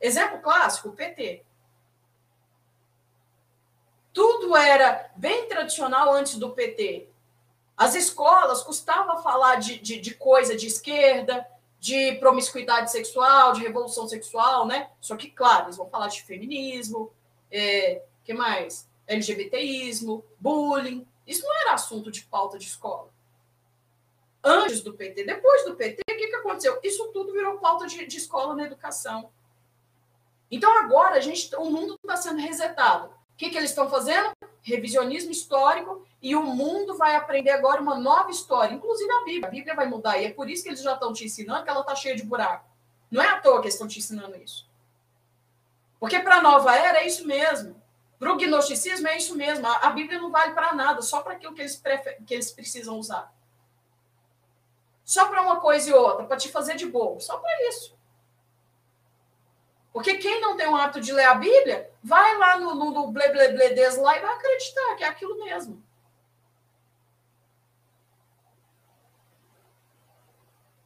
Exemplo 0.00 0.40
clássico, 0.40 0.88
o 0.88 0.92
PT. 0.92 1.44
Tudo 4.12 4.56
era 4.56 5.10
bem 5.16 5.46
tradicional 5.46 6.12
antes 6.14 6.36
do 6.36 6.50
PT. 6.50 7.09
As 7.80 7.94
escolas 7.94 8.62
custavam 8.62 9.22
falar 9.22 9.56
de, 9.56 9.78
de, 9.78 9.98
de, 9.98 10.14
coisa 10.14 10.54
de 10.54 10.66
esquerda, 10.66 11.46
de 11.78 12.12
promiscuidade 12.16 12.92
sexual, 12.92 13.54
de 13.54 13.62
revolução 13.62 14.06
sexual, 14.06 14.66
né? 14.66 14.90
Só 15.00 15.16
que, 15.16 15.30
claro, 15.30 15.64
eles 15.64 15.78
vão 15.78 15.88
falar 15.88 16.08
de 16.08 16.22
feminismo, 16.22 17.10
é, 17.50 18.02
que 18.22 18.34
mais? 18.34 18.86
LGBTismo, 19.06 20.22
bullying. 20.38 21.06
Isso 21.26 21.42
não 21.42 21.58
era 21.62 21.72
assunto 21.72 22.10
de 22.10 22.20
pauta 22.24 22.58
de 22.58 22.66
escola. 22.66 23.08
Antes 24.44 24.82
do 24.82 24.92
PT, 24.92 25.24
depois 25.24 25.64
do 25.64 25.74
PT, 25.74 26.02
o 26.02 26.16
que, 26.18 26.26
que 26.26 26.36
aconteceu? 26.36 26.78
Isso 26.82 27.08
tudo 27.14 27.32
virou 27.32 27.60
pauta 27.60 27.86
de, 27.86 28.06
de 28.06 28.16
escola 28.18 28.54
na 28.54 28.64
educação. 28.64 29.30
Então 30.50 30.70
agora 30.80 31.16
a 31.16 31.20
gente, 31.20 31.56
o 31.56 31.64
mundo 31.70 31.94
está 31.94 32.14
sendo 32.14 32.42
resetado. 32.42 33.10
Que, 33.40 33.48
que 33.48 33.56
eles 33.56 33.70
estão 33.70 33.88
fazendo? 33.88 34.32
Revisionismo 34.60 35.30
histórico 35.30 36.06
e 36.20 36.36
o 36.36 36.42
mundo 36.42 36.98
vai 36.98 37.16
aprender 37.16 37.48
agora 37.52 37.80
uma 37.80 37.98
nova 37.98 38.30
história, 38.30 38.74
inclusive 38.74 39.10
a 39.10 39.24
Bíblia. 39.24 39.46
A 39.46 39.50
Bíblia 39.50 39.74
vai 39.74 39.86
mudar 39.86 40.18
e 40.18 40.26
é 40.26 40.30
por 40.30 40.50
isso 40.50 40.62
que 40.62 40.68
eles 40.68 40.82
já 40.82 40.92
estão 40.92 41.10
te 41.10 41.24
ensinando 41.24 41.64
que 41.64 41.70
ela 41.70 41.80
está 41.80 41.96
cheia 41.96 42.14
de 42.14 42.22
buraco. 42.22 42.68
Não 43.10 43.22
é 43.22 43.28
à 43.28 43.40
toa 43.40 43.62
que 43.62 43.68
eles 43.68 43.76
estão 43.76 43.88
te 43.88 43.98
ensinando 43.98 44.36
isso. 44.36 44.68
Porque 45.98 46.20
para 46.20 46.36
a 46.36 46.42
nova 46.42 46.76
era 46.76 46.98
é 46.98 47.06
isso 47.06 47.26
mesmo. 47.26 47.82
Para 48.18 48.30
o 48.30 48.36
gnosticismo 48.36 49.08
é 49.08 49.16
isso 49.16 49.34
mesmo. 49.34 49.66
A 49.66 49.88
Bíblia 49.88 50.20
não 50.20 50.30
vale 50.30 50.52
para 50.52 50.74
nada, 50.74 51.00
só 51.00 51.22
para 51.22 51.32
aquilo 51.32 51.54
que 51.54 51.62
eles, 51.62 51.82
que 52.26 52.34
eles 52.34 52.52
precisam 52.52 52.98
usar. 52.98 53.32
Só 55.02 55.28
para 55.28 55.40
uma 55.40 55.60
coisa 55.60 55.88
e 55.88 55.94
outra, 55.94 56.26
para 56.26 56.36
te 56.36 56.50
fazer 56.50 56.76
de 56.76 56.84
bobo. 56.84 57.18
Só 57.22 57.38
para 57.38 57.68
isso. 57.70 57.98
Porque 59.92 60.16
quem 60.18 60.40
não 60.40 60.56
tem 60.56 60.68
o 60.68 60.76
hábito 60.76 61.00
de 61.00 61.12
ler 61.12 61.24
a 61.24 61.34
Bíblia, 61.34 61.90
vai 62.02 62.36
lá 62.38 62.58
no, 62.58 62.74
no, 62.74 62.90
no 62.90 63.12
ble, 63.12 63.28
ble, 63.28 63.48
ble 63.48 63.70
des 63.70 63.96
lá 63.96 64.16
e 64.16 64.20
vai 64.20 64.34
acreditar 64.34 64.94
que 64.96 65.04
é 65.04 65.08
aquilo 65.08 65.44
mesmo. 65.44 65.82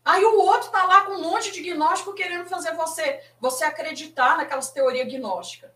Aí 0.05 0.22
o 0.24 0.39
outro 0.39 0.66
está 0.66 0.85
lá 0.85 1.02
com 1.02 1.12
um 1.12 1.22
monte 1.22 1.51
de 1.51 1.62
gnóstico 1.62 2.12
querendo 2.12 2.47
fazer 2.47 2.74
você, 2.74 3.22
você 3.40 3.64
acreditar 3.64 4.36
naquelas 4.36 4.70
teorias 4.70 5.10
gnósticas. 5.10 5.70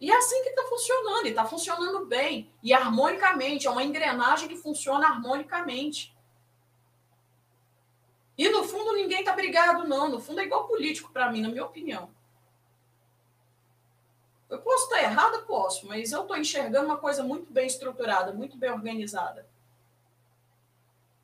E 0.00 0.10
é 0.10 0.16
assim 0.16 0.42
que 0.42 0.48
está 0.48 0.62
funcionando, 0.62 1.26
e 1.26 1.30
está 1.30 1.44
funcionando 1.44 2.06
bem, 2.06 2.50
e 2.62 2.72
harmonicamente, 2.72 3.66
é 3.66 3.70
uma 3.70 3.82
engrenagem 3.82 4.48
que 4.48 4.56
funciona 4.56 5.06
harmonicamente. 5.06 6.16
E 8.40 8.48
no 8.48 8.64
fundo 8.64 8.94
ninguém 8.94 9.18
está 9.18 9.34
brigado, 9.34 9.86
não. 9.86 10.08
No 10.08 10.18
fundo 10.18 10.40
é 10.40 10.44
igual 10.44 10.66
político 10.66 11.12
para 11.12 11.30
mim, 11.30 11.42
na 11.42 11.50
minha 11.50 11.62
opinião. 11.62 12.10
Eu 14.48 14.62
posso 14.62 14.84
estar 14.84 15.02
errada? 15.02 15.42
Posso, 15.42 15.86
mas 15.86 16.10
eu 16.10 16.22
estou 16.22 16.34
enxergando 16.38 16.86
uma 16.86 16.96
coisa 16.96 17.22
muito 17.22 17.52
bem 17.52 17.66
estruturada, 17.66 18.32
muito 18.32 18.56
bem 18.56 18.70
organizada. 18.70 19.46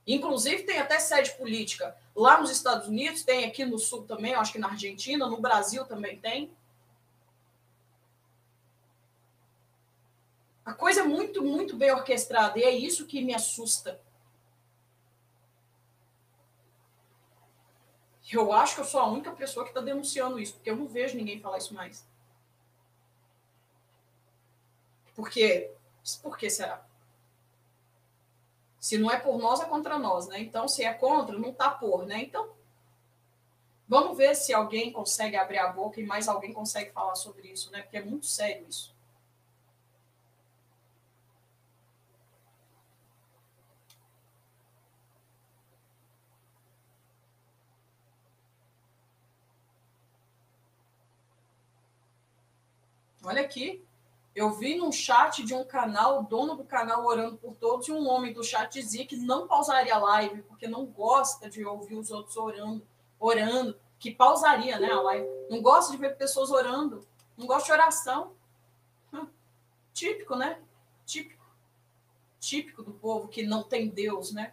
Inclusive, 0.06 0.64
tem 0.64 0.78
até 0.78 0.98
sede 0.98 1.30
política 1.38 1.96
lá 2.14 2.38
nos 2.38 2.50
Estados 2.50 2.86
Unidos, 2.86 3.22
tem 3.22 3.46
aqui 3.46 3.64
no 3.64 3.78
Sul 3.78 4.02
também, 4.02 4.34
acho 4.34 4.52
que 4.52 4.58
na 4.58 4.68
Argentina, 4.68 5.26
no 5.26 5.40
Brasil 5.40 5.86
também 5.86 6.18
tem. 6.18 6.54
A 10.66 10.74
coisa 10.74 11.00
é 11.00 11.04
muito, 11.04 11.42
muito 11.42 11.78
bem 11.78 11.92
orquestrada, 11.92 12.58
e 12.58 12.62
é 12.62 12.70
isso 12.76 13.06
que 13.06 13.24
me 13.24 13.32
assusta. 13.32 14.04
Eu 18.32 18.52
acho 18.52 18.74
que 18.74 18.80
eu 18.80 18.84
sou 18.84 19.00
a 19.00 19.06
única 19.06 19.30
pessoa 19.32 19.64
que 19.64 19.70
está 19.70 19.80
denunciando 19.80 20.38
isso, 20.38 20.54
porque 20.54 20.70
eu 20.70 20.76
não 20.76 20.88
vejo 20.88 21.16
ninguém 21.16 21.40
falar 21.40 21.58
isso 21.58 21.74
mais. 21.74 22.06
Por 25.14 25.30
quê? 25.30 25.72
Por 26.22 26.36
que 26.36 26.50
será? 26.50 26.84
Se 28.80 28.98
não 28.98 29.10
é 29.10 29.18
por 29.18 29.38
nós, 29.38 29.60
é 29.60 29.64
contra 29.64 29.98
nós, 29.98 30.26
né? 30.28 30.40
Então, 30.40 30.66
se 30.68 30.84
é 30.84 30.92
contra, 30.94 31.38
não 31.38 31.50
está 31.50 31.70
por, 31.70 32.06
né? 32.06 32.22
Então, 32.22 32.54
vamos 33.88 34.16
ver 34.16 34.34
se 34.34 34.52
alguém 34.52 34.92
consegue 34.92 35.36
abrir 35.36 35.58
a 35.58 35.68
boca 35.68 36.00
e 36.00 36.06
mais 36.06 36.28
alguém 36.28 36.52
consegue 36.52 36.92
falar 36.92 37.14
sobre 37.14 37.48
isso, 37.48 37.70
né? 37.70 37.82
Porque 37.82 37.96
é 37.96 38.04
muito 38.04 38.26
sério 38.26 38.66
isso. 38.68 38.95
Olha 53.26 53.42
aqui. 53.42 53.84
Eu 54.36 54.52
vi 54.52 54.76
num 54.76 54.92
chat 54.92 55.42
de 55.42 55.52
um 55.52 55.64
canal, 55.64 56.20
o 56.20 56.22
dono 56.22 56.54
do 56.54 56.64
canal 56.64 57.04
orando 57.04 57.38
por 57.38 57.56
todos, 57.56 57.88
e 57.88 57.92
um 57.92 58.06
homem 58.06 58.32
do 58.32 58.44
chat 58.44 58.72
dizia 58.72 59.06
que 59.06 59.16
não 59.16 59.48
pausaria 59.48 59.94
a 59.94 59.98
live, 59.98 60.42
porque 60.42 60.68
não 60.68 60.86
gosta 60.86 61.50
de 61.50 61.64
ouvir 61.64 61.96
os 61.96 62.10
outros 62.10 62.36
orando, 62.36 62.86
orando, 63.18 63.76
que 63.98 64.14
pausaria 64.14 64.78
né, 64.78 64.92
a 64.92 65.00
live. 65.00 65.26
Não 65.50 65.60
gosta 65.60 65.90
de 65.90 65.98
ver 65.98 66.16
pessoas 66.16 66.50
orando, 66.50 67.04
não 67.36 67.46
gosta 67.46 67.64
de 67.64 67.72
oração. 67.72 68.32
Hum, 69.12 69.26
típico, 69.92 70.36
né? 70.36 70.60
Típico. 71.04 71.44
Típico 72.38 72.82
do 72.82 72.92
povo 72.92 73.26
que 73.26 73.42
não 73.42 73.62
tem 73.62 73.88
Deus, 73.88 74.32
né? 74.32 74.52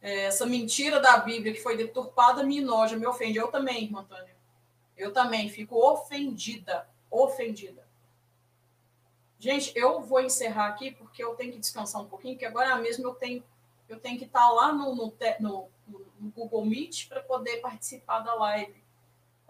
Essa 0.00 0.46
mentira 0.46 0.98
da 0.98 1.18
Bíblia 1.18 1.52
que 1.52 1.62
foi 1.62 1.76
deturpada 1.76 2.42
me 2.42 2.58
enoja, 2.58 2.96
me 2.96 3.06
ofende. 3.06 3.38
Eu 3.38 3.48
também, 3.48 3.84
irmã 3.84 4.00
Antônia. 4.00 4.34
Eu 4.96 5.12
também 5.12 5.48
fico 5.48 5.76
ofendida. 5.76 6.88
Ofendida. 7.10 7.86
Gente, 9.38 9.72
eu 9.74 10.00
vou 10.02 10.20
encerrar 10.20 10.68
aqui 10.68 10.90
porque 10.92 11.22
eu 11.22 11.34
tenho 11.34 11.52
que 11.52 11.58
descansar 11.58 12.00
um 12.02 12.06
pouquinho, 12.06 12.34
porque 12.34 12.46
agora 12.46 12.76
mesmo 12.76 13.06
eu 13.06 13.14
tenho, 13.14 13.42
eu 13.88 13.98
tenho 13.98 14.18
que 14.18 14.26
estar 14.26 14.50
lá 14.50 14.72
no, 14.72 14.94
no, 14.94 15.14
no, 15.40 15.68
no 15.88 16.30
Google 16.30 16.64
Meet 16.64 17.08
para 17.08 17.22
poder 17.22 17.58
participar 17.58 18.20
da 18.20 18.34
live. 18.34 18.82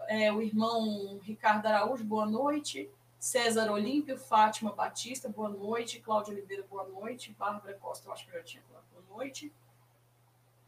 É, 0.07 0.31
o 0.33 0.41
irmão 0.41 1.19
Ricardo 1.23 1.65
Araújo, 1.65 2.03
boa 2.03 2.25
noite. 2.25 2.89
César 3.19 3.71
Olímpio, 3.71 4.17
Fátima 4.17 4.71
Batista, 4.71 5.29
boa 5.29 5.49
noite. 5.49 5.99
Cláudia 5.99 6.33
Oliveira, 6.33 6.65
boa 6.69 6.87
noite. 6.87 7.35
Bárbara 7.37 7.75
Costa, 7.75 8.07
eu 8.07 8.13
acho 8.13 8.25
que 8.25 8.31
eu 8.31 8.39
já 8.39 8.43
tinha 8.43 8.63
falado, 8.63 8.83
boa 8.91 9.17
noite 9.17 9.53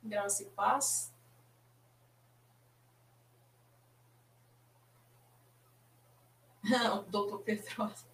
graça 0.03 0.43
e 0.43 0.45
paz. 0.47 1.13
doutor 7.09 7.39
Pedrosa. 7.39 8.05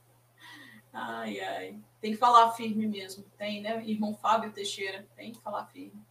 Ai, 0.91 1.39
ai. 1.39 1.79
Tem 2.01 2.11
que 2.11 2.17
falar 2.17 2.51
firme 2.53 2.87
mesmo. 2.87 3.23
Tem, 3.37 3.61
né? 3.61 3.83
Irmão 3.85 4.15
Fábio 4.15 4.51
Teixeira. 4.51 5.07
Tem 5.15 5.31
que 5.31 5.39
falar 5.41 5.65
firme. 5.67 6.03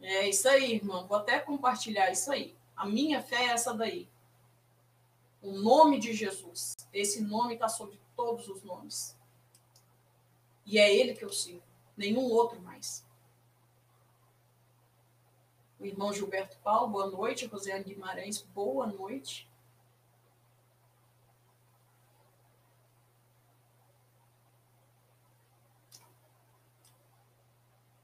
É 0.00 0.28
isso 0.28 0.48
aí, 0.48 0.74
irmão. 0.74 1.06
Vou 1.06 1.18
até 1.18 1.38
compartilhar 1.40 2.10
isso 2.10 2.30
aí. 2.30 2.54
A 2.76 2.86
minha 2.86 3.22
fé 3.22 3.46
é 3.46 3.48
essa 3.48 3.74
daí. 3.74 4.08
O 5.42 5.52
nome 5.52 5.98
de 5.98 6.14
Jesus. 6.14 6.74
Esse 6.92 7.22
nome 7.22 7.54
está 7.54 7.68
sobre 7.68 8.00
todos 8.14 8.48
os 8.48 8.62
nomes. 8.62 9.16
E 10.64 10.78
é 10.78 10.94
ele 10.94 11.14
que 11.14 11.24
eu 11.24 11.32
sigo 11.32 11.65
nenhum 11.96 12.24
outro 12.30 12.60
mais. 12.60 13.04
O 15.78 15.84
irmão 15.84 16.12
Gilberto 16.12 16.56
Paulo, 16.58 16.88
boa 16.88 17.10
noite. 17.10 17.46
Rosiane 17.46 17.84
Guimarães, 17.84 18.42
boa 18.54 18.86
noite. 18.86 19.48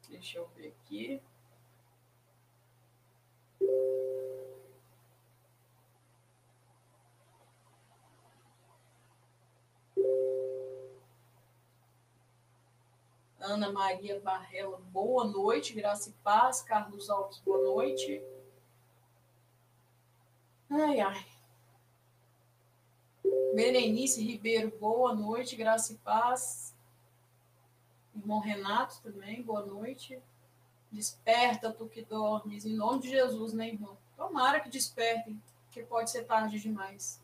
Deixa 0.08 0.38
eu 0.38 0.46
ver 0.54 0.68
aqui. 0.68 1.20
Ana 13.52 13.70
Maria 13.70 14.18
Barrela, 14.18 14.80
boa 14.90 15.26
noite, 15.26 15.74
graça 15.74 16.08
e 16.08 16.12
paz. 16.24 16.62
Carlos 16.62 17.10
Alves, 17.10 17.38
boa 17.40 17.62
noite. 17.62 18.22
Ai, 20.70 21.00
ai. 21.00 21.26
Berenice 23.54 24.24
Ribeiro, 24.24 24.72
boa 24.80 25.14
noite, 25.14 25.54
graça 25.54 25.92
e 25.92 25.98
paz. 25.98 26.74
Irmão 28.16 28.40
Renato 28.40 29.02
também, 29.02 29.42
boa 29.42 29.66
noite. 29.66 30.18
Desperta, 30.90 31.70
tu 31.70 31.86
que 31.86 32.00
dormes, 32.00 32.64
em 32.64 32.74
nome 32.74 33.00
de 33.00 33.10
Jesus, 33.10 33.52
né, 33.52 33.68
irmão? 33.68 33.98
Tomara 34.16 34.60
que 34.60 34.70
despertem, 34.70 35.38
que 35.70 35.82
pode 35.82 36.10
ser 36.10 36.24
tarde 36.24 36.58
demais. 36.58 37.22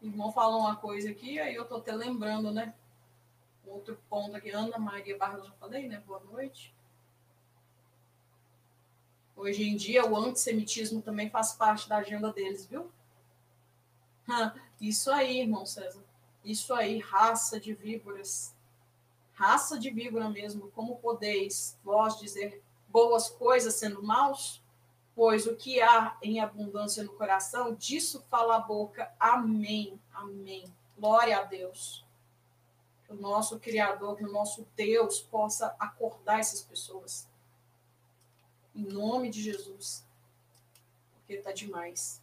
Irmão 0.00 0.32
falou 0.32 0.60
uma 0.60 0.76
coisa 0.76 1.10
aqui, 1.10 1.38
aí 1.38 1.54
eu 1.54 1.66
tô 1.66 1.76
até 1.76 1.92
lembrando, 1.92 2.50
né? 2.50 2.74
Outro 3.66 3.98
ponto 4.08 4.36
aqui, 4.36 4.50
Ana 4.50 4.78
Maria 4.78 5.18
Barros, 5.18 5.44
já 5.44 5.52
falei, 5.54 5.88
né? 5.88 6.00
Boa 6.06 6.20
noite. 6.20 6.72
Hoje 9.34 9.64
em 9.68 9.76
dia, 9.76 10.06
o 10.06 10.16
antissemitismo 10.16 11.02
também 11.02 11.28
faz 11.28 11.52
parte 11.52 11.88
da 11.88 11.96
agenda 11.98 12.32
deles, 12.32 12.64
viu? 12.64 12.90
Isso 14.80 15.10
aí, 15.10 15.40
irmão 15.40 15.66
César. 15.66 16.02
Isso 16.44 16.72
aí, 16.72 17.00
raça 17.00 17.58
de 17.58 17.74
víboras. 17.74 18.54
Raça 19.34 19.78
de 19.78 19.90
víbora 19.90 20.30
mesmo. 20.30 20.70
Como 20.70 20.96
podeis 20.96 21.76
vós 21.84 22.18
dizer 22.18 22.62
boas 22.88 23.28
coisas 23.28 23.74
sendo 23.74 24.02
maus? 24.02 24.62
Pois 25.14 25.46
o 25.46 25.56
que 25.56 25.82
há 25.82 26.16
em 26.22 26.40
abundância 26.40 27.02
no 27.02 27.12
coração, 27.14 27.74
disso 27.74 28.24
fala 28.30 28.56
a 28.56 28.60
boca. 28.60 29.12
Amém. 29.18 30.00
Amém. 30.14 30.64
Glória 30.96 31.38
a 31.38 31.44
Deus. 31.44 32.05
Que 33.06 33.12
o 33.12 33.16
nosso 33.16 33.60
Criador, 33.60 34.16
que 34.16 34.24
o 34.24 34.32
nosso 34.32 34.66
Deus 34.74 35.20
possa 35.20 35.76
acordar 35.78 36.40
essas 36.40 36.60
pessoas. 36.60 37.28
Em 38.74 38.84
nome 38.84 39.30
de 39.30 39.42
Jesus. 39.42 40.04
Porque 41.14 41.34
está 41.34 41.52
demais. 41.52 42.20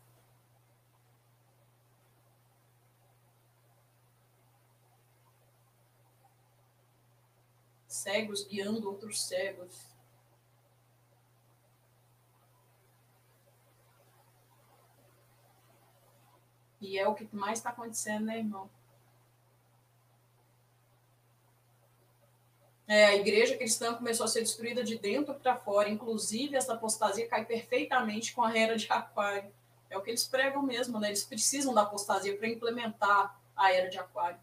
Cegos 7.88 8.46
guiando 8.46 8.90
outros 8.90 9.24
cegos. 9.24 9.94
E 16.82 17.00
é 17.00 17.08
o 17.08 17.16
que 17.16 17.34
mais 17.34 17.60
está 17.60 17.70
acontecendo, 17.70 18.26
né, 18.26 18.40
irmão? 18.40 18.70
É, 22.88 23.06
a 23.06 23.16
igreja 23.16 23.56
cristã 23.56 23.94
começou 23.94 24.26
a 24.26 24.28
ser 24.28 24.42
destruída 24.42 24.84
de 24.84 24.98
dentro 24.98 25.34
para 25.36 25.56
fora, 25.56 25.90
inclusive 25.90 26.56
essa 26.56 26.74
apostasia 26.74 27.28
cai 27.28 27.46
perfeitamente 27.46 28.34
com 28.34 28.44
a 28.44 28.56
era 28.58 28.76
de 28.76 28.88
aquário. 28.90 29.52
É 29.90 29.98
o 29.98 30.02
que 30.02 30.10
eles 30.10 30.28
pregam 30.28 30.62
mesmo, 30.62 31.00
né? 31.00 31.08
Eles 31.08 31.24
precisam 31.24 31.74
da 31.74 31.84
apostasia 31.84 32.36
para 32.36 32.48
implementar 32.48 33.40
a 33.56 33.72
era 33.72 33.90
de 33.90 33.98
aquário. 33.98 34.40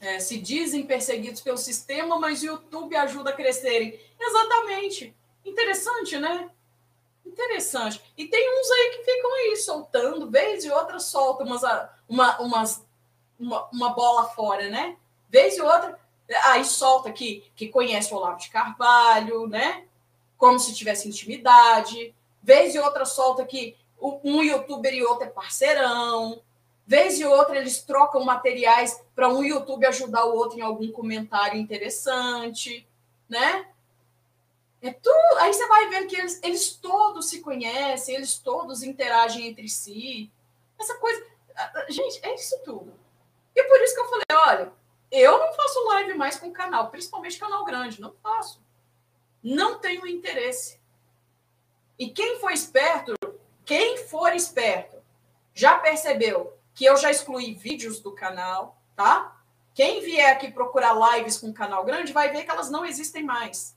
É, 0.00 0.18
se 0.18 0.38
dizem 0.38 0.86
perseguidos 0.86 1.40
pelo 1.40 1.56
sistema, 1.56 2.18
mas 2.18 2.42
o 2.42 2.46
YouTube 2.46 2.94
ajuda 2.96 3.30
a 3.30 3.32
crescerem. 3.32 3.98
Exatamente. 4.18 5.16
Interessante, 5.44 6.18
né? 6.18 6.50
Interessante. 7.24 8.00
E 8.16 8.26
tem 8.26 8.60
uns 8.60 8.70
aí 8.70 8.90
que 8.90 9.04
ficam 9.04 9.34
aí 9.34 9.56
soltando, 9.56 10.30
vez 10.30 10.64
e 10.64 10.70
outra 10.70 10.98
solta 10.98 11.44
umas, 11.44 11.62
uma, 12.08 12.38
umas, 12.40 12.85
uma, 13.38 13.68
uma 13.72 13.90
bola 13.90 14.24
fora, 14.30 14.68
né? 14.68 14.96
Vez 15.28 15.56
e 15.56 15.60
outra, 15.60 15.98
aí 16.44 16.64
solta 16.64 17.12
que, 17.12 17.44
que 17.54 17.68
conhece 17.68 18.12
o 18.12 18.16
Olavo 18.16 18.38
de 18.38 18.50
Carvalho, 18.50 19.46
né? 19.46 19.86
como 20.36 20.58
se 20.58 20.74
tivesse 20.74 21.08
intimidade. 21.08 22.14
Vez 22.42 22.74
e 22.74 22.78
outra 22.78 23.04
solta 23.04 23.44
que 23.44 23.76
um 24.00 24.42
youtuber 24.42 24.94
e 24.94 25.02
outro 25.02 25.24
é 25.24 25.30
parceirão. 25.30 26.40
Vez 26.86 27.18
e 27.18 27.24
outra 27.24 27.56
eles 27.56 27.82
trocam 27.82 28.24
materiais 28.24 29.02
para 29.14 29.28
um 29.28 29.42
YouTube 29.42 29.86
ajudar 29.86 30.24
o 30.26 30.36
outro 30.36 30.58
em 30.58 30.62
algum 30.62 30.92
comentário 30.92 31.58
interessante, 31.58 32.86
né? 33.28 33.66
É 34.80 34.92
tudo. 34.92 35.38
Aí 35.38 35.52
você 35.52 35.66
vai 35.66 35.88
vendo 35.88 36.06
que 36.06 36.16
eles, 36.16 36.40
eles 36.44 36.70
todos 36.70 37.28
se 37.28 37.40
conhecem, 37.40 38.14
eles 38.14 38.38
todos 38.38 38.82
interagem 38.82 39.48
entre 39.48 39.68
si. 39.68 40.30
Essa 40.78 40.94
coisa. 40.98 41.26
Gente, 41.88 42.20
é 42.22 42.34
isso 42.34 42.56
tudo. 42.64 42.94
E 43.56 43.64
por 43.64 43.80
isso 43.80 43.94
que 43.94 44.00
eu 44.00 44.08
falei: 44.08 44.24
olha, 44.32 44.72
eu 45.10 45.38
não 45.38 45.54
faço 45.54 45.84
live 45.86 46.14
mais 46.14 46.38
com 46.38 46.52
canal, 46.52 46.90
principalmente 46.90 47.38
canal 47.38 47.64
grande, 47.64 48.00
não 48.00 48.12
faço. 48.22 48.62
Não 49.42 49.78
tenho 49.78 50.06
interesse. 50.06 50.78
E 51.98 52.10
quem 52.10 52.38
for 52.38 52.52
esperto, 52.52 53.14
quem 53.64 53.96
for 53.96 54.34
esperto, 54.34 55.02
já 55.54 55.78
percebeu 55.78 56.58
que 56.74 56.84
eu 56.84 56.96
já 56.98 57.10
excluí 57.10 57.54
vídeos 57.54 58.00
do 58.00 58.12
canal, 58.12 58.76
tá? 58.94 59.40
Quem 59.72 60.02
vier 60.02 60.32
aqui 60.32 60.50
procurar 60.50 61.16
lives 61.16 61.38
com 61.38 61.52
canal 61.52 61.84
grande 61.84 62.12
vai 62.12 62.30
ver 62.30 62.44
que 62.44 62.50
elas 62.50 62.70
não 62.70 62.84
existem 62.84 63.22
mais. 63.22 63.74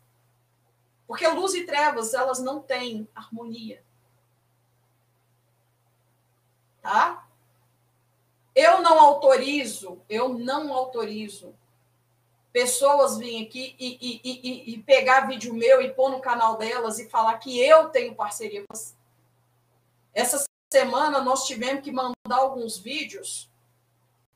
Porque 1.07 1.27
luz 1.27 1.53
e 1.53 1.65
trevas, 1.65 2.13
elas 2.13 2.39
não 2.39 2.61
têm 2.61 3.07
harmonia. 3.15 3.83
Tá? 6.81 7.28
Eu 8.59 8.81
não 8.81 8.99
autorizo, 8.99 10.01
eu 10.09 10.37
não 10.37 10.73
autorizo 10.73 11.55
pessoas 12.51 13.17
virem 13.17 13.45
aqui 13.45 13.73
e, 13.79 13.97
e, 14.01 14.21
e, 14.21 14.73
e, 14.73 14.83
pegar 14.83 15.27
vídeo 15.27 15.53
meu 15.53 15.81
e 15.81 15.93
pôr 15.93 16.09
no 16.09 16.19
canal 16.19 16.57
delas 16.57 16.99
e 16.99 17.07
falar 17.07 17.37
que 17.37 17.57
eu 17.57 17.87
tenho 17.87 18.13
parceria 18.13 18.59
com 18.61 18.75
você. 18.75 18.95
Essa 20.13 20.43
semana 20.69 21.21
nós 21.21 21.47
tivemos 21.47 21.81
que 21.81 21.89
mandar 21.89 22.11
alguns 22.27 22.77
vídeos 22.77 23.49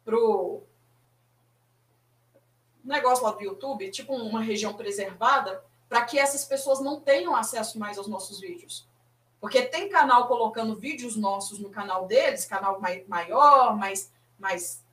pro 0.06 0.64
negócio 2.82 3.26
lá 3.26 3.32
do 3.32 3.44
YouTube, 3.44 3.91
tipo 3.91 4.16
uma 4.16 4.41
região 4.41 4.74
preservada, 4.74 5.66
para 5.90 6.06
que 6.06 6.18
essas 6.18 6.45
pessoas 6.45 6.80
não 6.80 7.02
tenham 7.02 7.36
acesso 7.36 7.78
mais 7.78 7.98
aos 7.98 8.08
nossos 8.08 8.40
vídeos. 8.40 8.88
Porque 9.41 9.64
tem 9.64 9.90
canal 9.90 10.30
colocando 10.30 10.78
vídeos 10.78 11.18
nossos 11.18 11.60
no 11.60 11.70
canal 11.70 12.08
deles, 12.08 12.45
canal 12.45 12.80
maior, 13.10 13.76
mais, 13.76 14.12
mais, 14.44 14.84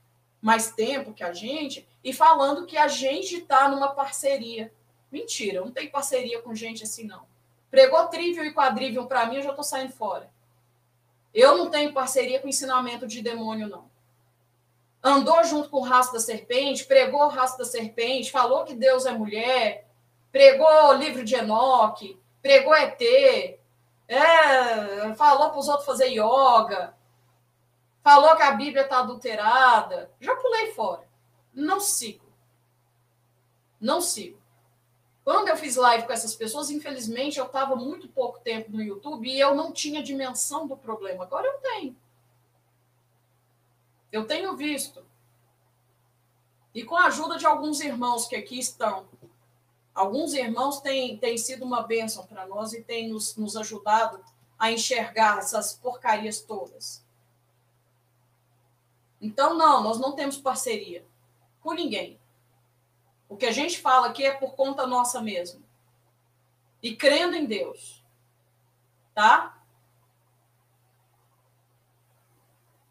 mais 0.41 0.71
tempo 0.71 1.13
que 1.13 1.25
a 1.25 1.33
gente, 1.33 1.87
e 2.05 2.13
falando 2.13 2.65
que 2.65 2.77
a 2.77 2.87
gente 2.87 3.39
está 3.39 3.69
numa 3.69 3.89
parceria. 3.89 4.73
Mentira, 5.11 5.61
não 5.61 5.73
tem 5.73 5.91
parceria 5.91 6.41
com 6.41 6.55
gente 6.55 6.85
assim, 6.85 7.05
não. 7.05 7.27
Pregou 7.69 8.07
trivial 8.07 8.47
e 8.47 8.55
quadrivium 8.55 9.07
para 9.07 9.27
mim, 9.27 9.37
eu 9.37 9.43
já 9.43 9.51
estou 9.51 9.65
saindo 9.65 9.93
fora. 9.93 10.31
Eu 11.35 11.59
não 11.59 11.69
tenho 11.69 11.93
parceria 11.93 12.41
com 12.41 12.49
ensinamento 12.49 13.07
de 13.09 13.21
demônio, 13.21 13.69
não. 13.69 13.91
Andou 15.03 15.43
junto 15.45 15.69
com 15.69 15.79
o 15.79 15.85
raço 15.85 16.13
da 16.13 16.21
serpente, 16.21 16.85
pregou 16.85 17.23
o 17.23 17.29
raço 17.29 17.59
da 17.59 17.65
serpente, 17.65 18.31
falou 18.31 18.65
que 18.65 18.75
Deus 18.75 19.07
é 19.07 19.13
mulher, 19.13 19.89
pregou 20.31 20.89
o 20.89 20.93
livro 20.93 21.25
de 21.25 21.35
Enoque, 21.35 22.21
pregou 22.41 22.75
ET, 22.75 23.01
é, 24.07 25.15
falou 25.17 25.51
para 25.51 25.59
os 25.59 25.69
outros 25.69 25.87
fazer 25.87 26.09
yoga, 26.09 26.95
falou 28.03 28.37
que 28.37 28.43
a 28.43 28.53
Bíblia 28.53 28.83
está 28.83 29.01
adulterada. 29.01 30.11
Já 30.21 30.35
pulei 30.37 30.73
fora. 30.73 31.09
Não 31.53 31.81
sigo. 31.81 32.27
Não 33.81 34.01
sigo. 34.01 34.41
Quando 35.25 35.49
eu 35.49 35.57
fiz 35.57 35.77
live 35.77 36.07
com 36.07 36.13
essas 36.13 36.35
pessoas, 36.35 36.71
infelizmente, 36.71 37.39
eu 37.39 37.47
estava 37.47 37.77
muito 37.77 38.09
pouco 38.09 38.41
tempo 38.41 38.71
no 38.73 38.83
YouTube 38.83 39.29
e 39.29 39.39
eu 39.39 39.55
não 39.55 39.73
tinha 39.73 40.03
dimensão 40.03 40.67
do 40.67 40.77
problema. 40.77 41.25
Agora 41.25 41.47
eu 41.47 41.59
tenho. 41.59 41.97
Eu 44.11 44.27
tenho 44.27 44.57
visto. 44.57 45.05
E 46.75 46.83
com 46.85 46.97
a 46.97 47.07
ajuda 47.07 47.37
de 47.37 47.47
alguns 47.47 47.81
irmãos 47.81 48.27
que 48.27 48.37
aqui 48.37 48.59
estão, 48.59 49.07
alguns 49.95 50.33
irmãos 50.35 50.81
têm, 50.81 51.19
têm 51.19 51.37
sido 51.37 51.65
uma 51.65 51.83
bênção 51.83 52.27
para 52.27 52.47
nós 52.47 52.73
e 52.73 52.83
têm 52.83 53.09
nos, 53.09 53.37
nos 53.37 53.57
ajudado 53.57 54.23
a 54.59 54.71
enxergar 54.71 55.39
essas 55.39 55.75
porcarias 55.75 56.41
todas. 56.41 57.05
Então, 59.21 59.55
não, 59.57 59.83
nós 59.83 59.99
não 59.99 60.13
temos 60.13 60.39
parceria 60.39 61.05
com 61.61 61.73
ninguém. 61.73 62.19
O 63.29 63.37
que 63.37 63.47
a 63.47 63.53
gente 63.53 63.79
fala 63.79 64.09
aqui 64.09 64.25
é 64.25 64.33
por 64.33 64.55
conta 64.55 64.87
nossa 64.87 65.21
mesmo. 65.21 65.63
E 66.83 66.97
crendo 66.97 67.37
em 67.37 67.45
Deus. 67.45 68.03
Tá? 69.15 69.61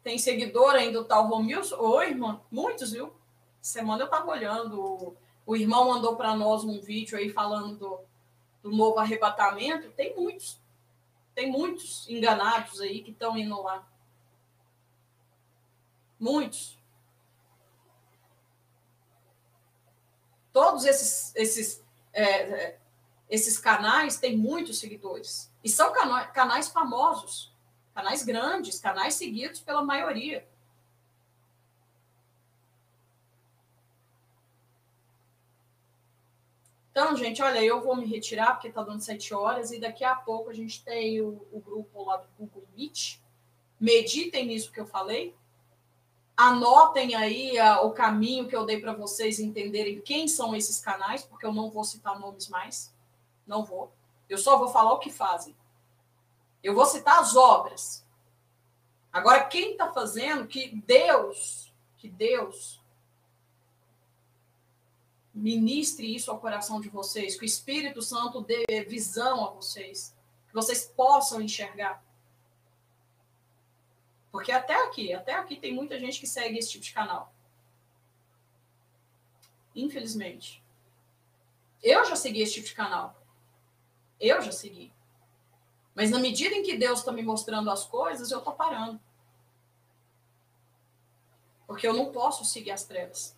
Tem 0.02 0.16
seguidor 0.16 0.74
ainda 0.74 1.00
o 1.00 1.04
tal 1.04 1.26
Romilson? 1.26 1.76
Oi, 1.76 2.10
irmã. 2.10 2.40
Muitos, 2.50 2.92
viu? 2.92 3.12
Semana 3.60 4.02
eu 4.02 4.06
estava 4.06 4.30
olhando. 4.30 5.16
O 5.44 5.56
irmão 5.56 5.88
mandou 5.88 6.16
para 6.16 6.34
nós 6.34 6.64
um 6.64 6.80
vídeo 6.80 7.18
aí 7.18 7.28
falando 7.28 7.76
do, 7.76 8.00
do 8.62 8.70
novo 8.70 8.98
arrebatamento. 8.98 9.90
Tem 9.90 10.16
muitos. 10.16 10.58
Tem 11.34 11.50
muitos 11.50 12.08
enganados 12.08 12.80
aí 12.80 13.02
que 13.02 13.10
estão 13.10 13.36
indo 13.36 13.60
lá. 13.60 13.86
Muitos. 16.20 16.78
Todos 20.52 20.84
esses, 20.84 21.34
esses, 21.34 21.84
é, 22.12 22.24
é, 22.24 22.80
esses 23.30 23.58
canais 23.58 24.18
têm 24.18 24.36
muitos 24.36 24.78
seguidores. 24.78 25.50
E 25.64 25.70
são 25.70 25.92
canais 26.34 26.68
famosos, 26.68 27.54
canais 27.94 28.22
grandes, 28.22 28.78
canais 28.78 29.14
seguidos 29.14 29.60
pela 29.60 29.82
maioria. 29.82 30.46
Então, 36.90 37.16
gente, 37.16 37.40
olha, 37.40 37.64
eu 37.64 37.80
vou 37.80 37.96
me 37.96 38.04
retirar 38.04 38.52
porque 38.54 38.68
está 38.68 38.82
dando 38.82 39.00
sete 39.00 39.32
horas 39.32 39.70
e 39.70 39.80
daqui 39.80 40.04
a 40.04 40.14
pouco 40.14 40.50
a 40.50 40.52
gente 40.52 40.84
tem 40.84 41.22
o, 41.22 41.46
o 41.50 41.60
grupo 41.60 42.04
lá 42.04 42.18
do 42.18 42.28
Google 42.38 42.66
Meet. 42.76 43.18
Meditem 43.78 44.44
nisso 44.44 44.70
que 44.70 44.80
eu 44.80 44.86
falei. 44.86 45.34
Anotem 46.40 47.14
aí 47.14 47.58
a, 47.58 47.82
o 47.82 47.92
caminho 47.92 48.48
que 48.48 48.56
eu 48.56 48.64
dei 48.64 48.80
para 48.80 48.94
vocês 48.94 49.38
entenderem 49.38 50.00
quem 50.00 50.26
são 50.26 50.56
esses 50.56 50.80
canais, 50.80 51.22
porque 51.22 51.44
eu 51.44 51.52
não 51.52 51.70
vou 51.70 51.84
citar 51.84 52.18
nomes 52.18 52.48
mais. 52.48 52.90
Não 53.46 53.62
vou. 53.62 53.92
Eu 54.26 54.38
só 54.38 54.56
vou 54.56 54.68
falar 54.68 54.94
o 54.94 54.98
que 54.98 55.10
fazem. 55.10 55.54
Eu 56.62 56.74
vou 56.74 56.86
citar 56.86 57.18
as 57.20 57.36
obras. 57.36 58.06
Agora, 59.12 59.44
quem 59.44 59.72
está 59.72 59.92
fazendo 59.92 60.46
que 60.46 60.74
Deus, 60.86 61.70
que 61.98 62.08
Deus 62.08 62.80
ministre 65.34 66.14
isso 66.14 66.30
ao 66.30 66.40
coração 66.40 66.80
de 66.80 66.88
vocês, 66.88 67.36
que 67.36 67.44
o 67.44 67.44
Espírito 67.44 68.00
Santo 68.00 68.40
dê 68.40 68.64
visão 68.88 69.44
a 69.44 69.50
vocês, 69.50 70.16
que 70.48 70.54
vocês 70.54 70.86
possam 70.86 71.42
enxergar. 71.42 72.02
Porque 74.30 74.52
até 74.52 74.86
aqui, 74.86 75.12
até 75.12 75.34
aqui 75.34 75.56
tem 75.56 75.74
muita 75.74 75.98
gente 75.98 76.20
que 76.20 76.26
segue 76.26 76.58
esse 76.58 76.70
tipo 76.70 76.84
de 76.84 76.92
canal. 76.92 77.34
Infelizmente. 79.74 80.62
Eu 81.82 82.04
já 82.04 82.14
segui 82.14 82.42
esse 82.42 82.54
tipo 82.54 82.66
de 82.66 82.74
canal. 82.74 83.20
Eu 84.18 84.40
já 84.42 84.52
segui. 84.52 84.92
Mas 85.94 86.10
na 86.10 86.18
medida 86.18 86.54
em 86.54 86.62
que 86.62 86.76
Deus 86.76 87.00
está 87.00 87.10
me 87.10 87.22
mostrando 87.22 87.70
as 87.70 87.84
coisas, 87.84 88.30
eu 88.30 88.38
estou 88.38 88.54
parando. 88.54 89.00
Porque 91.66 91.86
eu 91.86 91.94
não 91.94 92.12
posso 92.12 92.44
seguir 92.44 92.70
as 92.70 92.84
trevas. 92.84 93.36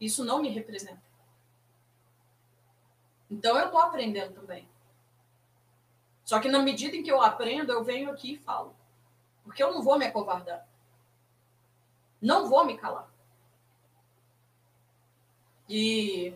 Isso 0.00 0.24
não 0.24 0.40
me 0.40 0.48
representa. 0.48 1.02
Então 3.30 3.58
eu 3.58 3.66
estou 3.66 3.80
aprendendo 3.80 4.34
também. 4.34 4.68
Só 6.24 6.40
que 6.40 6.48
na 6.48 6.60
medida 6.60 6.96
em 6.96 7.02
que 7.02 7.10
eu 7.10 7.22
aprendo, 7.22 7.72
eu 7.72 7.82
venho 7.82 8.10
aqui 8.10 8.34
e 8.34 8.38
falo. 8.38 8.77
Porque 9.48 9.62
eu 9.62 9.72
não 9.72 9.82
vou 9.82 9.98
me 9.98 10.04
acovardar. 10.04 10.68
Não 12.20 12.50
vou 12.50 12.66
me 12.66 12.76
calar. 12.76 13.08
E 15.66 16.34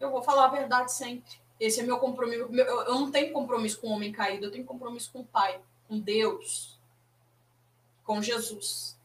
eu 0.00 0.10
vou 0.10 0.22
falar 0.22 0.46
a 0.46 0.50
verdade 0.50 0.90
sempre. 0.90 1.38
Esse 1.60 1.80
é 1.80 1.82
meu 1.82 1.98
compromisso. 1.98 2.48
Eu 2.50 2.94
não 2.94 3.10
tenho 3.10 3.30
compromisso 3.30 3.78
com 3.78 3.88
o 3.88 3.90
homem 3.90 4.10
caído, 4.10 4.46
eu 4.46 4.50
tenho 4.50 4.64
compromisso 4.64 5.12
com 5.12 5.20
o 5.20 5.26
Pai, 5.26 5.60
com 5.86 6.00
Deus, 6.00 6.80
com 8.02 8.22
Jesus. 8.22 8.98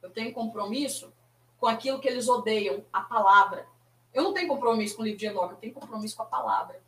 Eu 0.00 0.10
tenho 0.10 0.32
compromisso 0.32 1.12
com 1.58 1.66
aquilo 1.66 1.98
que 1.98 2.06
eles 2.06 2.28
odeiam, 2.28 2.84
a 2.92 3.00
palavra. 3.00 3.66
Eu 4.14 4.22
não 4.22 4.32
tenho 4.32 4.46
compromisso 4.46 4.94
com 4.94 5.02
o 5.02 5.04
livro 5.04 5.18
de 5.18 5.26
Enoque, 5.26 5.54
eu 5.54 5.58
tenho 5.58 5.74
compromisso 5.74 6.16
com 6.16 6.22
a 6.22 6.26
palavra. 6.26 6.80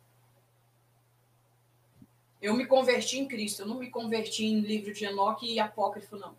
Eu 2.41 2.53
me 2.53 2.65
converti 2.65 3.19
em 3.19 3.27
Cristo, 3.27 3.61
eu 3.61 3.67
não 3.67 3.77
me 3.77 3.89
converti 3.89 4.45
em 4.45 4.61
livro 4.61 4.93
de 4.93 5.05
Enoque 5.05 5.51
e 5.51 5.59
apócrifo, 5.59 6.15
não. 6.15 6.37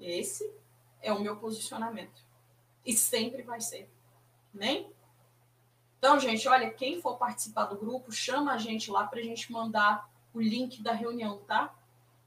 Esse 0.00 0.50
é 1.02 1.12
o 1.12 1.20
meu 1.20 1.36
posicionamento. 1.36 2.24
E 2.84 2.96
sempre 2.96 3.42
vai 3.42 3.60
ser. 3.60 3.90
Amém? 4.54 4.90
Então, 5.98 6.20
gente, 6.20 6.46
olha, 6.48 6.70
quem 6.70 7.00
for 7.00 7.16
participar 7.16 7.64
do 7.64 7.76
grupo, 7.76 8.12
chama 8.12 8.52
a 8.52 8.58
gente 8.58 8.90
lá 8.90 9.06
para 9.06 9.18
a 9.18 9.22
gente 9.22 9.50
mandar 9.50 10.08
o 10.32 10.40
link 10.40 10.82
da 10.82 10.92
reunião, 10.92 11.38
tá? 11.46 11.74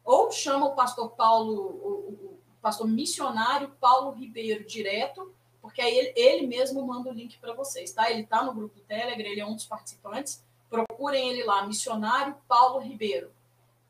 Ou 0.04 0.32
chama 0.32 0.66
o 0.66 0.76
pastor 0.76 1.12
Paulo, 1.12 1.54
o, 1.54 2.00
o 2.26 2.40
pastor 2.62 2.88
missionário 2.88 3.70
Paulo 3.80 4.12
Ribeiro 4.12 4.66
direto, 4.66 5.34
porque 5.70 5.82
aí 5.82 5.96
ele, 5.96 6.14
ele 6.16 6.48
mesmo 6.48 6.86
manda 6.86 7.10
o 7.10 7.14
link 7.14 7.38
para 7.38 7.54
vocês, 7.54 7.94
tá? 7.94 8.10
Ele 8.10 8.22
está 8.22 8.44
no 8.44 8.54
grupo 8.54 8.80
Telegram, 8.82 9.28
ele 9.28 9.40
é 9.40 9.46
um 9.46 9.54
dos 9.56 9.66
participantes. 9.66 10.44
Procurem 10.68 11.30
ele 11.30 11.44
lá, 11.44 11.66
missionário 11.66 12.36
Paulo 12.48 12.80
Ribeiro. 12.80 13.32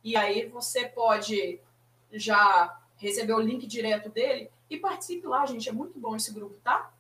E 0.04 0.18
aí 0.18 0.46
você 0.46 0.88
pode 0.88 1.60
já 2.12 2.78
receber 2.98 3.34
o 3.34 3.40
link 3.40 3.66
direto 3.66 4.10
dele 4.10 4.52
e 4.70 4.78
participe 4.78 5.26
lá, 5.26 5.46
gente. 5.46 5.70
É 5.70 5.72
muito 5.72 5.98
bom 5.98 6.16
esse 6.16 6.34
grupo, 6.34 6.58
tá? 6.62 6.92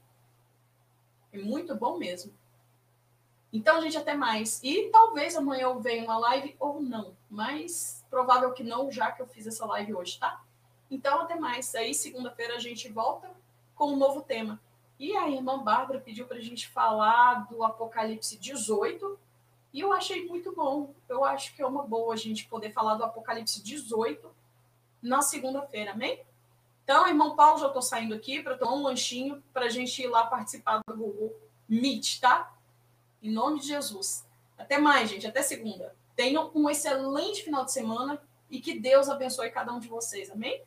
É 1.34 1.38
muito 1.38 1.76
bom 1.76 1.97
mesmo. 1.97 2.34
Então, 3.51 3.81
gente, 3.81 3.97
até 3.97 4.15
mais. 4.15 4.61
E 4.64 4.89
talvez 4.89 5.35
amanhã 5.35 5.64
eu 5.64 5.80
venha 5.80 6.03
uma 6.03 6.18
live 6.18 6.56
ou 6.57 6.81
não, 6.81 7.18
mas 7.30 8.06
provável 8.10 8.53
que 8.53 8.64
não, 8.64 8.89
já 8.89 9.11
que 9.11 9.22
eu 9.22 9.27
fiz 9.27 9.45
essa 9.45 9.65
live 9.65 9.93
hoje, 9.93 10.18
tá? 10.18 10.41
Então, 10.89 11.22
até 11.22 11.35
mais. 11.35 11.76
Aí, 11.76 11.93
segunda-feira, 11.93 12.56
a 12.56 12.60
gente 12.60 12.88
volta 12.89 13.30
com 13.76 13.93
um 13.93 13.97
novo 13.97 14.22
tema. 14.22 14.60
E 14.99 15.15
a 15.15 15.30
irmã 15.30 15.63
Bárbara 15.63 15.99
pediu 15.99 16.27
para 16.27 16.38
a 16.38 16.41
gente 16.41 16.67
falar 16.67 17.47
do 17.49 17.63
Apocalipse 17.63 18.38
18, 18.38 19.17
e 19.71 19.80
eu 19.80 19.93
achei 19.93 20.26
muito 20.27 20.53
bom. 20.53 20.93
Eu 21.07 21.23
acho 21.23 21.55
que 21.55 21.61
é 21.61 21.65
uma 21.65 21.84
boa 21.84 22.13
a 22.13 22.17
gente 22.17 22.45
poder 22.47 22.71
falar 22.71 22.95
do 22.95 23.05
Apocalipse 23.05 23.63
18 23.63 24.30
na 25.01 25.21
segunda-feira, 25.21 25.91
amém? 25.91 26.21
Então, 26.84 27.07
irmão 27.07 27.35
Paulo, 27.35 27.59
já 27.59 27.67
estou 27.67 27.81
saindo 27.81 28.15
aqui 28.15 28.41
para 28.41 28.57
tomar 28.57 28.73
um 28.73 28.84
lanchinho 28.84 29.41
para 29.53 29.65
a 29.65 29.69
gente 29.69 30.01
ir 30.01 30.07
lá 30.07 30.26
participar 30.26 30.81
do 30.88 30.95
Google 30.97 31.39
Meet, 31.67 32.19
tá? 32.19 32.51
Em 33.21 33.31
nome 33.31 33.59
de 33.59 33.67
Jesus. 33.67 34.26
Até 34.57 34.77
mais, 34.80 35.09
gente. 35.09 35.27
Até 35.27 35.41
segunda. 35.43 35.95
Tenham 36.15 36.51
um 36.53 36.69
excelente 36.69 37.43
final 37.43 37.63
de 37.63 37.71
semana 37.71 38.21
e 38.49 38.59
que 38.59 38.80
Deus 38.80 39.07
abençoe 39.07 39.51
cada 39.51 39.71
um 39.71 39.80
de 39.80 39.88
vocês. 39.88 40.31
Amém? 40.31 40.61